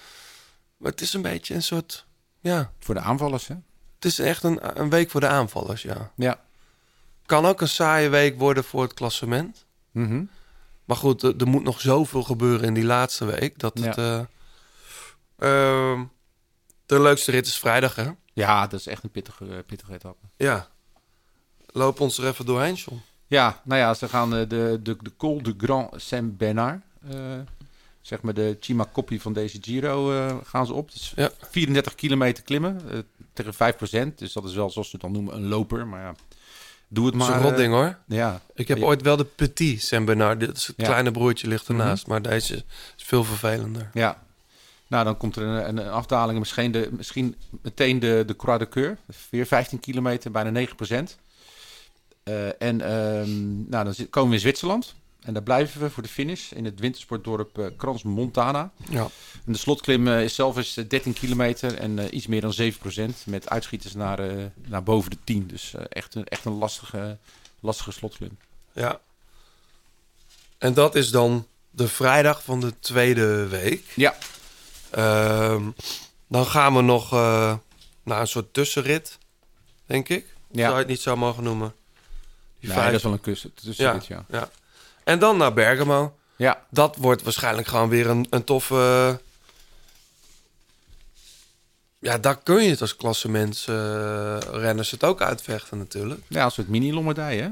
Maar 0.78 0.92
het 0.92 1.02
is 1.02 1.14
een 1.14 1.22
beetje 1.22 1.54
een 1.54 1.64
soort... 1.64 2.06
Ja, 2.40 2.72
Voor 2.80 2.96
de 2.96 3.02
aanvallers, 3.02 3.48
hè? 3.48 3.56
het 3.96 4.06
is 4.06 4.20
echt 4.20 4.44
een, 4.44 4.80
een 4.82 4.90
week 4.90 5.10
voor 5.10 5.20
de 5.20 5.28
aanvallers, 5.28 5.82
ja. 5.82 6.12
Ja. 6.16 6.40
Kan 7.26 7.46
ook 7.46 7.62
een 7.62 7.70
saaie 7.70 8.10
week 8.10 8.40
worden 8.40 8.64
voor 8.64 8.82
het 8.82 8.94
klassement. 8.94 9.66
Mhm. 9.92 10.24
Maar 10.86 10.98
goed, 10.98 11.24
er, 11.24 11.34
er 11.38 11.48
moet 11.48 11.64
nog 11.64 11.82
zoveel 11.82 12.24
gebeuren 12.24 12.68
in 12.68 12.74
die 12.74 12.84
laatste 12.84 13.26
week. 13.26 13.60
Dat 13.60 13.80
het... 13.80 14.28
eh, 15.42 15.92
ehm, 15.92 16.04
de 16.86 17.02
leukste 17.02 17.32
rit 17.32 17.46
is 17.48 17.58
vrijdag, 17.60 17.96
hè? 17.96 18.10
Ja, 18.34 18.68
dat 18.68 18.80
is 18.80 18.88
echt 18.88 19.04
een 19.04 19.10
pittige, 19.12 19.46
eh, 19.46 19.58
pittige 19.66 19.94
etappe. 19.94 20.26
Ja. 20.38 20.68
Loop 21.66 22.00
ons 22.00 22.18
er 22.18 22.28
even 22.28 22.46
doorheen, 22.46 22.74
John. 22.74 23.02
Ja, 23.28 23.62
nou 23.64 23.80
ja, 23.80 23.94
ze 23.94 24.08
gaan 24.10 24.36
eh, 24.36 24.50
de, 24.50 24.80
de, 24.84 24.98
de 25.02 25.12
Col 25.18 25.42
de 25.44 25.54
Grand 25.58 26.02
Saint-Bernard, 26.02 26.82
eh, 27.10 27.18
zeg 28.02 28.22
maar 28.22 28.34
de 28.34 28.58
Cima 28.60 28.86
Coppi 28.94 29.20
van 29.20 29.34
deze 29.34 29.58
Giro, 29.62 30.40
gaan 30.46 30.66
ze 30.66 30.74
op. 30.74 30.92
Dus 30.92 31.14
Ja. 31.16 31.30
34 31.50 31.96
kilometer 31.96 32.44
klimmen 32.44 33.06
tegen 33.34 33.54
5%. 33.54 34.18
Dus 34.18 34.34
dat 34.34 34.44
is 34.46 34.54
wel, 34.56 34.70
zoals 34.70 34.90
ze 34.90 34.96
het 34.96 35.02
dan 35.02 35.12
noemen, 35.12 35.36
een 35.36 35.48
loper. 35.48 35.88
Maar 35.88 36.02
ja, 36.02 36.16
doe 36.88 37.06
het 37.06 37.14
Dat 37.14 37.22
is 37.24 37.28
maar. 37.30 37.38
een 37.38 37.44
rot 37.50 37.58
ding, 37.58 37.74
hoor. 37.74 37.98
Ja. 38.08 38.42
Ik 38.54 38.68
heb 38.68 38.78
Ja. 38.78 38.84
ooit 38.86 39.02
wel 39.02 39.18
de 39.18 39.26
Petit 39.26 39.84
Saint-Bernard. 39.84 40.40
Dit 40.40 40.58
is 40.58 40.68
het 40.68 40.76
Ja. 40.78 40.86
kleine 40.86 41.12
broertje 41.12 41.48
ligt 41.48 41.68
ernaast. 41.68 42.02
Mhm. 42.04 42.12
Maar 42.12 42.22
deze 42.22 42.56
is 42.98 43.04
veel 43.04 43.24
vervelender. 43.24 43.90
Ja. 43.94 44.24
Nou, 44.92 45.04
dan 45.04 45.18
komt 45.18 45.36
er 45.36 45.44
een, 45.44 45.68
een, 45.68 45.78
een 45.78 45.92
afdaling. 45.92 46.40
Misschien, 46.40 46.72
de, 46.72 46.90
misschien 46.92 47.36
meteen 47.62 48.00
de, 48.00 48.24
de 48.28 48.36
Croix 48.36 48.60
de 48.60 48.70
Coeur. 48.70 48.98
Weer 49.30 49.46
15 49.46 49.80
kilometer, 49.80 50.32
bijna 50.32 50.68
9% 50.68 50.72
Eh, 52.24 52.62
en 52.62 52.82
ehm, 52.82 53.70
nou, 53.70 53.84
dan 53.84 53.94
zit- 53.94 54.10
komen 54.10 54.30
we 54.30 54.36
in 54.36 54.42
Zwitserland. 54.42 54.96
En 55.22 55.34
daar 55.34 55.44
blijven 55.44 55.82
we 55.82 55.90
voor 55.90 56.04
de 56.04 56.10
finish 56.10 56.52
in 56.52 56.66
het 56.66 56.80
wintersportdorp 56.80 57.58
eh 57.58 57.66
Crans 57.78 58.04
Montana. 58.04 58.72
Ja. 58.90 59.08
En 59.46 59.52
de 59.54 59.58
slotklim 59.58 60.08
eh, 60.08 60.24
is 60.24 60.36
zelf 60.36 60.78
eh, 60.78 60.84
13 60.88 61.14
kilometer 61.14 61.78
en 61.78 62.16
iets 62.16 62.28
meer 62.28 62.42
dan 62.42 62.54
7% 62.54 63.26
Met 63.26 63.50
uitschieters 63.50 63.94
naar, 63.94 64.20
naar 64.68 64.84
boven 64.84 65.10
de 65.12 65.18
10. 65.24 65.48
Dus 65.48 65.74
echt, 65.90 66.16
een, 66.16 66.24
echt 66.26 66.46
een 66.46 66.58
lastige, 66.58 67.18
lastige 67.60 67.92
slotklim. 67.92 68.38
Ja. 68.74 69.00
En 70.58 70.74
dat 70.74 70.96
is 70.96 71.10
dan 71.12 71.48
de 71.70 71.88
vrijdag 71.88 72.44
van 72.44 72.60
de 72.60 72.74
tweede 72.80 73.48
week. 73.48 73.94
Ja. 73.96 74.16
Ehm, 74.92 75.64
dan 76.28 76.46
gaan 76.46 76.76
we 76.76 76.82
nog 76.82 77.14
eh, 77.14 77.54
naar 78.04 78.20
een 78.22 78.28
soort 78.28 78.54
tussenrit, 78.54 79.18
denk 79.86 80.10
ik. 80.10 80.26
Ja. 80.52 80.62
Zou 80.62 80.72
je 80.74 80.80
het 80.80 80.88
niet 80.88 81.02
zo 81.02 81.16
mogen 81.16 81.44
noemen? 81.44 81.74
Die 82.60 82.70
Nee, 82.70 82.78
vijf- 82.78 82.86
dat 82.88 82.96
is 82.98 83.04
wel 83.04 83.12
een 83.14 83.22
kussen. 83.22 83.54
tussenrit, 83.54 84.06
ja. 84.08 84.26
ja. 84.30 84.50
En 85.04 85.20
dan 85.20 85.38
naar 85.38 85.54
Bergamo. 85.54 86.16
Ja. 86.36 86.66
Dat 86.70 86.96
wordt 86.96 87.22
waarschijnlijk 87.22 87.68
gewoon 87.68 87.90
weer 87.90 88.08
een, 88.10 88.28
een 88.30 88.44
toffe... 88.44 89.20
Ja, 92.00 92.18
daar 92.18 92.38
kun 92.38 92.64
je 92.64 92.70
het 92.70 92.82
als 92.82 92.96
klassementsrenners 92.96 94.92
het 94.92 95.04
ook 95.04 95.22
uitvechten 95.22 95.78
natuurlijk. 95.78 96.22
Ja, 96.28 96.46
een 96.46 96.52
soort 96.52 96.68
mini-Lombardij, 96.68 97.38
hè? 97.38 97.50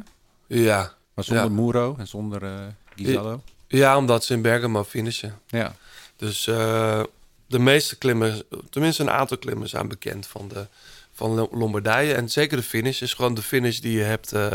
Ja. 0.48 0.94
Maar 1.14 1.24
zonder 1.26 1.44
Ja. 1.46 1.50
Muro 1.52 1.96
en 2.00 2.08
zonder 2.08 2.74
Ghisallo. 2.96 3.42
Ja, 3.68 3.98
omdat 3.98 4.24
ze 4.26 4.34
in 4.34 4.42
Bergamo 4.42 4.84
finishen. 4.84 5.40
Ja. 5.48 5.76
Dus 6.16 6.48
eh, 6.48 7.04
de 7.50 7.60
meeste 7.60 7.98
klimmers, 7.98 8.42
tenminste 8.70 9.02
een 9.04 9.10
aantal 9.10 9.38
klimmers 9.38 9.72
zijn 9.72 9.88
bekend 9.88 10.28
van, 10.28 10.48
de, 10.48 10.68
van 11.14 11.32
Lo- 11.34 11.50
Lombardije. 11.52 12.14
En 12.14 12.30
zeker 12.30 12.58
de 12.58 12.64
finish 12.64 13.02
is 13.02 13.14
gewoon 13.14 13.34
de 13.34 13.42
finish 13.42 13.80
die 13.80 13.98
je 13.98 14.04
hebt 14.04 14.32
eh, 14.34 14.52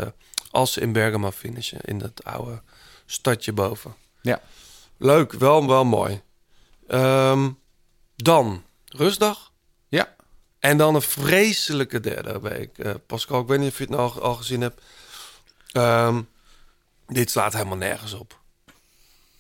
als 0.51 0.73
ze 0.73 0.81
in 0.81 0.93
Bergamo 0.93 1.31
finishen. 1.31 1.79
In 1.81 1.99
dat 1.99 2.25
oude 2.25 2.63
stadje 3.07 3.53
boven. 3.53 3.95
Ja. 4.21 4.41
Leuk, 4.97 5.33
wel, 5.33 5.67
wel 5.67 5.85
mooi. 5.85 6.21
Ehm, 6.89 7.51
dan 8.17 8.63
rustdag. 8.87 9.53
Ja. 9.89 10.15
En 10.59 10.77
dan 10.77 10.95
een 10.95 11.03
vreselijke 11.03 12.01
derde 12.01 12.41
week. 12.41 12.79
Eh, 12.79 12.95
Pascal, 13.07 13.41
ik 13.41 13.47
weet 13.47 13.59
niet 13.59 13.71
of 13.71 13.77
je 13.79 13.85
het 13.85 13.93
nou 13.93 14.13
al, 14.15 14.21
al 14.23 14.35
gezien 14.35 14.61
hebt. 14.61 14.81
Ehm, 15.73 16.23
dit 17.07 17.31
slaat 17.31 17.53
helemaal 17.53 17.77
nergens 17.77 18.13
op. 18.13 18.43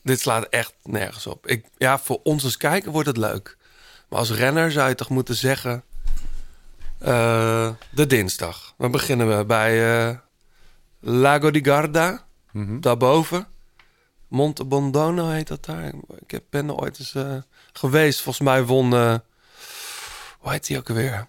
Dit 0.04 0.20
slaat 0.20 0.44
echt 0.48 0.74
nergens 0.82 1.26
op. 1.26 1.46
Ik, 1.46 1.66
ja, 1.76 1.98
voor 1.98 2.20
ons 2.22 2.44
als 2.44 2.56
kijker 2.56 2.90
wordt 2.90 3.08
het 3.08 3.16
leuk. 3.16 3.56
Maar 4.08 4.18
als 4.18 4.30
renner 4.30 4.72
zou 4.72 4.88
je 4.88 4.94
toch 4.94 5.08
moeten 5.08 5.34
zeggen... 5.34 5.84
eh, 6.98 7.70
de 7.90 8.06
dinsdag. 8.06 8.74
Dan 8.78 8.90
beginnen 8.90 9.38
we 9.38 9.44
bij 9.44 10.06
eh, 10.08 10.16
Lago 11.00 11.50
di 11.50 11.64
Garda. 11.64 12.24
Mhm. 12.50 12.80
Daarboven. 12.80 13.46
Monte 14.28 14.64
Bondono 14.64 15.28
heet 15.28 15.48
dat 15.48 15.64
daar. 15.64 15.92
Ik 16.18 16.30
heb- 16.30 16.44
ben 16.50 16.68
er 16.68 16.74
ooit 16.74 16.98
eens 16.98 17.14
eh, 17.14 17.36
geweest. 17.72 18.20
Volgens 18.20 18.44
mij 18.44 18.64
won... 18.64 18.90
hoe 20.38 20.50
heet 20.50 20.66
die 20.66 20.78
ook 20.78 20.88
alweer? 20.88 21.26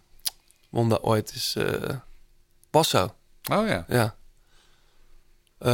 Won 0.69 0.89
daar 0.89 1.01
ooit 1.01 1.31
eens... 1.33 1.57
Passo. 2.69 3.15
Oh 3.51 3.67
ja. 3.67 3.85
Ja. 3.87 4.15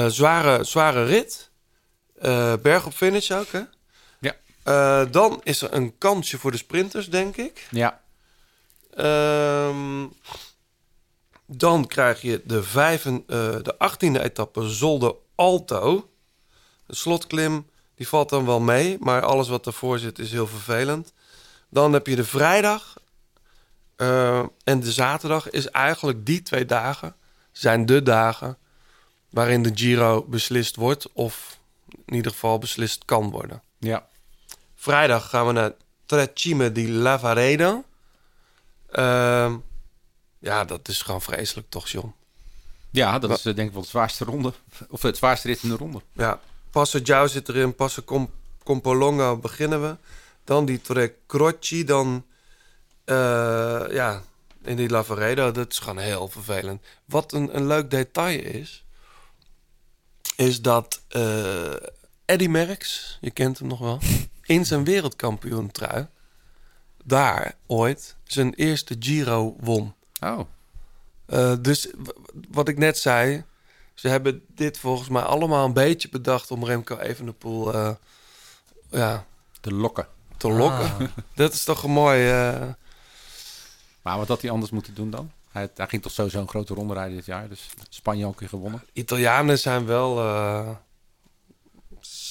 Zware, 0.10 0.64
zware 0.64 1.04
rit. 1.06 1.50
Eh, 2.22 2.54
berg 2.62 2.86
op 2.86 2.94
finish 2.94 3.32
ook, 3.32 3.52
hè? 3.52 3.62
Ja. 4.20 4.36
Eh, 4.64 5.12
dan 5.12 5.42
is 5.44 5.62
er 5.62 5.74
een 5.74 5.98
kansje 5.98 6.38
voor 6.38 6.52
de 6.52 6.58
sprinters, 6.58 7.10
denk 7.10 7.38
ik. 7.38 7.68
Ja. 7.72 8.02
Ehm, 8.96 10.06
dan 11.46 11.88
krijg 11.88 12.22
je 12.22 12.42
de, 12.46 12.64
vijven, 12.64 13.24
eh, 13.28 13.56
de 13.62 13.76
18e 13.78 14.22
etappe 14.22 14.70
Zolde 14.70 15.16
Alto. 15.36 16.10
De 16.86 16.96
slotklim, 16.96 17.70
die 17.96 18.08
valt 18.08 18.30
dan 18.30 18.46
wel 18.46 18.60
mee. 18.60 18.98
Maar 19.00 19.22
alles 19.22 19.48
wat 19.48 19.66
ervoor 19.66 20.00
zit 20.00 20.20
is 20.20 20.32
heel 20.32 20.48
vervelend. 20.48 21.14
Dan 21.70 21.94
heb 21.94 22.08
je 22.08 22.16
de 22.16 22.26
vrijdag. 22.26 23.00
en 24.64 24.80
de 24.80 24.92
zaterdag 24.92 25.50
is 25.50 25.68
eigenlijk 25.70 26.26
die 26.26 26.42
twee 26.42 26.66
dagen... 26.66 27.16
zijn 27.52 27.86
de 27.86 28.04
dagen 28.04 28.58
waarin 29.30 29.64
de 29.64 29.72
Giro 29.74 30.26
beslist 30.28 30.76
wordt... 30.76 31.12
of 31.14 31.60
in 32.12 32.18
ieder 32.18 32.32
geval 32.32 32.58
beslist 32.58 33.06
kan 33.06 33.30
worden. 33.30 33.62
Ja. 33.78 34.08
Vrijdag 34.76 35.30
gaan 35.30 35.48
we 35.48 35.52
naar 35.52 35.72
Trecime 36.06 36.72
di 36.72 36.92
Lavaredo. 36.92 37.84
Ehm, 38.90 39.56
ja, 40.40 40.66
dat 40.66 40.88
is 40.88 41.02
gewoon 41.02 41.22
vreselijk 41.22 41.70
toch, 41.70 41.88
John? 41.88 42.14
Ja, 42.90 43.20
dat 43.20 43.30
is 43.30 43.46
eh, 43.46 43.56
denk 43.56 43.68
ik 43.68 43.74
wel 43.74 43.84
de 43.84 43.88
zwaarste 43.88 44.26
ronde. 44.26 44.54
Of 44.90 45.02
het 45.02 45.18
zwaarste 45.18 45.48
rit 45.48 45.64
in 45.64 45.70
de 45.70 45.76
ronde. 45.76 46.02
Ja, 46.14 46.40
Passo 46.70 47.00
Giao 47.04 47.28
zit 47.28 47.50
erin, 47.50 47.76
Passo 47.76 48.02
Com 48.02 48.82
beginnen 49.42 49.82
we. 49.82 49.98
Dan 50.44 50.66
die 50.66 50.82
Tre 50.82 51.16
Croci, 51.28 51.84
dan 51.84 52.26
eh, 53.04 53.84
ja, 53.90 54.24
in 54.62 54.76
die 54.76 54.90
Lavaredo. 54.90 55.52
Dat 55.52 55.72
is 55.72 55.80
gewoon 55.80 55.98
heel 55.98 56.28
vervelend. 56.28 56.82
Wat 57.06 57.34
een, 57.34 57.56
een 57.56 57.68
leuk 57.68 57.92
detail 57.92 58.40
is, 58.40 58.84
is 60.36 60.62
dat 60.62 61.02
eh 61.08 61.74
Eddy 62.32 62.48
Merckx, 62.48 63.18
je 63.22 63.32
kent 63.32 63.60
hem 63.60 63.68
nog 63.68 63.80
wel, 63.80 64.00
in 64.56 64.66
zijn 64.66 64.84
wereldkampioen 64.84 65.72
trui, 65.72 66.08
daar 67.04 67.56
ooit 67.68 68.16
zijn 68.24 68.54
eerste 68.54 68.96
Giro 69.00 69.56
won. 69.60 69.94
Oh. 70.24 70.40
Eh, 71.26 71.54
dus 71.62 71.88
w- 72.04 72.10
wat 72.52 72.68
ik 72.68 72.78
net 72.78 72.98
zei, 72.98 73.44
ze 73.94 74.08
hebben 74.08 74.46
dit 74.48 74.78
volgens 74.78 75.10
mij 75.10 75.22
allemaal 75.22 75.66
een 75.66 75.74
beetje 75.74 76.10
bedacht 76.10 76.52
om 76.52 76.66
Remco 76.66 76.98
Evenepoel 76.98 77.74
eh, 77.74 77.92
ja, 78.90 79.26
Te 79.62 79.74
lokken. 79.74 80.08
te 80.38 80.50
lokken. 80.52 80.86
Ah. 80.86 81.02
Dat 81.36 81.54
is 81.54 81.64
toch 81.64 81.84
een 81.84 81.92
mooi, 81.92 82.30
eh, 82.30 82.68
Maar 84.02 84.18
wat 84.18 84.28
had 84.28 84.42
hij 84.42 84.52
anders 84.52 84.72
moeten 84.72 84.94
doen 84.94 85.10
dan? 85.10 85.32
Hij, 85.52 85.70
hij 85.76 85.88
ging 85.88 86.02
toch 86.02 86.12
sowieso 86.12 86.40
een 86.40 86.48
grote 86.50 86.74
ronde 86.74 86.94
rijden 86.94 87.16
dit 87.16 87.26
jaar. 87.26 87.50
Dus 87.50 87.70
Spanje 87.90 88.26
ook 88.26 88.32
een 88.32 88.38
keer 88.38 88.48
gewonnen. 88.48 88.84
Italianen 88.94 89.60
zijn 89.60 89.86
wel, 89.86 90.20
eh, 90.20 90.70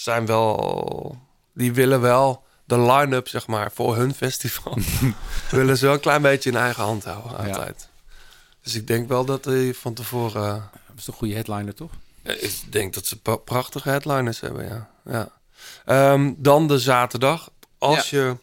zijn 0.03 0.27
wel, 0.27 1.19
die 1.55 1.73
willen 1.73 2.01
wel 2.01 2.45
de 2.65 2.81
line-up 2.81 3.29
zeg 3.29 3.47
maar 3.47 3.71
voor 3.73 3.97
hun 3.97 4.15
festival 4.15 4.79
willen 5.51 5.77
ze 5.77 5.85
wel 5.85 5.95
een 5.95 6.01
klein 6.01 6.23
beetje 6.23 6.51
in 6.51 6.57
eigen 6.57 6.83
hand 6.83 7.05
houden 7.05 7.37
altijd. 7.37 7.89
Dus 8.63 8.75
ik 8.75 8.87
denk 8.87 9.09
wel 9.09 9.25
dat 9.25 9.45
hij 9.45 9.75
van 9.75 9.95
tevoren. 9.95 10.55
eh, 10.57 10.63
Dat 10.89 10.99
is 10.99 11.07
een 11.07 11.13
goede 11.15 11.35
headliner, 11.35 11.75
toch? 11.75 11.91
ik 12.23 12.73
denk 12.73 12.95
dat 12.95 13.07
ze 13.07 13.17
prachtige 13.45 13.89
headliners 13.89 14.41
hebben, 14.41 14.69
ja. 14.69 14.91
ja. 15.05 15.29
Ehm, 15.85 16.33
dan 16.37 16.69
de 16.69 16.79
zaterdag. 16.79 17.51
Als 17.79 18.11
je 18.11 18.37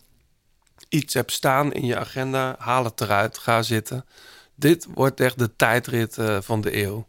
iets 0.89 1.13
hebt 1.13 1.31
staan 1.31 1.73
in 1.73 1.85
je 1.85 1.97
agenda, 1.97 2.55
haal 2.59 2.83
het 2.83 3.01
eruit, 3.01 3.37
ga 3.37 3.61
zitten. 3.61 4.05
Dit 4.55 4.87
wordt 4.93 5.19
echt 5.19 5.37
de 5.39 5.55
tijdrit 5.55 6.17
eh, 6.17 6.37
van 6.41 6.61
de 6.61 6.83
eeuw. 6.83 7.07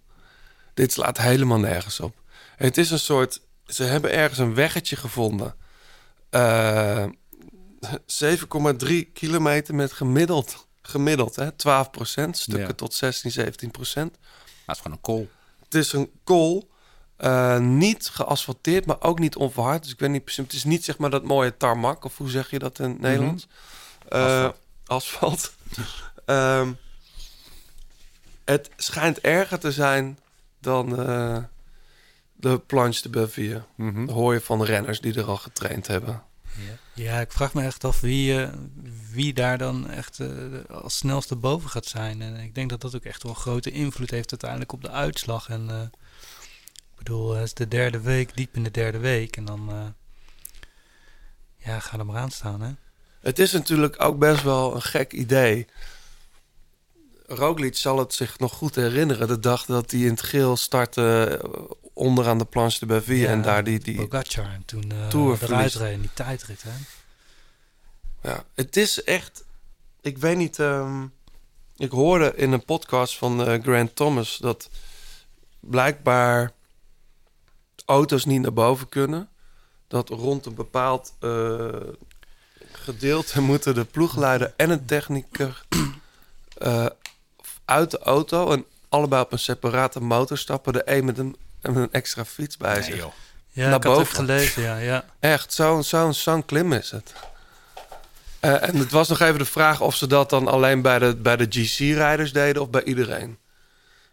Dit 0.74 0.92
slaat 0.92 1.18
helemaal 1.18 1.58
nergens 1.58 2.00
op. 2.00 2.14
Het 2.56 2.78
is 2.78 2.90
een 2.90 2.98
soort. 2.98 3.40
Ze 3.68 3.84
hebben 3.84 4.10
ergens 4.12 4.38
een 4.38 4.54
weggetje 4.54 4.96
gevonden. 4.96 5.54
Eh 6.30 7.04
7,3 8.06 9.12
kilometer 9.12 9.74
met 9.74 9.92
gemiddeld, 9.92 10.66
gemiddeld 10.82 11.36
hè, 11.36 11.48
12% 11.52 12.36
stukken 12.36 12.66
Ja. 12.66 12.72
tot 12.72 12.94
16, 12.94 13.30
17 13.30 13.70
procent. 13.70 14.16
Dat 14.66 14.76
is 14.76 14.82
gewoon 14.82 14.96
een 14.96 15.02
kool. 15.02 15.28
Het 15.64 15.74
is 15.74 15.92
een 15.92 16.10
kool, 16.24 16.70
eh, 17.16 17.58
niet 17.58 18.08
geasfalteerd, 18.08 18.86
maar 18.86 19.00
ook 19.00 19.18
niet 19.18 19.36
onverhard. 19.36 19.82
Dus 19.82 19.92
ik 19.92 19.98
weet 19.98 20.10
niet 20.10 20.24
precies, 20.24 20.44
het 20.44 20.52
is 20.52 20.64
niet 20.64 20.84
zeg 20.84 20.98
maar 20.98 21.10
dat 21.10 21.24
mooie 21.24 21.56
tarmac, 21.56 22.04
of 22.04 22.16
hoe 22.16 22.30
zeg 22.30 22.50
je 22.50 22.58
dat 22.58 22.78
in 22.78 22.90
het 22.90 23.00
Nederlands? 23.00 23.46
Eh, 24.08 24.20
Asfalt. 24.22 24.56
asfalt. 24.86 25.52
Ehm, 26.24 26.72
het 28.44 28.70
schijnt 28.76 29.18
erger 29.20 29.58
te 29.58 29.72
zijn 29.72 30.18
dan 30.60 30.98
de 32.38 32.58
planche 32.58 33.10
de. 33.10 33.62
Mhm. 33.74 34.06
Dat 34.06 34.14
hoor 34.14 34.34
je 34.34 34.40
van 34.40 34.58
de 34.58 34.64
renners 34.64 35.00
die 35.00 35.14
er 35.14 35.24
al 35.24 35.36
getraind 35.36 35.86
hebben. 35.86 36.22
Ja, 36.94 37.20
ik 37.20 37.32
vraag 37.32 37.54
me 37.54 37.62
echt 37.62 37.84
af 37.84 38.00
wie, 38.00 38.42
eh, 38.42 38.52
wie 39.12 39.32
daar 39.34 39.58
dan 39.58 39.90
echt 39.90 40.20
eh, 40.20 40.28
als 40.68 40.96
snelste 40.96 41.36
boven 41.36 41.70
gaat 41.70 41.86
zijn. 41.86 42.22
En 42.22 42.36
ik 42.36 42.54
denk 42.54 42.70
dat 42.70 42.80
dat 42.80 42.94
ook 42.94 43.04
echt 43.04 43.22
wel 43.22 43.32
een 43.32 43.38
grote 43.38 43.70
invloed 43.70 44.10
heeft 44.10 44.30
uiteindelijk 44.30 44.72
op 44.72 44.82
de 44.82 44.90
uitslag. 44.90 45.48
En 45.48 45.70
eh, 45.70 45.82
ik 46.90 46.96
bedoel, 46.96 47.34
het 47.34 47.44
is 47.44 47.54
de 47.54 47.68
derde 47.68 48.00
week, 48.00 48.36
diep 48.36 48.56
in 48.56 48.62
de 48.62 48.70
derde 48.70 48.98
week. 48.98 49.36
En 49.36 49.44
dan, 49.44 49.94
ja, 51.56 51.78
ga 51.78 51.98
er 51.98 52.06
maar 52.06 52.20
aan 52.20 52.30
staan, 52.30 52.60
hè. 52.60 52.70
Het 53.20 53.38
is 53.38 53.52
natuurlijk 53.52 54.02
ook 54.02 54.18
best 54.18 54.42
wel 54.42 54.74
een 54.74 54.82
gek 54.82 55.12
idee. 55.12 55.66
Roglic 57.26 57.76
zal 57.76 57.98
het 57.98 58.14
zich 58.14 58.38
nog 58.38 58.52
goed 58.52 58.74
herinneren. 58.74 59.28
De 59.28 59.40
dag 59.40 59.64
dat 59.64 59.90
hij 59.90 60.00
in 60.00 60.10
het 60.10 60.22
geel 60.22 60.56
startte 60.56 61.40
onderaan 61.98 62.38
de 62.38 62.44
planche 62.44 62.86
de. 62.86 63.18
Ja, 63.18 63.28
en 63.28 63.42
daar 63.42 63.64
die, 63.64 63.78
die 63.78 64.06
Pogacar 64.06 64.52
en 64.52 64.62
toen 64.64 64.92
Tour 65.08 65.38
eruit 65.42 65.74
reed 65.74 66.00
die 66.00 66.10
tijdrit, 66.14 66.62
hè. 66.62 66.70
Ja, 68.22 68.44
het 68.54 68.76
is 68.76 69.02
echt. 69.02 69.44
Ik 70.00 70.18
weet 70.18 70.36
niet. 70.36 70.58
ehm, 70.58 71.04
ik 71.78 71.90
hoorde 71.90 72.32
in 72.36 72.52
een 72.52 72.64
podcast 72.64 73.18
van 73.18 73.44
eh, 73.44 73.62
Grant 73.62 73.96
Thomas 73.96 74.36
dat 74.36 74.70
blijkbaar 75.60 76.52
auto's 77.86 78.24
niet 78.24 78.40
naar 78.40 78.52
boven 78.52 78.88
kunnen. 78.88 79.28
Dat 79.88 80.08
rond 80.08 80.46
een 80.46 80.54
bepaald 80.54 81.14
eh, 81.20 81.68
gedeelte 82.72 83.40
moeten 83.40 83.74
de 83.74 83.84
ploegleider 83.84 84.52
en 84.56 84.70
een 84.70 84.84
technicus 84.84 85.64
eh, 86.58 86.86
uit 87.64 87.90
de 87.90 87.98
auto 87.98 88.50
en 88.50 88.64
allebei 88.88 89.22
op 89.22 89.32
een 89.32 89.38
separate 89.38 90.00
motor 90.00 90.38
stappen. 90.38 90.72
De 90.72 90.82
een 90.84 91.04
met 91.04 91.18
een, 91.18 91.36
een 91.60 91.88
extra 91.92 92.24
fiets 92.24 92.56
bij 92.56 92.82
zich. 92.82 93.06
Ja, 93.48 93.68
naar 93.68 93.76
ik 93.76 93.82
had 93.82 93.96
boven. 93.96 94.06
het 94.06 94.16
gelezen, 94.16 94.62
ja, 94.62 94.76
ja. 94.76 95.04
Echt, 95.20 95.52
zo'n 95.52 95.84
zo'n 95.84 96.14
zo'n 96.14 96.44
klim 96.44 96.72
is 96.72 96.90
het. 96.90 97.12
Eh, 98.40 98.68
en 98.68 98.76
het 98.76 98.90
was 98.90 99.08
nog 99.08 99.20
even 99.20 99.38
de 99.38 99.44
vraag 99.44 99.80
of 99.80 99.94
ze 99.94 100.06
dat 100.06 100.30
dan 100.30 100.48
alleen 100.48 100.82
bij 100.82 100.98
de, 100.98 101.16
bij 101.16 101.36
de 101.36 101.46
GC-rijders 101.50 102.32
deden 102.32 102.62
of 102.62 102.70
bij 102.70 102.84
iedereen. 102.84 103.38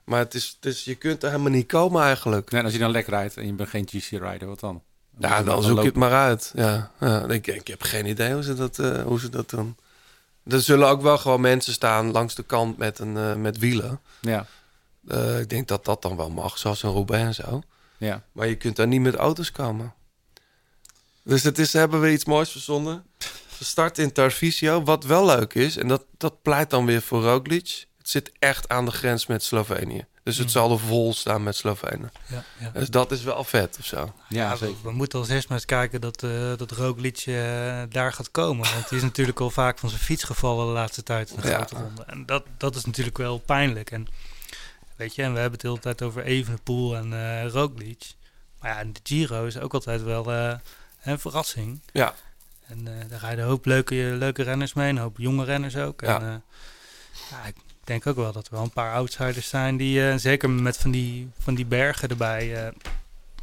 Maar 0.03 0.19
het 0.19 0.33
is, 0.33 0.57
het 0.61 0.73
is, 0.73 0.83
je 0.83 0.95
kunt 0.95 1.23
er 1.23 1.29
helemaal 1.29 1.51
niet 1.51 1.67
komen 1.67 2.03
eigenlijk. 2.03 2.51
Nee, 2.51 2.59
en 2.59 2.65
als 2.65 2.75
je 2.75 2.81
dan 2.81 2.91
lek 2.91 3.07
rijdt 3.07 3.37
en 3.37 3.45
je 3.45 3.53
bent 3.53 3.69
geen 3.69 3.87
GC-rider, 3.89 4.47
wat 4.47 4.59
dan? 4.59 4.81
Ja, 5.19 5.43
dan 5.43 5.63
zoek 5.63 5.79
je 5.79 5.85
het 5.85 5.95
maar 5.95 6.13
uit. 6.13 6.51
Ja, 6.55 6.91
ja 6.99 7.27
ik, 7.27 7.47
ik 7.47 7.67
heb 7.67 7.81
geen 7.81 8.05
idee 8.05 8.33
hoe 8.33 8.43
ze 8.43 8.53
dat, 8.53 8.79
eh, 8.79 9.01
hoe 9.01 9.19
ze 9.19 9.29
dat 9.29 9.49
doen. 9.49 9.77
Er 10.47 10.61
zullen 10.61 10.87
ook 10.87 11.01
wel 11.01 11.17
gewoon 11.17 11.41
mensen 11.41 11.73
staan 11.73 12.11
langs 12.11 12.35
de 12.35 12.43
kant 12.43 12.77
met, 12.77 12.99
een, 12.99 13.17
eh, 13.17 13.35
met 13.35 13.57
wielen. 13.57 13.99
Ja. 14.21 14.45
Eh, 15.07 15.39
ik 15.39 15.49
denk 15.49 15.67
dat 15.67 15.85
dat 15.85 16.01
dan 16.01 16.15
wel 16.17 16.29
mag, 16.29 16.57
zoals 16.57 16.83
een 16.83 16.91
Roubaix 16.91 17.23
en 17.25 17.45
zo. 17.45 17.61
Ja. 17.97 18.23
Maar 18.31 18.47
je 18.47 18.55
kunt 18.55 18.75
daar 18.75 18.87
niet 18.87 19.01
met 19.01 19.15
auto's 19.15 19.51
komen. 19.51 19.93
Dus 21.23 21.43
het 21.43 21.59
is, 21.59 21.73
hebben 21.73 22.01
we 22.01 22.11
iets 22.11 22.25
moois 22.25 22.49
verzonnen. 22.51 23.03
Starten 23.59 24.03
in 24.03 24.11
Tarvisio, 24.11 24.83
wat 24.83 25.03
wel 25.03 25.25
leuk 25.25 25.53
is. 25.53 25.77
En 25.77 25.87
dat, 25.87 26.03
dat 26.17 26.41
pleit 26.41 26.69
dan 26.69 26.85
weer 26.85 27.01
voor 27.01 27.21
Roglic. 27.23 27.85
Het 27.97 28.09
zit 28.09 28.31
echt 28.39 28.69
aan 28.69 28.85
de 28.85 28.91
grens 28.91 29.25
met 29.25 29.43
Slovenië. 29.43 30.05
Dus 30.23 30.37
het 30.37 30.45
Mm. 30.45 30.51
zal 30.51 30.71
er 30.71 30.79
vol 30.79 31.13
staan 31.13 31.43
met 31.43 31.55
Slovenen. 31.55 32.11
Ja, 32.27 32.43
ja. 32.59 32.69
Dus 32.69 32.89
dat 32.89 33.11
is 33.11 33.23
wel 33.23 33.43
vet 33.43 33.77
of 33.79 33.85
zo. 33.85 34.13
Ja, 34.29 34.57
we, 34.57 34.73
we 34.83 34.91
moeten 34.91 35.19
als 35.19 35.29
eerst 35.29 35.47
maar 35.49 35.57
eens 35.57 35.65
kijken 35.67 36.01
dat, 36.01 36.23
eh 36.23 36.53
dat 36.57 36.71
Roglic 36.71 37.17
eh, 37.25 37.33
daar 37.89 38.13
gaat 38.13 38.31
komen. 38.31 38.71
Want 38.73 38.89
die 38.89 38.97
is 38.97 39.03
natuurlijk 39.11 39.39
al 39.39 39.49
vaak 39.49 39.79
van 39.79 39.89
zijn 39.89 40.01
fiets 40.01 40.23
gevallen 40.23 40.65
de 40.65 40.71
laatste 40.71 41.03
tijd 41.03 41.29
in 41.29 41.41
de 41.41 41.47
Ja. 41.47 41.55
grote 41.55 41.75
ronde. 41.75 42.03
En 42.03 42.25
dat, 42.25 42.43
dat 42.57 42.75
is 42.75 42.85
natuurlijk 42.85 43.17
wel 43.17 43.37
pijnlijk. 43.37 43.91
En 43.91 44.07
weet 44.95 45.15
je, 45.15 45.21
en 45.21 45.33
we 45.33 45.39
hebben 45.39 45.51
het 45.51 45.61
de 45.61 45.67
hele 45.67 45.79
tijd 45.79 46.01
over 46.01 46.23
Evenepoel 46.23 46.95
en 46.95 47.13
eh 47.13 47.49
Roglic. 47.51 48.03
Maar 48.59 48.77
ja, 48.77 48.83
de 48.83 48.99
Giro 49.03 49.45
is 49.45 49.59
ook 49.59 49.73
altijd 49.73 50.03
wel 50.03 50.31
eh, 50.31 50.53
een 51.03 51.19
verrassing. 51.19 51.79
Ja. 51.91 52.15
En 52.67 52.87
eh, 52.87 53.09
daar 53.09 53.19
rijden 53.19 53.43
een 53.43 53.49
hoop 53.49 53.65
leuke, 53.65 53.95
leuke 53.95 54.43
renners 54.43 54.73
mee, 54.73 54.89
een 54.89 54.97
hoop 54.97 55.17
jonge 55.17 55.45
renners 55.45 55.75
ook. 55.75 56.01
Ja. 56.01 56.19
En, 56.19 56.27
eh, 56.27 56.35
ja, 57.31 57.45
ik 57.47 57.55
denk 57.83 58.07
ook 58.07 58.15
wel 58.15 58.31
dat 58.31 58.45
er 58.47 58.53
wel 58.53 58.63
een 58.63 58.69
paar 58.71 58.93
outsiders 58.93 59.49
zijn 59.49 59.77
die, 59.77 60.09
eh, 60.09 60.17
zeker 60.17 60.49
met 60.49 60.77
van 60.77 60.91
die, 60.91 61.29
van 61.39 61.55
die 61.55 61.65
bergen 61.65 62.09
erbij, 62.09 62.65
eh, 62.65 62.71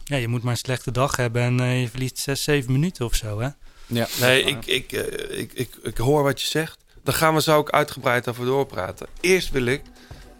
ja, 0.04 0.16
je 0.16 0.28
moet 0.28 0.42
maar 0.42 0.52
een 0.52 0.58
slechte 0.58 0.90
dag 0.90 1.16
hebben 1.16 1.42
en 1.42 1.60
eh, 1.60 1.80
je 1.80 1.88
verliest 1.88 2.18
6, 2.18 2.42
7 2.42 2.72
minuten 2.72 3.04
of 3.04 3.14
zo, 3.14 3.40
hè? 3.40 3.48
Ja. 3.86 4.06
Nee, 4.20 4.42
ik, 4.42 4.66
ik, 4.66 4.92
eh, 4.92 5.38
ik, 5.38 5.52
ik, 5.52 5.76
ik 5.82 5.96
hoor 5.96 6.22
wat 6.22 6.40
je 6.40 6.46
zegt. 6.46 6.78
Daar 7.02 7.14
gaan 7.14 7.34
we 7.34 7.42
zo 7.42 7.56
ook 7.56 7.70
uitgebreid 7.70 8.28
over 8.28 8.44
doorpraten. 8.44 9.06
Eerst 9.20 9.50
wil 9.50 9.64
ik 9.66 9.82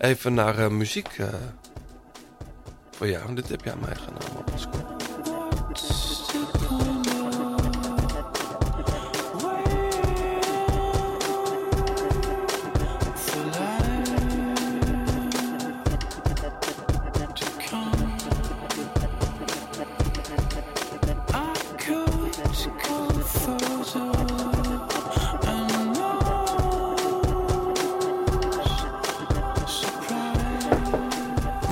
even 0.03 0.34
naar 0.34 0.59
eh, 0.59 0.68
muziek 0.68 1.09
eh, 1.09 1.26
voor 2.90 3.09
jou. 3.09 3.34
Dit 3.34 3.48
heb 3.48 3.64
jij 3.64 3.74
meegenomen. 3.76 4.44
Pascal. 4.44 4.96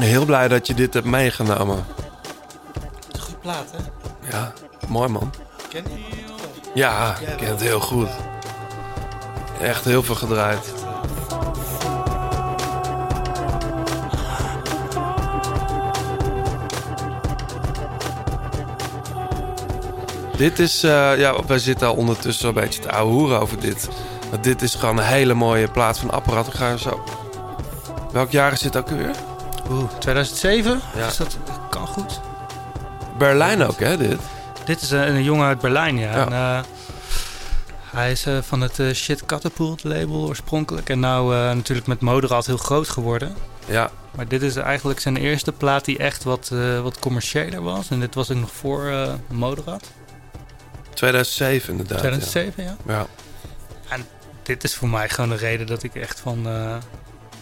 Heel 0.00 0.24
blij 0.24 0.48
dat 0.48 0.66
je 0.66 0.74
dit 0.74 0.94
hebt 0.94 1.06
meegenomen. 1.06 1.84
Goed 3.18 3.40
plaat, 3.40 3.66
hè? 3.70 3.78
Ja, 4.30 4.52
mooi 4.88 5.08
man. 5.08 5.32
Ken 5.68 5.84
je 5.84 6.24
Ja, 6.74 7.16
ik 7.18 7.36
ken 7.36 7.48
het 7.48 7.60
heel 7.60 7.80
goed. 7.80 8.08
Echt 9.60 9.84
heel 9.84 10.02
veel 10.02 10.14
gedraaid. 10.14 10.72
Dit 20.36 20.58
is, 20.58 20.82
eh, 20.82 21.18
ja, 21.18 21.44
wij 21.46 21.58
zitten 21.58 21.88
al 21.88 21.94
ondertussen 21.94 22.48
een 22.48 22.54
beetje 22.54 22.80
te 22.80 22.92
ouwe 22.92 23.12
hoeren 23.12 23.40
over 23.40 23.60
dit. 23.60 23.88
Maar 24.30 24.42
dit 24.42 24.62
is 24.62 24.74
gewoon 24.74 24.98
een 24.98 25.04
hele 25.04 25.34
mooie 25.34 25.68
plaats 25.68 25.98
van 25.98 26.10
apparaat. 26.10 26.46
Ik 26.46 26.52
ga 26.52 26.76
zo. 26.76 27.04
Welk 28.12 28.30
jaar 28.30 28.52
is 28.52 28.60
dit 28.60 28.76
ook 28.76 28.88
weer? 28.88 29.14
Oeh, 29.70 29.90
2007? 29.98 30.80
Ja. 30.94 31.06
Is 31.06 31.16
dat, 31.16 31.38
kan 31.70 31.86
goed. 31.86 32.20
Berlijn 33.18 33.62
ook, 33.62 33.78
hè, 33.78 33.96
dit? 33.96 34.18
Dit 34.64 34.80
is 34.80 34.90
een, 34.90 35.08
een 35.08 35.22
jongen 35.22 35.46
uit 35.46 35.60
Berlijn, 35.60 35.98
ja. 35.98 36.16
Ja. 36.16 36.26
En, 36.26 36.32
eh, 36.32 36.60
hij 37.84 38.10
is 38.10 38.26
eh, 38.26 38.38
van 38.42 38.60
het 38.60 38.78
eh, 38.78 38.92
Shit 38.92 39.26
Catapult 39.26 39.84
label 39.84 40.26
oorspronkelijk. 40.26 40.88
En 40.88 41.00
nou 41.00 41.34
natuurlijk 41.54 41.86
met 41.86 42.00
Moderat 42.00 42.46
heel 42.46 42.56
groot 42.56 42.88
geworden. 42.88 43.34
Ja. 43.66 43.90
Maar 44.16 44.28
dit 44.28 44.42
is 44.42 44.56
eigenlijk 44.56 45.00
zijn 45.00 45.16
eerste 45.16 45.52
plaat 45.52 45.84
die 45.84 45.98
echt 45.98 46.24
wat, 46.24 46.52
wat 46.82 46.98
commerciëler 46.98 47.62
was. 47.62 47.90
En 47.90 48.00
dit 48.00 48.14
was 48.14 48.30
ook 48.30 48.38
nog 48.38 48.52
voor 48.52 48.92
Moderat. 49.28 49.90
2007 50.94 51.70
inderdaad. 51.70 51.98
2007, 51.98 52.64
ja. 52.64 52.76
ja. 52.86 53.06
En 53.88 54.06
dit 54.42 54.64
is 54.64 54.74
voor 54.74 54.88
mij 54.88 55.08
gewoon 55.08 55.30
de 55.30 55.36
reden 55.36 55.66
dat 55.66 55.82
ik 55.82 55.94
echt 55.94 56.20
van, 56.20 56.46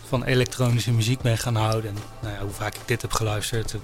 van 0.09 0.25
elektronische 0.25 0.93
muziek 0.93 1.21
ben 1.21 1.39
gaan 1.39 1.57
houden. 1.57 1.91
En 1.91 1.97
nou 2.21 2.35
ja, 2.35 2.41
hoe 2.41 2.51
vaak 2.51 2.75
ik 2.75 2.81
dit 2.85 3.03
heb 3.03 3.13
geluisterd, 3.13 3.75
eh, 3.75 3.81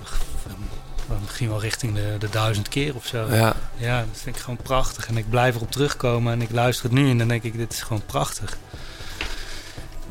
misschien 1.20 1.48
wel 1.48 1.60
richting 1.60 1.94
de, 1.94 2.16
de 2.18 2.28
duizend 2.30 2.68
keer 2.68 2.94
of 2.94 3.06
zo. 3.06 3.26
Ja. 3.30 3.56
ja, 3.76 3.98
dat 3.98 4.20
vind 4.20 4.36
ik 4.36 4.42
gewoon 4.42 4.62
prachtig. 4.62 5.08
En 5.08 5.16
ik 5.16 5.30
blijf 5.30 5.54
erop 5.54 5.70
terugkomen 5.70 6.32
en 6.32 6.42
ik 6.42 6.50
luister 6.50 6.84
het 6.84 6.94
nu 6.94 7.10
en 7.10 7.18
dan 7.18 7.28
denk 7.28 7.42
ik, 7.42 7.56
dit 7.56 7.72
is 7.72 7.82
gewoon 7.82 8.02
prachtig. 8.06 8.58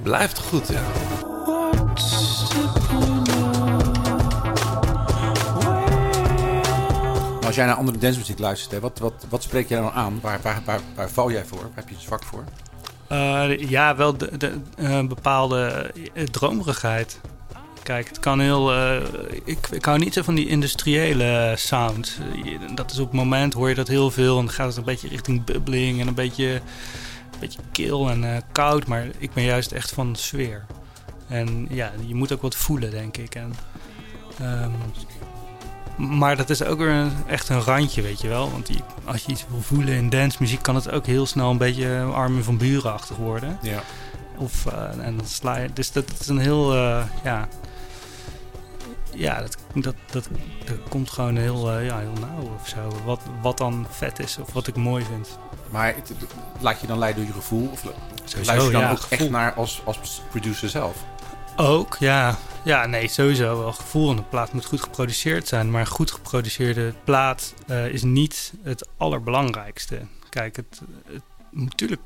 Blijft 0.01 0.39
goed, 0.39 0.68
ja. 0.68 0.84
Als 7.45 7.55
jij 7.55 7.66
naar 7.66 7.76
andere 7.76 7.97
dancemuziek 7.97 8.39
luistert, 8.39 8.72
hè, 8.72 8.80
wat, 8.80 8.99
wat, 8.99 9.26
wat 9.30 9.43
spreek 9.43 9.70
je 9.70 9.76
dan 9.76 9.91
aan? 9.91 10.20
Waar, 10.22 10.39
waar, 10.41 10.61
waar, 10.66 10.80
waar 10.95 11.09
val 11.09 11.32
jij 11.32 11.45
voor? 11.45 11.59
Waar 11.61 11.70
heb 11.76 11.89
je 11.89 11.95
een 11.95 12.01
zwak 12.01 12.24
voor? 12.24 12.43
Eh, 13.08 13.70
ja, 13.70 13.95
wel 13.95 14.18
de, 14.18 14.38
de, 14.38 14.54
eh, 14.78 15.06
bepaalde 15.08 15.91
eh, 16.14 16.24
dromerigheid. 16.24 17.20
Kijk, 17.84 18.08
het 18.08 18.20
kan 18.20 18.39
heel. 18.39 18.74
eh, 18.74 19.01
ik, 19.45 19.68
ik 19.72 19.86
hou 19.86 19.97
niet 19.99 20.14
zo 20.14 20.22
van 20.22 20.36
die 20.36 20.47
industriële 20.47 21.54
sound. 21.58 22.18
Dat 22.76 22.91
is 22.91 22.99
op 22.99 23.06
het 23.06 23.16
moment 23.16 23.54
hoor 23.54 23.70
je 23.70 23.76
dat 23.76 23.88
heel 23.88 24.12
veel 24.12 24.39
en 24.39 24.45
dan 24.45 24.54
gaat 24.54 24.68
het 24.68 24.78
een 24.78 24.84
beetje 24.84 25.08
richting 25.08 25.43
bubbling 25.43 26.01
en 26.01 26.08
een 26.08 26.14
beetje, 26.14 26.47
een 26.54 27.39
beetje 27.39 27.60
kil 27.72 28.10
en 28.10 28.43
koud. 28.51 28.88
Maar 28.88 29.06
ik 29.18 29.34
ben 29.34 29.43
juist 29.43 29.72
echt 29.72 29.91
van 29.91 30.16
sfeer. 30.16 30.66
En 31.28 31.68
ja, 31.70 31.91
je 32.06 32.16
moet 32.16 32.32
ook 32.34 32.41
wat 32.41 32.56
voelen, 32.56 32.91
denk 32.91 33.18
ik. 33.18 33.36
En, 33.36 33.54
ehm, 34.39 34.72
maar 35.98 36.36
dat 36.38 36.50
is 36.50 36.64
ook 36.64 36.78
weer 36.78 36.89
een- 36.89 37.12
echt 37.28 37.50
een 37.50 37.62
randje, 37.62 38.02
weet 38.02 38.22
je 38.22 38.28
wel. 38.28 38.52
Want 38.52 38.66
die, 38.66 38.80
als 39.04 39.24
je 39.24 39.32
iets 39.32 39.46
wil 39.50 39.62
voelen 39.62 39.94
in 39.94 40.10
dancemuziek, 40.10 40.62
kan 40.62 40.76
het 40.76 40.91
ook 40.91 41.06
heel 41.06 41.26
snel 41.26 41.50
een 41.52 41.58
beetje 41.58 42.02
Armin 42.02 42.44
van 42.44 42.58
Burenachtig 42.58 43.16
worden. 43.18 43.58
Ja. 43.62 43.80
Of, 44.38 44.66
eh, 44.66 45.06
en 45.06 45.18
dan 45.18 45.26
sla 45.28 45.58
je... 45.58 45.74
Dus 45.74 45.91
dat, 45.91 46.06
is 46.20 46.28
een 46.28 46.38
heel, 46.38 46.74
eh, 46.74 47.04
ja... 47.24 47.48
Ja, 49.16 49.39
dat, 49.41 49.58
dat, 49.74 49.96
dat, 50.12 50.28
dat 50.66 50.78
komt 50.89 51.10
gewoon 51.10 51.36
heel, 51.38 51.72
eh, 51.72 51.86
ja, 51.86 52.00
heel 52.00 52.14
nauw 52.20 52.54
of 52.62 52.68
zo. 52.68 53.02
Wat, 53.06 53.20
wat 53.41 53.58
dan 53.58 53.86
vet 53.89 54.20
is 54.20 54.38
of 54.38 54.54
wat 54.54 54.68
ik 54.68 54.76
mooi 54.76 55.06
vind. 55.06 55.38
Maar 55.70 55.88
het- 55.96 56.14
laat 56.60 56.82
je 56.82 56.88
dan 56.88 56.98
leiden 56.98 57.26
door 57.26 57.34
je 57.36 57.39
gevoel? 57.41 57.70
Of 57.72 57.80
Sowieso, 58.24 58.52
luister 58.52 58.66
je 58.66 58.72
dan 58.72 58.82
ja, 58.82 58.91
ook 58.91 59.00
gevoel. 59.00 59.18
echt 59.20 59.30
naar 59.30 59.54
als, 59.54 59.82
als 59.84 60.22
producer 60.30 60.70
zelf? 60.70 60.96
Ook, 61.56 61.95
ja. 61.99 62.38
Ja, 62.64 62.86
nee, 62.86 63.08
sowieso 63.08 63.58
wel 63.58 63.74
gevoel. 63.74 64.10
En 64.10 64.16
de 64.16 64.22
plaat 64.22 64.54
moet 64.54 64.66
goed 64.66 64.82
geproduceerd 64.82 65.47
zijn. 65.47 65.72
Maar 65.72 65.82
een 65.82 65.88
goed 65.88 66.12
geproduceerde 66.12 66.93
plaat 67.04 67.54
eh, 67.68 67.88
is 67.88 68.04
niet 68.04 68.54
het 68.64 68.88
allerbelangrijkste. 68.97 70.01
Kijk, 70.30 70.56
het, 70.56 70.82
het, 71.06 71.24
natuurlijk 71.51 72.01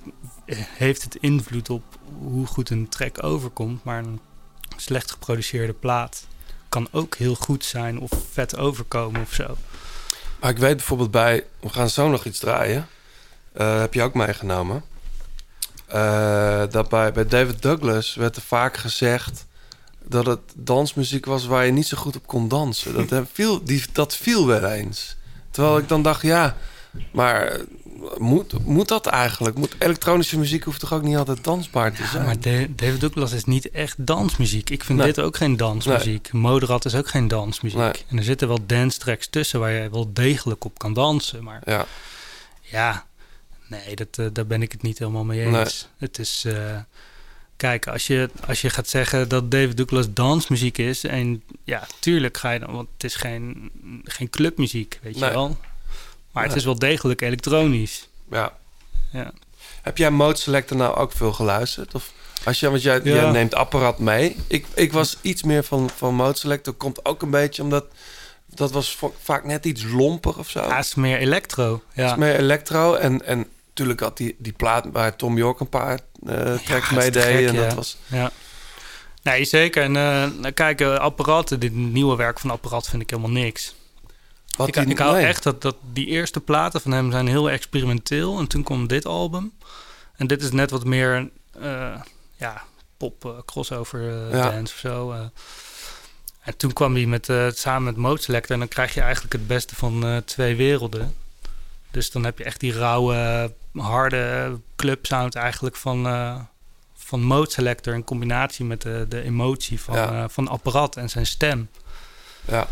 heeft 0.56 1.04
het 1.04 1.16
invloed 1.16 1.70
op 1.70 1.84
hoe 2.20 2.46
goed 2.46 2.70
een 2.70 2.90
track 2.90 3.24
overkomt. 3.24 3.84
Maar 3.84 3.98
een 3.98 4.20
slecht 4.76 5.12
geproduceerde 5.12 5.74
plaat 5.74 6.28
kan 6.70 6.88
ook 6.92 7.16
heel 7.16 7.36
goed 7.36 7.66
zijn 7.66 8.00
of 8.00 8.12
vet 8.32 8.58
overkomen 8.58 9.22
of 9.22 9.34
zo. 9.34 9.58
Maar 10.40 10.50
ik 10.50 10.58
weet 10.58 10.76
bijvoorbeeld 10.76 11.12
bij... 11.12 11.46
We 11.60 11.70
gaan 11.70 11.90
zo 11.90 12.10
nog 12.10 12.26
iets 12.26 12.40
draaien. 12.40 12.88
Eh, 13.54 13.80
heb 13.80 13.94
je 13.94 14.02
ook 14.02 14.14
meegenomen. 14.14 14.84
Eh, 15.88 16.64
dat 16.70 16.90
bij, 16.90 17.12
bij 17.12 17.26
David 17.28 17.62
Douglas 17.62 18.16
werd 18.16 18.36
er 18.36 18.42
vaak 18.42 18.78
gezegd... 18.78 19.46
dat 20.04 20.26
het 20.26 20.40
dansmuziek 20.56 21.26
was 21.26 21.46
waar 21.46 21.66
je 21.66 21.72
niet 21.72 21.88
zo 21.88 21.98
goed 21.98 22.16
op 22.16 22.28
kon 22.28 22.48
dansen. 22.48 22.94
Dat, 22.94 23.10
heb- 23.10 23.28
viel, 23.34 23.64
die, 23.64 23.84
dat 23.92 24.16
viel 24.16 24.46
wel 24.48 24.64
eens. 24.66 25.16
Terwijl 25.52 25.78
ik 25.78 25.88
dan 25.88 26.02
dacht, 26.02 26.22
ja... 26.22 26.56
Maar 27.12 27.42
eh, 27.48 27.60
moet, 28.18 28.66
moet 28.66 28.88
dat 28.88 29.06
eigenlijk? 29.06 29.58
Moet, 29.58 29.76
elektronische 29.80 30.38
muziek 30.38 30.64
hoeft 30.64 30.80
toch 30.80 30.94
ook 30.94 31.02
niet 31.02 31.18
altijd 31.18 31.44
dansbaar 31.44 31.94
te 31.94 32.02
Ja, 32.02 32.08
zijn? 32.10 32.26
maar 32.26 32.40
Da- 32.40 32.66
David 32.76 33.00
Douglas 33.02 33.32
is 33.32 33.44
niet 33.46 33.70
echt 33.72 33.96
dansmuziek. 34.06 34.70
Ik 34.70 34.84
vind 34.84 34.98
Nee. 35.00 35.08
dit 35.08 35.20
ook 35.20 35.38
geen 35.38 35.58
dansmuziek. 35.58 36.32
Moderat 36.34 36.86
is 36.86 36.96
ook 36.96 37.08
geen 37.08 37.28
dansmuziek. 37.28 37.80
Nee. 37.80 37.92
En 38.08 38.18
er 38.18 38.24
zitten 38.24 38.48
wel 38.48 38.60
dance 38.66 39.00
tracks 39.00 39.28
tussen 39.28 39.60
waar 39.60 39.72
je 39.72 39.90
wel 39.90 40.14
degelijk 40.14 40.66
op 40.66 40.80
kan 40.80 40.94
dansen. 40.94 41.44
Maar 41.44 41.62
Ja. 41.66 41.86
ja, 42.62 43.06
nee, 43.68 43.96
dat, 43.96 44.08
eh, 44.16 44.26
daar 44.34 44.46
ben 44.48 44.62
ik 44.62 44.72
het 44.72 44.82
niet 44.82 45.00
helemaal 45.00 45.24
mee 45.24 45.46
Nee. 45.46 45.60
eens. 45.60 45.88
Het 45.98 46.20
is... 46.20 46.44
eh, 46.46 46.78
kijk, 47.58 47.88
als 47.88 48.08
je, 48.08 48.30
als 48.48 48.62
je 48.62 48.70
gaat 48.70 48.88
zeggen 48.90 49.30
dat 49.30 49.52
David 49.52 49.78
Douglas 49.78 50.06
dansmuziek 50.14 50.78
is... 50.78 51.04
en 51.04 51.44
ja, 51.64 51.88
tuurlijk 52.00 52.38
ga 52.38 52.52
je 52.52 52.60
dan... 52.60 52.72
want 52.74 52.88
het 52.94 53.04
is 53.04 53.16
geen, 53.16 53.72
geen 54.04 54.30
clubmuziek, 54.30 55.00
weet 55.02 55.16
Nee. 55.20 55.30
je 55.30 55.36
wel. 55.36 55.58
Maar 56.32 56.44
het 56.48 56.56
is 56.56 56.66
wel 56.66 56.80
degelijk 56.80 57.22
elektronisch. 57.22 58.08
Ja. 58.32 58.54
Ja. 59.12 59.32
Heb 59.82 59.98
jij 59.98 60.12
Mode 60.12 60.38
Selector 60.38 60.78
nou 60.78 60.96
ook 60.96 61.12
veel 61.12 61.34
geluisterd? 61.34 61.96
Of 61.96 62.12
als 62.44 62.60
je, 62.60 62.70
want 62.70 62.82
jij, 62.82 63.02
Ja. 63.04 63.14
jij 63.16 63.32
neemt 63.32 63.56
apparaat 63.56 64.00
mee. 64.00 64.36
Ik, 64.48 64.66
ik 64.74 64.92
was 64.92 65.18
iets 65.22 65.44
meer 65.44 65.64
van, 65.64 65.90
van 65.96 66.16
Mode 66.16 66.38
Selector. 66.38 66.74
Komt 66.74 67.06
ook 67.06 67.22
een 67.22 67.30
beetje 67.30 67.62
omdat 67.64 67.86
dat 68.56 68.72
was 68.72 68.96
va- 68.96 69.12
vaak 69.22 69.44
net 69.44 69.66
iets 69.66 69.84
lomper 69.84 70.38
of 70.38 70.50
zo. 70.50 70.60
Ja, 70.62 70.76
het 70.76 70.86
is 70.86 70.96
meer 70.96 71.18
elektro. 71.18 71.82
Ja. 71.94 72.02
Het 72.04 72.12
is 72.12 72.18
meer 72.18 72.36
electro. 72.36 72.94
En, 72.94 73.26
en 73.26 73.48
natuurlijk 73.78 74.00
had 74.00 74.18
die, 74.18 74.36
die 74.40 74.54
plaat 74.54 74.86
waar 74.92 75.16
Tom 75.16 75.38
York 75.38 75.60
een 75.60 75.70
paar 75.70 76.00
eh 76.26 76.54
tracks 76.54 76.90
Ja, 76.90 76.96
mee 76.96 77.12
deed. 77.12 77.24
gek, 77.24 77.48
En 77.48 77.54
ja. 77.54 77.64
dat 77.66 77.74
was... 77.74 77.98
Ja. 78.08 78.32
Nee, 79.24 79.46
zeker. 79.46 79.84
En 79.84 79.96
eh, 79.96 80.26
nou, 80.40 80.52
kijk, 80.52 80.82
eh, 80.82 80.96
apparaten, 80.96 81.60
dit 81.60 81.74
nieuwe 81.74 82.16
werk 82.16 82.40
van 82.40 82.50
apparaat 82.50 82.90
vind 82.90 83.02
ik 83.02 83.10
helemaal 83.10 83.32
niks. 83.32 83.76
Wat 84.58 84.68
ik, 84.68 84.74
die- 84.74 84.86
ik 84.88 84.98
hou 84.98 85.16
nee. 85.16 85.26
echt 85.26 85.44
dat, 85.44 85.62
dat 85.62 85.76
die 85.94 86.06
eerste 86.06 86.40
platen 86.40 86.82
van 86.82 86.92
hem 86.92 87.12
zijn 87.12 87.28
heel 87.28 87.50
experimenteel. 87.50 88.40
En 88.40 88.48
toen 88.48 88.64
kwam 88.64 88.88
dit 88.88 89.06
album. 89.06 89.52
En 90.16 90.28
dit 90.28 90.42
is 90.42 90.52
net 90.52 90.72
wat 90.72 90.86
meer, 90.86 91.30
eh, 91.62 91.96
ja, 92.36 92.64
pop 92.98 93.26
eh, 93.26 93.32
crossover 93.46 94.10
eh, 94.10 94.32
Ja. 94.32 94.50
dance 94.52 94.74
of 94.74 94.80
zo. 94.80 95.12
eh. 95.12 95.20
En 96.42 96.58
toen 96.58 96.74
kwam 96.74 96.94
hij 96.96 97.06
met, 97.06 97.30
eh, 97.30 97.48
samen 97.50 97.84
met 97.84 97.96
Mode 97.96 98.22
Selector. 98.22 98.52
En 98.52 98.60
dan 98.60 98.68
krijg 98.68 98.94
je 98.94 99.02
eigenlijk 99.02 99.34
het 99.34 99.48
beste 99.48 99.76
van 99.76 100.04
eh, 100.06 100.18
twee 100.18 100.56
werelden. 100.56 101.16
Dus 101.98 102.12
dan 102.12 102.24
heb 102.24 102.38
je 102.38 102.44
echt 102.44 102.60
die 102.60 102.74
rauwe, 102.74 103.52
harde 103.74 104.60
club 104.76 105.06
sound 105.06 105.36
eigenlijk 105.36 105.76
van, 105.76 106.08
eh, 106.08 106.36
van 106.98 107.22
Mode 107.24 107.52
Selector... 107.52 107.94
in 107.94 108.04
combinatie 108.04 108.66
met 108.66 108.82
de, 108.82 109.06
de 109.10 109.22
emotie 109.22 109.82
van, 109.82 109.96
Ja. 109.96 110.12
eh, 110.12 110.24
van 110.30 110.48
apparaat 110.48 110.96
en 110.96 111.10
zijn 111.10 111.26
stem. 111.26 111.70
Ja. 112.46 112.68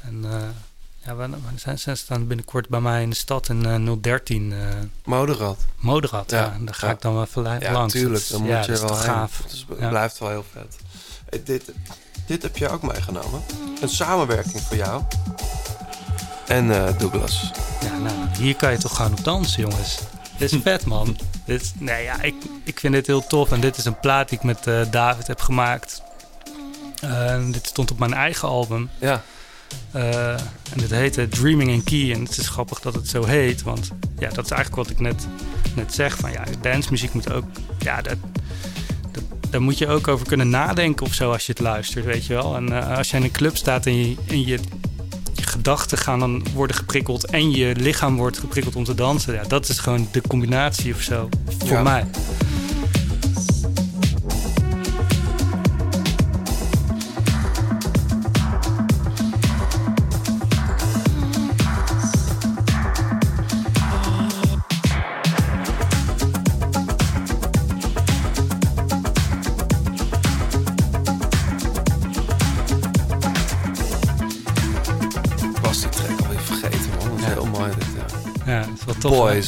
En 0.00 0.24
eh, 0.24 0.38
ja, 1.04 1.16
we, 1.16 1.28
zijn, 1.56 1.78
zijn 1.78 1.96
staan 1.96 2.26
binnenkort 2.26 2.68
bij 2.68 2.80
mij 2.80 3.02
in 3.02 3.10
de 3.10 3.16
stad 3.16 3.48
in 3.48 3.66
eh 3.66 3.92
013. 4.00 4.52
eh 4.52 4.58
Moderat. 5.04 5.58
Moderat, 5.76 6.30
ja. 6.30 6.40
Ja, 6.40 6.52
En 6.52 6.64
daar 6.64 6.74
ga 6.74 6.86
ja. 6.86 6.92
ik 6.92 7.00
dan 7.00 7.14
wel 7.14 7.22
even 7.22 7.42
li- 7.42 7.56
Ja, 7.60 7.72
langs. 7.72 7.92
tuurlijk. 7.92 8.28
Dan 8.28 8.44
ja, 8.44 8.56
moet 8.56 8.64
je 8.66 8.70
dat 8.72 8.80
wel 8.80 8.94
gaaf. 8.94 9.42
Het 9.42 9.52
is- 9.52 9.64
blijft 9.88 10.18
wel 10.18 10.28
heel 10.28 10.44
vet. 10.52 10.76
Dit, 11.46 11.72
dit 12.26 12.42
heb 12.42 12.56
je 12.56 12.68
ook 12.68 12.82
meegenomen. 12.82 13.42
Een 13.80 13.88
samenwerking 13.88 14.60
voor 14.62 14.76
jou. 14.76 15.02
En 16.46 16.86
eh, 16.86 16.98
Douglas. 16.98 17.50
Ja, 17.82 17.98
nou, 17.98 18.16
hier 18.38 18.56
kan 18.56 18.72
je 18.72 18.78
toch 18.78 18.96
gewoon 18.96 19.12
op 19.12 19.24
dansen, 19.24 19.62
jongens. 19.62 19.98
Dit 20.38 20.52
is 20.52 20.58
vet, 20.62 20.84
man. 20.84 21.16
dit 21.44 21.60
is, 21.62 21.72
nee, 21.78 22.04
ja, 22.04 22.22
ik, 22.22 22.34
ik 22.64 22.80
vind 22.80 22.94
dit 22.94 23.06
heel 23.06 23.26
tof. 23.26 23.52
En 23.52 23.60
dit 23.60 23.76
is 23.76 23.84
een 23.84 24.00
plaat 24.00 24.28
die 24.28 24.38
ik 24.38 24.44
met 24.44 24.66
eh, 24.66 24.80
David 24.90 25.26
heb 25.26 25.40
gemaakt. 25.40 26.02
Eh, 27.00 27.38
dit 27.50 27.66
stond 27.66 27.90
op 27.90 27.98
mijn 27.98 28.14
eigen 28.14 28.48
album. 28.48 28.90
Ja. 28.98 29.22
Eh, 29.90 30.30
en 30.32 30.76
dit 30.76 30.90
heette 30.90 31.28
Dreaming 31.28 31.70
in 31.70 31.84
Key. 31.84 32.12
En 32.12 32.24
het 32.24 32.38
is 32.38 32.48
grappig 32.48 32.80
dat 32.80 32.94
het 32.94 33.08
zo 33.08 33.24
heet. 33.24 33.62
Want 33.62 33.90
ja, 34.18 34.28
dat 34.28 34.44
is 34.44 34.50
eigenlijk 34.50 34.82
wat 34.82 34.90
ik 34.90 35.00
net, 35.00 35.26
net 35.74 35.94
zeg. 35.94 36.16
Van 36.16 36.32
ja, 36.32 36.44
dancemuziek 36.60 37.12
moet 37.12 37.32
ook... 37.32 37.44
Ja, 37.78 38.02
dat, 38.02 38.16
dat, 39.10 39.22
daar 39.50 39.62
moet 39.62 39.78
je 39.78 39.88
ook 39.88 40.08
over 40.08 40.26
kunnen 40.26 40.50
nadenken 40.50 41.06
of 41.06 41.14
zo 41.14 41.32
als 41.32 41.46
je 41.46 41.52
het 41.52 41.60
luistert, 41.60 42.04
weet 42.04 42.26
je 42.26 42.34
wel. 42.34 42.56
En 42.56 42.72
eh, 42.72 42.96
als 42.96 43.10
je 43.10 43.16
in 43.16 43.22
een 43.22 43.30
club 43.30 43.56
staat 43.56 43.86
en 43.86 43.96
je, 43.96 44.16
en 44.26 44.46
je 44.46 44.58
gedachten 45.62 45.98
gaan 45.98 46.18
dan 46.18 46.42
worden 46.54 46.76
geprikkeld... 46.76 47.26
en 47.26 47.50
je 47.50 47.74
lichaam 47.76 48.16
wordt 48.16 48.38
geprikkeld 48.38 48.76
om 48.76 48.84
te 48.84 48.94
dansen. 48.94 49.34
Ja, 49.34 49.42
dat 49.48 49.68
is 49.68 49.78
gewoon 49.78 50.08
de 50.12 50.20
combinatie 50.28 50.94
of 50.94 51.00
zo, 51.00 51.28
voor 51.58 51.68
Ja. 51.76 51.82
mij. 51.82 52.04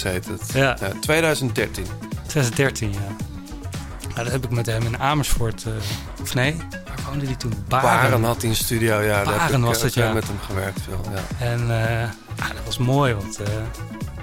Heet 0.03 0.26
het. 0.26 0.53
Ja. 0.53 0.76
2013. 1.01 1.86
2013, 2.26 2.92
ja. 2.92 2.99
ja. 4.14 4.22
Dat 4.22 4.32
heb 4.32 4.45
ik 4.45 4.51
met 4.51 4.66
hem 4.66 4.82
in 4.82 4.99
Amersfoort... 4.99 5.64
eh, 5.64 5.72
of 6.22 6.34
nee, 6.34 6.57
waar 6.70 6.99
woonde 7.09 7.26
hij 7.26 7.34
toen? 7.34 7.53
Baren 7.68 8.24
had 8.24 8.40
hij 8.40 8.51
een 8.51 8.57
studio, 8.57 9.01
ja. 9.01 9.09
daar 9.09 9.26
heb 9.26 9.36
Baren 9.36 9.61
ik, 9.61 9.66
was 9.66 9.82
eh, 9.82 9.90
veel 9.90 10.03
ja. 10.05 10.12
met 10.12 10.26
hem 10.26 10.38
gewerkt 10.38 10.80
veel, 10.82 11.01
ja. 11.14 11.47
En 11.47 11.61
eh, 11.70 12.09
ah, 12.38 12.49
dat 12.49 12.64
was 12.64 12.78
mooi, 12.78 13.14
want 13.14 13.38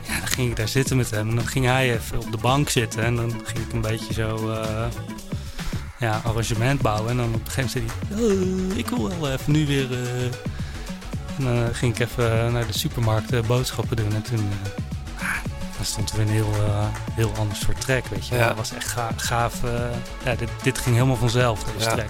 ja, 0.07 0.19
dan 0.19 0.27
ging 0.27 0.49
ik 0.49 0.55
daar 0.55 0.67
zitten 0.67 0.97
met 0.97 1.09
hem. 1.09 1.29
En 1.29 1.35
dan 1.35 1.47
ging 1.47 1.65
hij 1.65 1.91
even 1.93 2.19
op 2.19 2.31
de 2.31 2.37
bank 2.37 2.69
zitten. 2.69 3.03
En 3.03 3.15
dan 3.15 3.31
ging 3.43 3.65
ik 3.65 3.73
een 3.73 3.81
beetje 3.81 4.13
zo 4.13 4.51
ja, 5.99 6.21
arrangement 6.23 6.81
bouwen. 6.81 7.09
En 7.09 7.17
dan 7.17 7.33
op 7.33 7.45
een 7.45 7.51
gegeven 7.51 7.81
moment 7.81 7.97
zei 8.09 8.27
hij... 8.27 8.69
"Oh, 8.71 8.77
ik 8.77 8.87
wil 8.87 9.19
wel 9.19 9.31
even 9.31 9.51
nu 9.51 9.65
weer... 9.67 9.91
eh." 9.91 10.23
En 11.37 11.43
dan 11.43 11.75
ging 11.75 11.95
ik 11.95 11.99
even 11.99 12.53
naar 12.53 12.67
de 12.67 12.77
supermarkt 12.77 13.47
boodschappen 13.47 13.97
doen. 13.97 14.13
En 14.13 14.21
toen... 14.21 14.49
dan 15.81 15.89
stond 15.89 16.09
er 16.09 16.17
weer 16.17 16.25
een 16.25 16.31
heel, 16.31 16.65
eh, 16.65 16.85
heel 17.13 17.31
ander 17.37 17.55
soort 17.57 17.81
track, 17.81 18.05
weet 18.07 18.27
je. 18.27 18.35
Ja. 18.35 18.47
Dat 18.47 18.55
was 18.55 18.73
echt 18.73 18.87
ga- 18.87 19.11
gaaf. 19.15 19.63
eh, 19.63 19.71
ja, 20.23 20.35
dit, 20.35 20.49
dit 20.63 20.77
ging 20.77 20.95
helemaal 20.95 21.15
vanzelf, 21.15 21.63
deze 21.63 21.89
Ja. 21.89 21.95
track. 21.95 22.09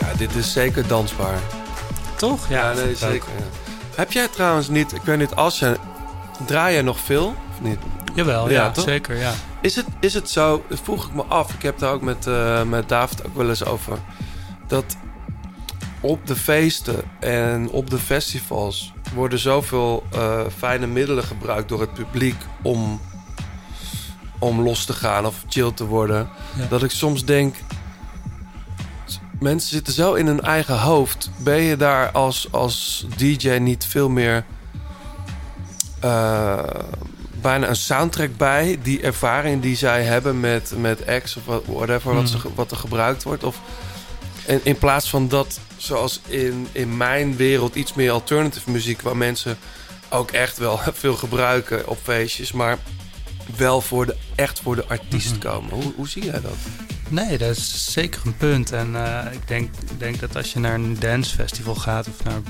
Ja, 0.00 0.16
dit 0.16 0.34
is 0.34 0.52
zeker 0.52 0.86
dansbaar. 0.86 1.38
Toch? 2.16 2.48
Ja, 2.48 2.72
nee, 2.72 2.94
zeker. 2.96 3.28
Heb 3.94 4.12
jij 4.12 4.28
trouwens 4.28 4.68
niet, 4.68 4.92
ik 4.94 5.02
weet 5.02 5.18
niet, 5.18 5.34
als 5.34 5.58
je... 5.58 5.76
Draai 6.46 6.72
jij 6.74 6.82
nog 6.82 6.98
veel? 6.98 7.26
Of 7.26 7.60
niet? 7.60 7.78
Jawel, 8.14 8.50
ja, 8.50 8.70
toch? 8.70 8.84
zeker, 8.84 9.16
ja. 9.16 9.32
Is 9.60 9.76
het, 9.76 9.86
is 10.00 10.14
het 10.14 10.30
zo, 10.30 10.64
dat 10.68 10.80
vroeg 10.82 11.06
ik 11.06 11.14
me 11.14 11.22
af, 11.22 11.54
ik 11.54 11.62
heb 11.62 11.78
daar 11.78 11.92
ook 11.92 12.02
met, 12.02 12.26
eh, 12.26 12.62
met 12.62 12.88
David 12.88 13.26
ook 13.26 13.36
wel 13.36 13.48
eens 13.48 13.64
over, 13.64 13.98
dat 14.66 14.96
op 16.00 16.26
de 16.26 16.36
feesten 16.36 17.02
en 17.20 17.70
op 17.70 17.90
de 17.90 17.98
festivals 17.98 18.92
worden 19.14 19.38
zoveel 19.38 20.02
eh, 20.12 20.40
fijne 20.56 20.86
middelen 20.86 21.24
gebruikt 21.24 21.68
door 21.68 21.80
het 21.80 21.92
publiek 21.92 22.36
om, 22.62 23.00
om 24.38 24.60
los 24.60 24.84
te 24.84 24.92
gaan 24.92 25.26
of 25.26 25.44
chill 25.48 25.72
te 25.72 25.86
worden. 25.86 26.28
Ja. 26.56 26.66
Dat 26.66 26.82
ik 26.82 26.90
soms 26.90 27.24
denk, 27.24 27.56
mensen 29.38 29.68
zitten 29.68 29.92
zo 29.92 30.14
in 30.14 30.26
hun 30.26 30.40
eigen 30.40 30.78
hoofd. 30.78 31.30
Ben 31.38 31.60
je 31.60 31.76
daar 31.76 32.10
als, 32.10 32.48
als 32.50 33.06
DJ 33.16 33.50
niet 33.50 33.84
veel 33.84 34.08
meer 34.08 34.44
eh, 36.00 36.58
bijna 37.42 37.68
een 37.68 37.76
soundtrack 37.76 38.36
bij? 38.36 38.78
Die 38.82 39.00
ervaring 39.00 39.62
die 39.62 39.76
zij 39.76 40.02
hebben 40.02 40.40
met, 40.40 40.72
met 40.76 41.04
X 41.22 41.36
of 41.36 41.60
whatever, 41.66 42.14
wat, 42.14 42.22
Hmm. 42.22 42.26
ze, 42.26 42.38
ge- 42.38 42.54
wat 42.54 42.70
er 42.70 42.76
gebruikt 42.76 43.22
wordt? 43.22 43.44
Of 43.44 43.60
in, 44.46 44.60
in 44.62 44.78
plaats 44.78 45.10
van 45.10 45.28
dat, 45.28 45.60
zoals 45.76 46.20
in, 46.26 46.66
in 46.72 46.96
mijn 46.96 47.36
wereld, 47.36 47.74
iets 47.74 47.94
meer 47.94 48.10
alternative 48.10 48.70
muziek, 48.70 49.00
waar 49.00 49.16
mensen 49.16 49.58
ook 50.10 50.30
echt 50.30 50.58
wel 50.58 50.80
veel 50.92 51.14
gebruiken 51.14 51.88
op 51.88 51.98
feestjes, 52.02 52.52
maar 52.52 52.78
wel 53.56 53.80
voor 53.80 54.06
de, 54.06 54.16
echt 54.34 54.60
voor 54.60 54.76
de 54.76 54.86
artiest 54.86 55.38
komen. 55.38 55.70
Hoe, 55.74 55.92
hoe 55.96 56.08
zie 56.08 56.24
jij 56.24 56.40
dat? 56.40 56.56
Nee, 57.08 57.38
dat 57.38 57.56
is 57.56 57.92
zeker 57.92 58.20
een 58.24 58.36
punt. 58.36 58.72
En 58.72 58.96
eh, 59.06 59.32
ik, 59.32 59.48
denk, 59.48 59.70
denk 59.98 60.20
dat 60.20 60.36
als 60.36 60.52
je 60.52 60.58
naar 60.58 60.74
een 60.74 60.96
dancefestival 60.98 61.74
gaat 61.74 62.06
of 62.08 62.24
naar. 62.24 62.40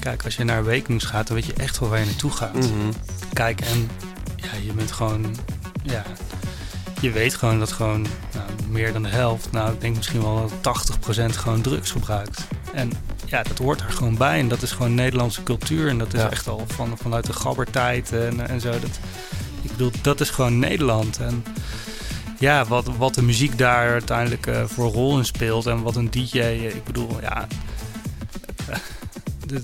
Kijk, 0.00 0.24
als 0.24 0.36
je 0.36 0.44
naar 0.44 0.58
Awakenings 0.58 1.04
gaat, 1.04 1.26
dan 1.26 1.36
weet 1.36 1.46
je 1.46 1.52
echt 1.52 1.78
wel 1.78 1.88
waar 1.88 1.98
je 1.98 2.04
naartoe 2.04 2.30
gaat. 2.30 2.54
Mhm. 2.54 2.68
Kijk, 3.32 3.60
en 3.60 3.90
ja, 4.42 4.48
je 4.66 4.72
bent 4.72 4.92
gewoon. 4.92 5.36
Ja, 5.82 6.02
je 7.00 7.10
weet 7.10 7.34
gewoon 7.34 7.58
dat 7.58 7.72
gewoon 7.72 8.06
nou, 8.34 8.46
meer 8.68 8.92
dan 8.92 9.02
de 9.02 9.08
helft, 9.08 9.52
nou 9.52 9.72
ik 9.72 9.80
denk 9.80 9.96
misschien 9.96 10.22
wel 10.22 10.50
80% 10.50 11.34
gewoon 11.36 11.60
drugs 11.60 11.90
gebruikt. 11.90 12.40
En 12.72 12.92
ja, 13.26 13.42
dat 13.42 13.58
hoort 13.58 13.80
er 13.80 13.90
gewoon 13.90 14.16
bij. 14.16 14.38
En 14.38 14.48
dat 14.48 14.62
is 14.62 14.72
gewoon 14.72 14.94
Nederlandse 14.94 15.42
cultuur. 15.42 15.88
En 15.88 15.98
dat 15.98 16.14
is 16.14 16.20
Ja. 16.20 16.30
echt 16.30 16.48
al 16.48 16.64
van, 16.66 16.98
vanuit 17.02 17.26
de 17.26 17.32
gabbertijd 17.32 18.12
en, 18.12 18.48
en 18.48 18.60
zo. 18.60 18.70
Dat, 18.70 18.98
ik 19.62 19.70
bedoel, 19.70 19.90
dat 20.02 20.20
is 20.20 20.30
gewoon 20.30 20.58
Nederland. 20.58 21.18
En 21.18 21.44
ja, 22.38 22.64
wat, 22.64 22.86
wat 22.96 23.14
de 23.14 23.22
muziek 23.22 23.58
daar 23.58 23.90
uiteindelijk 23.90 24.46
eh, 24.46 24.64
voor 24.64 24.92
rol 24.92 25.18
in 25.18 25.24
speelt. 25.24 25.66
En 25.66 25.82
wat 25.82 25.96
een 25.96 26.10
DJ, 26.10 26.38
ik 26.74 26.84
bedoel, 26.84 27.20
ja. 27.20 27.46
de- 29.46 29.62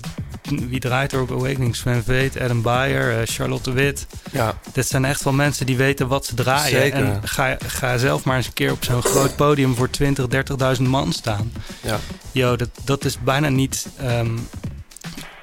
wie 0.49 0.79
draait 0.79 1.11
er 1.13 1.21
op 1.21 1.31
Awakening? 1.31 1.75
Sven 1.75 2.03
Veet, 2.03 2.39
Adam 2.39 2.61
Beyer, 2.61 3.19
eh, 3.19 3.27
Charlotte 3.27 3.71
Wit. 3.71 4.07
Ja. 4.31 4.59
Dit 4.73 4.87
zijn 4.87 5.05
echt 5.05 5.23
wel 5.23 5.33
mensen 5.33 5.65
die 5.65 5.77
weten 5.77 6.07
wat 6.07 6.25
ze 6.25 6.33
draaien. 6.35 6.79
Zeker. 6.81 6.97
En 7.03 7.19
ga, 7.27 7.57
ga 7.67 7.97
zelf 7.97 8.23
maar 8.23 8.37
eens 8.37 8.47
een 8.47 8.53
keer 8.53 8.71
op 8.71 8.83
zo'n 8.83 9.01
groot 9.01 9.35
podium 9.35 9.75
voor 9.75 9.89
20, 9.89 10.25
30.000 10.77 10.81
man 10.87 11.13
staan. 11.13 11.51
Ja. 11.81 11.99
Yo, 12.31 12.55
dat, 12.55 12.69
dat 12.83 13.05
is 13.05 13.19
bijna 13.19 13.49
niet... 13.49 13.87
ehm, 13.97 14.29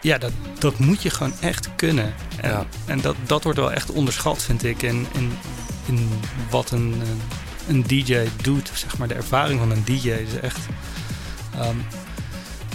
ja, 0.01 0.19
dat, 0.19 0.33
dat 0.59 0.79
moet 0.79 1.03
je 1.03 1.11
gewoon 1.11 1.33
echt 1.41 1.69
kunnen. 1.77 2.15
En, 2.41 2.51
Ja. 2.51 2.67
en 2.85 3.01
dat, 3.01 3.17
dat 3.27 3.43
wordt 3.43 3.59
wel 3.59 3.73
echt 3.73 3.91
onderschat, 3.91 4.43
vind 4.43 4.65
ik, 4.65 4.83
in, 4.83 5.07
in, 5.15 5.39
in 5.87 6.09
wat 6.51 6.71
een, 6.71 7.03
een 7.69 7.83
DJ 7.87 8.19
doet. 8.43 8.71
Zeg 8.75 8.99
maar, 8.99 9.09
de 9.09 9.15
ervaring 9.15 9.59
van 9.61 9.71
een 9.71 9.85
DJ 9.85 10.09
is 10.09 10.41
echt... 10.43 10.59
ehm, 11.55 11.77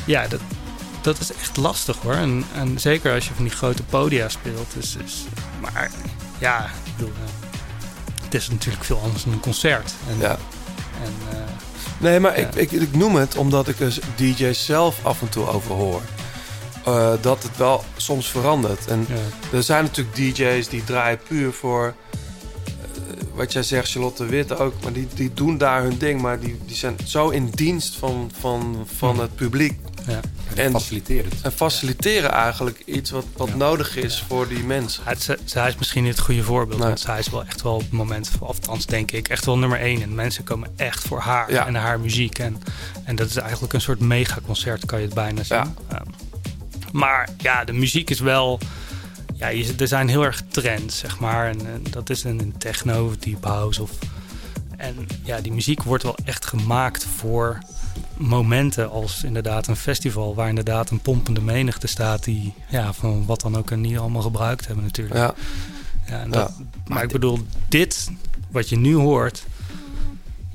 ja, 0.05 0.27
dat, 0.27 0.39
dat 1.01 1.19
is 1.19 1.33
echt 1.33 1.57
lastig 1.57 1.97
hoor. 1.97 2.13
En, 2.13 2.45
en 2.55 2.79
zeker 2.79 3.13
als 3.13 3.27
je 3.27 3.33
van 3.33 3.43
die 3.43 3.53
grote 3.53 3.83
podia 3.83 4.29
speelt. 4.29 4.73
Dus, 4.73 4.97
dus, 4.97 5.25
maar 5.61 5.91
ja, 6.39 6.65
ik 6.65 6.95
bedoel, 6.97 7.13
eh, 7.13 7.51
het 8.23 8.33
is 8.33 8.49
natuurlijk 8.49 8.83
veel 8.83 8.99
anders 9.03 9.23
dan 9.23 9.33
een 9.33 9.39
concert. 9.39 9.93
En, 10.09 10.17
Ja. 10.19 10.37
en, 11.03 11.13
eh, 11.29 11.37
Nee, 11.97 12.19
maar 12.19 12.37
ik, 12.37 12.55
ik, 12.55 12.71
ik 12.71 12.95
noem 12.95 13.15
het 13.15 13.35
omdat 13.35 13.67
ik 13.67 13.77
dus 13.77 13.99
DJ's 14.15 14.65
zelf 14.65 15.05
af 15.05 15.21
en 15.21 15.29
toe 15.29 15.47
over 15.47 15.75
hoor. 15.75 16.01
Eh, 16.85 17.11
dat 17.21 17.43
het 17.43 17.57
wel 17.57 17.83
soms 17.97 18.27
verandert. 18.27 18.87
En 18.87 19.05
ja. 19.09 19.57
er 19.57 19.63
zijn 19.63 19.83
natuurlijk 19.83 20.15
DJ's 20.15 20.67
die 20.67 20.83
draaien 20.83 21.19
puur 21.27 21.53
voor... 21.53 21.93
wat 23.33 23.53
jij 23.53 23.63
zegt, 23.63 23.91
Charlotte 23.91 24.25
Wit 24.25 24.57
ook. 24.59 24.73
Maar 24.83 24.93
die, 24.93 25.07
die 25.13 25.33
doen 25.33 25.57
daar 25.57 25.81
hun 25.81 25.97
ding. 25.97 26.21
Maar 26.21 26.39
die, 26.39 26.59
die 26.65 26.75
zijn 26.75 26.95
zo 27.05 27.29
in 27.29 27.49
dienst 27.49 27.95
van, 27.95 28.31
van, 28.39 28.87
van 28.97 29.15
Hm. 29.15 29.21
het 29.21 29.35
publiek. 29.35 29.79
Ja. 30.07 30.19
En, 30.55 30.71
Faciliteert 30.71 31.33
het. 31.33 31.41
en 31.41 31.51
faciliteren 31.51 32.31
eigenlijk 32.31 32.81
iets 32.85 33.09
wat, 33.09 33.25
wat 33.37 33.55
nodig 33.55 33.95
is 33.95 34.23
voor 34.27 34.47
die 34.47 34.63
mensen. 34.63 35.03
Zij 35.45 35.67
is 35.67 35.75
misschien 35.75 36.03
niet 36.03 36.11
het 36.15 36.21
goede 36.23 36.43
voorbeeld. 36.43 36.79
Nee. 36.79 36.87
Want 36.87 36.99
zij 36.99 37.19
is 37.19 37.29
wel 37.29 37.45
echt 37.45 37.61
wel 37.61 37.73
op 37.73 37.81
het 37.81 37.91
moment, 37.91 38.31
althans 38.39 38.85
denk 38.85 39.11
ik, 39.11 39.27
echt 39.27 39.45
wel 39.45 39.57
nummer 39.57 39.79
één. 39.79 40.01
En 40.01 40.15
mensen 40.15 40.43
komen 40.43 40.69
echt 40.75 41.03
voor 41.07 41.19
haar 41.19 41.49
en 41.49 41.75
haar 41.75 41.99
muziek. 41.99 42.39
En, 42.39 42.61
en 43.03 43.15
dat 43.15 43.29
is 43.29 43.35
eigenlijk 43.35 43.73
een 43.73 43.81
soort 43.81 43.99
megaconcert, 43.99 44.85
kan 44.85 44.99
je 44.99 45.05
het 45.05 45.13
bijna 45.13 45.43
zien. 45.43 45.57
Ja. 45.57 45.73
Ehm, 45.87 46.03
maar 46.91 47.29
ja, 47.37 47.63
de 47.63 47.73
muziek 47.73 48.09
is 48.09 48.19
wel... 48.19 48.59
Ja, 49.35 49.47
je, 49.47 49.73
er 49.79 49.87
zijn 49.87 50.07
heel 50.07 50.23
erg 50.23 50.41
trends, 50.47 50.97
zeg 50.97 51.19
maar. 51.19 51.47
En, 51.47 51.59
en 51.59 51.83
dat 51.89 52.09
is 52.09 52.23
een, 52.23 52.39
een 52.39 52.57
techno 52.57 53.05
of 53.05 53.17
deep 53.17 53.43
house. 53.43 53.81
Of, 53.81 53.91
en 54.77 55.07
ja, 55.23 55.41
die 55.41 55.51
muziek 55.51 55.83
wordt 55.83 56.03
wel 56.03 56.17
echt 56.23 56.45
gemaakt 56.45 57.05
voor 57.17 57.57
momenten 58.17 58.89
als 58.89 59.23
inderdaad 59.23 59.67
een 59.67 59.75
festival... 59.75 60.35
waar 60.35 60.49
inderdaad 60.49 60.89
een 60.89 60.99
pompende 60.99 61.41
menigte 61.41 61.87
staat... 61.87 62.23
die 62.23 62.53
ja, 62.69 62.93
van 62.93 63.25
wat 63.25 63.41
dan 63.41 63.57
ook 63.57 63.71
en 63.71 63.81
niet 63.81 63.97
allemaal 63.97 64.21
gebruikt 64.21 64.65
hebben 64.67 64.85
natuurlijk. 64.85 65.15
Ja, 65.15 65.33
Ja, 66.07 66.21
en 66.21 66.31
Ja. 66.31 66.37
dat, 66.37 66.51
maar 66.87 67.03
ik 67.03 67.11
bedoel, 67.11 67.39
dit 67.67 68.09
wat 68.51 68.69
je 68.69 68.77
nu 68.77 68.95
hoort, 68.95 69.45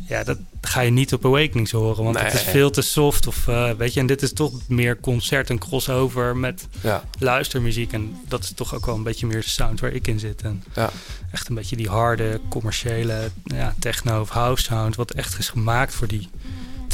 ja, 0.07 0.25
dat 0.25 0.39
ga 0.61 0.81
je 0.81 0.91
niet 0.91 1.13
op 1.13 1.25
Awakenings 1.25 1.71
horen, 1.71 2.05
want 2.05 2.19
het 2.19 2.35
is 2.35 2.43
veel 2.43 2.71
te 2.71 2.83
soft. 2.83 3.27
Of, 3.27 3.49
eh, 3.49 3.71
weet 3.71 3.95
je, 3.95 4.01
en 4.01 4.07
dit 4.07 4.23
is 4.23 4.33
toch 4.33 4.53
meer 4.69 5.01
concert 5.01 5.51
en 5.51 5.59
crossover 5.59 6.37
met 6.37 6.67
ja, 6.81 7.05
luistermuziek. 7.19 7.93
En 7.93 8.17
dat 8.29 8.43
is 8.43 8.53
toch 8.55 8.75
ook 8.75 8.87
wel 8.87 8.95
een 8.95 9.03
beetje 9.03 9.27
meer 9.27 9.41
de 9.41 9.49
sound 9.49 9.81
waar 9.81 9.93
ik 9.93 10.07
in 10.07 10.19
zit. 10.19 10.43
En 10.43 10.65
ja. 10.75 10.91
echt 11.33 11.49
een 11.49 11.55
beetje 11.55 11.77
die 11.77 11.89
harde, 11.89 12.41
commerciële 12.49 13.31
ja, 13.45 13.75
techno 13.79 14.21
of 14.21 14.29
house 14.29 14.63
sound, 14.63 14.97
wat 14.97 15.11
echt 15.11 15.39
is 15.39 15.49
gemaakt 15.49 15.95
voor 15.95 16.07
die 16.07 16.29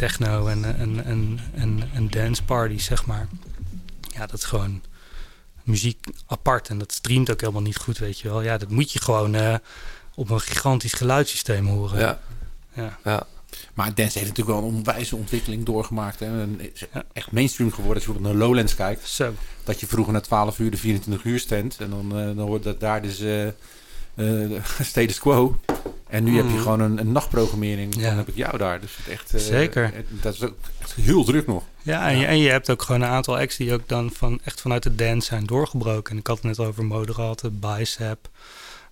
techno 0.08 0.46
en, 0.46 0.64
en, 0.78 1.04
en, 1.04 1.40
en, 1.54 1.90
en 1.94 2.08
dance 2.10 2.42
parties, 2.42 2.84
zeg 2.84 3.06
maar. 3.06 3.26
Ja, 4.14 4.26
dat 4.26 4.38
is 4.38 4.44
gewoon 4.44 4.82
muziek 5.62 6.06
apart 6.26 6.68
en 6.68 6.78
dat 6.78 6.92
streamt 6.92 7.30
ook 7.30 7.40
helemaal 7.40 7.62
niet 7.62 7.76
goed, 7.76 7.98
weet 7.98 8.18
je 8.20 8.28
wel. 8.28 8.42
Ja, 8.42 8.58
dat 8.58 8.70
moet 8.70 8.92
je 8.92 9.00
gewoon 9.00 9.34
eh, 9.34 9.54
op 10.14 10.30
een 10.30 10.40
gigantisch 10.40 10.92
geluidssysteem 10.92 11.66
horen. 11.66 11.98
ja, 11.98 12.20
Ja. 12.74 12.98
ja. 13.04 13.26
Maar 13.74 13.94
dance 13.94 14.18
heeft 14.18 14.30
natuurlijk 14.30 14.58
wel 14.58 14.68
een 14.68 14.74
onwijze 14.76 15.16
ontwikkeling 15.16 15.64
doorgemaakt. 15.64 16.20
Hè. 16.20 16.40
En 16.40 16.60
is 16.72 16.84
Ja. 16.92 17.04
echt 17.12 17.32
mainstream 17.32 17.70
geworden 17.70 17.94
als 17.94 18.04
je 18.04 18.08
bijvoorbeeld 18.12 18.38
naar 18.38 18.46
Lowlands 18.48 18.74
kijkt. 18.74 19.08
Zo. 19.08 19.34
Dat 19.64 19.80
je 19.80 19.86
vroeger 19.86 20.12
na 20.12 20.20
12 20.20 20.58
uur 20.58 20.70
de 20.70 20.76
24 20.76 21.24
uur 21.24 21.38
stand. 21.38 21.76
En 21.80 21.90
dan, 21.90 22.18
eh, 22.18 22.24
dan 22.24 22.38
hoort 22.38 22.62
dat 22.62 22.80
daar 22.80 23.02
dus 23.02 23.20
eh, 23.20 23.46
status 24.92 25.18
quo. 25.18 25.60
En 26.12 26.24
nu 26.24 26.36
heb 26.36 26.44
je 26.46 26.52
Mhm. 26.52 26.62
gewoon 26.62 26.80
een, 26.80 26.98
een 26.98 27.12
nachtprogrammering. 27.12 27.94
Ja. 27.96 28.08
Dan 28.08 28.16
heb 28.16 28.28
ik 28.28 28.36
jou 28.36 28.58
daar. 28.58 28.80
Dus 28.80 28.96
het 28.96 29.08
echt, 29.08 29.34
eh, 29.34 29.40
Zeker. 29.40 29.90
het- 29.94 30.06
dat 30.22 30.34
is 30.34 30.42
ook 30.42 30.54
echt 30.80 30.92
heel 30.94 31.24
druk 31.24 31.46
nog. 31.46 31.62
Ja, 31.82 32.08
en, 32.10 32.18
Je, 32.18 32.26
en 32.26 32.38
je 32.38 32.50
hebt 32.50 32.70
ook 32.70 32.82
gewoon 32.82 33.00
een 33.00 33.08
aantal 33.08 33.38
acts 33.38 33.56
die 33.56 33.72
ook 33.72 33.88
dan 33.88 34.10
van, 34.10 34.40
echt 34.44 34.60
vanuit 34.60 34.82
de 34.82 34.94
dance 34.94 35.26
zijn 35.26 35.44
doorgebroken. 35.46 36.12
En 36.12 36.18
ik 36.18 36.26
had 36.26 36.36
het 36.36 36.44
net 36.46 36.58
over 36.66 36.84
Moderaten, 36.84 37.58
Bicep, 37.58 38.28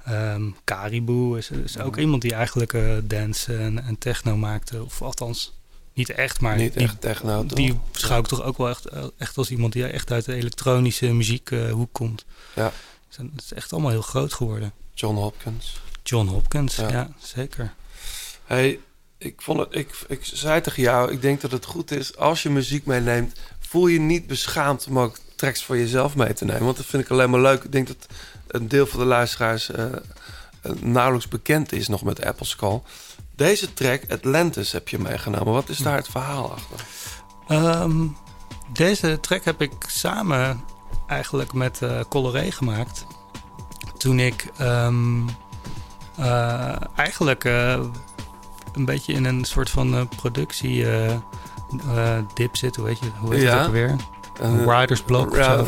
ehm 0.05 0.43
Caribou 0.65 1.39
is, 1.39 1.51
is 1.51 1.79
ook 1.79 1.97
iemand 1.97 2.23
die 2.23 2.35
eigenlijk 2.35 2.73
eh, 2.73 2.93
dance 3.05 3.57
en, 3.57 3.85
en 3.85 3.99
techno 3.99 4.37
maakte. 4.37 4.85
Of 4.85 5.03
althans, 5.03 5.59
niet 5.95 6.11
echt, 6.11 6.41
maar 6.41 6.57
Niet 6.57 6.73
die, 6.73 6.83
echt 6.83 7.01
techno, 7.01 7.45
toch? 7.47 7.59
die 7.59 7.79
beschouw 7.93 8.19
ik 8.19 8.27
toch 8.27 8.43
ook 8.43 8.57
wel 8.59 8.69
echt, 8.69 8.87
echt 9.19 9.37
als 9.37 9.51
iemand 9.51 9.73
die 9.73 9.87
echt 9.87 10.11
uit 10.13 10.25
de 10.25 10.35
elektronische 10.35 11.07
muziekhoek 11.13 11.93
komt. 11.93 12.25
Ja. 12.55 12.73
Dus 13.09 13.17
Het 13.17 13.43
is 13.45 13.53
echt 13.53 13.73
allemaal 13.73 13.91
heel 13.91 14.03
groot 14.03 14.33
geworden. 14.35 14.73
John 14.95 15.17
Hopkins. 15.17 15.81
John 16.03 16.27
Hopkins, 16.27 16.77
Ja. 16.77 16.89
ja, 16.89 17.09
zeker. 17.19 17.73
Hey, 18.45 18.81
ik, 19.19 19.43
vond 19.43 19.59
het, 19.59 19.69
ik, 19.71 20.05
ik 20.09 20.21
zei 20.23 20.61
tegen 20.61 20.83
jou, 20.83 21.13
ik 21.13 21.23
denk 21.23 21.41
dat 21.41 21.51
het 21.51 21.65
goed 21.65 21.91
is 21.91 22.17
als 22.17 22.43
je 22.43 22.51
muziek 22.51 22.87
meeneemt, 22.87 23.39
voel 23.61 23.87
je 23.87 24.01
niet 24.01 24.27
beschaamd 24.27 24.87
om 24.89 24.99
ook 24.99 25.19
tracks 25.37 25.65
voor 25.65 25.77
jezelf 25.77 26.17
mee 26.17 26.33
te 26.33 26.45
nemen. 26.45 26.65
Want 26.65 26.77
dat 26.77 26.87
vind 26.87 27.03
ik 27.03 27.11
alleen 27.11 27.31
maar 27.31 27.41
leuk. 27.41 27.65
Ik 27.65 27.73
denk 27.73 27.87
dat 27.87 28.07
een 28.47 28.69
deel 28.69 28.87
van 28.87 28.99
de 29.01 29.07
luisteraars 29.07 29.71
eh, 29.71 29.85
eh, 29.93 30.73
nauwelijks 30.81 31.29
bekend 31.29 31.73
is 31.73 31.89
nog 31.89 32.03
met 32.03 32.25
Apple 32.25 32.47
Skull. 32.47 32.81
Deze 33.37 33.73
track, 33.75 34.03
Atlantis, 34.09 34.73
heb 34.73 34.89
je 34.89 34.99
meegenomen. 34.99 35.53
Wat 35.53 35.69
is 35.69 35.79
daar 35.79 35.97
het 35.97 36.09
verhaal 36.09 36.53
achter? 36.53 36.87
Ehm, 37.49 38.07
deze 38.73 39.21
track 39.21 39.45
heb 39.45 39.61
ik 39.63 39.73
samen 39.87 40.65
eigenlijk 41.07 41.53
met 41.53 41.83
eh 41.83 42.01
Coloré 42.09 42.51
gemaakt. 42.51 43.07
Toen 43.99 44.19
ik 44.19 44.47
ehm, 44.59 45.27
eh, 46.21 46.73
eigenlijk 46.97 47.45
eh, 47.45 47.79
een 48.73 48.85
beetje 48.85 49.13
in 49.13 49.25
een 49.25 49.45
soort 49.45 49.71
van 49.71 49.95
eh, 49.95 50.01
productie 50.17 50.87
dip 52.35 52.57
zit. 52.57 52.77
Hoe, 52.77 52.85
weet 52.85 52.99
je, 52.99 53.07
hoe 53.21 53.35
heet 53.35 53.43
Ja. 53.43 53.59
het 53.59 53.67
ook 53.67 53.73
weer? 53.73 53.97
Writer's 54.67 55.03
block 55.03 55.37
Ja, 55.37 55.65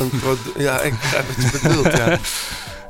ja, 0.57 0.81
ik 0.81 0.93
begrijp 0.93 1.27
wat 1.27 1.53
je 1.53 1.59
bedoelt. 1.63 1.97
Ja. 1.97 2.19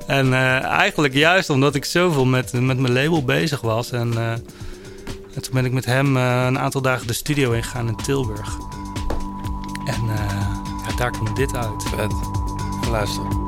En 0.06 0.34
eigenlijk 0.62 1.14
juist 1.14 1.50
omdat 1.50 1.74
ik 1.74 1.84
zoveel 1.84 2.24
met, 2.24 2.52
met 2.52 2.78
mijn 2.78 2.92
label 2.92 3.24
bezig 3.24 3.60
was. 3.60 3.90
En, 3.90 4.18
en 5.34 5.42
toen 5.42 5.52
ben 5.52 5.64
ik 5.64 5.72
met 5.72 5.84
hem 5.84 6.16
een 6.16 6.58
aantal 6.58 6.80
dagen 6.80 7.06
de 7.06 7.12
studio 7.12 7.50
ingegaan 7.50 7.88
in 7.88 7.96
Tilburg. 7.96 8.56
En 9.86 10.02
ja, 10.88 10.96
daar 10.96 11.10
kwam 11.10 11.34
dit 11.34 11.56
uit. 11.56 11.82
Vet. 11.82 12.12
Luister. 12.90 13.41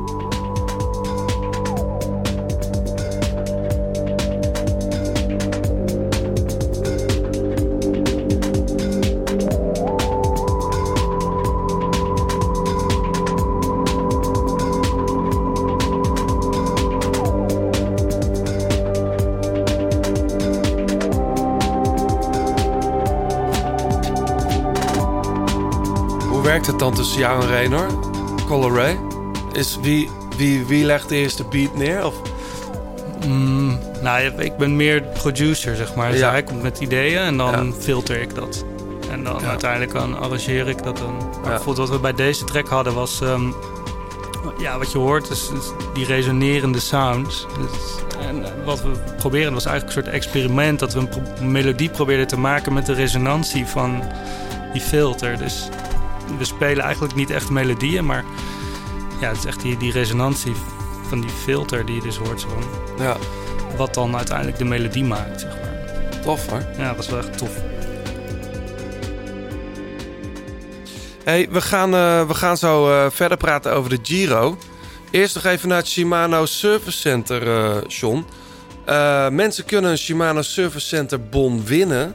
Het 26.66 26.78
dan 26.78 26.94
tussen 26.94 27.20
jou 27.20 27.42
en 27.42 27.48
Raynor? 27.48 27.86
Color 28.46 28.74
Ray? 28.76 28.98
Is 29.52 29.78
wie, 29.82 30.10
wie, 30.36 30.64
wie 30.64 30.84
legt 30.84 31.08
de 31.08 31.14
eerste 31.16 31.44
beat 31.44 31.76
neer? 31.76 32.06
Of? 32.06 32.14
Mm, 33.26 33.78
nou, 34.02 34.20
ja, 34.22 34.30
ik 34.38 34.56
ben 34.56 34.76
meer 34.76 35.02
producer, 35.02 35.76
zeg 35.76 35.94
maar. 35.94 36.10
Dus 36.10 36.20
Ja. 36.20 36.30
hij 36.30 36.42
komt 36.42 36.62
met 36.62 36.78
ideeën 36.80 37.18
en 37.22 37.36
dan 37.36 37.66
Ja. 37.66 37.72
filter 37.78 38.20
ik 38.20 38.34
dat. 38.34 38.64
En 39.10 39.24
dan 39.24 39.36
Ja. 39.40 39.48
uiteindelijk 39.48 39.92
dan 39.92 40.18
arrangeer 40.18 40.68
ik 40.68 40.82
dat 40.82 40.96
dan. 40.98 41.14
Bijvoorbeeld 41.42 41.76
wat 41.76 41.90
we 41.96 41.98
bij 41.98 42.12
deze 42.14 42.44
track 42.44 42.68
hadden 42.68 42.94
was... 42.94 43.20
ehm, 43.20 43.42
ja, 44.58 44.78
wat 44.78 44.92
je 44.92 44.98
hoort 44.98 45.30
is, 45.30 45.50
is 45.58 45.70
die 45.94 46.04
resonerende 46.06 46.80
sounds. 46.80 47.46
Dus, 47.60 48.02
en 48.26 48.44
eh, 48.44 48.50
wat 48.64 48.82
we 48.82 48.90
proberen 49.16 49.52
was 49.52 49.66
eigenlijk 49.66 49.96
een 49.96 50.02
soort 50.02 50.14
experiment... 50.14 50.78
dat 50.78 50.92
we 50.92 50.98
een 50.98 51.08
pro- 51.08 51.44
melodie 51.44 51.88
probeerden 51.88 52.26
te 52.26 52.38
maken 52.38 52.72
met 52.72 52.86
de 52.86 52.92
resonantie 52.94 53.66
van 53.66 54.02
die 54.72 54.82
filter. 54.82 55.38
Dus 55.38 55.68
we 56.38 56.44
spelen 56.44 56.84
eigenlijk 56.84 57.14
niet 57.14 57.30
echt 57.30 57.50
melodieën, 57.50 58.06
maar... 58.06 58.24
Ja, 59.20 59.28
het 59.28 59.38
is 59.38 59.44
echt 59.44 59.60
die, 59.60 59.76
die 59.76 59.92
resonantie 59.92 60.52
van 61.08 61.20
die 61.20 61.30
filter 61.30 61.86
die 61.86 61.94
je 61.94 62.00
dus 62.00 62.16
hoort. 62.16 62.40
Zo 62.40 62.48
van, 62.48 62.64
Ja, 63.04 63.16
wat 63.76 63.94
dan 63.94 64.16
uiteindelijk 64.16 64.58
de 64.58 64.64
melodie 64.64 65.04
maakt, 65.04 65.40
zeg 65.40 65.50
maar. 65.50 66.20
tof 66.22 66.46
hoor. 66.46 66.66
Ja, 66.78 66.86
dat 66.86 66.96
was 66.96 67.08
wel 67.08 67.18
echt 67.18 67.38
tof. 67.38 67.50
Hey, 71.24 71.48
we 71.50 71.60
gaan, 71.60 71.94
eh, 71.94 72.26
we 72.26 72.34
gaan 72.34 72.56
zo 72.56 72.90
eh, 72.90 73.10
verder 73.10 73.36
praten 73.38 73.72
over 73.72 73.90
de 73.90 73.98
Giro. 74.02 74.58
Eerst 75.10 75.34
nog 75.34 75.44
even 75.44 75.68
naar 75.68 75.78
het 75.78 75.88
Shimano 75.88 76.46
Service 76.46 76.98
Center, 76.98 77.48
eh 77.48 77.82
John. 77.88 78.26
Mensen 79.30 79.64
kunnen 79.64 79.90
een 79.90 79.98
Shimano 79.98 80.42
Service 80.42 80.86
Center 80.86 81.28
bon 81.28 81.64
winnen 81.64 82.14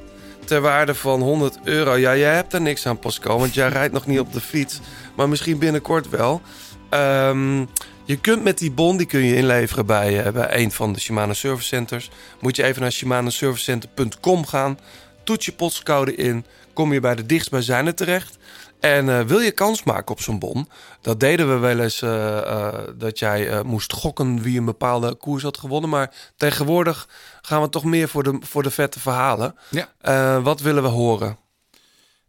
ter 0.49 0.61
waarde 0.61 0.95
van 0.95 1.21
100 1.21 1.59
euro. 1.63 1.95
Ja, 1.95 2.15
jij 2.15 2.33
hebt 2.33 2.53
er 2.53 2.61
niks 2.61 2.85
aan, 2.85 2.99
Pascal, 2.99 3.39
want 3.39 3.53
jij 3.53 3.67
rijdt 3.67 3.93
nog 3.93 4.05
niet 4.05 4.19
op 4.19 4.33
de 4.33 4.41
fiets. 4.41 4.79
Maar 5.15 5.29
misschien 5.29 5.57
binnenkort 5.57 6.09
wel. 6.09 6.41
Ehm, 6.89 7.59
je 8.05 8.17
kunt 8.21 8.43
met 8.43 8.57
die 8.57 8.71
bon, 8.71 8.97
die 8.97 9.05
kun 9.05 9.25
je 9.25 9.35
inleveren 9.35 9.85
bij, 9.85 10.23
eh, 10.23 10.31
bij 10.31 10.57
een 10.57 10.71
van 10.71 10.93
de 10.93 10.99
Shimano 10.99 11.33
Service 11.33 11.67
Centers. 11.67 12.09
Moet 12.39 12.55
je 12.55 12.63
even 12.63 12.81
naar 12.81 12.91
shimanoservicecenter.com 12.91 14.45
gaan. 14.45 14.79
Toets 15.23 15.45
je 15.45 15.51
postcode 15.51 16.15
in. 16.15 16.45
Kom 16.73 16.93
je 16.93 16.99
bij 16.99 17.15
de 17.15 17.25
dichtstbijzijnde 17.25 17.93
terecht. 17.93 18.37
En 18.79 19.09
eh, 19.09 19.21
wil 19.21 19.39
je 19.39 19.51
kans 19.51 19.83
maken 19.83 20.11
op 20.11 20.21
zo'n 20.21 20.39
bon? 20.39 20.69
Dat 21.01 21.19
deden 21.19 21.49
we 21.53 21.57
wel 21.57 21.79
eens 21.79 22.01
eh, 22.01 22.37
eh, 22.37 22.73
dat 22.95 23.19
jij 23.19 23.63
moest 23.63 23.93
gokken 23.93 24.41
wie 24.41 24.57
een 24.59 24.65
bepaalde 24.65 25.15
koers 25.15 25.43
had 25.43 25.57
gewonnen. 25.57 25.89
Maar 25.89 26.31
tegenwoordig 26.37 27.07
gaan 27.41 27.61
we 27.61 27.69
toch 27.69 27.83
meer 27.83 28.09
voor 28.09 28.23
de, 28.23 28.37
voor 28.41 28.63
de 28.63 28.71
vette 28.71 28.99
verhalen. 28.99 29.55
Ja. 29.69 30.41
Wat 30.41 30.59
willen 30.61 30.83
we 30.83 30.89
horen? 30.89 31.37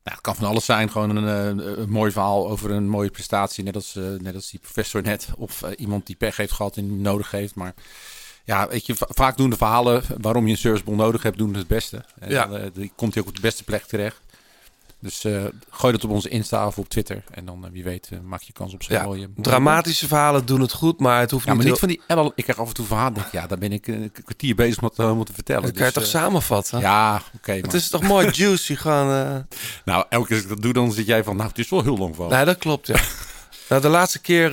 Nou, 0.04 0.16
het 0.16 0.20
kan 0.20 0.34
van 0.36 0.46
alles 0.46 0.64
zijn. 0.64 0.90
Gewoon 0.90 1.16
een, 1.16 1.58
een 1.80 1.90
mooi 1.90 2.12
verhaal 2.12 2.48
over 2.50 2.70
een 2.70 2.88
mooie 2.88 3.10
prestatie. 3.10 3.64
Net 3.64 3.74
als, 3.74 3.94
net 4.18 4.34
als 4.34 4.50
die 4.50 4.60
professor 4.60 5.02
net. 5.02 5.28
Of 5.36 5.62
iemand 5.76 6.06
die 6.06 6.16
pech 6.16 6.36
heeft 6.36 6.52
gehad 6.52 6.76
en 6.76 7.00
nodig 7.00 7.30
heeft. 7.30 7.54
Maar 7.54 7.74
ja, 8.44 8.68
weet 8.68 8.86
je, 8.86 8.94
va- 8.94 9.06
vaak 9.08 9.36
doen 9.36 9.50
de 9.50 9.56
verhalen 9.56 10.02
waarom 10.20 10.46
je 10.46 10.52
een 10.52 10.58
servicebon 10.58 10.96
nodig 10.96 11.22
hebt, 11.22 11.38
doen 11.38 11.54
het 11.54 11.66
beste. 11.66 12.04
En 12.18 12.30
Ja. 12.30 12.46
dan, 12.46 12.70
die 12.74 12.92
komt 12.96 13.14
hij 13.14 13.22
ook 13.22 13.28
op 13.28 13.34
de 13.34 13.40
beste 13.40 13.64
plek 13.64 13.84
terecht. 13.84 14.20
Dus 15.00 15.24
eh, 15.24 15.44
gooi 15.70 15.92
dat 15.92 16.04
op 16.04 16.10
onze 16.10 16.28
Insta 16.28 16.66
of 16.66 16.78
op 16.78 16.88
Twitter. 16.88 17.22
En 17.30 17.44
dan, 17.44 17.64
eh, 17.64 17.70
wie 17.70 17.84
weet, 17.84 18.08
eh, 18.12 18.18
maak 18.20 18.42
je 18.42 18.52
kans 18.52 18.74
op 18.74 18.82
zo'n 18.82 18.96
Ja, 18.96 19.02
mooie... 19.04 19.28
dramatische 19.36 20.06
verhalen 20.08 20.46
doen 20.46 20.60
het 20.60 20.72
goed, 20.72 21.00
maar 21.00 21.20
het 21.20 21.30
hoeft 21.30 21.44
Ja, 21.46 21.54
maar 21.54 21.64
niet... 21.64 21.70
niet 21.70 21.80
van 21.80 21.88
die. 21.88 22.32
Ik 22.34 22.42
krijg 22.44 22.58
af 22.58 22.68
en 22.68 22.74
toe 22.74 22.86
verhalen. 22.86 23.24
Ja, 23.32 23.46
daar 23.46 23.58
ben 23.58 23.72
ik 23.72 23.86
een 23.86 24.12
kwartier 24.24 24.54
bezig 24.54 24.82
om 24.82 24.90
helemaal 24.94 25.24
te 25.24 25.32
vertellen. 25.32 25.62
Dat 25.62 25.72
kan 25.72 25.86
je 25.86 25.92
Dus, 25.92 26.02
toch 26.02 26.10
samenvatten? 26.12 26.80
Ja, 26.80 27.22
oké. 27.36 27.52
Het 27.52 27.74
is 27.74 27.88
toch 27.88 28.02
mooi 28.02 28.30
juicy 28.42 28.74
gewoon... 28.74 29.12
eh, 29.26 29.58
Nou, 29.84 30.04
elke 30.08 30.26
keer 30.26 30.36
als 30.36 30.44
ik 30.44 30.50
dat 30.50 30.62
doe, 30.62 30.72
dan 30.72 30.92
zit 30.92 31.06
jij 31.06 31.24
van... 31.24 31.36
Nou, 31.36 31.48
het 31.48 31.58
is 31.58 31.68
wel 31.70 31.82
heel 31.82 31.98
lang 31.98 32.16
van. 32.16 32.28
Nee, 32.28 32.44
dat 32.44 32.58
klopt, 32.58 32.86
ja. 32.86 33.00
nou, 33.68 33.82
de 33.82 33.88
laatste 33.88 34.20
keer 34.20 34.50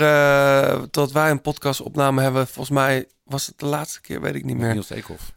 dat 0.91 1.11
wij 1.11 1.29
een 1.31 1.41
podcast 1.41 1.81
opnamen 1.81 2.23
hebben... 2.23 2.47
Volgens 2.47 2.69
mij 2.75 3.05
was 3.23 3.45
het 3.45 3.59
de 3.59 3.65
laatste 3.65 4.01
keer, 4.01 4.21
weet 4.21 4.35
ik 4.35 4.45
niet 4.45 4.57
meer. 4.57 4.71
Niels 4.73 4.89
Eekhoff. 4.89 5.31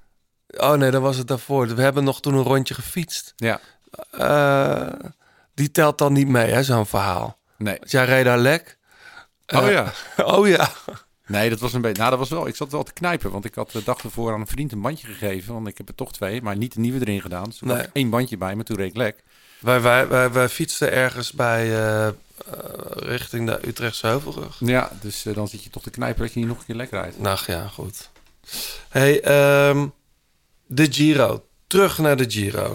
Oh 0.56 0.72
nee, 0.72 0.90
dan 0.90 1.02
was 1.02 1.16
het 1.16 1.26
daarvoor. 1.26 1.74
We 1.74 1.82
hebben 1.82 2.04
nog 2.04 2.20
toen 2.20 2.34
een 2.34 2.42
rondje 2.42 2.74
gefietst. 2.74 3.32
Ja. 3.36 3.60
Eh, 4.10 4.86
die 5.54 5.70
telt 5.70 5.98
dan 5.98 6.12
niet 6.12 6.28
mee, 6.28 6.50
hè, 6.50 6.62
zo'n 6.62 6.86
verhaal. 6.86 7.38
Nee. 7.56 7.76
Want 7.78 7.90
jij 7.90 8.04
reed 8.04 8.24
daar 8.24 8.38
lek. 8.38 8.78
Oh 9.46 9.66
Eh, 9.66 9.72
ja. 9.72 9.92
oh 10.36 10.48
ja. 10.48 10.70
Nee, 11.26 11.50
dat 11.50 11.60
was 11.60 11.72
een 11.72 11.80
beetje. 11.80 11.98
Nou, 11.98 12.10
dat 12.10 12.18
was 12.18 12.28
wel. 12.28 12.46
Ik 12.46 12.56
zat 12.56 12.72
wel 12.72 12.82
te 12.82 12.92
knijpen, 12.92 13.30
want 13.30 13.44
ik 13.44 13.54
had 13.54 13.70
de 13.70 13.82
dag 13.84 14.02
ervoor 14.02 14.32
aan 14.32 14.40
een 14.40 14.46
vriend 14.46 14.72
een 14.72 14.80
bandje 14.80 15.06
gegeven, 15.06 15.54
want 15.54 15.66
ik 15.66 15.78
heb 15.78 15.88
er 15.88 15.94
toch 15.94 16.12
twee, 16.12 16.42
maar 16.42 16.56
niet 16.56 16.74
de 16.74 16.80
nieuwe 16.80 17.00
erin 17.00 17.20
gedaan. 17.20 17.44
Dus 17.44 17.60
Nee. 17.60 17.86
één 17.92 18.10
bandje 18.10 18.36
bij, 18.36 18.54
maar 18.54 18.64
toen 18.64 18.76
reed 18.76 18.90
ik 18.90 18.96
lek. 18.96 19.22
Wij, 19.60 19.80
wij, 19.80 20.08
wij, 20.08 20.32
wij 20.32 20.48
fietsten 20.48 20.92
ergens 20.92 21.32
bij... 21.32 21.78
eh, 22.04 22.08
richting 22.90 23.46
de 23.46 23.68
Utrechtse 23.68 24.06
Heuvelrug. 24.06 24.56
Ja, 24.60 24.90
dus 25.00 25.22
dan 25.22 25.48
zit 25.48 25.64
je 25.64 25.70
toch 25.70 25.82
te 25.82 25.90
knijpen 25.90 26.22
dat 26.22 26.32
je 26.32 26.38
niet 26.38 26.48
nog 26.48 26.58
een 26.58 26.64
keer 26.64 26.74
lek 26.74 26.90
rijdt. 26.90 27.18
Nou 27.20 27.38
ja, 27.46 27.66
goed. 27.68 28.10
Hey, 28.88 29.20
ehm, 29.20 29.86
de 30.66 30.92
Giro. 30.92 31.44
Terug 31.66 31.98
naar 31.98 32.16
de 32.16 32.30
Giro. 32.30 32.72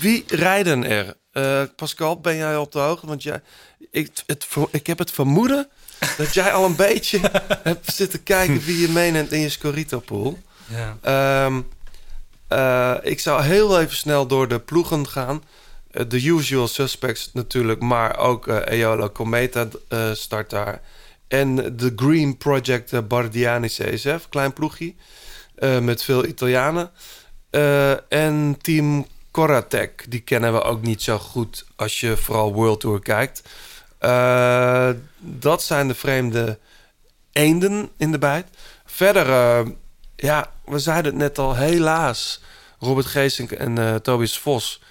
Wie 0.00 0.24
rijden 0.28 0.84
er? 0.84 1.16
Eh, 1.32 1.62
Pascal, 1.76 2.20
ben 2.20 2.36
jij 2.36 2.56
op 2.56 2.72
de 2.72 2.78
hoogte? 2.78 3.06
Want 3.06 3.22
jij, 3.22 3.40
ik, 3.90 4.10
het, 4.26 4.46
ik 4.70 4.86
heb 4.86 4.98
het 4.98 5.10
vermoeden 5.10 5.68
dat 6.16 6.34
jij 6.34 6.52
al 6.52 6.64
een 6.64 6.76
beetje 6.76 7.20
hebt 7.62 7.94
zitten 7.94 8.22
kijken 8.22 8.60
wie 8.60 8.80
je 8.80 8.88
meeneemt 8.88 9.32
in 9.32 9.40
je 9.40 9.48
Scorito-pool. 9.48 10.38
Ja. 10.66 10.96
Ehm, 11.00 11.60
eh, 12.48 12.94
ik 13.10 13.20
zou 13.20 13.42
heel 13.42 13.80
even 13.80 13.96
snel 13.96 14.26
door 14.26 14.48
de 14.48 14.60
ploegen 14.60 15.08
gaan. 15.08 15.42
Eh, 15.90 16.04
De 16.08 16.26
usual 16.26 16.68
suspects 16.68 17.30
natuurlijk, 17.32 17.80
maar 17.80 18.18
ook 18.18 18.48
eh 18.48 18.78
Eola 18.80 19.08
Cometa 19.08 19.68
start 20.12 20.50
daar. 20.50 20.80
En 21.28 21.76
de 21.76 21.92
Green 21.96 22.36
Project 22.36 23.08
Bardiani 23.08 23.68
CSF, 23.68 24.28
klein 24.28 24.52
ploegje. 24.52 24.94
met 25.80 26.02
veel 26.02 26.26
Italianen. 26.26 26.90
En 28.08 28.56
Team 28.60 29.06
Coratec, 29.34 30.04
die 30.08 30.20
kennen 30.20 30.52
we 30.52 30.62
ook 30.62 30.82
niet 30.82 31.02
zo 31.02 31.18
goed 31.18 31.64
als 31.76 32.00
je 32.00 32.16
vooral 32.16 32.52
World 32.52 32.80
Tour 32.80 33.00
kijkt. 33.00 33.42
Eh, 33.98 34.90
dat 35.18 35.62
zijn 35.62 35.88
de 35.88 35.94
vreemde 35.94 36.58
eenden 37.32 37.90
in 37.96 38.12
de 38.12 38.18
bijt. 38.18 38.46
Verder, 38.84 39.28
eh, 39.28 39.70
ja, 40.16 40.50
we 40.64 40.78
zeiden 40.78 41.12
het 41.12 41.20
net 41.20 41.38
al, 41.38 41.54
helaas. 41.54 42.42
Robert 42.78 43.06
Geesink 43.06 43.50
en 43.50 43.78
eh, 43.78 43.94
Tobias 43.94 44.38
Vos 44.38 44.82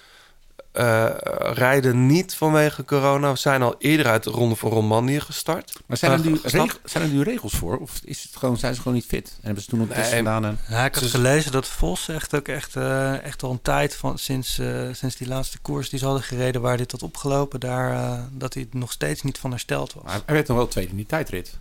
eh, 0.74 1.10
rijden 1.52 2.06
niet 2.06 2.34
vanwege 2.34 2.84
corona. 2.84 3.32
We 3.32 3.38
zijn 3.38 3.62
al 3.62 3.74
eerder 3.78 4.06
uit 4.06 4.22
de 4.24 4.30
Ronde 4.30 4.56
van 4.56 4.70
Romandie 4.70 5.20
gestart. 5.20 5.72
Maar 5.86 5.96
zijn 5.96 6.12
er, 6.12 6.20
nu 6.20 6.38
gestapt. 6.38 6.72
reg- 6.72 6.80
zijn 6.84 7.04
er 7.04 7.08
nu 7.10 7.22
regels 7.22 7.52
voor? 7.52 7.78
Of 7.78 8.00
is 8.04 8.22
het 8.22 8.36
gewoon, 8.36 8.56
zijn 8.56 8.74
ze 8.74 8.78
gewoon 8.80 8.94
niet 8.96 9.06
fit? 9.06 9.28
En 9.28 9.40
hebben 9.46 9.62
ze 9.62 9.68
toen 9.68 9.78
nog 9.78 9.88
test 9.88 10.10
Nee, 10.10 10.18
gedaan? 10.18 10.44
En... 10.44 10.58
Ja, 10.68 10.84
ik 10.84 10.94
had 10.94 11.02
Dus- 11.02 11.12
gelezen 11.12 11.52
dat 11.52 11.68
Vos 11.68 12.08
echt 12.08 12.34
ook 12.34 12.48
echt, 12.48 12.76
eh, 12.76 13.22
echt 13.24 13.42
al 13.42 13.50
een 13.50 13.62
tijd 13.62 13.96
van 13.96 14.18
sinds, 14.18 14.58
eh, 14.58 14.88
sinds 14.92 15.16
die 15.16 15.28
laatste 15.28 15.58
koers 15.58 15.88
die 15.90 15.98
ze 15.98 16.04
hadden 16.04 16.22
gereden 16.22 16.60
waar 16.60 16.76
dit 16.76 16.92
had 16.92 17.02
opgelopen, 17.02 17.60
daar 17.60 17.92
eh, 17.92 18.22
dat 18.30 18.54
hij 18.54 18.66
nog 18.70 18.92
steeds 18.92 19.22
niet 19.22 19.38
van 19.38 19.50
hersteld 19.50 19.92
was. 19.92 20.04
Maar 20.04 20.20
hij 20.24 20.34
werd 20.34 20.48
nog 20.48 20.56
wel 20.56 20.68
tweede 20.68 20.90
in 20.90 20.96
die 20.96 21.06
tijdrit. 21.06 21.58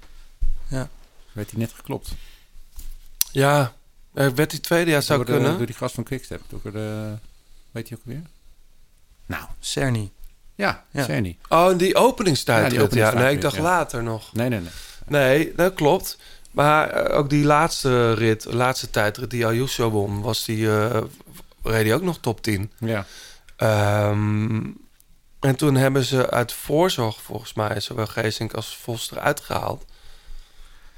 Ja. 0.68 0.90
Werd 1.31 1.52
hij 1.52 1.60
net 1.60 1.72
geklopt. 1.76 2.10
Ja, 3.31 3.73
werd 4.11 4.49
die 4.49 4.60
tweede? 4.60 4.91
Ja, 4.91 5.02
zou 5.02 5.18
door, 5.18 5.27
de- 5.27 5.34
kunnen. 5.41 5.57
door 5.57 5.65
die 5.65 5.76
gast 5.76 5.95
van 5.95 6.03
Quickstep. 6.03 6.41
Door 6.49 6.72
de, 6.72 7.14
weet 7.72 7.90
je 7.90 7.95
ook 7.95 8.02
weer? 8.03 8.22
Nou, 9.34 9.45
Cerny. 9.60 10.11
ja, 10.55 10.84
Ja. 10.91 11.03
Cerny. 11.03 11.38
Oh, 11.49 11.77
die 11.77 11.95
openingstijd. 11.95 12.64
Ja, 12.64 12.69
die 12.69 12.77
ja, 12.77 12.84
openingstijd, 12.84 13.23
nee, 13.23 13.34
ik 13.35 13.41
dacht 13.41 13.55
ja. 13.55 13.61
later 13.61 14.03
nog. 14.03 14.34
Nee, 14.34 14.49
nee, 14.49 14.60
nee. 14.60 14.72
Nee, 15.07 15.53
dat 15.55 15.73
klopt. 15.73 16.18
Maar 16.51 16.89
eh, 16.89 17.18
ook 17.18 17.30
die 17.30 17.45
laatste 17.45 18.14
rit, 18.14 18.45
laatste 18.45 18.89
tijdrit 18.89 19.30
die 19.30 19.45
Ayuso 19.45 19.89
won, 19.89 20.22
was 20.22 20.45
die, 20.45 20.77
eh, 20.77 21.01
reed 21.64 21.85
hij 21.85 21.95
ook 21.95 22.01
nog 22.01 22.18
top 22.18 22.41
10. 22.41 22.72
Ja. 22.80 23.05
Ehm, 23.55 24.61
en 25.39 25.55
toen 25.55 25.76
hebben 25.76 26.03
ze 26.03 26.30
uit 26.30 26.53
voorzorg, 26.53 27.22
volgens 27.22 27.53
mij, 27.53 27.80
zowel 27.80 28.07
Geesink 28.07 28.53
als 28.53 28.77
Vos 28.77 29.11
eruit 29.11 29.39
gehaald. 29.39 29.85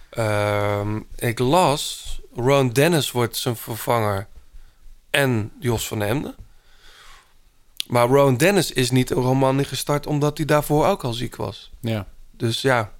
Ehm, 0.09 0.99
ik 1.15 1.39
las, 1.39 2.19
Ron 2.35 2.69
Dennis 2.69 3.11
wordt 3.11 3.37
zijn 3.37 3.55
vervanger 3.55 4.27
en 5.09 5.51
Jos 5.59 5.87
van 5.87 6.01
Emden. 6.01 6.35
Maar 7.87 8.07
Ron 8.07 8.37
Dennis 8.37 8.71
is 8.71 8.91
niet 8.91 9.11
in 9.11 9.17
Romandie 9.17 9.65
gestart 9.65 10.07
omdat 10.07 10.37
hij 10.37 10.45
daarvoor 10.45 10.85
ook 10.85 11.03
al 11.03 11.13
ziek 11.13 11.35
was. 11.35 11.71
Ja. 11.79 12.07
Dus 12.31 12.61
ja, 12.61 12.91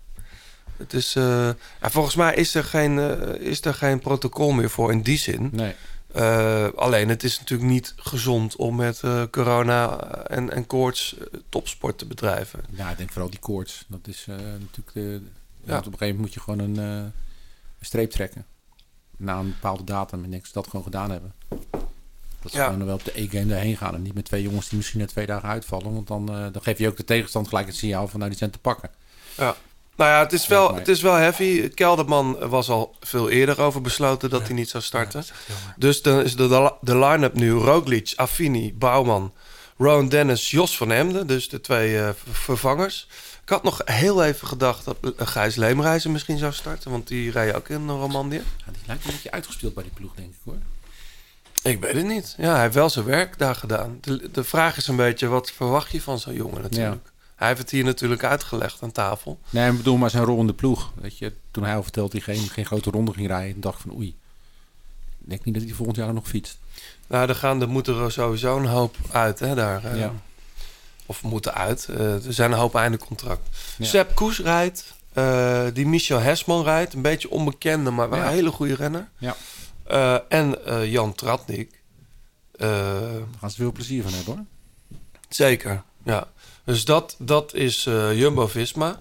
het 0.78 0.94
is, 0.94 1.14
ja, 1.14 1.56
volgens 1.82 2.16
mij 2.16 2.36
is 2.36 2.56
er, 2.56 2.64
geen, 2.64 3.00
eh, 3.00 3.48
is 3.48 3.66
er 3.66 3.74
geen 3.74 4.00
protocol 4.00 4.52
meer 4.52 4.70
voor 4.70 4.92
in 4.92 5.02
die 5.02 5.18
zin. 5.18 5.50
Nee. 5.52 5.76
Eh, 6.12 6.68
alleen 6.76 7.10
het 7.10 7.24
is 7.24 7.40
natuurlijk 7.40 7.70
niet 7.70 7.94
gezond 7.98 8.56
om 8.56 8.76
met 8.76 9.02
corona 9.32 10.00
en, 10.28 10.52
en 10.52 10.68
koorts 10.68 11.16
topsport 11.50 11.98
te 11.98 12.06
bedrijven. 12.06 12.64
Ja, 12.70 12.90
ik 12.90 12.98
denk 12.98 13.12
vooral 13.12 13.30
die 13.30 13.40
koorts. 13.40 13.86
Dat 13.88 14.08
is 14.08 14.26
natuurlijk 14.28 14.94
de... 14.94 15.22
Ja. 15.64 15.72
want 15.72 15.88
op 15.88 15.92
een 15.92 15.98
gegeven 15.98 16.16
moment 16.16 16.20
moet 16.20 16.34
je 16.34 16.40
gewoon 16.40 16.60
een, 16.60 16.78
een 16.78 17.14
streep 17.82 18.12
trekken. 18.12 18.46
Na 19.18 19.40
een 19.40 19.50
bepaalde 19.50 19.84
datum. 19.84 20.24
En 20.24 20.42
ze 20.44 20.54
dat 20.54 20.68
gewoon 20.68 20.86
gedaan 20.86 21.12
hebben. 21.12 21.34
Dat 22.46 22.54
ze 22.54 22.60
Ja. 22.60 22.70
gewoon 22.70 22.86
wel 22.86 22.96
op 22.96 23.06
de 23.06 23.22
E-game 23.22 23.46
daarheen 23.46 23.78
gaan. 23.78 23.96
En 23.96 24.02
niet 24.02 24.14
met 24.14 24.26
twee 24.26 24.42
jongens 24.42 24.70
die 24.70 24.78
misschien 24.78 25.00
na 25.00 25.06
twee 25.06 25.26
dagen 25.26 25.50
uitvallen. 25.50 25.94
Want 25.94 26.08
dan, 26.08 26.30
eh, 26.30 26.46
dan 26.52 26.62
geef 26.62 26.78
je 26.78 26.88
ook 26.88 26.98
de 26.98 27.04
tegenstand 27.04 27.48
gelijk 27.48 27.68
het 27.68 27.76
signaal 27.76 28.08
van 28.08 28.18
nou 28.18 28.30
die 28.30 28.40
zijn 28.40 28.52
te 28.52 28.58
pakken. 28.60 28.90
Ja. 29.38 29.56
Nou 29.96 30.12
ja, 30.12 30.20
het 30.20 30.34
is 30.34 30.48
wel, 30.48 30.76
het 30.76 30.88
is 30.88 31.02
wel 31.02 31.14
heavy. 31.14 31.70
Kelderman 31.70 32.50
was 32.50 32.70
al 32.70 32.96
veel 33.00 33.30
eerder 33.30 33.62
over 33.62 33.82
besloten 33.82 34.30
dat 34.30 34.42
hij 34.42 34.54
niet 34.56 34.70
zou 34.70 34.84
starten. 34.84 35.24
dus 35.78 36.02
dan 36.02 36.22
is 36.22 36.36
de, 36.36 36.74
de 36.82 36.98
line-up 36.98 37.34
nu 37.34 37.52
Roglic, 37.52 38.14
Affini, 38.16 38.74
Bouwman, 38.74 39.34
Rowan 39.78 40.10
Dennis, 40.10 40.52
Jos 40.52 40.78
van 40.78 40.92
Emden. 40.92 41.28
Dus 41.28 41.50
de 41.50 41.62
twee 41.62 42.00
eh, 42.00 42.10
vervangers. 42.32 43.08
Ik 43.44 43.50
had 43.50 43.64
nog 43.64 43.82
heel 43.86 44.24
even 44.24 44.48
gedacht 44.48 44.86
dat 44.86 44.98
eh, 45.02 45.28
Gijs 45.28 45.56
Leemreizen 45.56 46.12
misschien 46.12 46.38
zou 46.38 46.54
starten. 46.54 46.92
Want 46.92 47.08
die 47.08 47.32
rijdt 47.32 47.56
ook 47.56 47.70
in 47.70 47.90
Romandie. 47.90 48.40
Ja, 48.40 48.72
die 48.72 48.82
lijkt 48.86 49.06
een 49.06 49.12
beetje 49.12 49.32
uitgespeeld 49.32 49.74
bij 49.74 49.84
die 49.84 49.92
ploeg, 49.94 50.16
denk 50.16 50.30
ik 50.30 50.36
hoor. 50.44 50.58
Ik 51.66 51.80
weet 51.82 51.94
het 51.94 52.06
niet. 52.06 52.36
Ja, 52.38 52.52
hij 52.54 52.62
heeft 52.62 52.74
wel 52.76 52.90
zijn 52.90 53.06
werk 53.06 53.38
daar 53.38 53.56
gedaan. 53.56 53.98
De, 54.02 54.30
de 54.32 54.44
vraag 54.44 54.78
is 54.78 54.88
een 54.88 54.96
beetje, 54.96 55.28
wat 55.28 55.52
verwacht 55.52 55.92
je 55.92 56.02
van 56.02 56.20
zo'n 56.20 56.34
jongen 56.34 56.62
natuurlijk? 56.62 57.12
Hij 57.36 57.48
heeft 57.48 57.60
het 57.60 57.70
hier 57.70 57.84
natuurlijk 57.84 58.24
uitgelegd 58.24 58.82
aan 58.84 58.92
tafel. 58.92 59.40
Nee, 59.50 59.72
ik 59.72 59.78
bedoel 59.78 59.98
maar 59.98 60.10
zijn 60.10 60.24
rol 60.24 60.40
in 60.40 60.48
de 60.48 60.54
ploeg. 60.54 60.92
Weet 60.96 61.18
je, 61.18 61.34
toen 61.52 61.64
hij 61.64 61.76
al 61.76 61.84
vertelde 61.84 62.12
dat 62.20 62.26
hij 62.26 62.36
geen, 62.36 62.50
geen 62.50 62.66
grote 62.66 62.90
ronde 62.90 63.14
ging 63.14 63.28
rijden, 63.28 63.62
dacht 63.62 63.76
ik 63.80 63.82
van 63.88 63.96
oei. 63.98 64.08
Ik 65.24 65.30
denk 65.30 65.44
niet 65.46 65.54
dat 65.54 65.64
hij 65.64 65.74
volgend 65.74 65.98
jaar 65.98 66.14
nog 66.14 66.28
fietst. 66.28 66.58
Nou, 67.08 67.30
er, 67.30 67.36
gaan, 67.36 67.62
er 67.62 67.70
moet 67.70 67.88
er 67.88 68.12
sowieso 68.12 68.58
een 68.58 68.66
hoop 68.66 68.96
uit, 69.12 69.40
hè, 69.40 69.56
daar. 69.56 69.84
eh. 69.86 70.00
Ja. 70.00 70.14
Of 71.06 71.24
moeten 71.24 71.54
uit. 71.54 71.88
Eh, 71.90 72.26
er 72.26 72.34
zijn 72.34 72.52
een 72.52 72.58
hoop 72.58 72.76
einde 72.76 72.98
contract. 72.98 73.50
Ja. 73.78 73.86
Sepp 73.86 74.16
Koes 74.16 74.40
rijdt. 74.40 74.94
eh, 75.14 75.64
die 75.74 75.88
Michel 75.88 76.20
Hesman 76.20 76.64
rijdt. 76.64 76.94
Een 76.94 77.02
beetje 77.02 77.30
onbekende, 77.30 77.92
maar 77.92 78.10
wel 78.10 78.20
Ja. 78.20 78.26
een 78.26 78.32
hele 78.34 78.52
goede 78.52 78.76
renner. 78.76 79.08
Ja. 79.18 79.36
Eh, 79.86 80.18
en 80.28 80.66
eh, 80.66 80.92
Jan 80.92 81.14
Tratnik. 81.14 81.82
Eh, 82.52 82.70
Daar 82.70 83.40
gaan 83.40 83.50
ze 83.50 83.56
veel 83.56 83.72
plezier 83.72 84.04
van 84.04 84.14
hebben 84.14 84.34
hoor. 84.36 84.46
Zeker, 85.30 85.84
ja. 86.04 86.28
Dus 86.64 86.86
dat, 86.86 87.16
dat 87.20 87.54
is 87.54 87.84
Jumbo-Visma. 88.14 89.00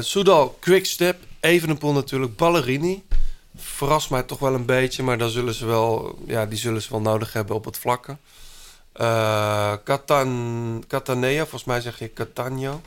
Soudal, 0.00 0.56
Quickstep, 0.60 1.20
Evenepoel 1.40 1.92
natuurlijk, 1.92 2.36
Ballerini. 2.36 3.04
Verrast 3.56 4.10
mij 4.10 4.22
toch 4.22 4.38
wel 4.38 4.54
een 4.54 4.64
beetje, 4.64 5.02
maar 5.02 5.18
dan 5.18 5.30
zullen 5.30 5.54
ze 5.54 5.66
wel, 5.66 6.18
ja, 6.26 6.46
die 6.46 6.58
zullen 6.58 6.82
ze 6.82 6.90
wel 6.90 7.00
nodig 7.00 7.32
hebben 7.32 7.56
op 7.56 7.64
het 7.64 7.78
vlakke. 7.78 8.16
Eh 8.92 9.74
Catan, 9.84 10.84
Catanea, 10.88 11.40
volgens 11.40 11.64
mij 11.64 11.80
zeg 11.80 11.98
je 11.98 12.12
Catania. 12.12 12.80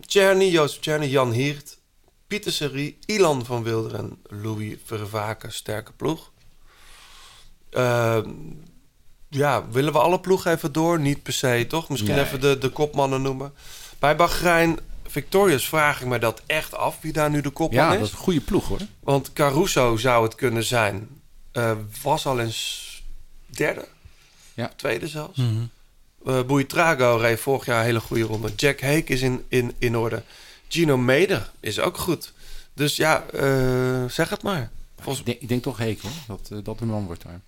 Czerny, 0.00 0.44
Jozef 0.44 0.80
Czerny, 0.80 1.06
Jan 1.06 1.30
Hiert, 1.32 1.78
Pieter 2.34 2.52
Serie, 2.52 2.96
Ilan 3.06 3.44
van 3.44 3.62
Wilderen, 3.62 4.16
Louis 4.28 4.76
Vervaken, 4.84 5.52
sterke 5.52 5.92
ploeg. 5.92 6.30
Eh, 7.70 8.18
ja, 9.28 9.68
willen 9.68 9.92
we 9.92 9.98
alle 9.98 10.20
ploegen 10.20 10.52
even 10.52 10.72
door? 10.72 11.00
Niet 11.00 11.22
per 11.22 11.32
se, 11.32 11.64
toch? 11.68 11.88
Misschien 11.88 12.14
Nee. 12.14 12.24
even 12.24 12.40
de, 12.40 12.58
de 12.58 12.68
kopmannen 12.68 13.22
noemen. 13.22 13.52
Bij 13.98 14.16
Bahrein 14.16 14.78
Victorious 15.06 15.68
vraag 15.68 16.00
ik 16.00 16.06
me 16.06 16.18
dat 16.18 16.42
echt 16.46 16.74
af, 16.74 16.96
wie 17.00 17.12
daar 17.12 17.30
nu 17.30 17.40
de 17.40 17.50
kopman 17.50 17.84
Ja, 17.84 17.92
is. 17.92 17.98
dat 17.98 18.06
is 18.06 18.12
een 18.12 18.18
goede 18.18 18.40
ploeg 18.40 18.68
hoor. 18.68 18.80
Want 19.00 19.32
Caruso 19.32 19.96
zou 19.96 20.24
het 20.24 20.34
kunnen 20.34 20.64
zijn. 20.64 21.08
Eh, 21.52 21.72
was 22.02 22.26
al 22.26 22.40
eens 22.40 23.02
derde. 23.46 23.88
Ja. 24.54 24.72
Tweede 24.76 25.08
zelfs. 25.08 25.38
Eh 26.26 26.42
Buitrago 26.42 27.16
reed 27.20 27.40
vorig 27.40 27.66
jaar 27.66 27.78
een 27.78 27.84
hele 27.84 28.00
goede 28.00 28.22
ronde. 28.22 28.52
Jack 28.56 28.80
Hake 28.80 29.04
is 29.12 29.20
in, 29.22 29.44
in, 29.48 29.74
in 29.78 29.96
orde. 29.96 30.22
Gino 30.68 30.96
Meder 30.96 31.50
is 31.60 31.80
ook 31.80 31.96
goed. 31.98 32.32
Dus 32.74 32.96
ja, 32.96 33.24
eh, 33.32 34.04
zeg 34.08 34.28
het 34.28 34.42
maar. 34.42 34.70
Volgens, 34.96 35.18
Ik 35.18 35.26
denk, 35.26 35.40
ik 35.40 35.48
denk 35.48 35.62
toch 35.62 35.78
hoor, 35.78 35.96
dat, 36.26 36.48
eh, 36.52 36.58
dat 36.62 36.78
de 36.78 36.84
man 36.84 37.06
wordt 37.06 37.22
daar. 37.22 37.40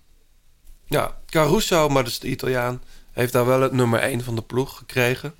ja, 0.85 1.17
Caruso, 1.29 1.89
maar 1.89 2.03
dat 2.03 2.11
is 2.11 2.19
de 2.19 2.27
Italiaan, 2.29 2.81
heeft 3.11 3.33
daar 3.33 3.45
wel 3.45 3.61
het 3.61 3.71
nummer 3.71 3.99
1 3.99 4.23
van 4.23 4.35
de 4.35 4.41
ploeg 4.41 4.77
gekregen. 4.77 5.35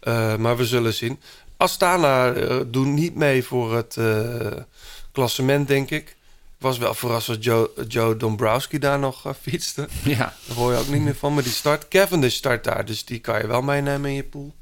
Eh, 0.00 0.36
maar 0.36 0.56
we 0.56 0.66
zullen 0.66 0.94
zien. 0.94 1.20
Astana 1.56 2.30
doet 2.64 2.86
niet 2.86 3.14
mee 3.14 3.44
voor 3.44 3.76
het 3.76 3.96
klassement, 5.12 5.68
denk 5.68 5.90
ik. 5.90 6.16
Was 6.62 6.78
wel 6.78 6.94
verrast 6.94 7.28
als 7.28 7.38
Joe, 7.40 7.70
Joe 7.88 8.16
Dombrowski 8.16 8.78
daar 8.78 8.98
nog 8.98 9.26
eh, 9.26 9.32
fietste. 9.40 9.88
Ja. 10.04 10.34
Daar 10.46 10.56
hoor 10.56 10.72
je 10.72 10.78
ook 10.78 10.88
niet 10.88 11.02
meer 11.02 11.14
van, 11.14 11.34
maar 11.34 11.42
die 11.42 11.52
start. 11.52 11.88
Cavendish 11.88 12.34
start 12.34 12.64
daar, 12.64 12.84
dus 12.84 13.04
die 13.04 13.18
kan 13.18 13.38
je 13.40 13.46
wel 13.46 13.62
meenemen 13.62 14.10
in 14.10 14.16
je 14.16 14.24
pool. 14.24 14.54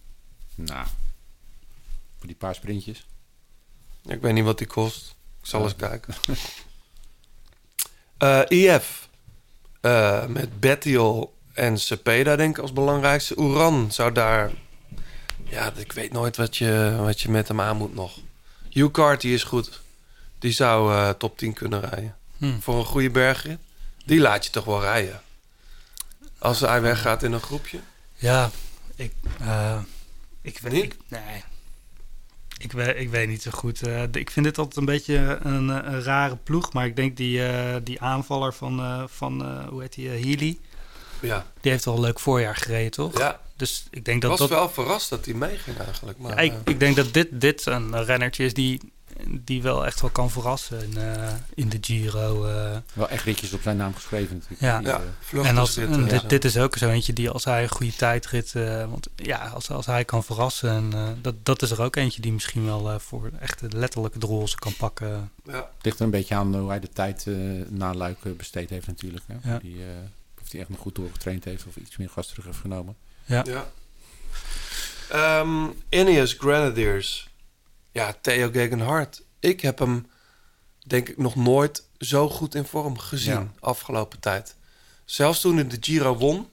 Nou, 0.55 0.87
voor 2.21 2.29
die 2.29 2.37
paar 2.37 2.55
sprintjes. 2.55 3.07
Ik 4.07 4.21
weet 4.21 4.33
niet 4.33 4.45
wat 4.45 4.59
die 4.59 4.67
kost. 4.67 5.15
Ik 5.41 5.47
zal 5.47 5.61
Ja. 5.61 5.67
eens 5.67 5.77
kijken. 5.77 6.15
Eh 8.19 8.41
IF. 8.49 9.09
Eh, 9.81 10.27
met 10.27 10.61
Bettiol 10.61 11.35
en 11.53 11.79
Cepeda 11.79 12.37
denk 12.37 12.57
ik 12.57 12.63
als 12.63 12.73
belangrijkste. 12.73 13.39
Oeran 13.39 13.93
zou 13.93 14.13
daar... 14.13 14.51
Ja, 15.45 15.73
ik 15.77 15.93
weet 15.93 16.13
nooit 16.13 16.37
wat 16.37 16.57
je, 16.57 16.97
wat 16.99 17.21
je 17.21 17.31
met 17.31 17.49
hem 17.49 17.61
aan 17.61 17.77
moet 17.77 17.95
nog. 17.95 18.19
Hugh 18.71 18.91
Carty 18.91 19.27
is 19.29 19.43
goed. 19.45 19.81
Die 20.39 20.53
zou 20.53 20.93
eh, 20.95 21.09
top 21.11 21.39
10 21.39 21.53
kunnen 21.53 21.81
rijden. 21.81 22.17
Hm. 22.39 22.59
Voor 22.61 22.79
een 22.79 22.85
goede 22.85 23.11
bergrit. 23.11 23.59
Die 24.05 24.21
laat 24.21 24.45
je 24.45 24.51
toch 24.51 24.65
wel 24.65 24.81
rijden. 24.81 25.21
Als 26.39 26.61
hij 26.61 26.81
weggaat 26.81 27.23
in 27.23 27.33
een 27.33 27.41
groepje. 27.41 27.79
Ja, 28.15 28.51
ik, 28.95 29.13
eh, 29.41 29.79
ik 30.43 30.59
weet 30.59 30.73
Niet? 30.73 30.85
ik, 30.85 30.97
nee. 31.09 31.45
Ik 32.63 32.73
weet, 32.73 32.97
ik 32.97 33.11
weet 33.11 33.29
niet 33.29 33.43
zo 33.43 33.51
goed. 33.51 33.83
Eh, 33.83 34.03
ik 34.13 34.31
vind 34.31 34.47
dit 34.47 34.59
altijd 34.59 34.77
een 34.77 34.85
beetje 34.85 35.39
een, 35.43 35.71
eh, 35.71 35.93
een 35.93 36.03
rare 36.03 36.37
ploeg. 36.37 36.73
Maar 36.73 36.87
ik 36.87 36.97
denk 36.97 37.17
die, 37.17 37.47
eh, 37.47 37.77
die 37.83 38.01
aanvaller 38.01 38.53
van, 38.55 39.09
van 39.09 39.65
hoe 39.69 39.81
heet 39.81 39.95
die, 39.95 40.09
Healy. 40.09 40.59
Ja, 41.21 41.47
Die 41.61 41.71
heeft 41.73 41.87
al 41.87 41.95
een 41.95 42.01
leuk 42.01 42.21
voorjaar 42.21 42.57
gereden, 42.57 42.91
toch? 42.91 43.19
ja. 43.19 43.41
Dus 43.57 43.87
ik 43.91 44.05
denk 44.05 44.21
dat 44.21 44.31
was 44.31 44.39
dat... 44.39 44.49
wel 44.49 44.69
verrast 44.69 45.11
dat 45.11 45.25
hij 45.25 45.35
meeging 45.35 45.79
eigenlijk. 45.79 46.19
Maar, 46.19 46.31
Ja, 46.31 46.41
ik, 46.41 46.53
ik 46.65 46.81
denk 46.81 46.97
dat 46.97 47.13
dit, 47.13 47.29
dit 47.31 47.67
een 47.67 48.05
rennertje 48.05 48.45
is 48.45 48.55
die, 48.55 48.93
die 49.29 49.63
wel 49.63 49.87
echt 49.87 50.01
wel 50.01 50.11
kan 50.11 50.31
verrassen 50.31 50.83
in, 50.91 50.97
eh, 50.97 51.29
in 51.55 51.69
de 51.69 51.79
Giro. 51.81 52.47
eh. 52.47 52.77
Wel 52.93 53.09
echt 53.09 53.25
ritjes 53.25 53.53
op 53.53 53.63
zijn 53.63 53.77
naam 53.77 53.95
geschreven 53.95 54.35
natuurlijk. 54.37 54.61
Ja. 54.61 54.79
Die, 54.79 54.89
ja, 54.89 55.01
eh, 55.43 55.49
En 55.49 55.59
als, 55.59 55.75
dit, 55.75 55.91
en 55.91 56.09
dit, 56.09 56.29
dit 56.29 56.45
is 56.45 56.57
ook 56.57 56.77
zo 56.77 56.89
eentje 56.89 57.13
die 57.13 57.31
als 57.31 57.45
hij 57.45 57.63
een 57.63 57.69
goede 57.69 57.95
tijdrit... 57.97 58.55
eh, 58.55 58.91
want 58.91 59.09
ja, 59.17 59.47
als, 59.49 59.71
als 59.71 59.87
hij 59.87 60.05
kan 60.05 60.25
verrassen... 60.25 60.71
En, 60.71 60.91
eh, 60.95 61.09
dat, 61.23 61.35
dat 61.43 61.63
is 61.63 61.71
er 61.71 61.83
ook 61.83 61.97
eentje 61.97 62.21
die 62.23 62.33
misschien 62.33 62.65
wel 62.65 62.91
eh, 62.91 62.99
voor 62.99 63.31
echt 63.41 63.61
letterlijk 63.69 64.21
de 64.21 64.27
roze 64.27 64.57
kan 64.57 64.75
pakken. 64.77 65.31
ja. 65.45 65.53
Het 65.53 65.85
ligt 65.85 65.99
er 65.99 66.05
een 66.05 66.11
beetje 66.11 66.35
aan 66.35 66.57
hoe 66.57 66.69
hij 66.69 66.81
de 66.81 66.89
tijd 66.93 67.27
eh 67.27 67.35
na 67.69 67.95
Luik 67.95 68.37
besteed 68.37 68.71
heeft 68.71 68.87
natuurlijk. 68.87 69.25
Hè? 69.27 69.51
Ja. 69.53 69.59
Die, 69.59 69.77
eh, 69.77 69.87
Of 70.43 70.51
hij 70.51 70.61
echt 70.61 70.69
nog 70.69 70.79
goed 70.79 70.95
doorgetraind 70.95 71.45
heeft 71.45 71.65
of 71.67 71.77
iets 71.77 71.97
meer 71.97 72.09
gas 72.11 72.27
terug 72.29 72.45
heeft 72.45 72.59
genomen. 72.59 72.97
Ja. 73.25 73.45
Ja. 73.47 73.67
Ehm, 75.11 75.67
Ineos 75.89 76.33
Grenadiers. 76.39 77.29
Ja, 77.93 78.15
Theo 78.21 78.51
Gegenhardt. 78.51 79.23
Ik 79.41 79.61
heb 79.61 79.79
hem, 79.79 80.07
denk 80.87 81.09
ik, 81.09 81.19
nog 81.19 81.37
nooit 81.37 81.85
zo 81.99 82.29
goed 82.29 82.55
in 82.55 82.65
vorm 82.65 82.99
gezien 82.99 83.33
Ja. 83.33 83.53
afgelopen 83.61 84.21
tijd. 84.21 84.55
Zelfs 85.05 85.41
toen 85.41 85.55
hij 85.55 85.67
de 85.67 85.77
Giro 85.81 86.17
won, 86.17 86.49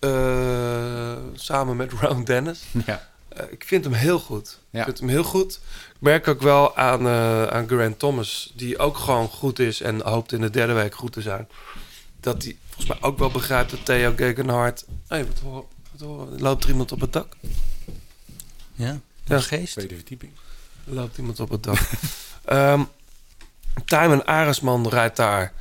eh, 0.00 1.16
samen 1.34 1.76
met 1.76 1.92
Ron 2.00 2.24
Dennis. 2.24 2.62
Ja. 2.86 3.08
Eh, 3.28 3.44
ik 3.50 3.64
vind 3.64 3.84
hem 3.84 3.92
heel 3.92 4.18
goed. 4.18 4.58
Ja. 4.70 4.78
Ik 4.78 4.84
vind 4.84 4.98
hem 4.98 5.08
heel 5.08 5.24
goed. 5.24 5.54
Ik 5.94 6.00
merk 6.00 6.28
ook 6.28 6.40
wel 6.42 6.76
aan, 6.76 7.06
eh 7.06 7.46
aan 7.46 7.68
Grant 7.68 7.98
Thomas, 7.98 8.52
die 8.56 8.78
ook 8.78 8.96
gewoon 8.96 9.28
goed 9.28 9.58
is 9.58 9.80
en 9.80 10.00
hoopt 10.00 10.32
in 10.32 10.40
de 10.40 10.50
derde 10.50 10.72
week 10.72 10.94
goed 10.94 11.12
te 11.12 11.20
zijn. 11.22 11.48
Dat 12.20 12.42
hij 12.42 12.56
volgens 12.68 12.86
mij 12.88 13.08
ook 13.10 13.18
wel 13.18 13.30
begrijpt 13.30 13.70
dat 13.70 13.84
Theo 13.84 14.12
Gegenhardt... 14.16 14.84
Hé, 15.08 15.26
wat 15.26 15.38
hoor, 15.38 15.64
wat 15.92 16.00
hoor, 16.00 16.26
loopt 16.38 16.64
er 16.64 16.70
iemand 16.70 16.92
op 16.92 17.00
het 17.00 17.12
dak? 17.12 17.36
Ja, 18.72 18.98
Ja. 19.26 19.40
geest. 19.40 19.72
Tweede 19.72 19.94
verdieping. 19.94 20.32
Er 20.86 20.94
loopt 20.94 21.18
iemand 21.18 21.40
op 21.40 21.48
het 21.50 21.62
dak. 21.62 21.78
Ehm 22.44 22.82
Tijmen 23.84 24.26
Aresman 24.26 24.88
rijdt 24.88 25.16
daar 25.16 25.52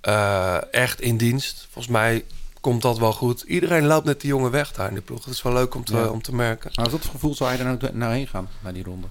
eh, 0.00 0.72
echt 0.72 1.00
in 1.00 1.16
dienst. 1.16 1.66
Volgens 1.70 1.92
mij 1.94 2.24
komt 2.60 2.82
dat 2.82 2.98
wel 2.98 3.12
goed. 3.12 3.42
Iedereen 3.42 3.86
loopt 3.86 4.06
net 4.06 4.20
die 4.20 4.30
jongen 4.30 4.50
weg 4.50 4.72
daar 4.72 4.88
in 4.88 4.94
de 4.94 5.00
ploeg. 5.00 5.24
Dat 5.24 5.34
is 5.34 5.42
wel 5.42 5.52
leuk 5.52 5.74
om 5.74 5.84
te, 5.84 5.96
Ja. 5.96 6.06
om 6.06 6.22
te 6.22 6.34
merken. 6.34 6.70
Maar 6.74 6.90
wat 6.90 7.04
gevoel 7.04 7.34
zou 7.34 7.50
hij 7.50 7.58
er 7.58 7.64
nou, 7.64 7.96
nou 7.96 8.12
heen 8.14 8.26
gaan, 8.26 8.48
naar 8.60 8.72
die 8.72 8.84
ronde? 8.84 9.06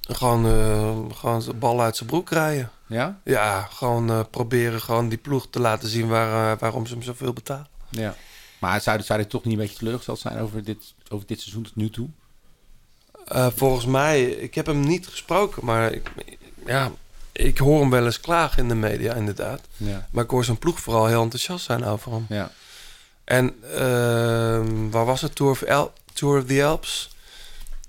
Gewoon, 0.00 0.46
eh, 0.46 1.16
gewoon 1.16 1.40
de 1.40 1.54
bal 1.54 1.80
uit 1.80 1.96
zijn 1.96 2.08
broek 2.08 2.30
rijden. 2.30 2.70
Ja? 2.86 3.20
Ja, 3.24 3.68
gewoon 3.72 4.10
eh, 4.10 4.20
proberen 4.30 4.80
gewoon 4.80 5.08
die 5.08 5.18
ploeg 5.18 5.46
te 5.50 5.60
laten 5.60 5.88
zien 5.88 6.08
waar, 6.08 6.58
waarom 6.58 6.86
ze 6.86 6.92
hem 6.94 7.02
zoveel 7.02 7.32
betalen. 7.32 7.68
Ja. 7.88 8.14
Maar 8.58 8.80
zou, 8.80 9.02
zou 9.02 9.20
hij 9.20 9.28
toch 9.28 9.44
niet 9.44 9.52
een 9.52 9.60
beetje 9.60 9.76
teleurgesteld 9.76 10.18
zijn 10.18 10.38
over 10.38 10.64
dit, 10.64 10.94
over 11.08 11.26
dit 11.26 11.40
seizoen 11.40 11.62
tot 11.62 11.76
nu 11.76 11.90
toe? 11.90 12.08
Eh, 13.30 13.46
volgens 13.56 13.86
mij, 13.86 14.22
ik 14.24 14.54
heb 14.54 14.66
hem 14.66 14.80
niet 14.80 15.06
gesproken, 15.08 15.64
maar 15.64 15.92
ik, 15.92 16.10
ja, 16.66 16.90
ik 17.32 17.58
hoor 17.58 17.80
hem 17.80 17.90
wel 17.90 18.04
eens 18.04 18.20
klagen 18.20 18.62
in 18.62 18.68
de 18.68 18.74
media, 18.74 19.14
inderdaad. 19.14 19.60
Ja. 19.76 20.06
Maar 20.10 20.24
ik 20.24 20.30
hoor 20.30 20.44
zijn 20.44 20.58
ploeg 20.58 20.80
vooral 20.80 21.06
heel 21.06 21.22
enthousiast 21.22 21.64
zijn 21.64 21.84
over 21.84 22.12
hem. 22.12 22.26
Ja. 22.28 22.50
En 23.24 23.54
ehm, 23.74 24.90
waar 24.90 25.04
was 25.04 25.20
het? 25.20 25.34
Tour 25.34 25.52
of, 25.52 25.62
El- 25.62 25.92
Tour 26.12 26.38
of 26.40 26.44
the 26.46 26.64
Alps? 26.64 27.10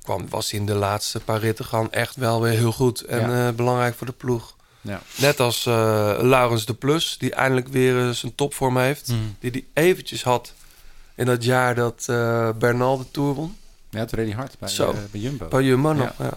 Kwam, 0.03 0.29
was 0.29 0.51
hij 0.51 0.59
in 0.59 0.65
de 0.65 0.73
laatste 0.73 1.19
paar 1.19 1.39
ritten 1.39 1.65
gewoon 1.65 1.91
echt 1.91 2.15
wel 2.15 2.41
weer 2.41 2.57
heel 2.57 2.71
goed. 2.71 3.01
En 3.01 3.29
Ja. 3.29 3.47
eh, 3.47 3.53
belangrijk 3.53 3.95
voor 3.95 4.07
de 4.07 4.13
ploeg. 4.13 4.55
Ja. 4.81 5.01
Net 5.17 5.39
als 5.39 5.65
eh 5.65 5.73
Laurens 6.19 6.65
de 6.65 6.73
Plus, 6.73 7.15
die 7.17 7.33
eindelijk 7.35 7.67
weer 7.67 8.13
zijn 8.13 8.35
topvorm 8.35 8.77
heeft. 8.77 9.07
Mm. 9.07 9.35
Die 9.39 9.51
die 9.51 9.67
eventjes 9.73 10.23
had 10.23 10.53
in 11.15 11.25
dat 11.25 11.43
jaar 11.43 11.75
dat 11.75 12.03
Bernal 12.59 12.97
de 12.97 13.11
Tour 13.11 13.33
won. 13.33 13.57
Ja, 13.91 14.05
reed 14.09 14.27
hij 14.27 14.35
hard 14.35 14.59
bij, 14.59 14.69
Zo. 14.69 14.91
eh, 14.91 14.97
bij 15.11 15.21
Jumbo. 15.21 15.47
Bij 15.47 15.63
Jumbo 15.63 15.89
Ja. 15.89 15.95
nog, 15.95 16.13
ja. 16.17 16.33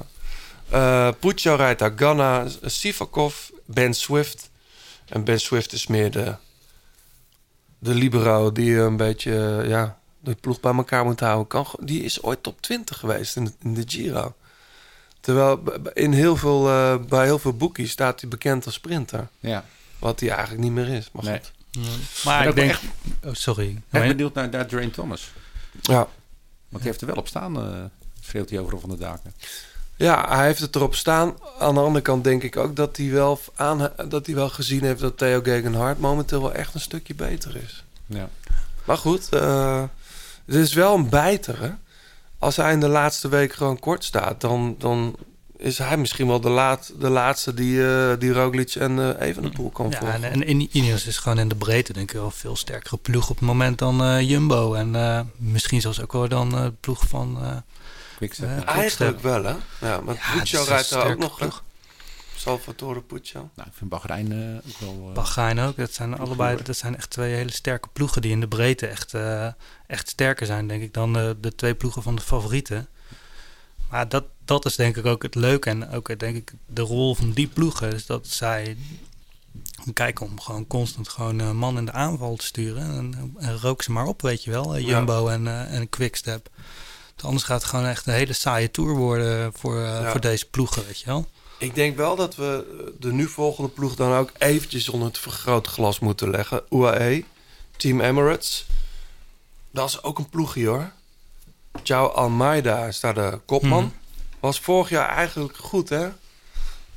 Eh, 0.71 1.15
Puccio 1.21 1.55
rijdt 1.55 1.79
daar 1.79 1.93
Ganna, 1.97 2.47
Sivakov, 2.63 3.35
Ben 3.65 3.95
Swift. 3.95 4.51
En 5.09 5.25
Ben 5.25 5.41
Swift 5.41 5.73
is 5.73 5.87
meer 5.87 6.11
de, 6.11 6.35
de 7.79 7.95
libero 7.95 8.53
die 8.53 8.77
een 8.77 8.97
beetje 8.97 9.59
eh, 9.63 9.69
ja, 9.69 9.99
de 10.21 10.35
ploeg 10.35 10.61
bij 10.61 10.75
elkaar 10.75 11.05
moet 11.05 11.21
houden. 11.21 11.47
Kan, 11.47 11.67
die 11.81 12.03
is 12.03 12.23
ooit 12.23 12.43
top 12.43 12.61
20 12.63 12.99
geweest 12.99 13.37
in 13.37 13.45
de, 13.45 13.53
in 13.63 13.75
de 13.75 13.83
Giro. 13.87 14.35
Terwijl 15.21 15.63
in 15.95 16.13
heel 16.13 16.37
veel, 16.37 16.69
eh, 16.69 16.97
bij 17.09 17.25
heel 17.25 17.39
veel 17.39 17.57
boekies 17.57 17.91
staat 17.91 18.21
hij 18.21 18.31
bekend 18.31 18.65
als 18.67 18.75
sprinter. 18.75 19.29
Ja. 19.41 19.65
Wat 19.99 20.21
hij 20.21 20.29
eigenlijk 20.31 20.61
niet 20.63 20.73
meer 20.73 20.89
is. 20.89 21.09
Maar 21.13 21.25
Nee. 21.25 21.41
goed. 21.41 21.53
Maar 22.25 22.49
ik 22.49 22.55
denk... 22.55 22.71
echt- 22.71 22.83
Oh, 23.25 23.33
sorry. 23.35 23.83
Echt 23.91 24.07
benieuwd 24.09 24.35
naar, 24.35 24.49
naar 24.49 24.67
Drain 24.67 24.91
Thomas. 24.91 25.31
Ja. 25.81 26.09
Die 26.81 26.89
heeft 26.89 27.01
er 27.01 27.07
wel 27.07 27.17
op 27.17 27.29
staan, 27.29 27.91
schreeuwt 28.21 28.51
hij 28.51 28.59
overal 28.59 28.81
van 28.81 28.91
de 28.91 28.99
daken. 28.99 29.35
Ja, 29.97 30.37
hij 30.37 30.47
heeft 30.47 30.61
het 30.61 30.77
erop 30.77 30.95
staan. 30.95 31.35
Aan 31.59 31.75
de 31.75 31.81
andere 31.81 32.05
kant 32.05 32.25
denk 32.25 32.43
ik 32.43 32.57
ook 32.57 32.77
dat 32.77 32.97
hij 32.97 33.11
wel, 33.11 33.41
aan, 33.55 33.91
dat 34.09 34.27
hij 34.27 34.35
wel 34.35 34.49
gezien 34.49 34.83
heeft 34.83 35.01
dat 35.01 35.19
Theo 35.19 35.41
Gegenhardt 35.43 36.01
momenteel 36.01 36.41
wel 36.41 36.53
echt 36.53 36.75
een 36.75 36.81
stukje 36.81 37.15
beter 37.15 37.57
is. 37.57 37.85
Ja. 38.07 38.29
Maar 38.85 38.99
goed, 38.99 39.29
eh 39.29 39.83
het 40.45 40.55
is 40.55 40.73
wel 40.73 40.95
een 40.95 41.09
bijter. 41.09 41.63
Hè? 41.63 41.71
Als 42.39 42.57
hij 42.57 42.73
in 42.73 42.81
de 42.81 42.89
laatste 42.89 43.29
week 43.29 43.53
gewoon 43.53 43.79
kort 43.79 44.05
staat, 44.05 44.41
dan, 44.41 44.75
dan 44.79 45.17
is 45.65 45.79
hij 45.79 45.97
misschien 45.97 46.27
wel 46.27 46.41
de, 46.41 46.49
laat, 46.49 46.93
de 46.99 47.09
laatste 47.09 47.55
die, 47.55 47.87
eh 47.87 48.13
die 48.19 48.33
Roglic 48.33 48.75
en 48.75 48.99
eh 49.19 49.29
Evenepoel 49.29 49.71
kan 49.71 49.91
Ja, 49.91 49.99
volgen. 49.99 50.23
en, 50.23 50.47
en 50.47 50.77
Ineos 50.77 51.07
is 51.07 51.17
gewoon 51.19 51.39
in 51.39 51.49
de 51.49 51.55
breedte 51.57 51.93
denk 51.93 52.11
ik 52.11 52.17
wel 52.17 52.25
een 52.25 52.31
veel 52.33 52.57
sterkere 52.57 52.97
ploeg 52.97 53.31
op 53.31 53.37
het 53.37 53.45
moment 53.47 53.79
dan 53.79 54.03
eh, 54.05 54.21
Jumbo. 54.21 54.75
En 54.75 54.95
eh, 54.95 55.21
misschien 55.37 55.81
zelfs 55.81 56.01
ook 56.01 56.13
wel 56.13 56.29
dan 56.29 56.55
eh, 56.55 56.63
de 56.63 56.73
ploeg 56.81 57.05
van 57.09 57.39
eh 57.43 57.57
Quickstep. 58.17 58.65
Eigenlijk 58.65 59.21
wel, 59.21 59.45
hè? 59.45 59.55
Ja, 59.81 60.01
maar 60.01 60.15
Ja, 60.15 60.39
Puccio 60.39 60.63
rijdt 60.63 60.91
daar 60.91 60.99
ook 60.99 61.05
sterke 61.05 61.21
nog. 61.23 61.37
ploeg. 61.37 61.63
Salvatore 62.37 63.01
Puccio. 63.01 63.51
Nou, 63.55 63.69
ik 63.69 63.75
vind 63.77 63.91
Bahrein 63.91 64.61
ook 64.67 64.79
wel... 64.79 65.11
Bahrein 65.15 65.59
ook. 65.61 65.77
Dat 65.77 65.93
zijn 65.93 66.19
allebei 66.19 66.63
dat 66.63 66.77
zijn 66.77 66.97
echt 66.97 67.11
twee 67.11 67.35
hele 67.35 67.53
sterke 67.53 67.89
ploegen 67.93 68.23
die 68.23 68.31
in 68.31 68.41
de 68.41 68.49
breedte 68.49 68.87
echt, 68.87 69.15
eh, 69.15 69.47
echt 69.87 70.09
sterker 70.09 70.47
zijn, 70.47 70.69
denk 70.69 70.83
ik, 70.83 70.93
dan 70.95 71.19
eh, 71.19 71.31
de 71.41 71.55
twee 71.55 71.75
ploegen 71.75 72.03
van 72.03 72.15
de 72.15 72.23
favorieten. 72.23 72.89
Maar 73.95 74.09
dat, 74.09 74.25
dat 74.45 74.65
is 74.65 74.77
denk 74.77 74.97
ik 74.97 75.07
ook 75.07 75.23
het 75.23 75.35
leuke 75.35 75.71
en 75.71 75.91
ook 75.91 76.09
eh, 76.09 76.19
denk 76.19 76.37
ik 76.37 76.53
de 76.67 76.83
rol 76.83 77.15
van 77.15 77.31
die 77.33 77.47
ploegen 77.47 77.93
is 77.93 78.07
dat 78.07 78.27
zij 78.27 78.77
kijken 79.93 80.27
om 80.27 80.41
gewoon 80.41 80.67
constant 80.67 81.09
gewoon 81.09 81.39
een 81.39 81.57
man 81.57 81.77
in 81.77 81.85
de 81.85 81.93
aanval 81.93 82.37
te 82.37 82.45
sturen 82.45 82.83
en, 82.83 83.35
en 83.39 83.59
rook 83.59 83.83
ze 83.83 83.93
maar 83.93 84.07
op, 84.07 84.23
weet 84.23 84.45
je 84.45 84.51
wel, 84.51 84.75
eh, 84.75 84.81
Ja. 84.81 84.87
Jumbo 84.89 85.29
en, 85.29 85.47
eh, 85.47 85.75
en 85.75 85.89
Quickstep. 85.89 86.49
Want 87.09 87.25
Anders 87.25 87.45
gaat 87.45 87.61
het 87.61 87.71
gewoon 87.71 87.87
echt 87.87 88.07
een 88.07 88.13
hele 88.15 88.33
saaie 88.33 88.71
tour 88.71 88.95
worden 88.97 89.53
voor, 89.53 89.77
eh, 89.77 89.83
Ja. 89.83 90.11
voor 90.11 90.21
deze 90.21 90.47
ploegen, 90.47 90.87
weet 90.87 91.01
je 91.01 91.07
wel. 91.07 91.27
Ik 91.59 91.75
denk 91.75 91.97
wel 91.97 92.17
dat 92.17 92.35
we 92.37 92.67
eh, 92.79 92.93
de 93.01 93.13
nu 93.13 93.29
volgende 93.29 93.71
ploeg 93.71 93.95
dan 93.95 94.13
ook 94.13 94.31
eventjes 94.39 94.89
onder 94.89 95.09
het 95.09 95.19
vergrootglas 95.19 95.99
moeten 95.99 96.31
leggen. 96.31 96.63
UAE, 96.71 97.25
Team 97.77 98.01
Emirates. 98.01 98.67
Dat 99.71 99.89
is 99.89 100.03
ook 100.03 100.19
een 100.19 100.29
ploegje 100.29 100.67
hoor. 100.67 100.93
João 101.83 102.13
Almeida 102.15 102.87
is 102.87 103.01
daar 103.01 103.15
de 103.15 103.41
kopman. 103.47 103.85
Mhm. 103.85 103.93
Was 104.41 104.61
vorig 104.61 104.89
jaar 104.89 105.09
eigenlijk 105.09 105.57
goed 105.57 105.89
hè. 105.89 106.09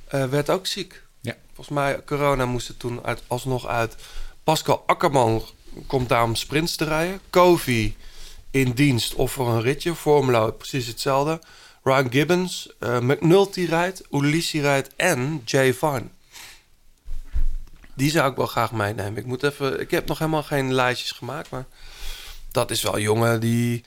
Eh, 0.08 0.26
werd 0.26 0.50
ook 0.50 0.68
ziek. 0.68 1.04
Ja. 1.22 1.36
Volgens 1.54 1.76
mij, 1.76 2.04
corona 2.06 2.46
moest 2.46 2.68
er 2.68 2.78
toen 2.78 3.00
uit, 3.04 3.22
alsnog 3.28 3.68
uit. 3.68 3.96
Pascal 4.44 4.84
Akkerman 4.86 5.44
komt 5.88 6.10
daar 6.10 6.24
om 6.24 6.36
sprints 6.36 6.76
te 6.76 6.86
rijden. 6.86 7.20
Kovi 7.30 7.96
in 8.52 8.72
dienst 8.72 9.16
of 9.16 9.32
voor 9.32 9.50
een 9.50 9.62
ritje. 9.62 9.96
Formula 9.96 10.52
precies 10.52 10.88
hetzelfde. 10.88 11.40
Ryan 11.84 12.12
Gibbons, 12.12 12.70
eh, 12.80 13.00
McNulty 13.00 13.66
rijdt, 13.66 14.04
Ulissi 14.12 14.62
rijdt 14.62 14.96
en 14.96 15.42
Jay 15.46 15.74
Vine. 15.74 16.08
Die 17.94 18.12
zou 18.12 18.32
ik 18.32 18.38
wel 18.38 18.46
graag 18.46 18.72
meenemen. 18.72 19.18
Ik, 19.18 19.26
moet 19.26 19.44
even, 19.44 19.80
ik 19.80 19.92
heb 19.92 20.08
nog 20.08 20.20
helemaal 20.20 20.44
geen 20.44 20.74
lijstjes 20.74 21.12
gemaakt, 21.12 21.50
maar 21.50 21.66
dat 22.52 22.72
is 22.72 22.82
wel 22.82 22.96
een 22.96 23.02
jongen 23.02 23.40
die... 23.40 23.84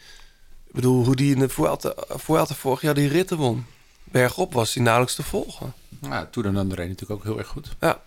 Ik 0.71 0.77
bedoel, 0.77 1.05
hoe 1.05 1.17
die 1.17 1.35
in 1.35 1.39
de 1.41 1.49
Vuelta, 1.49 1.95
Vuelta 2.09 2.55
vorig 2.55 2.81
jaar 2.81 2.95
die 2.95 3.09
ritten 3.09 3.37
won. 3.37 3.67
Bergop 4.05 4.53
was 4.53 4.73
die 4.73 4.83
nauwelijks 4.83 5.15
te 5.17 5.23
volgen. 5.23 5.73
Nou, 5.99 6.27
Tour 6.31 6.53
de 6.53 6.59
André 6.59 6.89
natuurlijk 6.89 7.11
ook 7.21 7.25
heel 7.25 7.39
erg 7.39 7.49
goed. 7.49 7.77
Ja. 7.81 8.01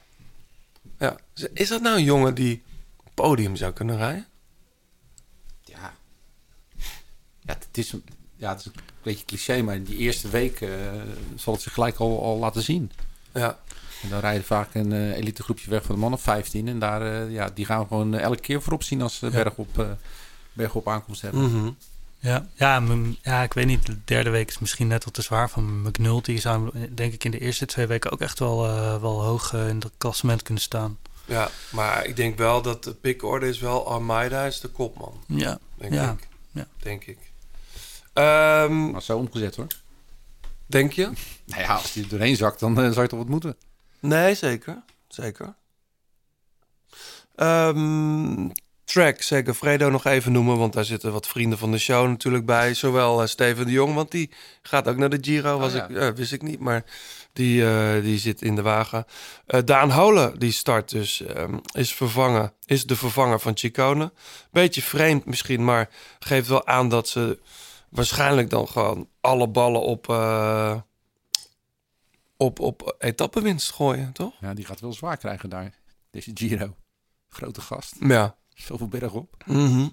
ja. 0.99 1.17
Is 1.53 1.67
dat 1.69 1.81
nou 1.81 1.97
een 1.97 2.03
jongen 2.03 2.35
die 2.35 2.63
podium 3.13 3.55
zou 3.55 3.73
kunnen 3.73 3.97
rijden? 3.97 4.25
Ja. 5.63 5.93
Ja, 7.39 7.53
het 7.53 7.77
is, 7.77 7.91
een- 7.91 8.03
ja, 8.35 8.49
het 8.49 8.59
is 8.59 8.65
een 8.65 8.73
beetje 9.03 9.25
cliché, 9.25 9.61
maar 9.61 9.75
in 9.75 9.83
die 9.83 9.97
eerste 9.97 10.29
week 10.29 10.61
eh, 10.61 10.69
zal 11.35 11.53
het 11.53 11.61
zich 11.61 11.73
gelijk 11.73 11.97
al, 11.97 12.23
al 12.23 12.37
laten 12.37 12.61
zien. 12.63 12.91
Ja. 13.33 13.59
En 14.03 14.09
dan 14.09 14.19
rijden 14.19 14.43
vaak 14.43 14.73
een 14.75 14.91
eh 14.91 15.17
elite 15.17 15.43
groepje 15.43 15.69
weg 15.69 15.83
van 15.83 15.95
de 15.95 16.01
man 16.01 16.13
of 16.13 16.21
15. 16.21 16.67
En 16.67 16.79
daar, 16.79 17.01
eh, 17.01 17.31
ja, 17.31 17.49
die 17.49 17.65
gaan 17.65 17.79
we 17.81 17.87
gewoon 17.87 18.13
elke 18.13 18.41
keer 18.41 18.61
voorop 18.61 18.83
zien 18.83 19.01
als 19.01 19.15
ze 19.15 19.25
Ja. 19.25 19.31
bergop, 19.31 19.97
bergop 20.53 20.87
aankomst 20.87 21.21
hebben. 21.21 21.41
Mhm. 21.41 21.71
Ja, 22.23 22.47
ja, 22.53 22.79
m- 22.79 23.15
ja, 23.21 23.43
ik 23.43 23.53
weet 23.53 23.65
niet. 23.65 23.85
De 23.85 23.97
derde 24.05 24.29
week 24.29 24.49
is 24.49 24.59
misschien 24.59 24.87
net 24.87 25.03
wat 25.03 25.13
te 25.13 25.21
zwaar 25.21 25.49
van 25.49 25.81
McNulty. 25.81 26.37
Zou 26.39 26.71
denk 26.95 27.13
ik 27.13 27.23
in 27.23 27.31
de 27.31 27.39
eerste 27.39 27.65
twee 27.65 27.87
weken 27.87 28.11
ook 28.11 28.21
echt 28.21 28.39
wel, 28.39 28.65
eh, 28.67 29.01
wel 29.01 29.23
hoog 29.23 29.53
eh, 29.53 29.67
in 29.67 29.75
het 29.79 29.91
klassement 29.97 30.41
kunnen 30.41 30.63
staan. 30.63 30.97
Ja, 31.25 31.49
maar 31.71 32.05
ik 32.05 32.15
denk 32.15 32.37
wel 32.37 32.61
dat 32.61 32.83
de 32.83 32.93
pickorde 32.93 33.47
is 33.47 33.59
wel 33.59 33.87
Almeida 33.87 34.43
is 34.45 34.59
de 34.59 34.67
kopman. 34.67 35.23
Ja, 35.27 35.59
Denk 35.77 35.93
ja. 35.93 36.11
ik. 36.11 36.27
Ja. 36.51 36.67
Denk 36.79 37.05
ik. 37.05 37.17
Ehm, 38.13 38.91
Maar 38.91 39.01
zo 39.01 39.17
omgezet 39.17 39.55
hoor. 39.55 39.67
denk 40.65 40.91
je? 40.93 41.11
Nou 41.45 41.61
ja, 41.61 41.73
als 41.75 41.91
die 41.93 42.03
er 42.03 42.09
doorheen 42.09 42.35
zakt, 42.35 42.59
dan 42.59 42.77
eh, 42.81 42.89
zou 42.91 43.01
je 43.01 43.07
toch 43.07 43.19
wat 43.19 43.27
moeten. 43.27 43.55
Nee, 43.99 44.35
zeker. 44.35 44.83
Zeker. 45.07 45.55
Ehm, 47.35 48.49
track 48.93 49.21
Segafredo 49.21 49.89
nog 49.89 50.05
even 50.05 50.31
noemen, 50.31 50.57
want 50.57 50.73
daar 50.73 50.85
zitten 50.85 51.11
wat 51.11 51.27
vrienden 51.27 51.57
van 51.57 51.71
de 51.71 51.77
show 51.77 52.07
natuurlijk 52.07 52.45
bij. 52.45 52.73
Zowel 52.73 53.21
eh, 53.21 53.27
Steven 53.27 53.65
de 53.65 53.71
Jong, 53.71 53.93
want 53.93 54.11
die 54.11 54.29
gaat 54.61 54.87
ook 54.87 54.97
naar 54.97 55.09
de 55.09 55.17
Giro, 55.21 55.59
was 55.59 55.73
ja. 55.73 55.87
ik, 55.87 55.95
eh, 55.95 56.09
wist 56.09 56.31
ik 56.31 56.41
niet, 56.41 56.59
maar 56.59 56.83
die, 57.33 57.65
eh, 57.65 58.01
die 58.01 58.17
zit 58.17 58.41
in 58.41 58.55
de 58.55 58.61
wagen. 58.61 59.05
Eh, 59.45 59.59
Daan 59.65 59.91
Holen, 59.91 60.39
die 60.39 60.51
start 60.51 60.89
dus, 60.89 61.21
ehm, 61.21 61.57
is, 61.71 61.93
vervangen, 61.93 62.53
is 62.65 62.85
de 62.85 62.95
vervanger 62.95 63.39
van 63.39 63.57
Chicone. 63.57 64.11
Beetje 64.51 64.81
vreemd 64.81 65.25
misschien, 65.25 65.63
maar 65.63 65.89
geeft 66.19 66.47
wel 66.47 66.67
aan 66.67 66.89
dat 66.89 67.07
ze 67.07 67.39
waarschijnlijk 67.89 68.49
dan 68.49 68.67
gewoon 68.67 69.09
alle 69.21 69.47
ballen 69.47 69.81
op, 69.81 70.09
eh 70.09 70.75
op, 72.37 72.59
op 72.59 72.95
etappenwinst 72.99 73.71
gooien, 73.71 74.11
toch? 74.11 74.33
Ja, 74.39 74.53
die 74.53 74.65
gaat 74.65 74.79
wel 74.79 74.93
zwaar 74.93 75.17
krijgen 75.17 75.49
daar. 75.49 75.73
Deze 76.11 76.31
Giro. 76.33 76.75
Grote 77.29 77.61
gast. 77.61 77.95
Ja. 77.99 78.35
Zoveel 78.55 78.87
berg 78.87 79.11
op. 79.13 79.35
Mhm. 79.45 79.87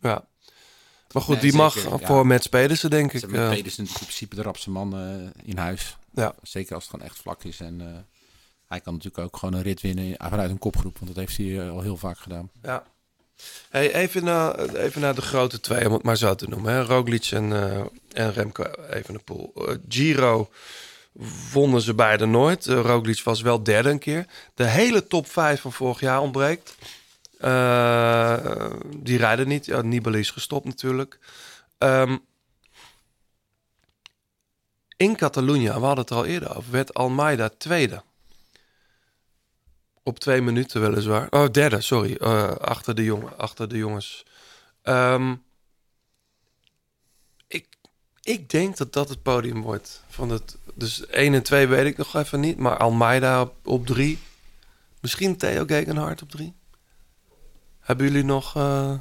Ja. 0.00 0.28
Maar 1.12 1.22
goed, 1.22 1.34
Nee, 1.34 1.50
die 1.50 1.52
mag 1.60 1.82
ja. 2.00 2.06
voor 2.06 2.26
Mats 2.26 2.46
Pedersen, 2.46 2.90
denk 2.90 3.12
ik. 3.12 3.22
eh. 3.22 3.48
Pedersen 3.50 3.84
in 3.86 3.92
principe 3.92 4.34
de 4.34 4.42
rapste 4.42 4.70
man 4.70 4.94
eh, 4.96 5.44
in 5.48 5.58
huis. 5.58 5.96
Ja. 6.14 6.34
Zeker 6.42 6.74
als 6.74 6.82
het 6.84 6.92
gewoon 6.92 7.06
echt 7.08 7.18
vlak 7.18 7.44
is. 7.44 7.60
En 7.60 7.80
eh, 7.80 7.86
hij 8.66 8.80
kan 8.80 8.92
natuurlijk 8.94 9.24
ook 9.24 9.36
gewoon 9.36 9.54
een 9.54 9.62
rit 9.62 9.80
winnen 9.80 10.14
vanuit 10.18 10.50
een 10.50 10.58
kopgroep. 10.58 10.94
Want 10.98 11.06
dat 11.14 11.16
heeft 11.16 11.36
hij 11.36 11.60
eh, 11.60 11.70
al 11.70 11.80
heel 11.80 11.96
vaak 11.96 12.18
gedaan. 12.18 12.50
Ja. 12.62 12.84
Hey, 13.70 13.94
even, 13.94 14.24
naar, 14.24 14.58
even 14.74 15.00
naar 15.00 15.14
de 15.14 15.22
grote 15.22 15.60
twee, 15.60 15.86
om 15.86 15.92
het 15.92 16.02
maar 16.02 16.16
zo 16.16 16.34
te 16.34 16.48
noemen. 16.48 16.72
Hè. 16.72 16.82
Roglic 16.82 17.24
en, 17.30 17.52
eh, 17.52 17.80
en 18.12 18.32
Remco 18.32 18.64
Evenepoel. 18.90 19.52
Giro 19.88 20.50
wonnen 21.52 21.80
ze 21.80 21.94
beide 21.94 22.26
nooit. 22.26 22.66
Eh, 22.66 22.80
Roglic 22.80 23.22
was 23.22 23.40
wel 23.40 23.62
derde 23.62 23.90
een 23.90 23.98
keer. 23.98 24.26
De 24.54 24.64
hele 24.66 25.06
top 25.06 25.30
5 25.30 25.60
van 25.60 25.72
vorig 25.72 26.00
jaar 26.00 26.20
ontbreekt. 26.20 26.74
Eh, 27.40 28.70
die 28.96 29.18
rijden 29.18 29.48
niet. 29.48 29.66
Ja, 29.66 29.82
Nibali 29.82 30.18
is 30.18 30.30
gestopt 30.30 30.64
natuurlijk. 30.64 31.18
Ehm, 31.78 32.16
in 34.96 35.16
Catalunya, 35.16 35.80
we 35.80 35.86
hadden 35.86 35.98
het 35.98 36.10
er 36.10 36.16
al 36.16 36.24
eerder 36.24 36.56
over, 36.56 36.70
werd 36.70 36.94
Almeida 36.94 37.48
tweede. 37.48 38.02
Op 40.02 40.18
twee 40.18 40.42
minuten 40.42 40.80
weliswaar. 40.80 41.26
Oh, 41.30 41.50
derde, 41.50 41.80
sorry. 41.80 42.14
Eh, 42.14 42.50
achter, 42.50 42.94
de 42.94 43.04
jongen, 43.04 43.38
achter 43.38 43.68
de 43.68 43.76
jongens. 43.76 44.24
Ehm, 44.82 45.34
ik, 47.46 47.66
ik 48.22 48.50
denk 48.50 48.76
dat 48.76 48.92
dat 48.92 49.08
het 49.08 49.22
podium 49.22 49.62
wordt. 49.62 50.02
Van 50.08 50.30
het, 50.30 50.56
dus 50.74 51.06
1 51.06 51.34
en 51.34 51.42
2 51.42 51.66
weet 51.66 51.86
ik 51.86 51.96
nog 51.96 52.14
even 52.16 52.40
niet. 52.40 52.56
Maar 52.56 52.76
Almeida 52.76 53.40
op, 53.40 53.54
op 53.66 53.86
drie. 53.86 54.18
Misschien 55.00 55.36
Theo 55.36 55.64
Gegenhardt 55.64 56.22
op 56.22 56.30
drie. 56.30 56.58
Hebben 57.90 58.06
jullie 58.10 58.24
nog 58.24 58.56
eh, 58.56 58.92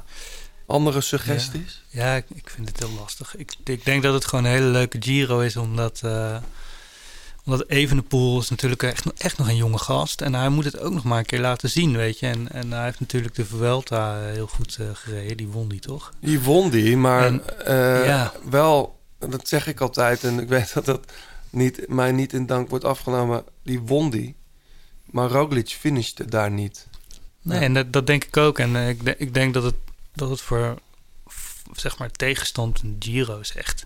andere 0.66 1.02
suggesties? 1.02 1.84
Ja, 1.90 2.16
ik, 2.16 2.26
ik 2.34 2.50
vind 2.50 2.68
het 2.68 2.80
heel 2.80 2.92
lastig. 3.00 3.36
Ik, 3.38 3.54
ik 3.64 3.86
denk 3.86 4.04
dat 4.04 4.14
het 4.14 4.26
gewoon 4.26 4.46
een 4.46 4.52
hele 4.52 4.66
leuke 4.68 4.98
Giro 5.02 5.40
is, 5.40 5.56
omdat, 5.58 6.02
eh 6.04 6.38
omdat 7.46 7.68
Evenepoel 7.70 8.40
is 8.40 8.50
natuurlijk 8.50 8.84
echt, 8.84 9.06
nog- 9.06 9.14
echt 9.18 9.38
nog 9.38 9.48
een 9.48 9.56
jonge 9.56 9.78
gast. 9.78 10.22
En 10.22 10.34
hij 10.36 10.50
moet 10.50 10.66
het 10.66 10.80
ook 10.80 10.94
nog 10.94 11.04
maar 11.04 11.18
een 11.18 11.26
keer 11.26 11.40
laten 11.40 11.70
zien, 11.70 11.96
weet 11.98 12.20
je. 12.20 12.28
En, 12.28 12.52
en 12.52 12.72
hij 12.72 12.84
heeft 12.84 13.00
natuurlijk 13.00 13.36
de 13.36 13.46
Vuelta 13.46 14.20
eh, 14.20 14.32
heel 14.34 14.48
goed 14.48 14.78
eh, 14.80 14.86
gereden. 14.94 15.38
Die 15.38 15.48
won 15.48 15.68
die, 15.70 15.80
toch? 15.80 16.14
Die 16.20 16.40
won 16.42 16.70
die, 16.70 16.98
maar 16.98 17.26
En, 17.26 17.44
ja. 18.06 18.34
wel, 18.50 19.00
dat 19.20 19.48
zeg 19.48 19.68
ik 19.68 19.82
altijd. 19.82 20.24
En 20.24 20.40
ik 20.40 20.48
weet 20.58 20.74
dat 20.74 20.86
dat 20.86 21.12
niet, 21.50 21.88
mij 21.88 22.12
niet 22.12 22.34
in 22.34 22.46
dank 22.46 22.70
wordt 22.70 22.86
afgenomen. 22.86 23.44
Die 23.64 23.80
won 23.80 24.10
die. 24.10 24.36
Maar 25.06 25.30
Roglic 25.30 25.70
finishte 25.70 26.26
daar 26.26 26.52
niet. 26.52 26.88
Nee, 27.42 27.60
en 27.60 27.74
dat, 27.74 27.94
dat 27.94 28.08
denk 28.08 28.24
ik 28.24 28.38
ook. 28.38 28.60
En 28.60 28.76
eh, 28.76 28.90
ik, 28.90 29.06
de- 29.06 29.18
ik 29.18 29.34
denk 29.34 29.54
dat 29.54 29.64
het, 29.64 29.76
dat 30.14 30.30
het 30.30 30.42
voor 30.42 30.80
zeg 31.74 31.98
maar 31.98 32.12
tegenstand 32.12 32.82
Giro 33.00 33.40
is 33.40 33.56
echt. 33.56 33.86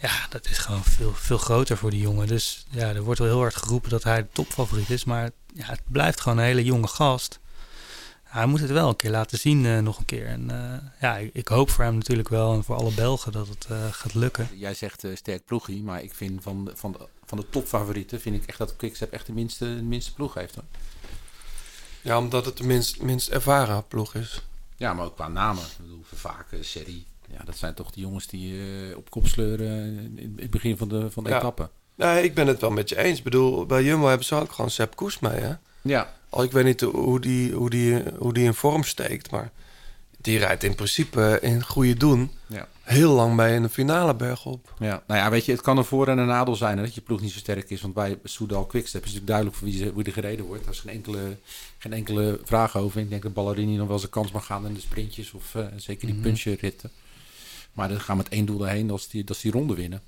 Ja, 0.00 0.26
dat 0.30 0.46
is 0.46 0.58
gewoon 0.58 0.84
veel, 0.84 1.12
veel 1.14 1.38
groter 1.38 1.76
voor 1.76 1.90
die 1.90 2.00
jongen. 2.00 2.26
Dus 2.26 2.66
ja, 2.70 2.88
er 2.88 3.02
wordt 3.02 3.18
wel 3.20 3.28
heel 3.28 3.38
hard 3.38 3.56
geroepen 3.56 3.90
dat 3.90 4.02
hij 4.04 4.22
de 4.22 4.28
topfavoriet 4.32 4.90
is. 4.90 5.04
Maar 5.04 5.30
ja, 5.54 5.64
het 5.66 5.80
blijft 5.86 6.20
gewoon 6.20 6.38
een 6.38 6.44
hele 6.44 6.64
jonge 6.64 6.86
gast. 6.86 7.38
Hij 8.22 8.46
moet 8.46 8.60
het 8.60 8.70
wel 8.70 8.88
een 8.88 8.96
keer 8.96 9.10
laten 9.10 9.38
zien, 9.38 9.66
eh, 9.66 9.78
nog 9.78 9.98
een 9.98 10.04
keer. 10.04 10.26
En 10.26 10.50
eh, 10.50 10.78
ja, 11.00 11.16
ik, 11.16 11.30
ik 11.34 11.48
hoop 11.48 11.70
voor 11.70 11.84
hem 11.84 11.94
natuurlijk 11.94 12.28
wel 12.28 12.54
en 12.54 12.64
voor 12.64 12.76
alle 12.76 12.92
Belgen 12.92 13.32
dat 13.32 13.48
het 13.48 13.66
gaat 13.90 14.14
lukken. 14.14 14.48
Jij 14.54 14.74
zegt 14.74 15.04
sterk 15.14 15.44
ploegie, 15.44 15.82
maar 15.82 16.02
ik 16.02 16.14
vind 16.14 16.42
van, 16.42 16.64
de- 16.64 16.72
van, 16.76 16.92
de, 16.92 17.06
van 17.24 17.38
de 17.38 17.46
topfavorieten 17.50 18.20
vind 18.20 18.36
ik 18.42 18.48
echt 18.48 18.58
dat 18.58 18.76
Quickstep 18.76 19.12
echt 19.12 19.26
de 19.26 19.32
minste, 19.32 19.64
de 19.76 19.82
minste 19.82 20.12
ploeg 20.14 20.34
heeft. 20.34 20.54
Hoor. 20.54 20.64
Ja, 22.04 22.18
omdat 22.18 22.44
het 22.44 22.56
de 22.56 22.64
minst, 22.64 23.02
minst 23.02 23.28
ervaren 23.28 23.84
ploeg 23.88 24.14
is. 24.14 24.42
Ja, 24.76 24.92
maar 24.94 25.04
ook 25.04 25.14
qua 25.14 25.28
namen. 25.28 25.62
Ik 25.62 25.70
bedoel, 25.80 26.02
Vervaken, 26.08 26.64
Serie. 26.64 27.06
Ja, 27.30 27.44
dat 27.44 27.56
zijn 27.56 27.74
toch 27.74 27.90
de 27.90 28.00
jongens 28.00 28.26
die 28.26 28.60
eh, 28.90 28.96
op 28.96 29.10
kop 29.10 29.26
sleuren 29.26 29.68
in 30.16 30.34
het 30.40 30.50
begin 30.50 30.76
van 30.76 30.88
de, 30.88 31.10
van 31.10 31.24
de 31.24 31.30
Ja. 31.30 31.36
etappe. 31.38 31.68
Nee, 31.94 32.22
ik 32.24 32.34
ben 32.34 32.46
het 32.46 32.60
wel 32.60 32.70
met 32.70 32.88
je 32.88 32.96
eens. 32.98 33.18
Ik 33.18 33.24
bedoel, 33.24 33.66
bij 33.66 33.82
Jumbo 33.82 34.06
hebben 34.06 34.26
ze 34.26 34.34
ook 34.34 34.52
gewoon 34.52 34.70
Sepp 34.70 34.96
Koes 34.96 35.18
mee, 35.18 35.40
hè? 35.40 35.52
Ja. 35.82 36.12
Al 36.28 36.42
ik 36.42 36.52
weet 36.52 36.64
niet 36.64 36.80
hoe 36.80 37.20
die, 37.20 37.52
hoe, 37.52 37.70
die, 37.70 38.02
hoe 38.18 38.32
die 38.32 38.44
in 38.44 38.54
vorm 38.54 38.82
steekt, 38.84 39.30
maar 39.30 39.50
die 40.20 40.38
rijdt 40.38 40.62
in 40.62 40.74
principe 40.74 41.38
in 41.42 41.62
goede 41.64 41.94
doen 41.94 42.30
Ja. 42.46 42.68
Heel 42.84 43.12
lang 43.12 43.34
mee 43.34 43.54
in 43.54 43.62
de 43.62 43.68
finale 43.68 44.14
bergop. 44.14 44.74
Ja, 44.78 45.02
nou 45.06 45.20
ja, 45.20 45.30
weet 45.30 45.44
je, 45.44 45.52
het 45.52 45.60
kan 45.60 45.78
een 45.78 45.84
voor- 45.84 46.08
en 46.08 46.18
een 46.18 46.26
nadeel 46.26 46.56
zijn 46.56 46.76
hè, 46.76 46.84
dat 46.84 46.94
je 46.94 47.00
ploeg 47.00 47.20
niet 47.20 47.32
zo 47.32 47.38
sterk 47.38 47.70
is. 47.70 47.80
Want 47.80 47.94
bij 47.94 48.18
Soudal 48.24 48.66
Quickstep 48.66 49.00
is 49.04 49.12
natuurlijk 49.12 49.26
duidelijk 49.26 49.56
voor 49.56 49.68
wie, 49.68 49.76
ze, 49.76 49.92
er 50.04 50.12
gereden 50.12 50.44
wordt. 50.44 50.64
Daar 50.64 50.72
is 50.72 50.80
geen 50.80 50.94
enkele, 50.94 51.36
geen 51.78 51.92
enkele 51.92 52.40
vraag 52.44 52.76
over. 52.76 53.00
Ik 53.00 53.10
denk 53.10 53.22
dat 53.22 53.32
Ballerini 53.32 53.76
nog 53.76 53.88
wel 53.88 53.98
zijn 53.98 54.10
kans 54.10 54.32
mag 54.32 54.46
gaan 54.46 54.66
in 54.66 54.74
de 54.74 54.80
sprintjes 54.80 55.32
of 55.32 55.54
eh, 55.54 55.66
zeker 55.76 56.06
die 56.06 56.16
punchritten. 56.16 56.90
Maar 57.72 57.88
dan 57.88 58.00
gaan 58.00 58.16
we 58.16 58.22
met 58.22 58.32
één 58.32 58.46
doel 58.46 58.66
erheen, 58.66 58.86
dat 58.86 58.98
is 58.98 59.08
die, 59.08 59.24
dat 59.24 59.36
is 59.36 59.42
die 59.42 59.52
ronde 59.52 59.74
winnen. 59.74 60.02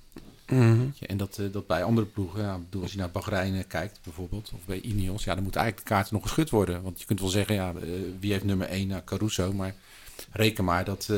Mhm. 0.46 0.86
En 1.00 1.16
dat, 1.16 1.38
eh, 1.38 1.46
dat 1.52 1.66
bij 1.66 1.84
andere 1.84 2.06
ploegen, 2.06 2.42
ja, 2.42 2.58
bedoel, 2.58 2.82
als 2.82 2.92
je 2.92 2.98
naar 2.98 3.10
Bahrein 3.10 3.54
eh, 3.54 3.64
kijkt 3.68 3.98
bijvoorbeeld, 4.02 4.50
of 4.54 4.60
bij 4.64 4.80
Ineos, 4.80 5.24
ja, 5.24 5.34
dan 5.34 5.42
moeten 5.42 5.60
eigenlijk 5.60 5.88
de 5.88 5.94
kaarten 5.94 6.14
nog 6.14 6.22
geschud 6.22 6.50
worden. 6.50 6.82
Want 6.82 7.00
je 7.00 7.06
kunt 7.06 7.20
wel 7.20 7.28
zeggen, 7.28 7.54
ja, 7.54 7.72
wie 8.20 8.32
heeft 8.32 8.44
nummer 8.44 8.68
1 8.68 8.88
naar 8.88 9.04
Caruso, 9.04 9.52
maar 9.52 9.74
reken 10.32 10.64
maar 10.64 10.84
dat, 10.84 11.10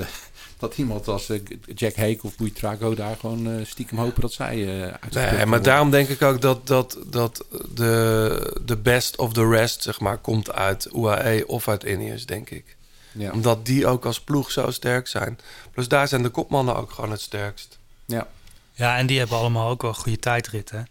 dat 0.59 0.79
iemand 0.79 1.09
als 1.09 1.29
eh, 1.29 1.41
Jack 1.75 1.95
Hake 1.95 2.19
of 2.23 2.37
Buitrago 2.37 2.95
daar 2.95 3.17
gewoon 3.17 3.51
eh, 3.51 3.67
stiekem 3.67 3.99
hopen 3.99 4.21
dat 4.21 4.33
zij 4.33 4.83
eh 4.83 4.95
uit 5.01 5.15
Nee, 5.15 5.25
maar 5.33 5.47
worden. 5.47 5.63
daarom 5.63 5.91
denk 5.91 6.09
ik 6.09 6.23
ook 6.23 6.41
dat, 6.41 6.67
dat, 6.67 6.99
dat 7.07 7.45
de, 7.75 8.61
de 8.65 8.77
best 8.77 9.17
of 9.17 9.33
the 9.33 9.49
rest, 9.49 9.83
zeg 9.83 10.01
maar, 10.01 10.19
komt 10.19 10.53
uit 10.53 10.89
UAE 10.95 11.47
of 11.47 11.69
uit 11.69 11.83
Ineos, 11.83 12.27
denk 12.27 12.51
ik. 12.51 12.77
Ja. 13.13 13.31
Omdat 13.33 13.67
die 13.67 13.87
ook 13.87 14.05
als 14.05 14.21
ploeg 14.21 14.51
zo 14.51 14.71
sterk 14.71 15.07
zijn. 15.07 15.39
Plus 15.71 15.89
daar 15.89 16.09
zijn 16.09 16.23
de 16.23 16.29
kopmannen 16.29 16.77
ook 16.77 16.91
gewoon 16.91 17.11
het 17.11 17.21
sterkst. 17.21 17.79
Ja. 18.07 18.27
Ja, 18.73 18.97
en 18.97 19.07
die 19.07 19.19
hebben 19.19 19.37
allemaal 19.37 19.71
ook 19.71 19.83
wel 19.83 19.95
goede 19.95 20.19
tijdritten 20.19 20.89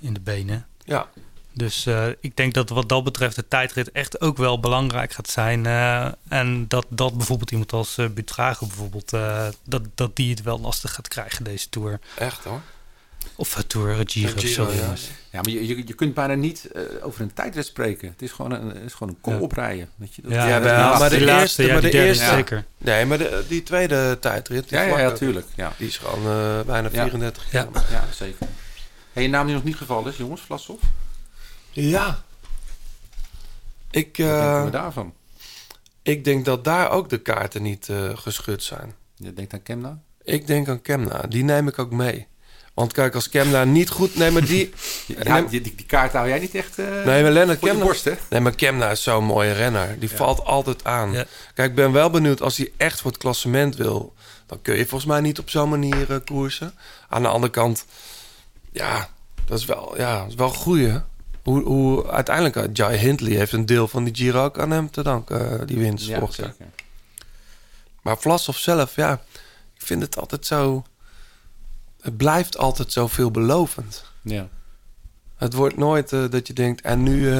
in 0.00 0.12
de 0.14 0.20
benen. 0.20 0.66
Ja. 0.84 1.08
Dus 1.52 1.86
eh, 1.86 2.06
ik 2.20 2.36
denk 2.36 2.54
dat 2.54 2.68
wat 2.68 2.88
dat 2.88 3.04
betreft 3.04 3.36
de 3.36 3.48
tijdrit 3.48 3.92
echt 3.92 4.20
ook 4.20 4.36
wel 4.36 4.60
belangrijk 4.60 5.12
gaat 5.12 5.28
zijn. 5.28 5.66
eh, 5.66 6.06
en 6.28 6.68
dat, 6.68 6.86
dat 6.88 7.16
bijvoorbeeld 7.16 7.50
iemand 7.50 7.72
als 7.72 7.98
uh, 7.98 8.06
Butrago 8.08 8.66
bijvoorbeeld, 8.66 9.12
eh, 9.12 9.48
dat, 9.64 9.82
dat 9.94 10.16
die 10.16 10.30
het 10.30 10.42
wel 10.42 10.60
lastig 10.60 10.94
gaat 10.94 11.08
krijgen 11.08 11.44
deze 11.44 11.68
Tour. 11.68 12.00
Echt 12.18 12.44
hoor. 12.44 12.60
Of 13.36 13.64
Tour 13.66 14.02
Giro, 14.06 14.38
sorry 14.38 14.76
ja. 14.78 15.40
maar 15.40 15.48
je, 15.50 15.66
je, 15.66 15.86
je 15.86 15.94
kunt 15.94 16.14
bijna 16.14 16.34
niet 16.34 16.70
over 17.02 17.20
een 17.20 17.32
tijdrit 17.32 17.66
spreken. 17.66 18.08
Het 18.08 18.22
is 18.22 18.32
gewoon 18.32 18.50
een, 18.52 18.68
het 18.68 18.82
is 18.84 18.92
gewoon 18.92 19.08
een 19.08 19.20
kom 19.20 19.32
Ja. 19.34 19.38
oprijden. 19.40 19.88
Weet 19.96 20.14
je? 20.14 20.22
Dat, 20.22 20.32
Ja, 20.32 20.58
maar, 20.58 20.60
de 21.10 21.20
laatste, 21.20 21.40
eerste, 21.40 21.62
ja, 21.66 21.72
maar 21.72 21.82
de 21.82 21.88
derde 21.88 22.06
eerste, 22.08 22.24
zeker. 22.24 22.64
Nee, 22.78 23.04
maar 23.06 23.18
de, 23.18 23.44
die 23.48 23.62
tweede 23.62 24.16
tijdrit, 24.20 24.68
die 24.68 24.78
ja, 24.78 24.84
ja, 24.84 24.90
ja, 24.90 24.96
vlakke, 24.98 25.18
tuurlijk. 25.18 25.46
Ja, 25.54 25.72
die 25.78 25.86
is 25.86 25.98
gewoon 25.98 26.18
eh, 26.26 26.60
bijna 26.66 26.88
Ja. 26.92 27.00
34 27.02 27.42
Ja. 27.52 27.62
kilometer. 27.64 27.90
ja 27.92 28.04
zeker. 28.14 28.46
Hey, 29.12 29.22
je 29.22 29.28
naam 29.28 29.46
die 29.46 29.54
nog 29.54 29.64
niet 29.64 29.76
gevallen 29.76 30.12
is, 30.12 30.16
jongens, 30.16 30.40
Vlasov. 30.40 30.80
Ja. 31.70 32.22
Ik, 33.90 34.16
Wat 34.16 34.26
denken 34.26 34.56
eh, 34.56 34.64
we 34.64 34.70
daarvan? 34.70 35.14
ik 36.02 36.24
denk 36.24 36.44
dat 36.44 36.64
daar 36.64 36.90
ook 36.90 37.08
de 37.08 37.18
kaarten 37.18 37.62
niet 37.62 37.88
eh, 37.88 38.16
geschud 38.16 38.62
zijn. 38.62 38.94
Je 39.16 39.34
denkt 39.34 39.52
aan 39.52 39.62
Kemna? 39.62 40.00
Ik 40.22 40.46
denk 40.46 40.68
aan 40.68 40.82
Kemna. 40.82 41.22
Die 41.28 41.44
neem 41.44 41.68
ik 41.68 41.78
ook 41.78 41.90
mee. 41.90 42.28
Want 42.74 42.92
kijk, 42.92 43.14
als 43.14 43.28
Kemna 43.28 43.64
niet 43.64 43.90
goed... 43.90 44.14
Nee, 44.14 44.30
maar 44.30 44.44
die... 44.44 44.70
Ja, 45.22 45.40
die, 45.40 45.60
die, 45.60 45.74
die 45.74 45.86
kaart 45.86 46.12
hou 46.12 46.28
jij 46.28 46.38
niet 46.38 46.54
echt 46.54 46.78
eh 46.78 47.04
nee, 47.04 47.22
maar 47.22 47.30
Lennart 47.32 47.58
Kemna... 47.58 47.84
borst, 47.84 48.04
hè? 48.04 48.14
Nee, 48.30 48.40
maar 48.40 48.54
Kemna 48.54 48.90
is 48.90 49.02
zo'n 49.02 49.24
mooie 49.24 49.52
renner. 49.52 49.98
Die 49.98 50.10
valt 50.10 50.44
altijd 50.44 50.84
aan. 50.84 51.12
Ja. 51.12 51.24
Kijk, 51.54 51.68
ik 51.68 51.74
ben 51.74 51.92
wel 51.92 52.10
benieuwd 52.10 52.42
als 52.42 52.56
hij 52.56 52.72
echt 52.76 53.00
voor 53.00 53.10
het 53.10 53.20
klassement 53.20 53.76
wil. 53.76 54.14
Dan 54.46 54.62
kun 54.62 54.76
je 54.76 54.86
volgens 54.86 55.10
mij 55.10 55.20
niet 55.20 55.38
op 55.38 55.50
zo'n 55.50 55.68
manier 55.68 56.12
eh, 56.12 56.16
koersen. 56.24 56.74
Aan 57.08 57.22
de 57.22 57.28
andere 57.28 57.52
kant, 57.52 57.84
ja, 58.72 59.08
dat 59.44 59.58
is 59.58 59.64
wel, 59.64 59.94
ja, 59.96 60.18
dat 60.18 60.28
is 60.28 60.34
wel 60.34 60.48
goeie. 60.48 61.00
Hoe, 61.42 61.62
hoe 61.62 62.10
uiteindelijk, 62.10 62.56
eh, 62.56 62.64
Jai 62.72 62.96
Hindley 62.96 63.32
heeft 63.32 63.52
een 63.52 63.66
deel 63.66 63.88
van 63.88 64.04
die 64.04 64.14
Giro 64.14 64.44
ook 64.44 64.58
aan 64.58 64.70
hem 64.70 64.90
te 64.90 65.02
danken, 65.02 65.60
eh, 65.60 65.66
die 65.66 65.78
winst 65.78 66.06
Ja, 66.06 66.30
zeker. 66.30 66.54
Maar 68.02 68.18
Vlasov 68.18 68.56
zelf, 68.56 68.96
ja, 68.96 69.12
ik 69.74 69.82
vind 69.82 70.02
het 70.02 70.16
altijd 70.16 70.46
zo... 70.46 70.84
Het 72.00 72.16
blijft 72.16 72.58
altijd 72.58 72.92
zo 72.92 73.06
veelbelovend. 73.06 74.04
Ja. 74.22 74.48
Het 75.36 75.52
wordt 75.52 75.76
nooit 75.76 76.12
eh, 76.12 76.24
dat 76.30 76.46
je 76.46 76.52
denkt, 76.52 76.80
en 76.80 77.02
nu, 77.02 77.34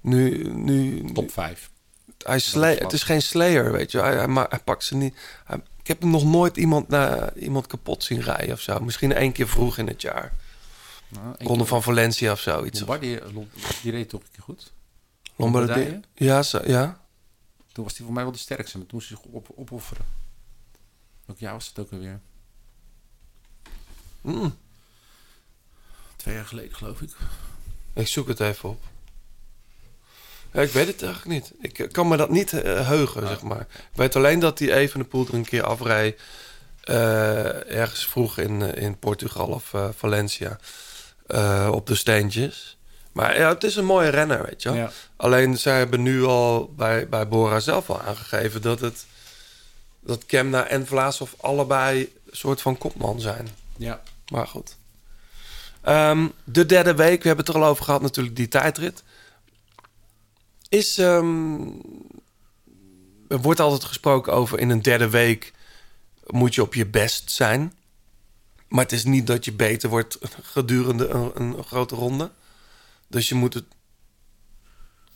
nu, 0.00 0.48
nu, 0.48 1.04
Top 1.12 1.30
5. 1.30 1.70
hij 2.18 2.38
slay, 2.38 2.74
het 2.74 2.92
is 2.92 3.02
geen 3.02 3.22
slayer, 3.22 3.72
weet 3.72 3.90
je. 3.90 4.00
Hij, 4.00 4.46
hij, 4.48 4.60
pakt 4.64 4.84
ze 4.84 4.96
niet. 4.96 5.14
ik 5.80 5.86
heb 5.86 6.00
hem 6.00 6.10
nog 6.10 6.24
nooit 6.24 6.56
iemand, 6.56 6.88
na, 6.88 7.32
iemand 7.32 7.66
kapot 7.66 8.04
zien 8.04 8.20
rijden 8.20 8.54
of 8.54 8.60
zo. 8.60 8.80
Misschien 8.80 9.12
één 9.12 9.32
keer 9.32 9.48
vroeg 9.48 9.78
in 9.78 9.86
het 9.86 10.02
jaar. 10.02 10.32
Nou, 11.14 11.34
Ronde 11.38 11.56
keer- 11.56 11.66
van 11.66 11.82
Valencia 11.82 12.32
of 12.32 12.40
zoiets. 12.40 12.78
Lombardi, 12.78 13.18
Lom- 13.32 13.48
die 13.82 13.90
reed 13.92 14.08
toch 14.08 14.20
een 14.20 14.30
keer 14.32 14.42
goed? 14.42 14.72
Lombardije? 15.36 16.00
Ja, 16.14 16.42
zo, 16.42 16.60
ja. 16.64 17.00
Toen 17.72 17.84
was 17.84 17.96
hij 17.96 18.04
voor 18.04 18.14
mij 18.14 18.22
wel 18.22 18.32
de 18.32 18.38
sterkste, 18.38 18.78
maar 18.78 18.86
toen 18.86 18.96
moest 18.98 19.08
hij 19.10 19.18
zich 19.22 19.32
op, 19.32 19.48
opofferen. 19.56 20.04
Welk 21.24 21.38
jaar 21.38 21.52
was 21.52 21.66
het 21.66 21.78
ook 21.78 21.92
alweer? 21.92 22.20
Mm. 24.20 24.56
Twee 26.16 26.34
jaar 26.34 26.44
geleden, 26.46 26.74
geloof 26.74 27.00
ik. 27.00 27.10
Ik 27.92 28.08
zoek 28.08 28.28
het 28.28 28.40
even 28.40 28.68
op. 28.68 28.82
Ja, 30.52 30.60
ik 30.62 30.70
weet 30.70 30.86
het 30.86 31.02
eigenlijk 31.02 31.34
niet. 31.42 31.52
Ik 31.60 31.78
eh, 31.78 31.90
kan 31.90 32.08
me 32.08 32.16
dat 32.16 32.30
niet 32.30 32.52
eh, 32.52 32.86
heugen, 32.88 33.26
zeg 33.28 33.42
maar. 33.42 33.60
Ik 33.60 33.96
weet 33.96 34.16
alleen 34.16 34.38
dat 34.38 34.58
hij 34.58 34.72
even 34.72 34.98
de 35.00 35.06
poel 35.06 35.26
er 35.26 35.34
een 35.34 35.44
keer 35.44 35.64
eh, 36.80 37.70
ergens 37.76 38.06
vroeg 38.06 38.38
in, 38.38 38.62
eh, 38.62 38.82
in 38.82 38.98
Portugal 38.98 39.46
of 39.46 39.74
eh, 39.74 39.88
Valencia. 39.96 40.58
Eh, 41.26 41.68
op 41.72 41.86
de 41.86 41.94
steentjes. 41.94 42.76
Maar 43.12 43.38
ja, 43.38 43.48
het 43.48 43.64
is 43.64 43.76
een 43.76 43.84
mooie 43.84 44.08
renner, 44.08 44.44
weet 44.44 44.62
je. 44.62 44.70
Ja. 44.70 44.90
Alleen 45.16 45.58
zij 45.58 45.78
hebben 45.78 46.02
nu 46.02 46.24
al 46.24 46.72
bij, 46.76 47.08
bij 47.08 47.28
Bora 47.28 47.60
zelf 47.60 47.90
al 47.90 48.00
aangegeven... 48.00 48.62
dat, 48.62 48.80
het, 48.80 49.06
dat 50.00 50.26
Kemna 50.26 50.66
en 50.66 50.86
Vlaasov 50.86 51.32
allebei 51.40 52.00
een 52.00 52.36
soort 52.36 52.62
van 52.62 52.78
kopman 52.78 53.20
zijn. 53.20 53.48
Ja. 53.76 54.02
Maar 54.30 54.46
goed. 54.46 54.76
Ehm, 55.80 56.28
de 56.44 56.66
derde 56.66 56.94
week, 56.94 57.22
we 57.22 57.26
hebben 57.26 57.44
het 57.44 57.54
er 57.54 57.60
al 57.60 57.68
over 57.68 57.84
gehad 57.84 58.02
natuurlijk, 58.02 58.36
die 58.36 58.48
tijdrit. 58.48 59.02
Is, 60.68 60.98
ehm, 60.98 61.62
er 63.28 63.40
wordt 63.40 63.60
altijd 63.60 63.84
gesproken 63.84 64.32
over 64.32 64.58
in 64.58 64.70
een 64.70 64.82
derde 64.82 65.08
week 65.08 65.52
moet 66.26 66.54
je 66.54 66.62
op 66.62 66.74
je 66.74 66.86
best 66.86 67.30
zijn. 67.30 67.72
Maar 68.74 68.82
het 68.84 68.92
is 68.92 69.04
niet 69.04 69.26
dat 69.26 69.44
je 69.44 69.52
beter 69.52 69.88
wordt 69.88 70.18
gedurende 70.42 71.08
een, 71.08 71.40
een 71.40 71.64
grote 71.64 71.94
ronde. 71.94 72.30
Dus 73.08 73.28
je 73.28 73.34
moet 73.34 73.54
het 73.54 73.64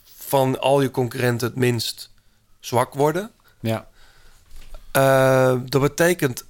van 0.03 0.59
al 0.59 0.81
je 0.81 0.91
concurrenten 0.91 1.47
het 1.47 1.57
minst 1.57 2.11
zwak 2.59 2.93
worden. 2.93 3.31
Ja. 3.59 3.89
Eh, 4.91 5.61
dat 5.65 5.81
betekent 5.81 6.45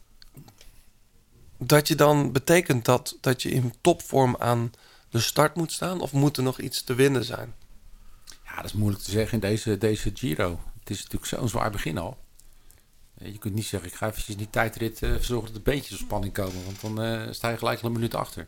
dat 1.58 1.88
je 1.88 1.96
dan 1.96 2.32
betekent 2.32 2.86
dat 2.86 3.18
dat 3.22 3.42
je 3.42 3.50
in 3.50 3.74
topvorm 3.82 4.36
aan 4.40 4.72
de 5.10 5.20
start 5.20 5.56
moet 5.56 5.72
staan 5.72 6.02
of 6.02 6.12
moet 6.12 6.38
er 6.38 6.44
nog 6.44 6.60
iets 6.60 6.84
te 6.84 6.94
winnen 6.94 7.24
zijn? 7.24 7.56
Ja, 8.46 8.56
dat 8.56 8.66
is 8.66 8.74
moeilijk 8.74 9.04
te 9.04 9.12
zeggen 9.12 9.34
in 9.34 9.50
deze, 9.50 9.78
deze 9.78 10.12
Giro. 10.14 10.60
Het 10.80 10.90
is 10.90 10.98
natuurlijk 10.98 11.26
zo'n 11.26 11.50
zwaar 11.50 11.72
begin 11.72 11.98
al. 11.98 12.18
Eh, 13.20 13.32
Je 13.32 13.38
kunt 13.38 13.54
niet 13.54 13.66
zeggen, 13.66 13.90
ik 13.90 13.96
ga 13.96 14.08
eventjes 14.08 14.38
die 14.38 14.50
tijdrit 14.50 14.98
zorgen 15.20 15.48
dat 15.48 15.56
er 15.56 15.62
beetjes 15.62 15.92
op 16.00 16.06
spanning 16.06 16.34
komen. 16.34 16.66
Want 16.66 16.82
dan 16.82 17.02
eh, 17.02 17.22
sta 17.32 17.50
je 17.50 17.58
gelijk 17.58 17.80
al 17.82 17.88
een 17.88 17.94
minuut 17.94 18.16
achter. 18.16 18.48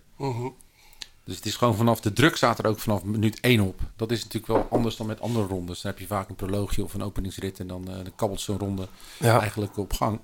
Dus 1.23 1.35
het 1.35 1.45
is 1.45 1.55
gewoon 1.55 1.75
vanaf 1.75 1.99
de 2.01 2.13
druk 2.13 2.35
staat 2.35 2.59
er 2.59 2.65
ook 2.67 2.79
vanaf 2.79 3.03
minuut 3.03 3.39
1 3.39 3.59
op. 3.59 3.79
Dat 3.95 4.11
is 4.11 4.23
natuurlijk 4.23 4.47
wel 4.53 4.67
anders 4.69 4.95
dan 4.95 5.07
met 5.07 5.21
andere 5.21 5.45
rondes. 5.47 5.81
Dan 5.81 5.91
heb 5.91 5.99
je 5.99 6.07
vaak 6.07 6.29
een 6.29 6.35
proloogje 6.35 6.83
of 6.83 6.93
een 6.93 7.03
openingsrit 7.03 7.59
en 7.59 7.67
dan, 7.67 7.87
eh, 7.87 7.93
dan 7.95 8.15
kabbelt 8.15 8.41
zo'n 8.41 8.57
ronde 8.59 8.87
Ja. 9.19 9.39
eigenlijk 9.39 9.77
op 9.77 9.93
gang. 9.93 10.19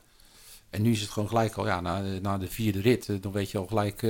En 0.69 0.81
nu 0.81 0.91
is 0.91 1.01
het 1.01 1.09
gewoon 1.09 1.27
gelijk 1.29 1.55
al, 1.55 1.65
ja, 1.65 1.81
na, 1.81 2.01
de- 2.01 2.19
na 2.21 2.37
de 2.37 2.47
vierde 2.47 2.81
rit, 2.81 3.09
dan 3.21 3.31
weet 3.31 3.51
je 3.51 3.57
al 3.57 3.65
gelijk 3.67 4.01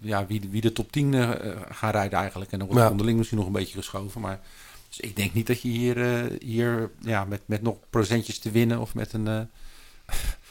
ja, 0.00 0.26
wie, 0.26 0.40
de- 0.40 0.48
wie 0.48 0.60
de 0.60 0.72
top 0.72 0.92
10 0.92 1.14
eh, 1.14 1.30
gaan 1.70 1.90
rijden 1.90 2.18
eigenlijk. 2.18 2.52
En 2.52 2.58
dan 2.58 2.66
wordt 2.68 2.82
Ja. 2.82 2.90
onderling 2.90 3.16
misschien 3.16 3.38
nog 3.38 3.46
een 3.46 3.52
beetje 3.52 3.78
geschoven. 3.78 4.20
Maar 4.20 4.40
dus 4.88 5.00
ik 5.00 5.16
denk 5.16 5.32
niet 5.34 5.46
dat 5.46 5.60
je 5.62 5.68
hier, 5.68 6.28
hier 6.42 6.90
ja, 7.00 7.24
met, 7.24 7.40
met 7.46 7.62
nog 7.62 7.76
procentjes 7.90 8.38
te 8.38 8.50
winnen 8.50 8.80
of 8.80 8.94
met 8.94 9.12
een, 9.12 9.48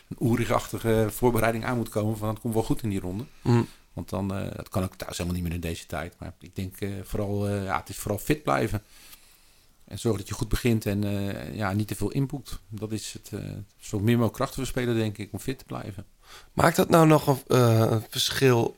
een 0.09 0.17
oerigachtige 0.19 1.07
voorbereiding 1.09 1.65
aan 1.65 1.77
moet 1.77 1.89
komen. 1.89 2.17
Van 2.17 2.29
het 2.29 2.39
komt 2.39 2.53
wel 2.53 2.63
goed 2.63 2.83
in 2.83 2.89
die 2.89 2.99
ronde. 2.99 3.25
Mm. 3.41 3.67
Want 3.93 4.09
dan, 4.09 4.33
eh, 4.33 4.55
dat 4.55 4.69
kan 4.69 4.83
ook 4.83 4.95
thuis 4.95 5.17
helemaal 5.17 5.39
niet 5.39 5.47
meer 5.47 5.53
in 5.55 5.69
deze 5.69 5.85
tijd. 5.85 6.15
Maar 6.19 6.33
ik 6.39 6.55
denk 6.55 6.81
eh, 6.81 6.89
vooral, 7.03 7.47
eh, 7.47 7.63
ja, 7.63 7.77
het 7.77 7.89
is 7.89 7.97
vooral 7.97 8.19
fit 8.19 8.43
blijven. 8.43 8.83
En 9.85 9.99
zorg 9.99 10.17
dat 10.17 10.27
je 10.27 10.33
goed 10.33 10.49
begint 10.49 10.85
en 10.85 11.01
ja, 11.55 11.73
niet 11.73 11.87
te 11.87 11.95
veel 11.95 12.11
inboekt. 12.11 12.59
Dat 12.67 12.91
is 12.91 13.13
het. 13.13 13.41
zo 13.79 13.99
min 13.99 14.13
mogelijk 14.13 14.33
krachten 14.33 14.57
verspelen, 14.57 14.95
denk 14.95 15.17
ik, 15.17 15.33
om 15.33 15.39
fit 15.39 15.57
te 15.57 15.65
blijven. 15.65 16.05
Maakt 16.53 16.75
dat 16.75 16.89
nou 16.89 17.07
nog 17.07 17.27
een, 17.47 18.03
verschil 18.09 18.77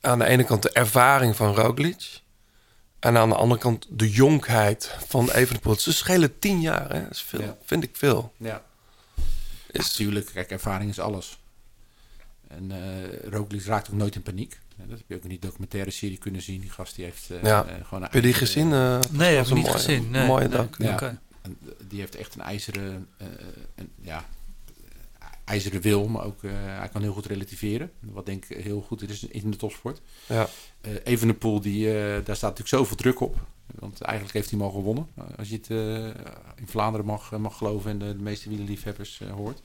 aan 0.00 0.18
de 0.18 0.24
ene 0.24 0.44
kant 0.44 0.62
de 0.62 0.70
ervaring 0.72 1.36
van 1.36 1.54
Roglic 1.54 2.20
en 3.00 3.16
aan 3.16 3.28
de 3.28 3.34
andere 3.34 3.60
kant 3.60 3.86
de 3.90 4.10
jonkheid 4.10 4.94
van 5.06 5.30
Evenepoel? 5.30 5.74
Ze 5.78 5.92
schelen 5.92 6.38
tien 6.38 6.60
jaar, 6.60 6.92
hè? 6.92 7.02
Dat 7.02 7.10
is 7.10 7.22
veel. 7.22 7.40
Ja. 7.40 7.56
Vind 7.64 7.82
ik 7.82 7.90
veel. 7.96 8.32
Ja. 8.36 8.62
Is 9.70 9.88
natuurlijk, 9.88 10.30
kijk, 10.32 10.50
ervaring 10.50 10.90
is 10.90 10.98
alles. 10.98 11.38
En 12.48 12.70
eh 12.72 13.30
Roglic 13.30 13.64
raakt 13.64 13.88
ook 13.90 13.96
nooit 13.96 14.14
in 14.14 14.22
paniek. 14.22 14.58
Dat 14.76 14.98
heb 14.98 15.06
je 15.06 15.14
ook 15.14 15.22
in 15.22 15.28
die 15.28 15.38
documentaire 15.38 15.90
serie 15.90 16.18
kunnen 16.18 16.42
zien. 16.42 16.60
Die 16.60 16.70
gast 16.70 16.94
die 16.94 17.04
heeft 17.04 17.30
eh, 17.30 17.42
Ja. 17.42 17.64
eh, 17.64 17.74
gewoon 17.74 17.88
een 17.94 18.02
Heb 18.02 18.12
je 18.12 18.20
die 18.20 18.34
gezien? 18.34 18.72
Eh, 18.72 18.98
Nee, 19.10 19.36
heb 19.36 19.46
ik 19.46 19.52
niet 19.54 19.62
mooie- 19.64 19.76
gezien. 19.76 20.10
Nee, 20.10 20.26
mooie 20.26 20.48
nee. 20.48 20.56
doc. 20.56 20.74
Ja. 20.78 21.18
Die 21.88 22.00
heeft 22.00 22.14
echt 22.16 22.34
een 22.34 22.40
ijzeren, 22.40 23.08
eh, 23.16 23.26
een, 23.74 23.90
ja, 24.00 24.24
ijzeren 25.50 25.80
wil, 25.80 26.08
maar 26.08 26.24
ook 26.24 26.42
eh, 26.44 26.50
hij 26.54 26.88
kan 26.88 27.02
heel 27.02 27.12
goed 27.12 27.26
relativeren. 27.26 27.90
Wat 28.00 28.26
denk 28.26 28.44
ik 28.44 28.64
heel 28.64 28.80
goed 28.80 29.08
is 29.10 29.24
in 29.24 29.50
de 29.50 29.56
topsport. 29.56 30.00
Ja. 30.26 30.48
Eh 30.80 30.92
Evenepoel, 31.04 31.60
die, 31.60 31.88
eh, 31.88 31.94
daar 32.24 32.36
staat 32.36 32.58
natuurlijk 32.58 32.68
zoveel 32.68 32.96
druk 32.96 33.20
op. 33.20 33.36
Want 33.78 34.00
eigenlijk 34.00 34.34
heeft 34.34 34.50
hij 34.50 34.58
hem 34.58 34.68
al 34.68 34.74
gewonnen. 34.74 35.06
Als 35.38 35.48
je 35.48 35.54
het 35.56 35.70
in 36.60 36.66
Vlaanderen 36.68 37.06
mag, 37.06 37.38
mag 37.38 37.56
geloven 37.56 37.90
en 37.90 37.98
de, 37.98 38.16
de 38.16 38.22
meeste 38.22 38.48
wielerliefhebbers 38.48 39.20
hoort. 39.34 39.62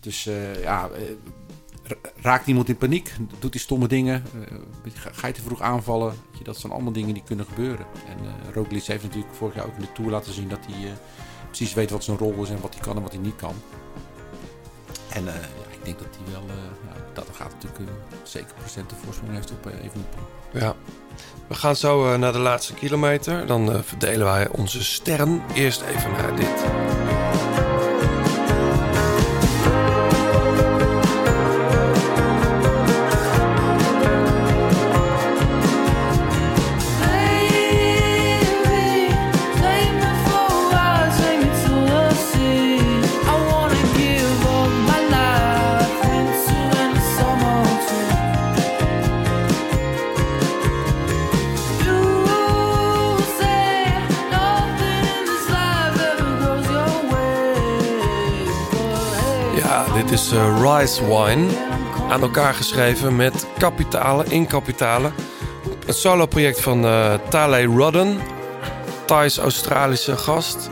Dus 0.00 0.24
ja, 0.62 0.90
ra- 1.82 2.10
raakt 2.20 2.46
iemand 2.46 2.68
in 2.68 2.76
paniek? 2.76 3.12
Doet 3.38 3.52
hij 3.54 3.62
stomme 3.62 3.88
dingen? 3.88 4.22
Ga, 4.94 5.26
je 5.26 5.32
te 5.32 5.42
vroeg 5.42 5.60
aanvallen? 5.60 6.14
Dat 6.42 6.56
zijn 6.56 6.72
allemaal 6.72 6.92
dingen 6.92 7.14
die 7.14 7.22
kunnen 7.22 7.46
gebeuren. 7.46 7.86
En 8.08 8.18
eh 8.18 8.54
Roglic 8.54 8.84
heeft 8.84 9.02
natuurlijk 9.02 9.34
vorig 9.34 9.54
jaar 9.54 9.66
ook 9.66 9.74
in 9.74 9.80
de 9.80 9.92
Tour 9.92 10.10
laten 10.10 10.32
zien 10.32 10.48
dat 10.48 10.66
hij 10.70 10.92
precies 11.46 11.74
weet 11.74 11.90
wat 11.90 12.04
zijn 12.04 12.18
rol 12.18 12.42
is 12.42 12.50
en 12.50 12.60
wat 12.60 12.74
hij 12.74 12.82
kan 12.82 12.96
en 12.96 13.02
wat 13.02 13.12
hij 13.12 13.20
niet 13.22 13.36
kan. 13.36 13.54
En 15.16 15.28
eh, 15.28 15.34
ja, 15.34 15.66
ik 15.70 15.84
denk 15.84 15.98
dat 15.98 16.08
hij 16.10 16.32
wel, 16.32 16.42
eh, 16.48 16.54
ja, 16.86 17.12
dat 17.12 17.26
gaat 17.32 17.52
natuurlijk 17.52 17.78
eh, 17.78 18.16
zeker 18.22 18.54
procenten 18.58 18.96
voorsprong 19.04 19.32
heeft 19.32 19.50
op 19.50 19.66
Evenepoel. 19.66 20.28
Ja. 20.52 20.74
We 21.46 21.54
gaan 21.54 21.76
zo 21.76 22.16
naar 22.16 22.32
de 22.32 22.38
laatste 22.38 22.74
kilometer. 22.74 23.46
Dan 23.46 23.84
verdelen 23.84 24.26
wij 24.26 24.48
onze 24.48 24.84
sterren. 24.84 25.42
Eerst 25.54 25.82
even 25.82 26.12
naar 26.12 26.36
dit. 26.36 26.64
Eh, 60.36 60.78
Rice 60.78 61.04
Wine. 61.04 61.46
Aan 62.08 62.22
elkaar 62.22 62.54
geschreven 62.54 63.16
met 63.16 63.46
kapitalen, 63.58 64.30
in 64.30 64.46
kapitalen. 64.46 65.14
Het 65.86 65.96
solo-project 65.96 66.60
van 66.60 66.84
eh 66.84 67.14
Tale 67.28 67.64
Rodden. 67.64 68.18
Thais 69.04 69.38
Australische 69.38 70.16
gast. 70.16 70.68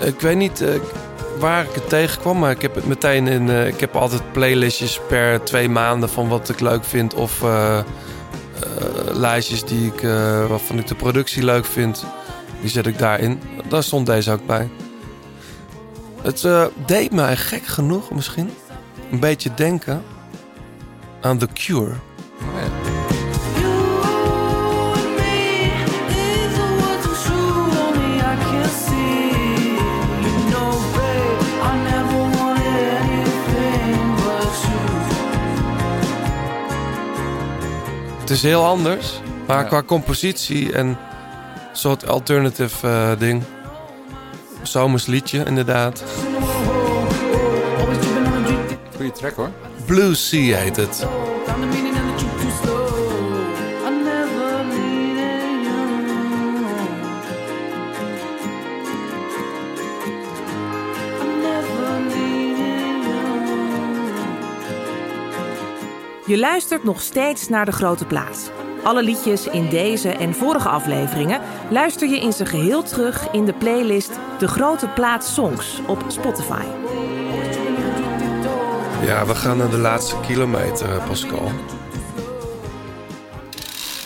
Ik 0.00 0.20
weet 0.20 0.36
niet 0.36 0.60
eh, 0.60 0.74
waar 1.38 1.64
ik 1.64 1.74
het 1.74 1.88
tegenkwam, 1.88 2.38
maar 2.38 2.50
ik 2.50 2.62
heb 2.62 2.74
het 2.74 2.86
meteen 2.86 3.26
in. 3.26 3.48
ik 3.48 3.80
heb 3.80 3.96
altijd 3.96 4.32
playlistjes 4.32 5.00
per 5.08 5.44
twee 5.44 5.68
maanden 5.68 6.08
van 6.08 6.28
wat 6.28 6.48
ik 6.48 6.60
leuk 6.60 6.84
vind. 6.84 7.14
Of 7.14 7.44
lijstjes 9.12 9.64
die 9.64 9.86
ik, 9.86 10.00
waarvan 10.48 10.78
ik 10.78 10.86
de 10.86 10.94
productie 10.94 11.44
leuk 11.44 11.64
vind. 11.64 12.04
Die 12.60 12.70
zet 12.70 12.86
ik 12.86 12.98
daarin. 12.98 13.40
Daar 13.68 13.82
stond 13.82 14.06
deze 14.06 14.32
ook 14.32 14.46
bij. 14.46 14.70
Het 16.22 16.44
eh, 16.44 16.64
deed 16.86 17.12
mij 17.12 17.36
gek 17.36 17.66
genoeg 17.66 18.10
misschien 18.10 18.50
een 19.10 19.20
beetje 19.20 19.54
denken 19.54 20.02
aan 21.20 21.38
The 21.38 21.48
Cure. 21.52 21.94
Het 38.20 38.30
is 38.30 38.42
heel 38.42 38.64
anders, 38.64 39.20
maar 39.46 39.56
Ja. 39.62 39.62
qua 39.62 39.82
compositie 39.82 40.72
en 40.72 40.98
soort 41.72 42.08
alternative 42.08 42.88
eh, 42.88 43.10
ding. 43.18 43.42
Zomers 44.62 45.06
liedje, 45.06 45.44
inderdaad. 45.44 46.04
Goeie 48.96 49.12
track 49.12 49.34
hoor. 49.34 49.50
Blue 49.86 50.14
Sea 50.14 50.58
heet 50.58 50.76
het. 50.76 51.06
Je 66.26 66.38
luistert 66.38 66.84
nog 66.84 67.00
steeds 67.00 67.48
naar 67.48 67.64
De 67.64 67.72
Grote 67.72 68.04
Plaats. 68.04 68.50
Alle 68.82 69.02
liedjes 69.02 69.46
in 69.46 69.68
deze 69.68 70.08
en 70.08 70.34
vorige 70.34 70.68
afleveringen 70.68 71.40
luister 71.70 72.08
je 72.08 72.20
in 72.20 72.32
zijn 72.32 72.48
geheel 72.48 72.82
terug 72.82 73.30
in 73.30 73.44
de 73.44 73.52
playlist 73.52 74.10
De 74.38 74.48
Grote 74.48 74.88
Plaats 74.88 75.34
Songs 75.34 75.80
op 75.86 76.04
Spotify. 76.08 76.64
Ja, 79.04 79.26
we 79.26 79.34
gaan 79.34 79.56
naar 79.56 79.70
de 79.70 79.78
laatste 79.78 80.16
kilometer, 80.26 80.96
eh, 80.96 81.06
Pascal. 81.06 81.50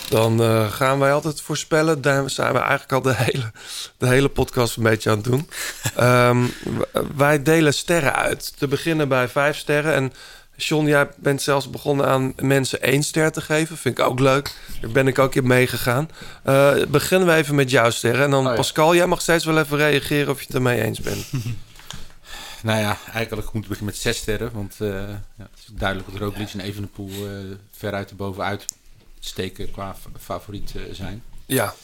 Dan 0.09 0.43
eh, 0.43 0.73
gaan 0.73 0.99
wij 0.99 1.13
altijd 1.13 1.41
voorspellen. 1.41 2.03
Daar 2.03 2.31
zijn 2.31 2.53
we 2.53 2.59
eigenlijk 2.59 2.93
al 2.93 3.03
de 3.03 3.15
hele, 3.15 3.53
de 3.99 4.07
hele 4.07 4.29
podcast 4.29 4.77
een 4.77 4.83
beetje 4.83 5.11
aan 5.11 5.17
het 5.17 5.25
doen. 5.25 5.49
Ehm, 5.97 6.45
wij 7.17 7.43
delen 7.43 7.75
sterren 7.75 8.15
uit. 8.15 8.59
Te 8.59 8.69
beginnen 8.69 9.09
bij 9.09 9.29
vijf 9.29 9.57
sterren. 9.57 9.95
En 9.95 10.13
John, 10.57 10.87
jij 10.87 11.09
bent 11.17 11.43
zelfs 11.43 11.71
begonnen 11.71 12.07
aan 12.07 12.33
mensen 12.37 12.83
één 12.83 13.03
ster 13.03 13.33
te 13.33 13.41
geven. 13.41 13.77
Vind 13.77 13.99
ik 13.99 14.05
ook 14.05 14.21
leuk. 14.21 14.55
Daar 14.81 14.91
ben 14.91 15.07
ik 15.07 15.19
ook 15.19 15.35
in 15.35 15.47
meegegaan. 15.47 16.11
Eh, 16.43 16.75
beginnen 16.89 17.29
we 17.29 17.35
even 17.35 17.55
met 17.55 17.71
jouw 17.71 17.91
sterren. 17.91 18.25
En 18.25 18.31
dan 18.31 18.45
Oh 18.45 18.51
ja. 18.51 18.57
Pascal, 18.57 18.95
jij 18.95 19.07
mag 19.07 19.21
steeds 19.21 19.45
wel 19.45 19.59
even 19.59 19.77
reageren 19.77 20.33
of 20.33 20.39
je 20.41 20.47
het 20.47 20.55
ermee 20.55 20.83
eens 20.83 21.01
bent. 21.01 21.27
Nou 22.63 22.81
ja, 22.81 22.99
eigenlijk 23.13 23.53
moet 23.53 23.63
ik 23.63 23.69
beginnen 23.69 23.95
met 23.95 23.97
zes 23.97 24.17
sterren. 24.17 24.51
Want 24.53 24.77
eh, 24.81 24.89
ja, 25.37 25.49
het 25.51 25.59
is 25.59 25.67
duidelijk 25.73 26.11
dat 26.11 26.21
Roglic 26.21 26.53
en 26.53 26.61
Evenepoel 26.61 27.11
eh 27.11 27.33
veruit 27.71 28.11
er 28.11 28.17
bovenuit 28.17 28.65
steken 29.21 29.71
qua 29.71 29.97
favoriet 30.19 30.75
zijn. 30.93 31.23
Ja. 31.47 31.75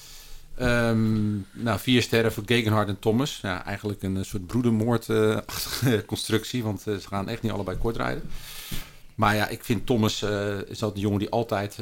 Ehm, 0.56 1.32
nou, 1.52 1.78
vier 1.78 2.02
sterren 2.02 2.32
voor 2.32 2.42
Gegenhard 2.46 2.88
en 2.88 2.98
Thomas. 2.98 3.38
Ja, 3.42 3.64
eigenlijk 3.64 4.02
een 4.02 4.16
eh, 4.16 4.22
soort 4.24 4.46
broedermoord-achtige 4.46 6.04
constructie. 6.06 6.62
Want 6.62 6.86
eh, 6.86 6.94
ze 6.96 7.08
gaan 7.08 7.28
echt 7.28 7.42
niet 7.42 7.52
allebei 7.52 7.76
kort 7.78 7.96
rijden. 7.96 8.30
Maar 9.14 9.34
ja, 9.34 9.48
ik 9.48 9.64
vind 9.64 9.86
Thomas 9.86 10.22
eh, 10.22 10.58
is 10.66 10.78
dat 10.78 10.94
een 10.94 11.00
jongen 11.00 11.18
die 11.18 11.30
altijd, 11.30 11.76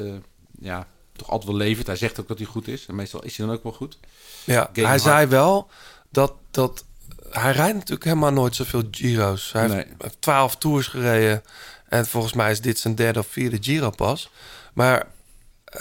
ja, 0.59 0.87
toch 1.15 1.29
altijd 1.29 1.49
wel 1.51 1.59
levert. 1.59 1.87
Hij 1.87 1.95
zegt 1.95 2.19
ook 2.19 2.27
dat 2.27 2.37
hij 2.37 2.47
goed 2.47 2.67
is. 2.67 2.85
En 2.85 2.95
meestal 2.95 3.23
is 3.23 3.37
hij 3.37 3.45
dan 3.45 3.55
ook 3.55 3.63
wel 3.63 3.71
goed. 3.73 3.97
Ja, 4.43 4.69
hij 4.73 4.99
zei 4.99 5.25
wel 5.27 5.69
dat, 6.09 6.33
dat... 6.51 6.85
Hij 7.29 7.51
rijdt 7.51 7.73
natuurlijk 7.73 8.03
helemaal 8.03 8.31
nooit 8.31 8.55
zoveel 8.55 8.83
Giro's. 8.91 9.51
Hij 9.51 9.61
heeft- 9.61 9.73
Nee. 9.73 9.85
heeft 9.97 10.21
twaalf 10.21 10.55
tours 10.55 10.87
gereden. 10.87 11.43
En 11.89 12.05
volgens 12.05 12.33
mij 12.33 12.51
is 12.51 12.61
dit 12.61 12.79
zijn 12.79 12.95
derde 12.95 13.19
of 13.19 13.27
vierde 13.27 13.57
Giro 13.61 13.89
pas. 13.89 14.29
Maar 14.73 15.07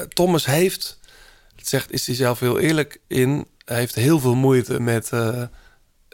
Thomas 0.08 0.44
heeft... 0.46 0.98
Dat 1.60 1.68
zegt, 1.68 1.92
is 1.92 2.06
hij 2.06 2.14
zelf 2.16 2.40
heel 2.40 2.58
eerlijk 2.58 3.00
in... 3.06 3.46
Hij 3.64 3.78
heeft 3.78 3.94
heel 3.94 4.20
veel 4.20 4.34
moeite 4.34 4.80
met, 4.80 5.10
eh, 5.12 5.42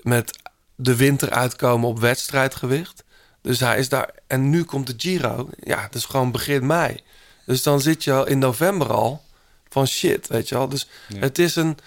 met 0.03 0.39
de 0.75 0.97
winter 0.97 1.31
uitkomen 1.31 1.89
op 1.89 1.99
wedstrijdgewicht. 2.01 3.05
Dus 3.43 3.61
hij 3.61 3.79
is 3.79 3.89
daar... 3.89 4.11
En 4.27 4.51
nu 4.51 4.65
komt 4.65 4.87
de 4.87 4.95
Giro. 4.97 5.49
Ja, 5.61 5.81
het 5.83 5.95
is 5.95 6.05
gewoon 6.05 6.31
begin 6.33 6.67
mei. 6.67 7.01
Dus 7.47 7.63
dan 7.63 7.81
zit 7.81 8.05
je 8.05 8.13
al 8.13 8.27
in 8.27 8.39
november 8.39 8.93
al 8.93 9.25
van 9.69 9.87
shit, 9.87 10.27
weet 10.27 10.49
je 10.49 10.55
wel. 10.55 10.69
Dus 10.69 10.89
Ja. 11.09 11.19
het 11.19 11.39
is 11.39 11.57
een... 11.57 11.79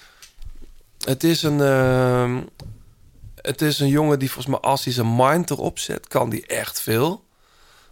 Het 1.06 1.24
is 1.24 1.44
een... 1.44 1.62
ehm, 1.62 2.42
het 3.42 3.62
is 3.62 3.80
een 3.80 3.88
jongen 3.88 4.20
die 4.20 4.32
volgens 4.32 4.54
mij 4.56 4.70
als 4.70 4.84
hij 4.84 4.94
zijn 4.94 5.16
mind 5.16 5.50
erop 5.50 5.80
zet, 5.80 6.08
kan 6.08 6.30
die 6.30 6.46
echt 6.48 6.82
veel. 6.82 7.24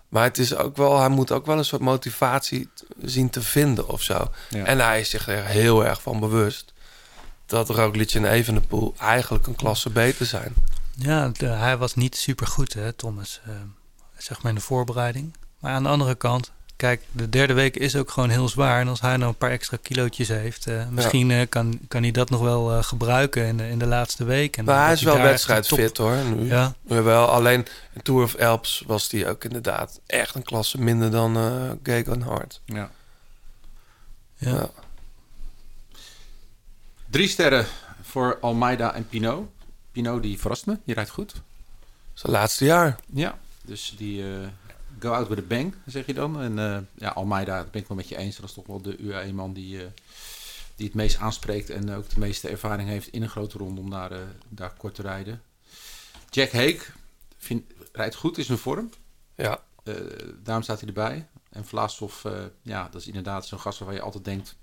Maar 0.09 0.23
het 0.23 0.37
is 0.37 0.55
ook 0.55 0.77
wel, 0.77 0.99
hij 0.99 1.09
moet 1.09 1.31
ook 1.31 1.45
wel 1.45 1.57
een 1.57 1.65
soort 1.65 1.81
motivatie 1.81 2.69
zien 3.01 3.29
te 3.29 3.41
vinden 3.41 3.87
of 3.89 4.01
zo. 4.01 4.31
Ja. 4.49 4.63
En 4.65 4.79
hij 4.79 4.99
is 4.99 5.09
zich 5.09 5.27
er 5.27 5.45
heel 5.45 5.85
erg 5.85 6.01
van 6.01 6.19
bewust 6.19 6.73
dat 7.45 7.69
Roglic 7.69 8.11
en 8.13 8.25
Evenepoel 8.25 8.93
eigenlijk 8.99 9.47
een 9.47 9.55
klasse 9.55 9.89
beter 9.89 10.25
zijn. 10.25 10.53
Ja, 10.95 11.27
de- 11.29 11.45
hij 11.45 11.77
was 11.77 11.95
niet 11.95 12.15
super 12.17 12.47
goed, 12.47 12.73
hè, 12.73 12.93
Thomas. 12.93 13.41
eh, 13.45 13.51
zeg 14.17 14.41
maar 14.41 14.51
in 14.51 14.57
de 14.57 14.63
voorbereiding. 14.63 15.35
Maar 15.59 15.71
aan 15.73 15.83
de 15.83 15.89
andere 15.89 16.15
kant, 16.15 16.51
kijk, 16.77 17.01
de 17.11 17.29
derde 17.29 17.53
week 17.53 17.75
is 17.75 17.95
ook 17.95 18.11
gewoon 18.11 18.29
heel 18.29 18.47
zwaar. 18.49 18.79
En 18.81 18.87
als 18.87 19.01
hij 19.01 19.17
nou 19.17 19.29
een 19.29 19.37
paar 19.37 19.51
extra 19.51 19.77
kilootjes 19.81 20.27
heeft, 20.27 20.67
eh, 20.67 20.87
misschien 20.89 21.31
eh, 21.31 21.49
kan, 21.49 21.79
kan 21.87 22.01
hij 22.01 22.11
dat 22.11 22.29
nog 22.29 22.41
wel 22.41 22.71
eh, 22.71 22.83
gebruiken 22.83 23.45
in 23.45 23.57
de, 23.57 23.69
in 23.69 23.79
de 23.79 23.85
laatste 23.85 24.23
week. 24.23 24.57
En 24.57 24.65
Maar 24.65 24.83
hij 24.83 24.93
is 24.93 25.01
wel 25.01 25.21
wedstrijdfit 25.21 25.93
top- 25.95 26.05
hoor. 26.07 26.15
Nu. 26.15 26.45
Ja. 26.47 26.73
Jawel, 26.81 27.27
alleen 27.27 27.65
in 27.93 28.01
Tour 28.01 28.23
of 28.23 28.35
Alps 28.35 28.83
was 28.85 29.11
hij 29.11 29.29
ook 29.29 29.43
inderdaad 29.43 29.99
echt 30.05 30.35
een 30.35 30.43
klasse 30.43 30.79
minder 30.81 31.11
dan 31.11 31.37
eh 31.37 31.71
Gegenhard. 31.83 32.61
Ja. 32.65 32.89
Ja. 34.35 34.49
Ja. 34.51 34.69
Drie 37.09 37.27
sterren 37.27 37.65
voor 38.01 38.37
Almeida 38.41 38.93
en 38.93 39.07
Pinot. 39.07 39.47
Pinot 39.91 40.21
die 40.21 40.39
verrast 40.39 40.65
me, 40.65 40.77
die 40.85 40.95
rijdt 40.95 41.09
goed. 41.09 41.33
Zijn 42.13 42.31
laatste 42.33 42.65
jaar. 42.65 42.95
Ja, 43.13 43.37
dus 43.61 43.93
die 43.97 44.23
eh, 44.23 44.47
go 44.99 45.11
out 45.11 45.27
with 45.27 45.39
a 45.39 45.47
bang, 45.47 45.75
zeg 45.85 46.05
je 46.05 46.13
dan. 46.13 46.41
En 46.41 46.59
eh, 46.59 46.79
ja, 46.93 47.09
Almeida, 47.09 47.57
dat 47.57 47.71
ben 47.71 47.81
ik 47.81 47.87
wel 47.87 47.97
met 47.97 48.09
je 48.09 48.17
eens. 48.17 48.35
Dat 48.35 48.45
is 48.45 48.53
toch 48.53 48.67
wel 48.67 48.81
de 48.81 48.97
UAE-man 48.97 49.53
die, 49.53 49.83
eh, 49.83 49.89
die 50.75 50.85
het 50.85 50.95
meest 50.95 51.17
aanspreekt... 51.17 51.69
en 51.69 51.91
ook 51.91 52.09
de 52.09 52.19
meeste 52.19 52.49
ervaring 52.49 52.89
heeft 52.89 53.07
in 53.07 53.21
een 53.21 53.29
grote 53.29 53.57
ronde 53.57 53.81
om 53.81 53.89
daar, 53.89 54.11
eh, 54.11 54.19
daar 54.49 54.73
kort 54.77 54.95
te 54.95 55.01
rijden. 55.01 55.41
Jack 56.29 56.51
Hake 56.51 56.81
vind, 57.37 57.63
rijdt 57.91 58.15
goed, 58.15 58.37
is 58.37 58.49
in 58.49 58.57
vorm. 58.57 58.89
Ja. 59.35 59.65
Daarom 60.43 60.63
staat 60.63 60.79
hij 60.79 60.87
erbij. 60.87 61.27
En 61.49 61.65
Vlaasov, 61.65 62.25
ja, 62.61 62.89
dat 62.91 63.01
is 63.01 63.07
inderdaad 63.07 63.45
zo'n 63.45 63.59
gast 63.59 63.79
waarvan 63.79 63.97
je 63.97 64.03
altijd 64.03 64.25
denkt... 64.25 64.55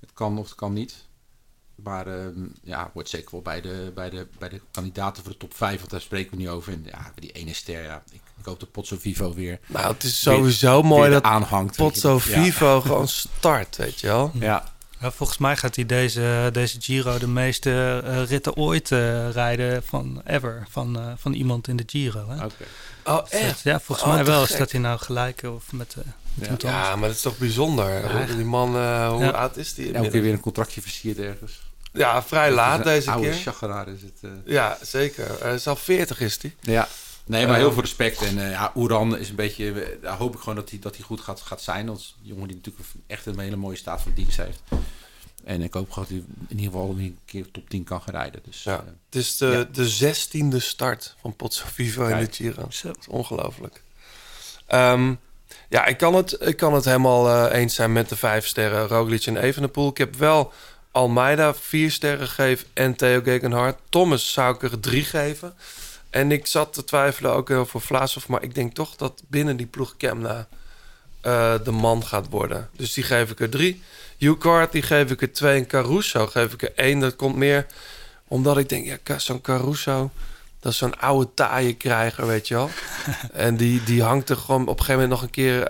het 0.00 0.12
kan 0.12 0.38
of 0.38 0.44
het 0.44 0.54
kan 0.54 0.72
niet. 0.72 1.06
Maar 1.74 2.06
ehm, 2.06 2.46
ja, 2.62 2.90
wordt 2.94 3.08
zeker 3.08 3.30
wel 3.30 3.42
bij 3.42 3.60
de, 3.60 3.92
bij, 3.94 4.10
de, 4.10 4.26
bij 4.38 4.48
de 4.48 4.60
kandidaten 4.70 5.22
voor 5.22 5.32
de 5.32 5.38
top 5.38 5.54
5, 5.54 5.78
want 5.78 5.90
daar 5.90 6.00
spreken 6.00 6.30
we 6.30 6.36
niet 6.36 6.48
over. 6.48 6.72
En 6.72 6.84
ja, 6.84 7.12
die 7.14 7.32
ene 7.32 7.54
ster, 7.54 7.82
ja, 7.82 8.02
ik, 8.10 8.20
ik 8.38 8.44
hoop 8.44 8.60
dat 8.60 8.70
Potso 8.70 8.96
Vivo 9.00 9.34
weer... 9.34 9.58
Nou, 9.66 9.92
het 9.92 10.02
is 10.02 10.20
sowieso 10.20 10.74
weer 10.80 10.84
mooi 10.84 11.10
dat 11.10 11.22
aanhangt. 11.22 11.76
Potso 11.76 12.12
Ja. 12.14 12.18
Vivo 12.42 12.80
gewoon 12.86 13.08
start, 13.08 13.76
weet 13.76 14.00
je 14.00 14.06
wel. 14.06 14.30
Ja, 14.34 14.74
Ja, 15.00 15.10
volgens 15.10 15.38
mij 15.38 15.56
gaat 15.56 15.76
hij 15.76 15.86
deze, 15.86 16.48
deze 16.52 16.80
Giro 16.80 17.18
de 17.18 17.26
meeste 17.28 18.02
eh, 18.04 18.24
ritten 18.24 18.56
ooit 18.56 18.92
eh, 18.92 19.30
rijden 19.30 19.82
van 19.84 20.22
ever. 20.26 20.66
Van, 20.70 20.98
eh, 20.98 21.12
van 21.16 21.32
iemand 21.32 21.68
in 21.68 21.76
de 21.76 21.82
Giro. 21.86 22.28
Hè? 22.28 22.44
oké. 22.44 22.64
Oh, 23.04 23.20
Dus 23.22 23.30
echt? 23.30 23.60
Ja, 23.62 23.80
volgens 23.80 24.08
Oh, 24.08 24.14
mij 24.14 24.24
wel. 24.24 24.40
gek. 24.44 24.54
Staat 24.54 24.70
hij 24.70 24.80
nou 24.80 24.98
gelijk 24.98 25.42
of 25.42 25.72
met, 25.72 25.94
eh, 25.98 26.04
met 26.34 26.62
Ja. 26.62 26.96
maar 26.96 27.08
dat 27.08 27.16
is 27.16 27.22
toch 27.22 27.38
bijzonder. 27.38 28.18
Ja. 28.18 28.24
Die 28.26 28.44
man, 28.44 28.76
eh, 28.76 29.08
hoe 29.08 29.24
Ja. 29.24 29.30
oud 29.30 29.56
is 29.56 29.74
die? 29.74 29.92
Elke 29.92 30.08
keer 30.10 30.22
weer 30.22 30.32
een 30.32 30.40
contractje 30.40 30.80
versierd 30.82 31.18
ergens. 31.18 31.60
Ja, 31.92 32.22
vrij 32.22 32.50
laat 32.50 32.84
deze 32.84 33.10
oude 33.10 33.28
keer. 33.30 33.38
chageraar 33.38 33.88
is 33.88 34.02
het. 34.02 34.12
eh. 34.22 34.30
Ja, 34.44 34.78
zeker. 34.82 35.44
Is 35.46 35.66
al 35.66 35.76
40 35.76 36.20
is 36.20 36.38
die. 36.38 36.54
Ja. 36.60 36.88
Nee, 37.26 37.46
maar 37.46 37.56
heel 37.56 37.72
veel 37.72 37.82
respect. 37.82 38.22
En 38.22 38.38
eh, 38.44 38.50
ja, 38.50 38.72
Oeran 38.74 39.18
is 39.18 39.28
een 39.28 39.34
beetje... 39.34 39.98
Daar 40.02 40.16
hoop 40.16 40.34
ik 40.34 40.40
gewoon 40.40 40.54
dat 40.54 40.70
hij, 40.70 40.78
dat 40.78 40.96
hij 40.96 41.04
goed 41.04 41.20
gaat, 41.20 41.40
gaat 41.40 41.62
zijn. 41.62 41.88
Als 41.88 42.16
jongen 42.22 42.46
die 42.48 42.56
natuurlijk 42.56 42.86
echt 43.06 43.26
een 43.26 43.38
hele 43.38 43.56
mooie 43.56 43.76
staat 43.76 44.02
van 44.02 44.12
dienst 44.14 44.36
heeft. 44.36 44.60
En 45.44 45.62
ik 45.62 45.74
hoop 45.74 45.90
gewoon 45.90 46.08
dat 46.08 46.18
hij 46.18 46.26
in 46.48 46.58
ieder 46.58 46.72
geval 46.72 46.88
een 46.98 47.18
keer 47.24 47.50
top 47.50 47.68
10 47.70 47.84
kan 47.84 48.02
gaan 48.02 48.14
rijden. 48.14 48.40
Dus 48.44 48.62
Ja. 48.62 48.72
eh, 48.78 48.84
Het 48.86 49.14
is 49.14 49.36
de, 49.36 49.46
Ja. 49.46 49.66
de 49.72 49.88
zestiende 49.88 50.60
start 50.60 51.14
van 51.20 51.36
Potso 51.36 51.64
Vivo 51.72 52.06
in 52.06 52.18
de. 52.24 52.32
Giro. 52.32 52.66
Zo. 52.70 52.88
Dat 52.88 52.96
is 53.00 53.08
ongelooflijk. 53.08 53.82
Ehm, 54.66 55.14
ja, 55.68 55.86
ik 55.86 55.96
kan 55.96 56.14
het, 56.14 56.36
ik 56.40 56.56
kan 56.56 56.74
het 56.74 56.84
helemaal 56.84 57.28
eh, 57.50 57.58
eens 57.60 57.74
zijn 57.74 57.92
met 57.92 58.08
de 58.08 58.16
vijf 58.16 58.46
sterren 58.46 58.86
Roglic 58.88 59.26
en 59.26 59.36
Evenepoel. 59.36 59.88
Ik 59.90 59.98
heb 59.98 60.16
wel 60.16 60.52
Almeida 60.90 61.54
vier 61.54 61.90
sterren 61.90 62.28
gegeven 62.28 62.66
en 62.72 62.96
Theo 62.96 63.20
Gegenhardt. 63.22 63.80
Thomas 63.88 64.32
zou 64.32 64.54
ik 64.54 64.62
er 64.62 64.80
drie 64.80 65.04
geven. 65.04 65.54
En 66.16 66.32
ik 66.32 66.46
zat 66.46 66.72
te 66.72 66.84
twijfelen 66.84 67.32
ook 67.32 67.48
heel 67.48 67.66
voor 67.66 67.80
Vlaashoff, 67.80 68.28
maar 68.28 68.42
ik 68.42 68.54
denk 68.54 68.74
toch 68.74 68.96
dat 68.96 69.22
binnen 69.26 69.56
die 69.56 69.66
ploeg 69.66 69.96
Kemna 69.96 70.48
eh, 71.20 71.54
de 71.64 71.70
man 71.70 72.04
gaat 72.04 72.28
worden. 72.30 72.68
Dus 72.72 72.92
die 72.92 73.04
geef 73.04 73.30
ik 73.30 73.40
er 73.40 73.48
drie. 73.50 73.82
Hugh 74.18 74.70
die 74.70 74.82
geef 74.82 75.10
ik 75.10 75.22
er 75.22 75.32
twee. 75.32 75.60
En 75.60 75.66
Caruso 75.66 76.26
geef 76.26 76.52
ik 76.52 76.62
er 76.62 76.72
één. 76.74 77.00
Dat 77.00 77.16
komt 77.16 77.36
meer 77.36 77.66
omdat 78.28 78.58
ik 78.58 78.68
denk, 78.68 79.00
ja, 79.04 79.18
zo'n 79.18 79.40
Caruso... 79.40 80.10
dat 80.60 80.72
is 80.72 80.78
zo'n 80.78 81.00
oude 81.00 81.34
taaie 81.34 81.74
krijger, 81.74 82.26
weet 82.26 82.48
je 82.48 82.54
wel. 82.54 82.70
en 83.46 83.56
die, 83.56 83.82
die 83.82 84.02
hangt 84.02 84.30
er 84.30 84.36
gewoon 84.36 84.62
op 84.62 84.78
een 84.78 84.84
gegeven 84.84 85.00
moment 85.00 85.10
nog 85.10 85.22
een 85.22 85.30
keer 85.30 85.68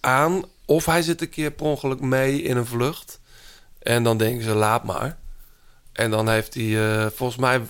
aan. 0.00 0.44
Of 0.64 0.86
hij 0.86 1.02
zit 1.02 1.20
een 1.20 1.28
keer 1.28 1.50
per 1.50 1.66
ongeluk 1.66 2.00
mee 2.00 2.42
in 2.42 2.56
een 2.56 2.66
vlucht. 2.66 3.20
En 3.78 4.02
dan 4.02 4.16
denken 4.18 4.44
ze, 4.44 4.54
laat 4.54 4.84
maar. 4.84 5.16
En 5.92 6.10
dan 6.10 6.28
heeft 6.28 6.54
hij... 6.54 7.02
eh, 7.04 7.06
volgens 7.14 7.38
mij 7.38 7.60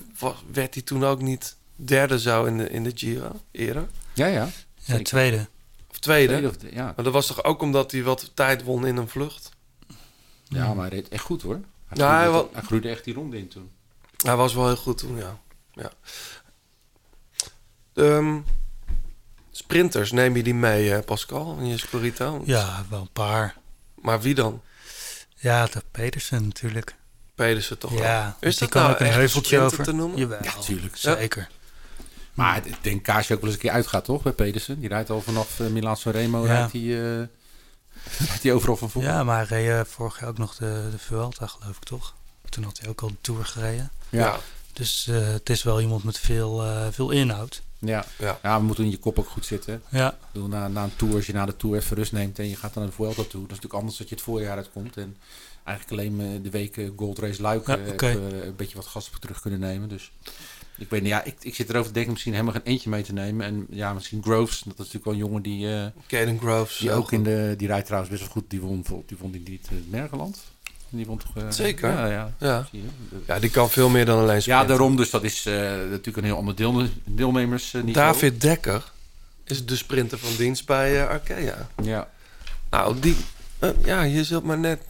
werd 0.53 0.75
hij 0.75 0.83
toen 0.83 1.05
ook 1.05 1.23
niet 1.23 1.59
derde 1.85 2.19
zo 2.21 2.45
in 2.45 2.59
de, 2.59 2.69
in 2.71 2.85
de 2.85 2.93
Giro 2.95 3.41
eerder. 3.51 3.87
ja, 4.15 4.27
ja. 4.27 4.49
Ja, 4.85 5.03
tweede. 5.03 5.49
Of 5.91 5.99
tweede. 5.99 6.33
Tweede 6.39 6.49
of- 6.49 6.73
ja. 6.75 6.85
Maar 6.97 7.05
dat 7.05 7.13
was 7.13 7.27
toch 7.27 7.45
ook 7.45 7.63
omdat 7.63 7.93
hij 7.93 8.03
wat 8.03 8.31
tijd 8.35 8.63
won 8.63 8.87
in 8.87 8.97
een 8.97 9.09
vlucht? 9.09 9.51
ja, 10.49 10.75
maar 10.75 10.87
hij 10.89 10.99
reed 10.99 11.09
echt 11.09 11.23
goed 11.25 11.43
hoor. 11.43 11.61
Hij, 11.87 12.07
hij 12.07 12.27
groeide, 12.29 12.49
hij 12.53 12.63
groeide 12.63 12.89
echt 12.89 13.05
die 13.05 13.15
ronde 13.15 13.39
in 13.39 13.49
toen. 13.49 13.71
Hij 14.25 14.37
was 14.37 14.55
wel 14.55 14.67
heel 14.67 14.77
goed 14.77 14.99
toen, 14.99 15.17
ja. 15.17 15.39
ja. 15.73 15.91
Ehm, 17.95 18.39
sprinters, 19.51 20.13
neem 20.13 20.37
je 20.37 20.43
die 20.43 20.55
mee, 20.55 20.95
eh, 20.95 21.05
Pascal, 21.05 21.57
in 21.59 21.67
je 21.67 21.79
Scorito? 21.79 22.43
Ja, 22.45 22.85
wel 22.91 23.01
een 23.01 23.13
paar. 23.13 23.57
Maar 23.95 24.21
wie 24.21 24.35
dan? 24.35 24.63
Ja, 25.37 25.67
de 25.67 25.83
Pedersen 25.91 26.45
natuurlijk. 26.47 26.95
Pedersen 27.35 27.79
toch 27.79 27.91
wel? 27.91 28.03
Ja, 28.03 28.37
Is 28.41 28.51
die 28.51 28.61
dat 28.61 28.69
kan 28.69 28.83
nou 28.83 28.95
ook 28.95 29.01
een 29.01 29.13
heuveltje 29.13 29.61
over. 29.61 29.85
te 29.85 29.93
noemen? 29.93 30.19
Jawel, 30.19 30.39
Ja, 30.43 30.53
tuurlijk. 30.53 30.97
zeker. 30.97 31.49
Maar 32.41 32.67
ik 32.67 32.77
denk 32.83 33.03
Kaasje 33.03 33.35
ook 33.35 33.41
wel 33.41 33.51
eens 33.51 33.59
een 33.59 33.65
keer 33.65 33.75
uitgaat, 33.75 34.05
toch? 34.05 34.23
Bij 34.23 34.33
Pedersen. 34.33 34.81
Die 34.81 34.89
rijdt 34.89 35.11
al 35.11 35.21
vanaf 35.21 35.59
uh, 35.59 35.67
Milaan 35.67 35.97
Sanremo. 35.97 36.47
Ja. 36.47 36.53
Rijdt 36.53 36.73
hij 36.73 36.81
eh, 36.81 37.27
rijdt 38.29 38.43
hij 38.43 38.53
overal 38.53 38.77
van 38.77 38.91
voor. 38.91 39.03
Ja, 39.03 39.25
maar 39.25 39.49
hij 39.49 39.63
reed 39.63 39.87
eh, 39.87 39.93
vorig 39.93 40.21
jaar 40.21 40.29
ook 40.29 40.39
nog 40.39 40.55
de, 40.55 40.89
de 40.91 40.99
Vuelta, 40.99 41.47
geloof 41.47 41.77
ik 41.77 41.85
toch? 41.85 42.15
Toen 42.49 42.65
had 42.65 42.79
hij 42.79 42.89
ook 42.89 43.01
al 43.01 43.09
de 43.09 43.17
Tour 43.21 43.45
gereden. 43.45 43.91
Ja. 44.09 44.39
Dus 44.73 45.07
eh, 45.09 45.27
het 45.33 45.51
is 45.51 45.63
wel 45.63 45.81
iemand 45.81 46.05
met 46.05 46.19
veel, 46.19 46.65
eh, 46.65 46.87
veel 46.91 47.11
inhoud. 47.11 47.63
Ja. 47.79 48.05
Ja. 48.19 48.39
ja, 48.43 48.59
we 48.59 48.65
moeten 48.65 48.85
in 48.85 48.91
je 48.91 48.99
kop 48.99 49.19
ook 49.19 49.29
goed 49.29 49.47
zitten. 49.47 49.83
Ja. 49.89 50.19
Bedoel, 50.33 50.49
na, 50.49 50.69
na 50.69 50.85
een 50.85 50.97
tour, 50.97 51.15
als 51.15 51.27
je 51.27 51.33
na 51.33 51.47
de 51.47 51.57
tour 51.57 51.77
even 51.77 51.97
rust 51.97 52.13
neemt 52.13 52.39
en 52.39 52.49
je 52.49 52.57
gaat 52.57 52.75
dan 52.75 52.83
naar 52.83 52.93
de 52.93 52.97
Vuelta 52.97 53.23
toe, 53.23 53.41
dat 53.41 53.41
is 53.41 53.47
natuurlijk 53.47 53.75
anders 53.75 53.97
dat 53.97 54.09
je 54.09 54.15
het 54.15 54.25
voorjaar 54.25 54.57
uitkomt. 54.57 54.97
En 54.97 55.17
eigenlijk 55.65 56.01
alleen 56.01 56.21
eh, 56.21 56.43
de 56.43 56.51
weken 56.51 56.93
Gold 56.97 57.19
Race 57.19 57.43
Luik 57.43 57.67
Ja, 57.67 57.79
eh, 57.79 57.87
heb, 57.87 58.01
eh, 58.01 58.13
een 58.45 58.57
beetje 58.57 58.77
wat 58.77 58.87
gas 58.87 59.09
op 59.09 59.15
terug 59.15 59.41
kunnen 59.41 59.61
nemen. 59.61 59.89
Dus 59.89 60.13
ik 60.81 60.91
weet 60.91 61.01
niet, 61.01 61.11
ja, 61.11 61.25
ik, 61.25 61.35
ik 61.41 61.55
zit 61.55 61.69
erover 61.69 61.87
te 61.87 61.93
denken 61.93 62.13
misschien 62.13 62.33
helemaal 62.33 62.53
geen 62.55 62.63
eentje 62.65 62.91
mee 62.91 63.03
te 63.03 63.13
nemen. 63.13 63.47
En 63.47 63.67
ja, 63.71 63.93
misschien 63.93 64.23
Groves, 64.23 64.59
dat 64.61 64.73
is 64.73 64.79
natuurlijk 64.79 65.05
wel 65.05 65.15
een 65.15 65.19
jongen 65.21 65.43
die, 65.43 65.75
eh, 65.75 65.87
Caden 66.07 66.39
Groves. 66.39 66.79
die 66.79 66.93
ook 66.93 67.13
in 67.13 67.23
de, 67.23 67.55
die 67.57 67.67
rijdt 67.67 67.85
trouwens 67.87 68.13
best 68.13 68.23
wel 68.25 68.33
goed. 68.33 68.51
Die 68.51 68.61
won, 68.61 68.85
die 69.07 69.17
won 69.21 69.31
niet 69.31 69.69
het 69.69 69.91
Mergeland. 69.91 70.39
Die 70.89 71.07
won 71.07 71.19
toch... 71.19 71.37
eh, 71.37 71.51
Zeker. 71.51 71.91
Ja, 71.91 72.07
ja. 72.07 72.35
Ja. 72.39 72.67
Ja, 73.27 73.39
die 73.39 73.51
kan 73.51 73.71
veel 73.71 73.89
meer 73.89 74.05
dan 74.05 74.19
alleen 74.19 74.35
Ja, 74.35 74.41
sprinten. 74.41 74.67
daarom. 74.69 74.97
Dus 74.97 75.11
dat 75.11 75.25
is 75.25 75.47
eh, 75.47 75.53
natuurlijk 75.91 76.17
een 76.17 76.25
heel 76.25 76.37
ander 76.37 76.55
deel, 76.57 76.85
deelnemers 77.05 77.75
eh. 77.75 77.93
David 77.93 78.41
Dekker 78.41 78.93
is 79.45 79.67
de 79.67 79.77
sprinter 79.77 80.19
van 80.19 80.37
dienst 80.37 80.67
bij 80.67 81.01
eh, 81.03 81.09
Arkea. 81.09 81.69
Ja. 81.83 82.09
Nou, 82.71 82.99
die... 83.01 83.17
eh, 83.59 83.71
ja, 83.85 84.03
je 84.03 84.25
zult 84.25 84.45
maar 84.45 84.59
net... 84.59 84.81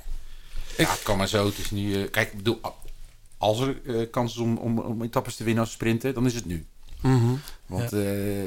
Ja, 0.77 0.91
het 0.91 1.03
kan 1.03 1.17
maar 1.19 1.29
zo. 1.29 1.47
Het 1.47 1.59
is 1.59 1.71
nu... 1.71 2.03
eh, 2.03 2.11
kijk, 2.11 2.31
ik 2.31 2.37
bedoel, 2.37 2.61
als 3.41 3.61
er 3.61 3.81
eh, 3.87 4.11
kans 4.11 4.33
is 4.33 4.39
om, 4.39 4.57
om, 4.57 4.79
om 4.79 5.03
etappes 5.03 5.37
te 5.37 5.45
winnen 5.45 5.63
als 5.63 5.73
sprinten, 5.73 6.15
dan 6.15 6.27
is 6.27 6.35
het 6.35 6.45
nu. 6.45 6.67
Mhm. 7.01 7.33
Want 7.67 7.91
ja, 7.91 7.99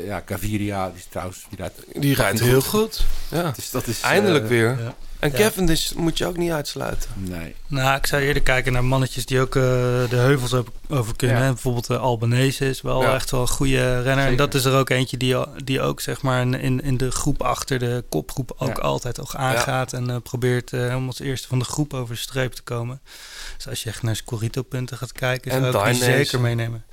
ja 0.05 0.21
Gaviria, 0.25 0.87
die 0.89 0.97
is 0.97 1.05
trouwens... 1.09 1.45
Die 1.49 1.57
rijdt, 1.57 1.75
Die 2.01 2.15
rijdt 2.15 2.39
heel 2.39 2.61
goed. 2.61 3.05
Ja. 3.31 3.51
Dus 3.55 3.69
dat 3.71 3.87
is, 3.87 4.01
Eindelijk 4.01 4.43
eh, 4.43 4.49
weer. 4.49 4.67
Ja. 4.83 4.95
En 5.19 5.31
Ja. 5.31 5.37
Cavendish 5.37 5.91
moet 5.91 6.17
je 6.17 6.25
ook 6.25 6.37
niet 6.37 6.51
uitsluiten. 6.51 7.09
Nee. 7.15 7.55
Nou, 7.67 7.97
ik 7.97 8.05
zou 8.05 8.21
eerder 8.21 8.43
kijken 8.43 8.73
naar 8.73 8.83
mannetjes 8.83 9.25
die 9.25 9.39
ook 9.39 9.55
eh, 9.55 9.61
de 9.61 10.15
heuvels 10.15 10.53
op- 10.53 10.71
over 10.89 11.15
kunnen. 11.15 11.37
Ja. 11.37 11.47
Bijvoorbeeld 11.47 11.89
uh, 11.89 12.01
Albanese 12.01 12.69
is 12.69 12.81
wel 12.81 13.01
Ja. 13.01 13.13
echt 13.13 13.31
wel 13.31 13.41
een 13.41 13.47
goede 13.47 14.01
renner. 14.01 14.25
En 14.27 14.35
dat 14.35 14.53
is 14.53 14.65
er 14.65 14.73
ook 14.75 14.89
eentje 14.89 15.17
die, 15.17 15.35
die 15.63 15.81
ook 15.81 16.01
zeg 16.01 16.21
maar 16.21 16.41
in- 16.41 16.81
in, 16.81 16.97
de 16.97 17.11
groep 17.11 17.41
achter 17.41 17.79
de 17.79 18.03
kopgroep 18.09 18.53
ook 18.57 18.67
Ja. 18.77 18.81
altijd 18.83 19.19
ook 19.19 19.35
aangaat. 19.35 19.93
En 19.93 20.09
eh, 20.09 20.15
probeert 20.23 20.73
eh, 20.73 20.95
om 20.95 21.07
als 21.07 21.19
eerste 21.19 21.47
van 21.47 21.59
de 21.59 21.65
groep 21.65 21.93
over 21.93 22.15
de 22.15 22.21
streep 22.21 22.53
te 22.53 22.61
komen. 22.63 23.01
Dus 23.57 23.67
als 23.67 23.83
je 23.83 23.89
echt 23.89 24.03
naar 24.03 24.15
Scorito-punten 24.15 24.97
gaat 24.97 25.11
kijken, 25.11 25.51
En 25.51 25.71
zou 25.71 25.87
ik 25.87 25.93
die 25.93 26.03
zeker 26.03 26.39
meenemen. 26.39 26.83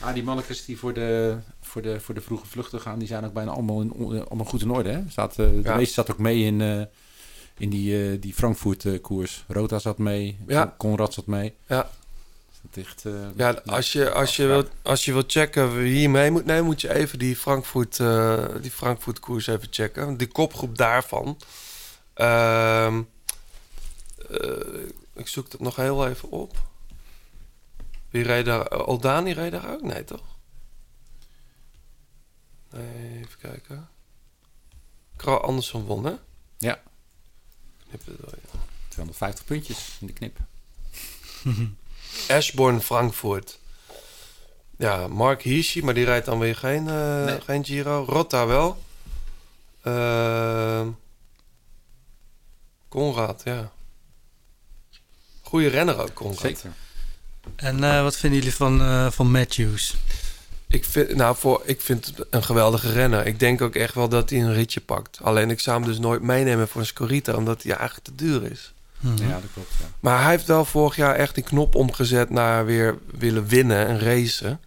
Ah, 0.00 0.14
die 0.14 0.22
mannetjes 0.22 0.64
die 0.64 0.78
voor 0.78 0.92
de, 0.92 1.36
voor, 1.60 1.82
de, 1.82 2.00
voor 2.00 2.14
de 2.14 2.20
vroege 2.20 2.46
vluchten 2.46 2.80
gaan, 2.80 2.98
die 2.98 3.08
zijn 3.08 3.24
ook 3.24 3.32
bijna 3.32 3.50
allemaal, 3.50 3.80
in, 3.80 3.92
allemaal 4.28 4.46
goed 4.46 4.62
in 4.62 4.70
orde. 4.70 4.90
Hè? 4.90 5.00
Staat, 5.08 5.30
eh, 5.30 5.36
de 5.36 5.60
Ja. 5.64 5.76
meeste 5.76 5.94
zat 5.94 6.10
ook 6.10 6.18
mee 6.18 6.44
in, 6.44 6.60
eh, 6.60 6.80
in 7.58 7.70
die, 7.70 8.10
eh, 8.12 8.20
die 8.20 8.34
Frankfurt-koers. 8.34 9.44
Rota 9.48 9.78
zat 9.78 9.98
mee, 9.98 10.38
Ja. 10.46 10.74
Conrad 10.78 11.14
zat 11.14 11.26
mee. 11.26 11.54
Ja. 11.66 11.90
Dat 12.70 12.84
echt, 12.84 13.04
Ja, 13.36 13.50
als 13.66 13.92
je, 13.92 14.10
als, 14.10 14.36
je 14.36 14.46
wilt, 14.46 14.68
als 14.82 15.04
je 15.04 15.12
wilt 15.12 15.32
checken 15.32 15.76
wie 15.76 16.08
mee 16.08 16.30
moet 16.30 16.44
nemen, 16.44 16.64
moet 16.64 16.80
je 16.80 16.94
even 16.94 17.18
die 17.18 17.36
Frankfurt, 17.36 17.96
die 18.62 18.70
Frankfurt 18.70 19.20
koers 19.20 19.46
even 19.46 19.68
checken. 19.70 20.16
Die 20.16 20.26
kopgroep 20.26 20.76
daarvan. 20.78 21.36
Ehm, 22.14 23.02
eh, 24.30 24.50
ik 25.14 25.28
zoek 25.28 25.52
het 25.52 25.60
nog 25.60 25.76
heel 25.76 26.06
even 26.08 26.30
op. 26.30 26.54
Wie 28.16 28.24
reed 28.24 28.44
daar? 28.44 28.86
Oldani 28.86 29.32
reed 29.32 29.52
daar 29.52 29.72
ook? 29.72 29.82
Nee, 29.82 30.04
toch? 30.04 30.22
Nee, 32.70 33.18
even 33.18 33.38
kijken. 33.38 33.88
Kral 35.16 35.40
Andersson 35.40 35.84
won, 35.84 36.04
hè? 36.04 36.12
Ja. 36.56 36.80
Knip 37.88 38.06
het 38.06 38.20
wel, 38.20 38.30
ja. 38.52 38.58
250 38.88 39.44
puntjes 39.44 39.96
in 40.00 40.06
de 40.06 40.12
knip. 40.12 40.38
Ashborn 42.36 42.80
Frankfurt. 42.80 43.58
Ja, 44.78 45.08
Mark 45.08 45.42
Hirschi, 45.42 45.82
maar 45.82 45.94
die 45.94 46.04
rijdt 46.04 46.26
dan 46.26 46.38
weer 46.38 46.56
geen, 46.56 46.88
eh, 46.88 47.24
Nee. 47.24 47.40
geen 47.40 47.64
Giro. 47.64 48.04
Rotta 48.04 48.46
wel. 48.46 48.82
Ehm 49.82 50.88
Conrad, 52.88 53.42
ja. 53.44 53.72
Goeie 55.42 55.68
renner 55.68 55.98
ook, 55.98 56.12
Conrad. 56.14 56.38
Zeker. 56.40 56.72
En 57.56 57.84
eh, 57.84 58.02
wat 58.02 58.16
vinden 58.16 58.38
jullie 58.38 58.54
van, 58.54 58.80
eh, 58.80 59.10
van 59.10 59.30
Matthews? 59.30 59.96
Ik 60.66 60.84
vind, 60.84 61.14
nou, 61.14 61.36
voor, 61.36 61.62
ik 61.64 61.80
vind 61.80 62.06
het 62.06 62.26
een 62.30 62.44
geweldige 62.44 62.92
renner. 62.92 63.26
Ik 63.26 63.38
denk 63.38 63.60
ook 63.60 63.74
echt 63.74 63.94
wel 63.94 64.08
dat 64.08 64.30
hij 64.30 64.40
een 64.40 64.52
ritje 64.52 64.80
pakt. 64.80 65.18
Alleen 65.22 65.50
ik 65.50 65.60
zou 65.60 65.78
hem 65.78 65.88
dus 65.88 65.98
nooit 65.98 66.22
meenemen 66.22 66.68
voor 66.68 66.80
een 66.80 66.86
Scorita, 66.86 67.34
omdat 67.34 67.62
hij 67.62 67.72
eigenlijk 67.72 68.08
te 68.08 68.14
duur 68.14 68.50
is. 68.50 68.72
Mhm. 69.00 69.28
Ja, 69.28 69.32
dat 69.32 69.50
klopt. 69.52 69.70
Ja. 69.78 69.86
Maar 70.00 70.22
hij 70.22 70.30
heeft 70.30 70.46
wel 70.46 70.64
vorig 70.64 70.96
jaar 70.96 71.14
echt 71.14 71.34
die 71.34 71.44
knop 71.44 71.74
omgezet 71.74 72.30
naar 72.30 72.64
weer 72.64 72.98
willen 73.18 73.46
winnen 73.46 73.86
en 73.86 73.98
racen. 73.98 74.60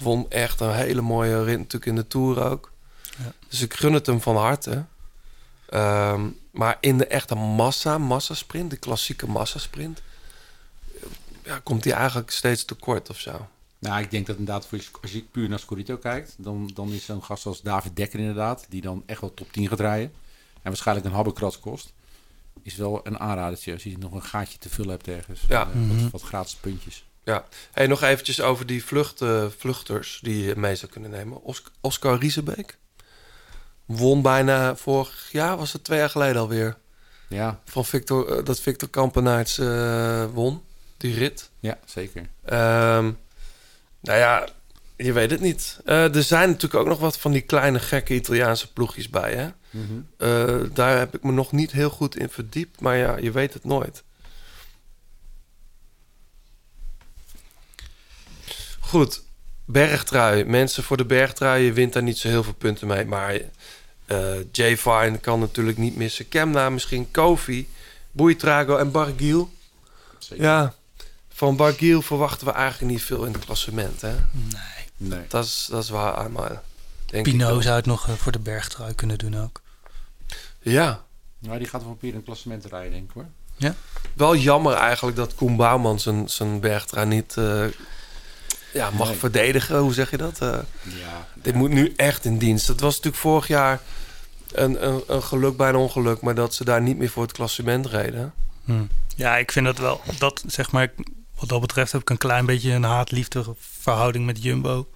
Vond 0.00 0.28
echt 0.28 0.60
een 0.60 0.74
hele 0.74 1.00
mooie 1.00 1.44
rit 1.44 1.58
natuurlijk 1.58 1.86
in 1.86 1.94
de 1.94 2.06
Tour 2.06 2.42
ook. 2.50 2.70
Ja. 3.18 3.32
Dus 3.48 3.62
ik 3.62 3.74
gun 3.74 3.92
het 3.92 4.06
hem 4.06 4.20
van 4.20 4.36
harte. 4.36 4.84
Ehm, 5.68 6.20
maar 6.50 6.76
in 6.80 6.98
de 6.98 7.06
echte 7.06 7.34
massa, 7.34 7.98
massasprint, 7.98 8.70
de 8.70 8.76
klassieke 8.76 9.26
massasprint... 9.26 10.02
Ja, 11.46 11.58
komt 11.58 11.84
hij 11.84 11.92
eigenlijk 11.92 12.30
steeds 12.30 12.64
tekort 12.64 13.10
of 13.10 13.18
zo. 13.20 13.46
Nou, 13.78 14.02
ik 14.02 14.10
denk 14.10 14.26
dat 14.26 14.36
inderdaad, 14.36 14.66
voor 14.66 14.78
je, 14.78 14.84
als 15.02 15.12
je 15.12 15.22
puur 15.22 15.48
naar 15.48 15.58
Scorito 15.58 15.96
kijkt, 15.96 16.34
dan, 16.38 16.70
dan 16.74 16.90
is 16.92 17.04
zo'n 17.04 17.22
gast 17.22 17.46
als 17.46 17.62
David 17.62 17.96
Dekker 17.96 18.18
inderdaad, 18.18 18.66
die 18.68 18.80
dan 18.80 19.02
echt 19.06 19.20
wel 19.20 19.34
top 19.34 19.52
10 19.52 19.68
gaat 19.68 19.80
rijden. 19.80 20.12
En 20.54 20.72
waarschijnlijk 20.72 21.06
een 21.06 21.12
habbekrats 21.12 21.60
kost. 21.60 21.92
Is 22.62 22.76
wel 22.76 23.00
een 23.06 23.18
aanradertje 23.18 23.72
als 23.72 23.82
je 23.82 23.98
nog 23.98 24.12
een 24.12 24.22
gaatje 24.22 24.58
te 24.58 24.68
vullen 24.68 24.90
hebt 24.90 25.08
ergens. 25.08 25.40
Ja. 25.48 25.60
Eh, 25.68 25.74
Mhm. 25.74 26.02
wat, 26.02 26.10
wat 26.10 26.22
gratis 26.22 26.54
puntjes. 26.54 27.04
Ja. 27.24 27.44
Hey, 27.72 27.86
nog 27.86 28.02
eventjes 28.02 28.40
over 28.40 28.66
die 28.66 28.84
vlucht, 28.84 29.20
eh, 29.20 29.44
vluchters 29.58 30.18
die 30.22 30.44
je 30.44 30.56
mee 30.56 30.74
zou 30.76 30.92
kunnen 30.92 31.10
nemen. 31.10 31.42
Os- 31.42 31.62
Oscar 31.80 32.18
Riesebeek 32.18 32.78
won 33.84 34.22
bijna 34.22 34.76
vorig 34.76 35.28
jaar, 35.32 35.56
was 35.56 35.72
het 35.72 35.84
twee 35.84 35.98
jaar 35.98 36.10
geleden 36.10 36.40
alweer... 36.40 36.76
Ja, 37.28 37.60
van 37.64 37.84
Victor, 37.84 38.28
eh, 38.38 38.44
dat 38.44 38.60
Victor 38.60 38.88
Kampenaerts 38.88 39.58
eh, 39.58 40.24
won, 40.32 40.62
die 40.96 41.14
rit. 41.14 41.50
ja 41.60 41.78
zeker. 41.84 42.26
Ehm, 42.44 43.12
nou 44.00 44.18
ja, 44.18 44.48
je 44.96 45.12
weet 45.12 45.30
het 45.30 45.40
niet. 45.40 45.80
Eh, 45.84 46.14
er 46.14 46.22
zijn 46.22 46.48
natuurlijk 46.48 46.80
ook 46.80 46.86
nog 46.88 46.98
wat 46.98 47.18
van 47.18 47.32
die 47.32 47.40
kleine 47.40 47.78
gekke 47.78 48.14
Italiaanse 48.14 48.72
ploegjes 48.72 49.10
bij. 49.10 49.34
Hè? 49.34 49.48
Mhm. 49.70 50.00
Eh, 50.18 50.60
daar 50.74 50.98
heb 50.98 51.14
ik 51.14 51.22
me 51.22 51.32
nog 51.32 51.52
niet 51.52 51.72
heel 51.72 51.90
goed 51.90 52.16
in 52.16 52.28
verdiept, 52.28 52.80
maar 52.80 52.96
ja, 52.96 53.16
je 53.16 53.30
weet 53.30 53.54
het 53.54 53.64
nooit. 53.64 54.02
Goed, 58.80 59.22
bergtrui. 59.64 60.44
Mensen 60.44 60.82
voor 60.82 60.96
de 60.96 61.04
bergtrui, 61.04 61.64
je 61.64 61.72
wint 61.72 61.92
daar 61.92 62.02
niet 62.02 62.18
zo 62.18 62.28
heel 62.28 62.42
veel 62.42 62.54
punten 62.54 62.86
mee. 62.86 63.04
Maar 63.04 63.40
eh 64.06 64.34
Jay 64.52 64.76
Fine 64.76 65.18
kan 65.18 65.40
natuurlijk 65.40 65.78
niet 65.78 65.96
missen. 65.96 66.28
Kemna 66.28 66.70
misschien, 66.70 67.10
Kofi, 67.10 67.68
Boeitrago 68.10 68.76
en 68.76 68.90
Barguil. 68.90 69.50
zeker. 70.18 70.44
Ja, 70.44 70.74
van 71.36 71.56
Barguil 71.56 72.02
verwachten 72.02 72.46
we 72.46 72.52
eigenlijk 72.52 72.92
niet 72.92 73.02
veel 73.02 73.24
in 73.24 73.32
het 73.32 73.44
klassement. 73.44 74.00
Hè? 74.00 74.12
Nee. 74.32 74.50
Nee. 74.96 75.20
Dat, 75.28 75.44
is, 75.44 75.66
dat 75.70 75.82
is 75.82 75.88
waar, 75.88 76.30
Pinot 77.10 77.48
wel. 77.48 77.62
zou 77.62 77.76
het 77.76 77.86
nog 77.86 78.08
eh, 78.08 78.14
voor 78.14 78.32
de 78.32 78.38
bergtrui 78.38 78.94
kunnen 78.94 79.18
doen 79.18 79.36
ook. 79.36 79.60
Ja, 80.60 81.04
Nou, 81.38 81.58
die 81.58 81.68
gaat 81.68 81.82
wel 81.82 81.90
proberen 81.90 82.16
een 82.16 82.24
klassement 82.24 82.62
te 82.62 82.68
rijden, 82.68 82.90
denk 82.92 83.04
ik 83.04 83.10
hoor. 83.14 83.74
wel 84.12 84.36
jammer 84.36 84.72
eigenlijk 84.74 85.16
dat 85.16 85.34
Koen 85.34 85.56
Bouwman 85.56 86.00
zijn, 86.00 86.28
zijn 86.28 86.60
bergtrui 86.60 87.06
niet 87.06 87.36
eh, 87.36 87.64
ja, 88.72 88.90
mag 88.90 89.08
Nee. 89.08 89.16
verdedigen. 89.18 89.78
Hoe 89.78 89.94
zeg 89.94 90.10
je 90.10 90.16
dat? 90.16 90.40
Eh, 90.40 90.58
Ja. 90.82 91.26
Dit 91.34 91.54
moet 91.54 91.70
nu 91.70 91.92
echt 91.96 92.24
in 92.24 92.38
dienst. 92.38 92.66
Dat 92.66 92.80
was 92.80 92.94
natuurlijk 92.94 93.22
vorig 93.22 93.46
jaar 93.46 93.80
een, 94.52 94.86
een, 94.86 95.02
een 95.06 95.22
geluk 95.22 95.56
bij 95.56 95.68
een 95.68 95.76
ongeluk, 95.76 96.20
maar 96.20 96.34
dat 96.34 96.54
ze 96.54 96.64
daar 96.64 96.82
niet 96.82 96.98
meer 96.98 97.08
voor 97.10 97.22
het 97.22 97.32
klassement 97.32 97.86
reden. 97.86 98.32
Hm. 98.64 98.84
Ja, 99.16 99.36
ik 99.36 99.52
vind 99.52 99.66
dat 99.66 99.78
wel. 99.78 100.00
Dat 100.18 100.42
zeg 100.46 100.70
maar, 100.72 100.92
wat 101.38 101.48
dat 101.48 101.60
betreft 101.60 101.92
heb 101.92 102.00
ik 102.00 102.10
een 102.10 102.18
klein 102.18 102.46
beetje 102.46 102.72
een 102.72 102.82
haat-liefde 102.84 103.44
verhouding 103.58 104.26
met 104.26 104.42
Jumbo. 104.42 104.88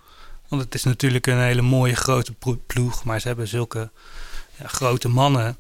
Want 0.49 0.63
het 0.63 0.75
is 0.75 0.85
natuurlijk 0.85 1.27
een 1.27 1.41
hele 1.41 1.63
mooie 1.63 1.97
grote 1.97 2.35
ploeg, 2.67 3.05
maar 3.05 3.21
ze 3.21 3.27
hebben 3.27 3.49
zulke 3.49 3.91
ja, 4.59 4.67
grote 4.67 5.09
mannen. 5.09 5.57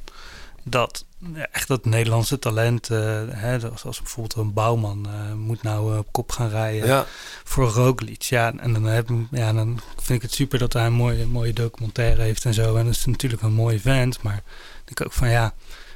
dat 0.65 1.05
ja, 1.35 1.47
echt 1.53 1.69
dat 1.69 1.85
Nederlandse 1.85 2.39
talent, 2.39 2.91
eh, 2.91 3.23
hè, 3.29 3.61
zoals 3.61 3.85
als 3.85 3.99
bijvoorbeeld 3.99 4.35
een 4.35 4.53
Bouwman, 4.53 5.07
eh, 5.07 5.33
moet 5.33 5.63
nou 5.63 5.93
eh, 5.93 5.99
op 5.99 6.13
kop 6.13 6.33
gaan 6.33 6.49
rijden 6.49 6.87
Ja. 6.87 7.07
voor 7.45 7.69
Roglic. 7.69 8.23
Ja, 8.23 8.53
en 8.57 8.73
dan, 8.73 8.85
heb, 8.85 9.09
ja, 9.31 9.53
dan 9.53 9.81
vind 9.97 10.09
ik 10.09 10.23
het 10.23 10.33
super 10.35 10.59
dat 10.59 10.73
hij 10.73 10.87
een 10.87 10.93
mooie, 10.93 11.27
mooie 11.27 11.53
documentaire 11.53 12.23
heeft 12.23 12.45
en 12.45 12.55
zo. 12.55 12.77
En 12.77 12.85
dat 12.85 12.95
is 12.95 13.05
natuurlijk 13.05 13.43
een 13.43 13.53
mooie 13.53 13.81
vent, 13.81 14.23
maar 14.23 14.43
ik 14.85 14.97
denk 14.97 15.05
ook 15.05 15.13
van 15.13 15.29
ja, 15.31 15.55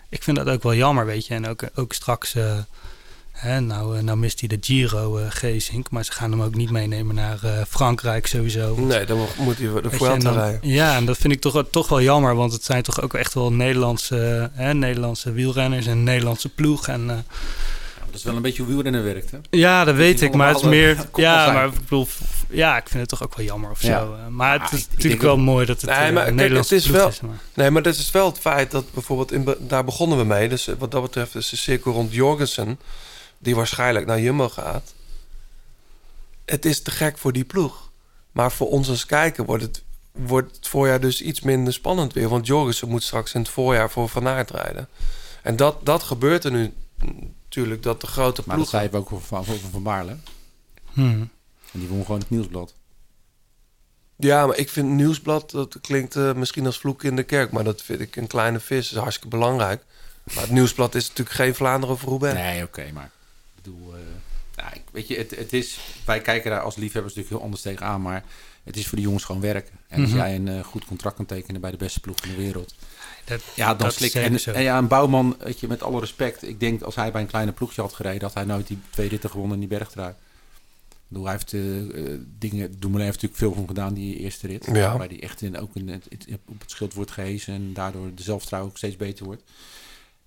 ik 0.09 0.23
vind 0.23 0.37
dat 0.37 0.49
ook 0.49 0.63
wel 0.63 0.75
jammer, 0.75 1.07
weet 1.07 1.27
je. 1.27 1.35
En 1.35 1.49
ook, 1.49 1.63
ook 1.75 1.93
straks, 1.93 2.35
hè, 3.35 3.61
nou, 3.61 3.97
eh, 3.97 4.03
nou 4.03 4.19
mist 4.19 4.41
hij 4.41 4.49
de 4.49 4.59
Giro 4.61 5.19
uh, 5.19 5.25
Geesink, 5.29 5.91
maar 5.91 6.05
ze 6.05 6.13
gaan 6.13 6.31
hem 6.31 6.43
ook 6.43 6.55
niet 6.55 6.71
meenemen 6.71 7.15
naar 7.15 7.39
eh, 7.43 7.51
Frankrijk 7.69 8.27
sowieso. 8.27 8.75
Nee, 8.77 9.05
dan 9.05 9.19
moet 9.39 9.59
hij 9.59 9.81
de 9.83 9.91
Vuelta 9.91 10.31
rijden. 10.31 10.61
Ja, 10.63 10.97
en 10.97 11.05
dat 11.05 11.17
vind 11.17 11.33
ik 11.33 11.41
toch, 11.41 11.65
toch 11.71 11.89
wel 11.89 12.03
jammer, 12.03 12.35
want 12.35 12.53
het 12.53 12.65
zijn 12.65 12.83
toch 12.83 13.01
ook 13.03 13.15
echt 13.15 13.35
wel 13.35 13.53
Nederlandse, 13.53 14.51
hè, 14.53 14.75
Nederlandse 14.75 15.33
wielrenners 15.33 15.87
en 15.87 16.03
Nederlandse 16.03 16.49
ploeg. 16.49 16.89
En, 16.89 17.11
eh, 17.11 17.17
Dat 18.07 18.15
is 18.23 18.29
wel 18.29 18.37
een 18.37 18.43
beetje 18.43 18.63
hoe 18.63 18.73
wielrennen 18.73 19.05
werkt, 19.05 19.31
hè? 19.31 19.39
ja, 19.51 19.85
dat 19.85 19.95
weet 19.95 20.21
ik, 20.21 20.35
maar 20.35 20.49
het 20.49 20.57
is 20.57 20.63
meer. 20.63 20.97
Ja, 21.15 21.53
maar 21.53 21.67
ik 21.67 21.75
bedoel, 21.81 22.07
ja, 22.51 22.77
ik 22.77 22.89
vind 22.89 23.01
het 23.01 23.09
toch 23.09 23.23
ook 23.23 23.37
wel 23.37 23.47
jammer 23.47 23.71
of 23.71 23.81
zo. 23.81 23.91
eh, 23.91 24.09
Maar 24.31 24.53
het 24.53 24.63
Ah, 24.63 24.73
is 24.73 24.87
natuurlijk 24.91 25.23
wel 25.23 25.37
mooi 25.37 25.67
dat 25.67 25.81
het 25.81 25.91
Nee, 25.91 25.99
maar 25.99 26.09
een 26.09 26.15
kijk, 26.25 26.35
Nederlandse 26.35 26.75
het 26.75 26.83
is 26.83 26.89
ploeg 26.91 27.01
wel- 27.01 27.09
is. 27.11 27.21
Maar. 27.21 27.39
Nee, 27.55 27.71
maar 27.71 27.83
dat 27.83 27.97
is 27.97 28.11
wel 28.11 28.27
het 28.27 28.39
feit 28.39 28.71
dat 28.71 28.85
bijvoorbeeld, 28.93 29.33
in, 29.33 29.55
daar 29.61 29.85
begonnen 29.85 30.19
we 30.19 30.25
mee. 30.25 30.49
Dus 30.49 30.69
wat 30.79 30.91
dat 30.91 31.03
betreft 31.03 31.35
is 31.35 31.49
de 31.49 31.57
cirkel 31.57 31.93
rond 31.93 32.13
Jorgensen, 32.13 32.79
die 33.45 33.57
waarschijnlijk 33.57 34.07
naar 34.07 34.21
Jumbo 34.21 34.49
gaat. 34.49 34.95
Het 36.45 36.65
is 36.65 36.83
te 36.83 36.91
gek 36.91 37.19
voor 37.19 37.33
die 37.33 37.45
ploeg. 37.45 37.91
Maar 38.33 38.53
voor 38.53 38.71
ons 38.71 38.89
als 38.89 39.07
kijker 39.07 39.45
wordt 39.45 39.63
het, 39.63 39.83
wordt 40.13 40.57
het 40.57 40.69
voorjaar 40.69 41.01
dus 41.01 41.23
iets 41.23 41.41
minder 41.41 41.73
spannend 41.73 42.13
weer. 42.13 42.29
Want 42.29 42.47
Jorgensen 42.47 42.89
moet 42.89 43.03
straks 43.03 43.35
in 43.35 43.41
het 43.41 43.51
voorjaar 43.51 43.91
voor 43.91 44.09
Van 44.09 44.29
Aert 44.29 44.51
rijden. 44.51 44.89
En 45.43 45.57
dat, 45.57 45.87
dat 45.87 46.03
gebeurt 46.03 46.45
er 46.45 46.51
nu 46.51 46.73
natuurlijk, 47.45 47.83
dat 47.83 48.01
de 48.01 48.07
grote 48.07 48.43
Maar 48.47 48.57
dat 48.57 48.69
ploeg... 48.69 48.81
zei 48.81 48.91
we 48.91 48.97
ook 48.97 49.13
over 49.13 49.27
Van, 49.27 49.39
over 49.39 49.71
Van 49.71 49.83
Baarle. 49.83 50.17
Hmm. 50.93 51.31
En 51.73 51.81
die 51.81 51.89
won 51.89 52.05
gewoon 52.05 52.21
het 52.21 52.31
nieuwsblad. 52.31 52.75
Ja, 54.17 54.47
maar 54.47 54.57
ik 54.57 54.69
vind 54.69 54.89
Nieuwsblad, 54.89 55.51
dat 55.51 55.81
klinkt 55.81 56.17
eh, 56.17 56.33
misschien 56.33 56.67
als 56.67 56.79
vloek 56.79 57.03
in 57.03 57.17
de 57.17 57.23
kerk... 57.23 57.51
maar 57.51 57.65
dat 57.65 57.83
vind 57.83 58.01
ik 58.01 58.17
een 58.17 58.27
kleine 58.27 58.61
vis, 58.61 58.85
dat 58.85 58.97
is 58.97 59.03
hartstikke 59.03 59.37
belangrijk. 59.37 59.85
Maar 60.23 60.43
het 60.43 60.51
Nieuwsblad 60.51 60.95
is 60.95 61.09
natuurlijk 61.09 61.37
geen 61.37 61.55
Vlaanderen 61.55 61.95
of 61.95 62.03
Roubaix. 62.03 62.35
Nee, 62.35 62.63
oké, 62.63 62.91
maar 62.93 63.11
bedoel... 63.65 63.95
eh, 63.95 64.01
ja, 64.57 64.73
ik, 64.73 64.83
weet 64.93 65.09
je, 65.09 65.17
het, 65.17 65.37
het 65.37 65.53
is... 65.53 65.79
Wij 66.05 66.21
kijken 66.21 66.51
daar 66.51 66.61
als 66.61 66.77
liefhebbers 66.77 67.15
natuurlijk 67.15 67.35
heel 67.35 67.45
anders 67.45 67.63
tegenaan, 67.63 68.03
maar 68.03 68.25
het 68.65 68.77
is 68.77 68.87
voor 68.87 68.99
de 68.99 69.05
jongens 69.05 69.25
gewoon 69.25 69.41
werken. 69.41 69.73
En 69.89 70.01
als 70.01 70.11
Mhm. 70.11 70.19
jij 70.19 70.35
een 70.35 70.49
eh, 70.49 70.65
goed 70.65 70.85
contract 70.85 71.17
kan 71.17 71.27
tekenen 71.27 71.61
bij 71.61 71.71
de 71.71 71.77
beste 71.77 72.01
ploeg 72.01 72.17
van 72.21 72.29
de 72.29 72.37
wereld... 72.37 72.75
Dat, 73.25 73.43
Ja, 73.55 73.69
dan 73.69 73.77
dat 73.79 73.87
is 73.91 73.97
slik 73.97 74.15
en, 74.15 74.41
zo. 74.41 74.51
en 74.53 74.63
ja, 74.63 74.79
een 74.79 74.89
bouwman, 74.89 75.37
weet 75.39 75.61
je, 75.61 75.69
met 75.69 75.83
alle 75.83 76.01
respect. 76.01 76.43
Ik 76.43 76.61
denk 76.61 76.83
als 76.83 76.95
hij 76.95 77.13
bij 77.13 77.21
een 77.21 77.27
kleine 77.27 77.53
ploegje 77.53 77.81
had 77.81 77.93
gereden, 77.93 78.23
had 78.23 78.35
hij 78.35 78.45
nooit 78.45 78.67
die 78.67 78.79
twee 78.91 79.09
ritten 79.09 79.31
gewonnen 79.31 79.55
in 79.61 79.69
die 79.69 79.79
bergtrui. 79.79 80.11
Ik 80.89 81.21
bedoel, 81.21 81.25
hij 81.25 81.33
heeft 81.33 81.53
eh, 81.53 82.13
eh, 82.13 82.21
dingen, 82.39 82.71
Dumoulin 82.81 83.07
heeft 83.07 83.23
natuurlijk 83.23 83.37
veel 83.41 83.55
van 83.55 83.67
gedaan, 83.67 83.95
die 83.95 84.17
eerste 84.19 84.47
rit. 84.47 84.67
Ja. 84.67 84.73
Waarbij 84.73 85.09
die 85.09 85.21
echt 85.21 85.43
in, 85.43 85.59
ook 85.59 85.75
in 85.75 86.03
op 86.49 86.61
het 86.61 86.71
schild 86.71 86.95
wordt 86.95 87.11
gehezen 87.11 87.55
en 87.55 87.73
daardoor 87.73 88.15
de 88.15 88.23
zelfvertrouwen 88.23 88.71
ook 88.71 88.77
steeds 88.79 88.97
beter 88.97 89.25
wordt. 89.25 89.43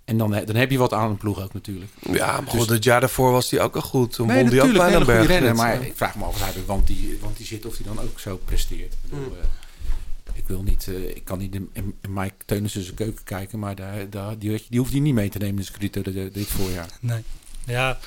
En 0.08 0.18
dan, 0.18 0.32
dan 0.32 0.56
heb 0.56 0.72
je 0.72 0.78
wat 0.78 0.94
aan 0.94 1.10
een 1.10 1.18
ploeg 1.18 1.42
ook 1.44 1.54
natuurlijk. 1.54 1.92
Ja, 2.12 2.26
maar 2.32 2.44
Dus- 2.44 2.54
goed, 2.54 2.70
het 2.70 2.84
jaar 2.84 3.00
daarvoor 3.00 3.32
was 3.32 3.52
hij 3.52 3.62
ook 3.62 3.76
al 3.76 3.82
goed. 3.82 4.14
Toen 4.14 4.28
Nee, 4.28 4.44
won 4.44 4.52
hij 4.54 4.98
ook 4.98 5.08
renner. 5.08 5.56
Maar 5.56 5.82
ik 5.82 5.94
vraag 5.96 6.16
me 6.16 6.24
af 6.24 6.42
of 6.58 6.66
want 6.66 6.88
die, 6.88 7.18
want 7.22 7.38
die 7.38 7.46
zit 7.46 7.66
of 7.66 7.78
hij 7.78 7.86
dan 7.86 8.00
ook 8.00 8.20
zo 8.20 8.40
presteert. 8.46 8.94
Ik, 8.94 9.10
bedoel, 9.10 9.26
Mm. 9.26 9.32
eh, 9.42 10.34
ik 10.34 10.48
wil 10.48 10.62
niet, 10.64 10.88
eh, 10.88 11.16
ik 11.16 11.24
kan 11.24 11.38
niet 11.38 11.56
in, 11.56 11.70
in, 11.74 11.96
in 12.02 12.14
Mike 12.14 12.34
Teunissen 12.46 12.84
zijn 12.84 12.96
keuken 12.96 13.24
kijken, 13.24 13.60
maar 13.60 13.76
daar, 13.76 14.10
daar, 14.10 14.38
die, 14.38 14.66
die 14.70 14.80
hoeft 14.80 14.92
hij 14.92 15.02
niet 15.02 15.14
mee 15.14 15.30
te 15.30 15.38
nemen 15.38 15.58
in 15.58 15.64
zijn 15.64 15.78
kritiek 15.78 16.14
dit, 16.14 16.34
dit 16.34 16.48
voorjaar. 16.48 16.90
Nee. 17.00 17.24
Ja, 17.66 17.98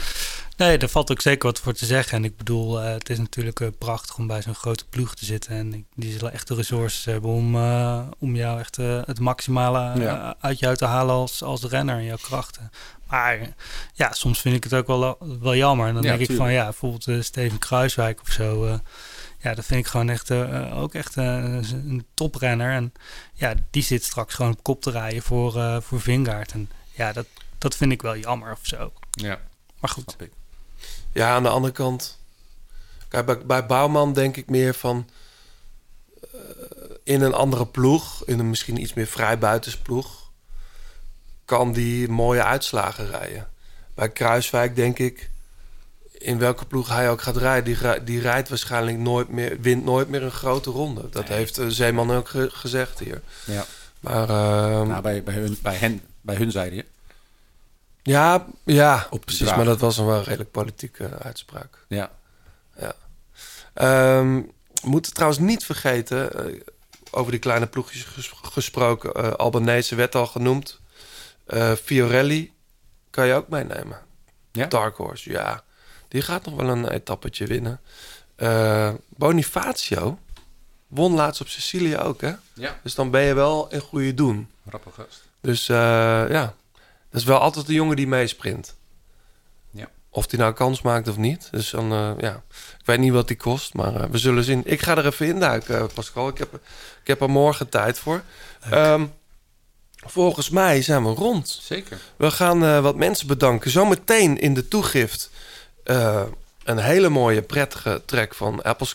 nee, 0.67 0.79
daar 0.79 0.89
valt 0.89 1.11
ook 1.11 1.21
zeker 1.21 1.47
wat 1.49 1.61
voor 1.61 1.73
te 1.73 1.87
zeggen. 1.87 2.17
En 2.19 2.25
ik 2.25 2.37
bedoel, 2.37 2.81
eh, 2.83 2.93
het 2.93 3.11
is 3.11 3.19
natuurlijk 3.19 3.61
eh, 3.61 3.69
prachtig 3.79 4.17
om 4.19 4.27
bij 4.27 4.43
zo'n 4.43 4.55
grote 4.55 4.85
ploeg 4.89 5.15
te 5.15 5.25
zitten. 5.25 5.53
En 5.57 5.87
die 5.95 6.13
zullen 6.13 6.33
echt 6.33 6.49
de 6.49 6.55
resources 6.55 7.05
hebben 7.05 7.31
om, 7.31 7.55
eh, 7.57 8.07
om 8.19 8.37
jou 8.37 8.59
echt 8.61 8.77
het 8.77 9.21
maximale 9.21 10.01
Ja. 10.01 10.35
uit 10.41 10.63
uit 10.65 10.79
te 10.79 10.85
halen 10.85 11.15
als, 11.15 11.43
als 11.43 11.63
renner 11.65 11.97
en 11.97 12.05
jouw 12.05 12.17
krachten. 12.17 12.71
Maar 13.09 13.55
ja, 13.95 14.13
soms 14.13 14.41
vind 14.41 14.57
ik 14.57 14.65
het 14.65 14.75
ook 14.75 14.87
wel, 14.87 15.19
wel 15.41 15.55
jammer. 15.57 15.87
En 15.89 15.95
dan 15.95 16.03
Ja, 16.03 16.17
denk 16.17 16.31
ik 16.31 16.37
van, 16.37 16.53
ja, 16.53 16.65
bijvoorbeeld 16.65 17.25
Steven 17.25 17.59
Kruiswijk 17.59 18.21
of 18.21 18.29
zo. 18.31 18.81
ja, 19.39 19.55
dat 19.55 19.65
vind 19.65 19.81
ik 19.85 19.91
gewoon 19.91 20.09
echt 20.09 20.31
ook 20.73 20.95
echt 20.95 21.17
een 21.17 22.07
toprenner. 22.15 22.73
En 22.73 22.93
ja, 23.35 23.55
die 23.71 23.83
zit 23.83 24.05
straks 24.05 24.35
gewoon 24.35 24.53
op 24.53 24.63
kop 24.63 24.83
te 24.83 24.91
rijden 24.91 25.23
voor, 25.23 25.83
voor 25.83 26.01
Vingaard. 26.01 26.53
En 26.53 26.71
ja, 26.93 27.13
dat, 27.13 27.27
dat 27.59 27.77
vind 27.77 27.93
ik 27.93 28.03
wel 28.03 28.17
jammer 28.17 28.53
of 28.53 28.59
zo. 28.63 28.93
Ja, 29.11 29.39
Maar 29.81 29.91
goed. 29.91 30.05
snap 30.11 30.23
ik. 30.23 30.33
Ja, 31.13 31.35
aan 31.35 31.43
de 31.43 31.49
andere 31.49 31.73
kant. 31.73 32.19
Kijk, 33.09 33.27
bij, 33.27 33.39
bij 33.47 33.67
Bouwman 33.67 34.13
denk 34.13 34.37
ik 34.37 34.49
meer 34.51 34.75
van. 34.75 35.09
eh, 36.33 36.39
in 37.05 37.21
een 37.23 37.35
andere 37.35 37.67
ploeg, 37.67 38.23
in 38.27 38.39
een 38.39 38.49
misschien 38.51 38.81
iets 38.81 38.95
meer 38.95 39.07
vrij 39.07 39.39
buitensploeg. 39.39 40.19
kan 41.45 41.73
die 41.73 42.09
mooie 42.09 42.45
uitslagen 42.45 43.11
rijden. 43.11 43.49
Bij 43.95 44.09
Kruiswijk 44.11 44.77
denk 44.77 44.99
ik. 44.99 45.31
in 46.13 46.39
welke 46.39 46.65
ploeg 46.65 46.89
hij 46.89 47.11
ook 47.11 47.23
gaat 47.23 47.37
rijden. 47.37 47.65
Die, 47.79 48.05
die 48.05 48.21
rijdt 48.21 48.49
waarschijnlijk 48.49 48.99
nooit 48.99 49.29
meer. 49.29 49.61
wint 49.61 49.85
nooit 49.85 50.09
meer 50.09 50.23
een 50.23 50.31
grote 50.31 50.71
ronde. 50.71 51.09
Dat 51.11 51.29
heeft 51.29 51.59
eh, 51.59 51.67
Zeeman 51.69 52.11
ook 52.13 52.29
ge- 52.29 52.51
gezegd 52.53 52.99
hier. 52.99 53.23
Ja. 53.45 53.65
Maar. 54.01 54.29
ehm, 54.29 54.89
Nou, 54.89 55.03
bij, 55.03 55.23
bij, 55.23 55.35
hun, 55.35 55.59
bij, 55.63 55.75
hen, 55.77 56.01
bij 56.21 56.37
hun 56.37 56.51
zeiden 56.51 56.77
je. 56.79 56.85
Ja, 58.03 58.47
ja 58.65 59.07
Op 59.11 59.25
precies. 59.25 59.55
Maar 59.55 59.65
dat 59.65 59.81
was 59.81 59.99
een 59.99 60.07
wel 60.07 60.23
redelijk 60.23 60.51
politieke 60.51 61.19
uitspraak. 61.19 61.85
Ja. 61.89 62.11
Ja. 62.79 62.93
Ehm, 63.75 64.35
we 64.83 64.89
moeten 64.89 65.13
trouwens 65.13 65.41
niet 65.41 65.65
vergeten, 65.65 66.33
eh, 66.35 66.61
over 67.11 67.31
die 67.31 67.41
kleine 67.41 67.67
ploegjes 67.67 68.03
ges- 68.05 68.33
gesproken, 68.43 69.13
eh 69.15 69.31
Albanese 69.33 69.95
werd 69.95 70.15
al 70.15 70.27
genoemd. 70.27 70.81
Eh, 71.47 71.73
Fiorelli 71.73 72.53
kan 73.11 73.27
je 73.27 73.35
ook 73.35 73.49
meenemen. 73.49 73.99
Ja? 74.53 74.67
Dark 74.67 74.97
Horse, 74.97 75.31
ja. 75.31 75.63
Die 76.09 76.23
gaat 76.23 76.45
nog 76.45 76.55
wel 76.55 76.69
een 76.69 76.89
etappetje 76.89 77.47
winnen. 77.47 77.81
Eh, 78.37 78.93
Bonifacio 79.09 80.19
won 80.87 81.15
laatst 81.15 81.41
op 81.41 81.49
Sicilië 81.49 81.97
ook, 81.99 82.21
hè? 82.21 82.33
Ja. 82.53 82.79
Dus 82.83 82.95
dan 82.95 83.11
ben 83.11 83.23
je 83.23 83.35
wel 83.35 83.69
in 83.71 83.81
goede 83.81 84.15
doen. 84.15 84.49
Rappel 84.69 84.91
gast. 84.91 85.23
Dus 85.41 85.69
eh, 85.69 85.77
ja, 86.29 86.55
dat 87.11 87.21
is 87.21 87.27
wel 87.27 87.39
altijd 87.39 87.67
de 87.67 87.73
jongen 87.73 87.97
die 87.97 88.07
meesprint. 88.07 88.77
Ja. 89.71 89.89
Of 90.11 90.27
die 90.27 90.39
nou 90.39 90.53
kans 90.53 90.83
maakt 90.83 91.09
of 91.09 91.17
niet. 91.17 91.49
Dus 91.51 91.71
dan, 91.71 91.93
eh, 91.93 92.11
ja. 92.19 92.43
Ik 92.79 92.87
weet 92.87 92.99
niet 92.99 93.13
wat 93.13 93.29
die 93.29 93.37
kost, 93.37 93.75
maar 93.75 93.95
eh, 93.95 94.11
we 94.11 94.19
zullen 94.19 94.45
zien. 94.45 94.63
Ik 94.65 94.83
ga 94.83 94.97
er 94.97 95.07
even 95.07 95.27
induiken, 95.27 95.79
eh, 95.79 95.85
Pascal. 95.95 96.29
Ik 96.29 96.39
heb, 96.39 96.55
ik 97.01 97.07
heb 97.07 97.21
er 97.21 97.31
morgen 97.31 97.69
tijd 97.69 97.99
voor. 97.99 98.23
Ehm, 98.71 99.07
volgens 99.97 100.51
mij 100.51 100.83
zijn 100.83 101.05
we 101.05 101.11
rond. 101.11 101.59
Zeker. 101.63 101.99
We 102.17 102.31
gaan 102.31 102.83
wat 102.83 102.97
mensen 102.97 103.27
bedanken. 103.27 103.71
Zometeen 103.71 104.39
in 104.39 104.55
de 104.55 104.69
toegift 104.69 105.31
een 106.65 106.79
hele 106.79 107.09
mooie, 107.09 107.43
prettige 107.43 108.03
track 108.07 108.35
van 108.35 108.63
Apple 108.63 108.87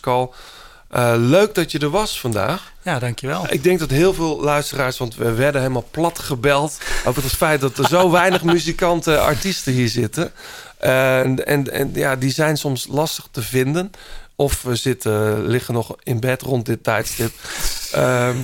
Eh, 0.90 1.14
leuk 1.18 1.56
dat 1.56 1.72
je 1.72 1.80
er 1.80 1.90
was 1.90 2.20
vandaag. 2.20 2.74
Ja, 2.82 3.00
dankjewel. 3.00 3.46
Ik 3.50 3.64
denk 3.64 3.80
dat 3.80 3.90
heel 3.90 4.14
veel 4.14 4.42
luisteraars, 4.42 4.98
want 4.98 5.16
we 5.16 5.34
werden 5.34 5.62
helemaal 5.62 5.88
plat 5.92 6.20
gebeld 6.20 6.78
over 7.06 7.24
het 7.24 7.32
feit 7.32 7.62
dat 7.62 7.78
er 7.78 7.88
zo 7.88 8.12
weinig 8.12 8.44
muzikanten, 8.54 9.22
artiesten 9.22 9.74
hier 9.74 9.90
zitten. 9.90 10.32
Eh, 10.78 11.20
en, 11.20 11.46
en, 11.46 11.72
en 11.72 11.92
ja, 11.94 12.16
die 12.16 12.32
zijn 12.32 12.58
soms 12.58 12.88
lastig 12.90 13.28
te 13.32 13.42
vinden. 13.42 13.92
Of 14.36 14.62
we 14.62 14.76
zitten, 14.76 15.46
liggen 15.48 15.74
nog 15.74 15.96
in 16.04 16.20
bed 16.20 16.42
rond 16.42 16.66
dit 16.66 16.84
tijdstip. 16.84 17.32
Ehm, 17.92 18.36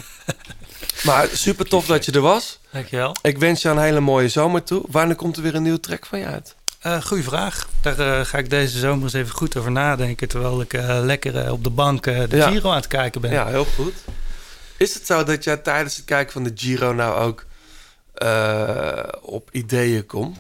maar 1.08 1.28
super 1.34 1.66
tof 1.68 1.86
dat 1.86 2.06
je 2.06 2.12
er 2.12 2.22
was. 2.22 2.60
Dankjewel. 2.72 3.16
Ik 3.22 3.38
wens 3.38 3.62
je 3.62 3.70
een 3.70 3.78
hele 3.78 4.00
mooie 4.00 4.30
zomer 4.30 4.64
toe. 4.64 4.84
Wanneer 4.90 5.16
komt 5.16 5.38
er 5.38 5.44
weer 5.44 5.56
een 5.56 5.64
nieuwe 5.64 5.80
track 5.80 6.06
van 6.06 6.20
je 6.20 6.26
uit? 6.26 6.56
Eh 6.82 7.02
goeie 7.02 7.24
vraag. 7.24 7.70
Daar 7.82 8.00
eh, 8.00 8.26
ga 8.26 8.38
ik 8.38 8.50
deze 8.50 8.80
zomer 8.80 9.04
eens 9.04 9.14
even 9.14 9.36
goed 9.36 9.58
over 9.58 9.72
nadenken. 9.72 10.28
Terwijl 10.28 10.62
ik 10.62 10.74
eh, 10.74 11.00
lekker 11.02 11.52
op 11.52 11.64
de 11.64 11.70
bank 11.70 12.04
de 12.04 12.28
Ja. 12.30 12.50
Giro 12.50 12.70
aan 12.70 12.76
het 12.76 12.88
kijken 12.88 13.22
ben. 13.22 13.32
Ja, 13.32 13.48
heel 13.48 13.66
goed. 13.66 13.94
Is 14.78 14.94
het 14.94 15.06
zo 15.06 15.24
dat 15.24 15.44
jij 15.44 15.58
tijdens 15.58 15.96
het 15.96 16.06
kijken 16.06 16.34
van 16.34 16.44
de 16.44 16.52
Giro 16.56 16.94
nou 16.94 17.20
ook 17.20 17.46
op 19.22 19.50
ideeën 19.52 20.06
komt? 20.06 20.38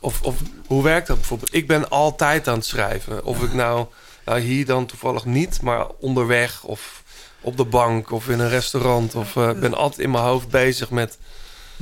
Of, 0.00 0.22
of 0.22 0.36
hoe 0.66 0.82
werkt 0.82 1.06
dat 1.06 1.16
bijvoorbeeld? 1.16 1.54
Ik 1.54 1.66
ben 1.66 1.90
altijd 1.90 2.48
aan 2.48 2.54
het 2.54 2.66
schrijven. 2.66 3.24
Of 3.24 3.42
ik 3.42 3.52
nou, 3.52 3.86
nou 4.24 4.40
hier 4.40 4.66
dan 4.66 4.86
toevallig 4.86 5.24
niet, 5.24 5.62
maar 5.62 5.86
onderweg 5.98 6.62
of 6.64 7.02
op 7.40 7.56
de 7.56 7.64
bank 7.64 8.10
of 8.10 8.28
in 8.28 8.40
een 8.40 8.48
restaurant. 8.48 9.14
Of 9.14 9.32
ben 9.34 9.74
altijd 9.74 10.00
in 10.00 10.10
mijn 10.10 10.24
hoofd 10.24 10.48
bezig 10.48 10.90
met 10.90 11.18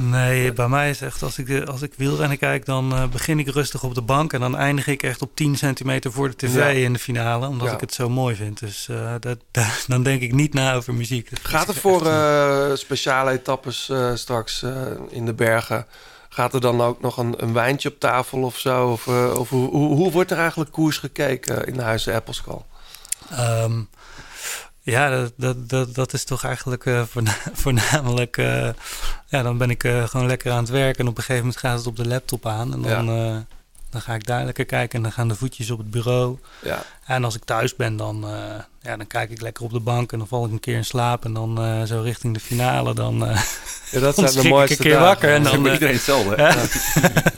Nee, 0.01 0.53
bij 0.53 0.69
mij 0.69 0.91
is 0.91 1.01
echt, 1.01 1.23
als 1.23 1.39
ik, 1.39 1.49
eh, 1.49 1.65
als 1.67 1.83
ik 1.83 1.93
wielrennen 1.97 2.39
kijk, 2.39 2.65
dan 2.65 2.93
eh, 2.95 3.07
begin 3.07 3.39
ik 3.39 3.49
rustig 3.49 3.83
op 3.83 3.95
de 3.95 4.03
bank. 4.03 4.33
En 4.33 4.41
dan 4.41 4.57
eindig 4.57 4.87
ik 4.87 5.03
echt 5.03 5.23
op 5.23 5.31
10 5.35 5.57
centimeter 5.57 6.13
voor 6.13 6.29
de 6.29 6.37
tv 6.37 6.55
Ja. 6.55 6.67
in 6.67 6.93
de 6.93 6.99
finale. 6.99 7.47
Omdat 7.49 7.67
Ja. 7.69 7.75
ik 7.75 7.81
het 7.81 7.95
zo 7.95 8.09
mooi 8.09 8.35
vind. 8.37 8.59
Dus 8.61 8.89
eh, 8.89 9.15
dat, 9.21 9.39
dat- 9.51 9.85
dan 9.87 10.03
denk 10.03 10.23
ik 10.23 10.33
niet 10.33 10.55
na 10.55 10.75
over 10.75 10.95
muziek. 10.95 11.31
Dat 11.31 11.39
Gaat 11.43 11.69
er 11.69 11.75
voor 11.75 12.01
speciale 12.77 13.31
etappes 13.31 13.91
straks 14.15 14.63
in 15.09 15.27
de 15.27 15.35
bergen... 15.35 15.87
Gaat 16.31 16.55
er 16.55 16.61
dan 16.61 16.81
ook 16.81 17.01
nog 17.01 17.17
een, 17.17 17.35
een 17.37 17.53
wijntje 17.53 17.89
op 17.89 18.01
tafel 18.01 18.43
of 18.43 18.59
zo? 18.59 18.89
Of, 18.91 19.07
of 19.37 19.49
hoe, 19.49 19.71
hoe, 19.71 19.95
hoe 19.97 20.11
wordt 20.13 20.31
er 20.31 20.39
eigenlijk 20.39 20.71
koers 20.73 20.99
gekeken 20.99 21.65
in 21.67 21.75
de 21.75 21.83
Huizen 21.83 22.15
Appelskal? 22.15 22.67
Ehm, 23.31 23.81
ja, 24.83 25.11
dat, 25.11 25.33
dat, 25.37 25.69
dat, 25.69 25.95
dat 25.95 26.13
is 26.13 26.25
toch 26.25 26.45
eigenlijk 26.45 26.91
voorna- 27.11 27.37
voornamelijk... 27.63 28.37
ja, 29.29 29.43
dan 29.43 29.59
ben 29.59 29.71
ik 29.71 29.85
eh, 29.85 30.09
gewoon 30.09 30.27
lekker 30.27 30.53
aan 30.53 30.59
het 30.59 30.69
werken. 30.69 31.01
En 31.05 31.11
op 31.11 31.17
een 31.17 31.23
gegeven 31.23 31.43
moment 31.45 31.61
gaat 31.61 31.79
het 31.79 31.87
op 31.87 31.97
de 31.97 32.07
laptop 32.09 32.47
aan. 32.47 32.73
En 32.73 32.83
dan, 32.83 33.09
eh, 33.09 33.37
dan 33.91 34.01
ga 34.01 34.15
ik 34.15 34.27
daar 34.27 34.45
lekker 34.45 34.65
kijken. 34.65 34.97
En 34.97 35.03
dan 35.03 35.13
gaan 35.13 35.29
de 35.29 35.35
voetjes 35.35 35.71
op 35.71 35.79
het 35.79 35.91
bureau. 35.91 36.39
Ja. 36.63 36.83
En 37.07 37.25
als 37.25 37.35
ik 37.35 37.45
thuis 37.45 37.77
ben, 37.77 37.97
dan, 37.97 38.25
eh, 38.25 38.31
ja, 38.83 38.97
dan 38.97 39.07
kijk 39.07 39.31
ik 39.31 39.41
lekker 39.41 39.65
op 39.65 39.73
de 39.73 39.81
bank. 39.81 40.13
En 40.13 40.19
dan 40.19 40.29
val 40.29 40.45
ik 40.45 40.51
een 40.53 40.61
keer 40.61 40.77
in 40.77 40.85
slaap. 40.85 41.25
En 41.25 41.33
dan 41.33 41.87
zo 41.87 42.01
richting 42.01 42.35
de 42.35 42.41
finale. 42.41 42.95
Dan, 42.95 43.19
Ja, 43.91 44.01
dat 44.01 44.03
dan 44.03 44.13
zijn 44.15 44.27
de 44.27 44.31
schrik 44.33 44.45
ik 44.45 44.51
mooiste 44.51 44.75
een 44.77 44.81
keer 44.83 44.93
dagen. 44.93 45.07
wakker. 45.07 45.35
En 45.35 45.43
dan, 45.43 45.67
eh, 45.67 45.73
iedereen 45.73 45.95
hetzelfde, 45.95 46.37
ja. 46.43 46.49
Ja. 46.55 46.65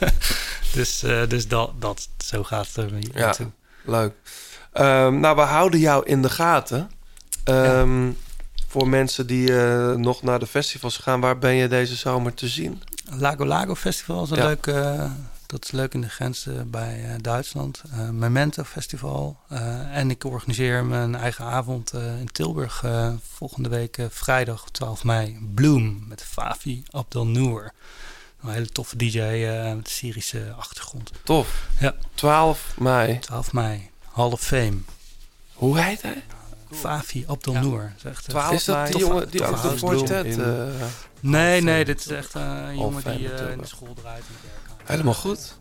dus 0.73 0.99
dus 1.27 1.47
dat, 1.47 1.71
dat, 1.79 2.09
zo 2.17 2.43
gaat 2.43 2.67
het 2.67 2.77
er 2.77 2.89
Ja, 2.99 3.19
naartoe. 3.19 3.51
leuk. 3.85 4.13
Ehm, 4.73 5.19
nou, 5.19 5.35
we 5.35 5.41
houden 5.41 5.79
jou 5.79 6.05
in 6.05 6.21
de 6.21 6.29
gaten. 6.29 6.91
Ehm, 7.43 8.09
Voor 8.71 8.87
mensen 8.87 9.27
die 9.27 9.57
eh, 9.61 9.95
nog 9.95 10.21
naar 10.23 10.39
de 10.39 10.47
festivals 10.47 10.97
gaan, 10.97 11.19
waar 11.19 11.37
ben 11.37 11.53
je 11.53 11.67
deze 11.67 11.95
zomer 11.95 12.33
te 12.33 12.47
zien? 12.47 12.81
Lago 13.09 13.45
Lago 13.45 13.75
Festival 13.75 14.23
is 14.23 14.29
een 14.29 14.37
Ja. 14.37 14.45
leuk. 14.45 14.67
eh, 14.67 15.11
dat 15.45 15.63
is 15.65 15.71
leuk 15.71 15.93
in 15.93 16.01
de 16.01 16.09
grens 16.09 16.47
eh, 16.47 16.53
bij 16.65 17.17
Duitsland. 17.21 17.81
Memento 18.11 18.63
Festival. 18.63 19.37
En 19.91 20.09
ik 20.09 20.23
organiseer 20.23 20.85
mijn 20.85 21.15
eigen 21.15 21.45
avond 21.45 21.93
in 21.93 22.29
Tilburg 22.31 22.83
volgende 23.33 23.69
week 23.69 23.97
vrijdag 24.09 24.65
12 24.71 25.03
mei. 25.03 25.37
Bloom 25.55 26.03
met 26.07 26.23
Favi 26.23 26.83
Abdel 26.89 27.27
Noor. 27.27 27.71
Een 28.43 28.49
hele 28.49 28.69
toffe 28.69 28.95
DJ 28.95 29.19
met 29.75 29.89
Syrische 29.89 30.53
achtergrond. 30.57 31.11
Tof. 31.23 31.67
Ja. 31.79 31.95
12 32.13 32.73
mei. 32.77 33.19
12 33.19 33.53
mei. 33.53 33.89
Hall 34.11 34.31
of 34.31 34.41
Fame. 34.41 34.77
Hoe 35.53 35.79
heet 35.79 36.01
hij? 36.01 36.23
Favi 36.71 37.25
Abdel 37.27 37.53
Noor. 37.53 37.91
Is, 37.97 38.03
echt, 38.03 38.25
eh, 38.25 38.29
12 38.29 38.51
Is 38.51 38.63
dat 38.65 38.87
die 38.87 38.97
jongen 38.97 39.29
die 39.29 39.45
ook 39.45 40.07
de 40.07 40.69
eh, 40.79 40.85
nee, 41.19 41.61
nee, 41.61 41.85
dit 41.85 41.99
is 41.99 42.07
echt 42.07 42.35
eh, 42.35 42.41
een 42.67 42.77
jongen 42.77 43.03
die 43.03 43.33
eh, 43.33 43.51
in 43.51 43.57
de 43.57 43.67
school 43.67 43.93
draait. 43.93 44.23
in 44.27 44.33
de 44.41 44.47
kerk. 44.75 44.89
Helemaal 44.89 45.13
goed. 45.13 45.57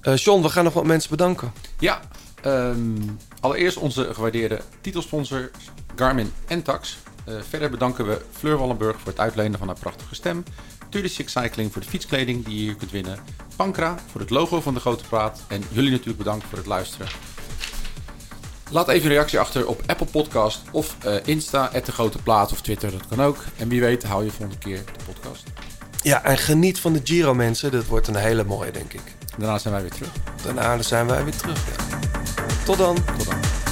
Eh 0.00 0.16
John, 0.16 0.42
we 0.42 0.48
gaan 0.48 0.64
nog 0.64 0.72
wat 0.72 0.84
mensen 0.84 1.10
bedanken. 1.10 1.52
Ja, 1.78 2.00
ehm, 2.42 3.00
allereerst 3.40 3.76
onze 3.76 4.14
gewaardeerde 4.14 4.60
titelsponsor 4.80 5.50
Garmin 5.96 6.32
en 6.46 6.62
Tax. 6.62 6.98
Eh, 7.24 7.34
verder 7.48 7.70
bedanken 7.70 8.06
we 8.06 8.20
Fleur 8.32 8.58
Wallenburg 8.58 8.96
voor 9.00 9.08
het 9.08 9.20
uitlenen 9.20 9.58
van 9.58 9.68
haar 9.68 9.78
prachtige 9.78 10.14
stem. 10.14 10.44
36 10.90 11.30
Cycling 11.30 11.72
voor 11.72 11.82
de 11.82 11.88
fietskleding 11.88 12.44
die 12.44 12.54
je 12.54 12.62
hier 12.62 12.74
kunt 12.74 12.90
winnen. 12.90 13.18
Pankra 13.56 13.98
voor 14.10 14.20
het 14.20 14.30
logo 14.30 14.60
van 14.60 14.74
de 14.74 14.80
Grote 14.80 15.04
Praat. 15.04 15.42
En 15.48 15.62
jullie 15.70 15.90
natuurlijk 15.90 16.18
bedankt 16.18 16.44
voor 16.44 16.58
het 16.58 16.66
luisteren. 16.66 17.06
Laat 18.70 18.88
even 18.88 19.06
een 19.06 19.14
reactie 19.14 19.38
achter 19.38 19.66
op 19.66 19.82
Apple 19.86 20.06
Podcast 20.06 20.60
of 20.70 20.96
eh, 21.04 21.14
Insta, 21.24 21.70
de 21.84 21.92
Grote 21.92 22.18
Plaat 22.18 22.52
of 22.52 22.60
Twitter, 22.60 22.90
dat 22.90 23.06
kan 23.08 23.22
ook. 23.22 23.44
En 23.56 23.68
wie 23.68 23.80
weet 23.80 24.02
hou 24.02 24.24
je 24.24 24.30
volgende 24.30 24.58
keer 24.58 24.76
de 24.84 25.12
podcast. 25.12 25.42
Ja, 26.02 26.24
en 26.24 26.38
geniet 26.38 26.80
van 26.80 26.92
de 26.92 27.00
Giro, 27.04 27.34
mensen. 27.34 27.72
Dat 27.72 27.86
wordt 27.86 28.08
een 28.08 28.16
hele 28.16 28.44
mooie, 28.44 28.70
denk 28.70 28.92
ik. 28.92 29.02
Daarna 29.38 29.58
zijn 29.58 29.74
wij 29.74 29.82
weer 29.82 29.92
terug. 29.92 30.10
Daarna 30.44 30.82
zijn 30.82 31.06
wij 31.06 31.24
weer 31.24 31.36
terug. 31.36 31.58
Ja. 31.66 31.98
Tot 32.64 32.78
dan. 32.78 32.96
Tot 33.18 33.26
dan. 33.26 33.63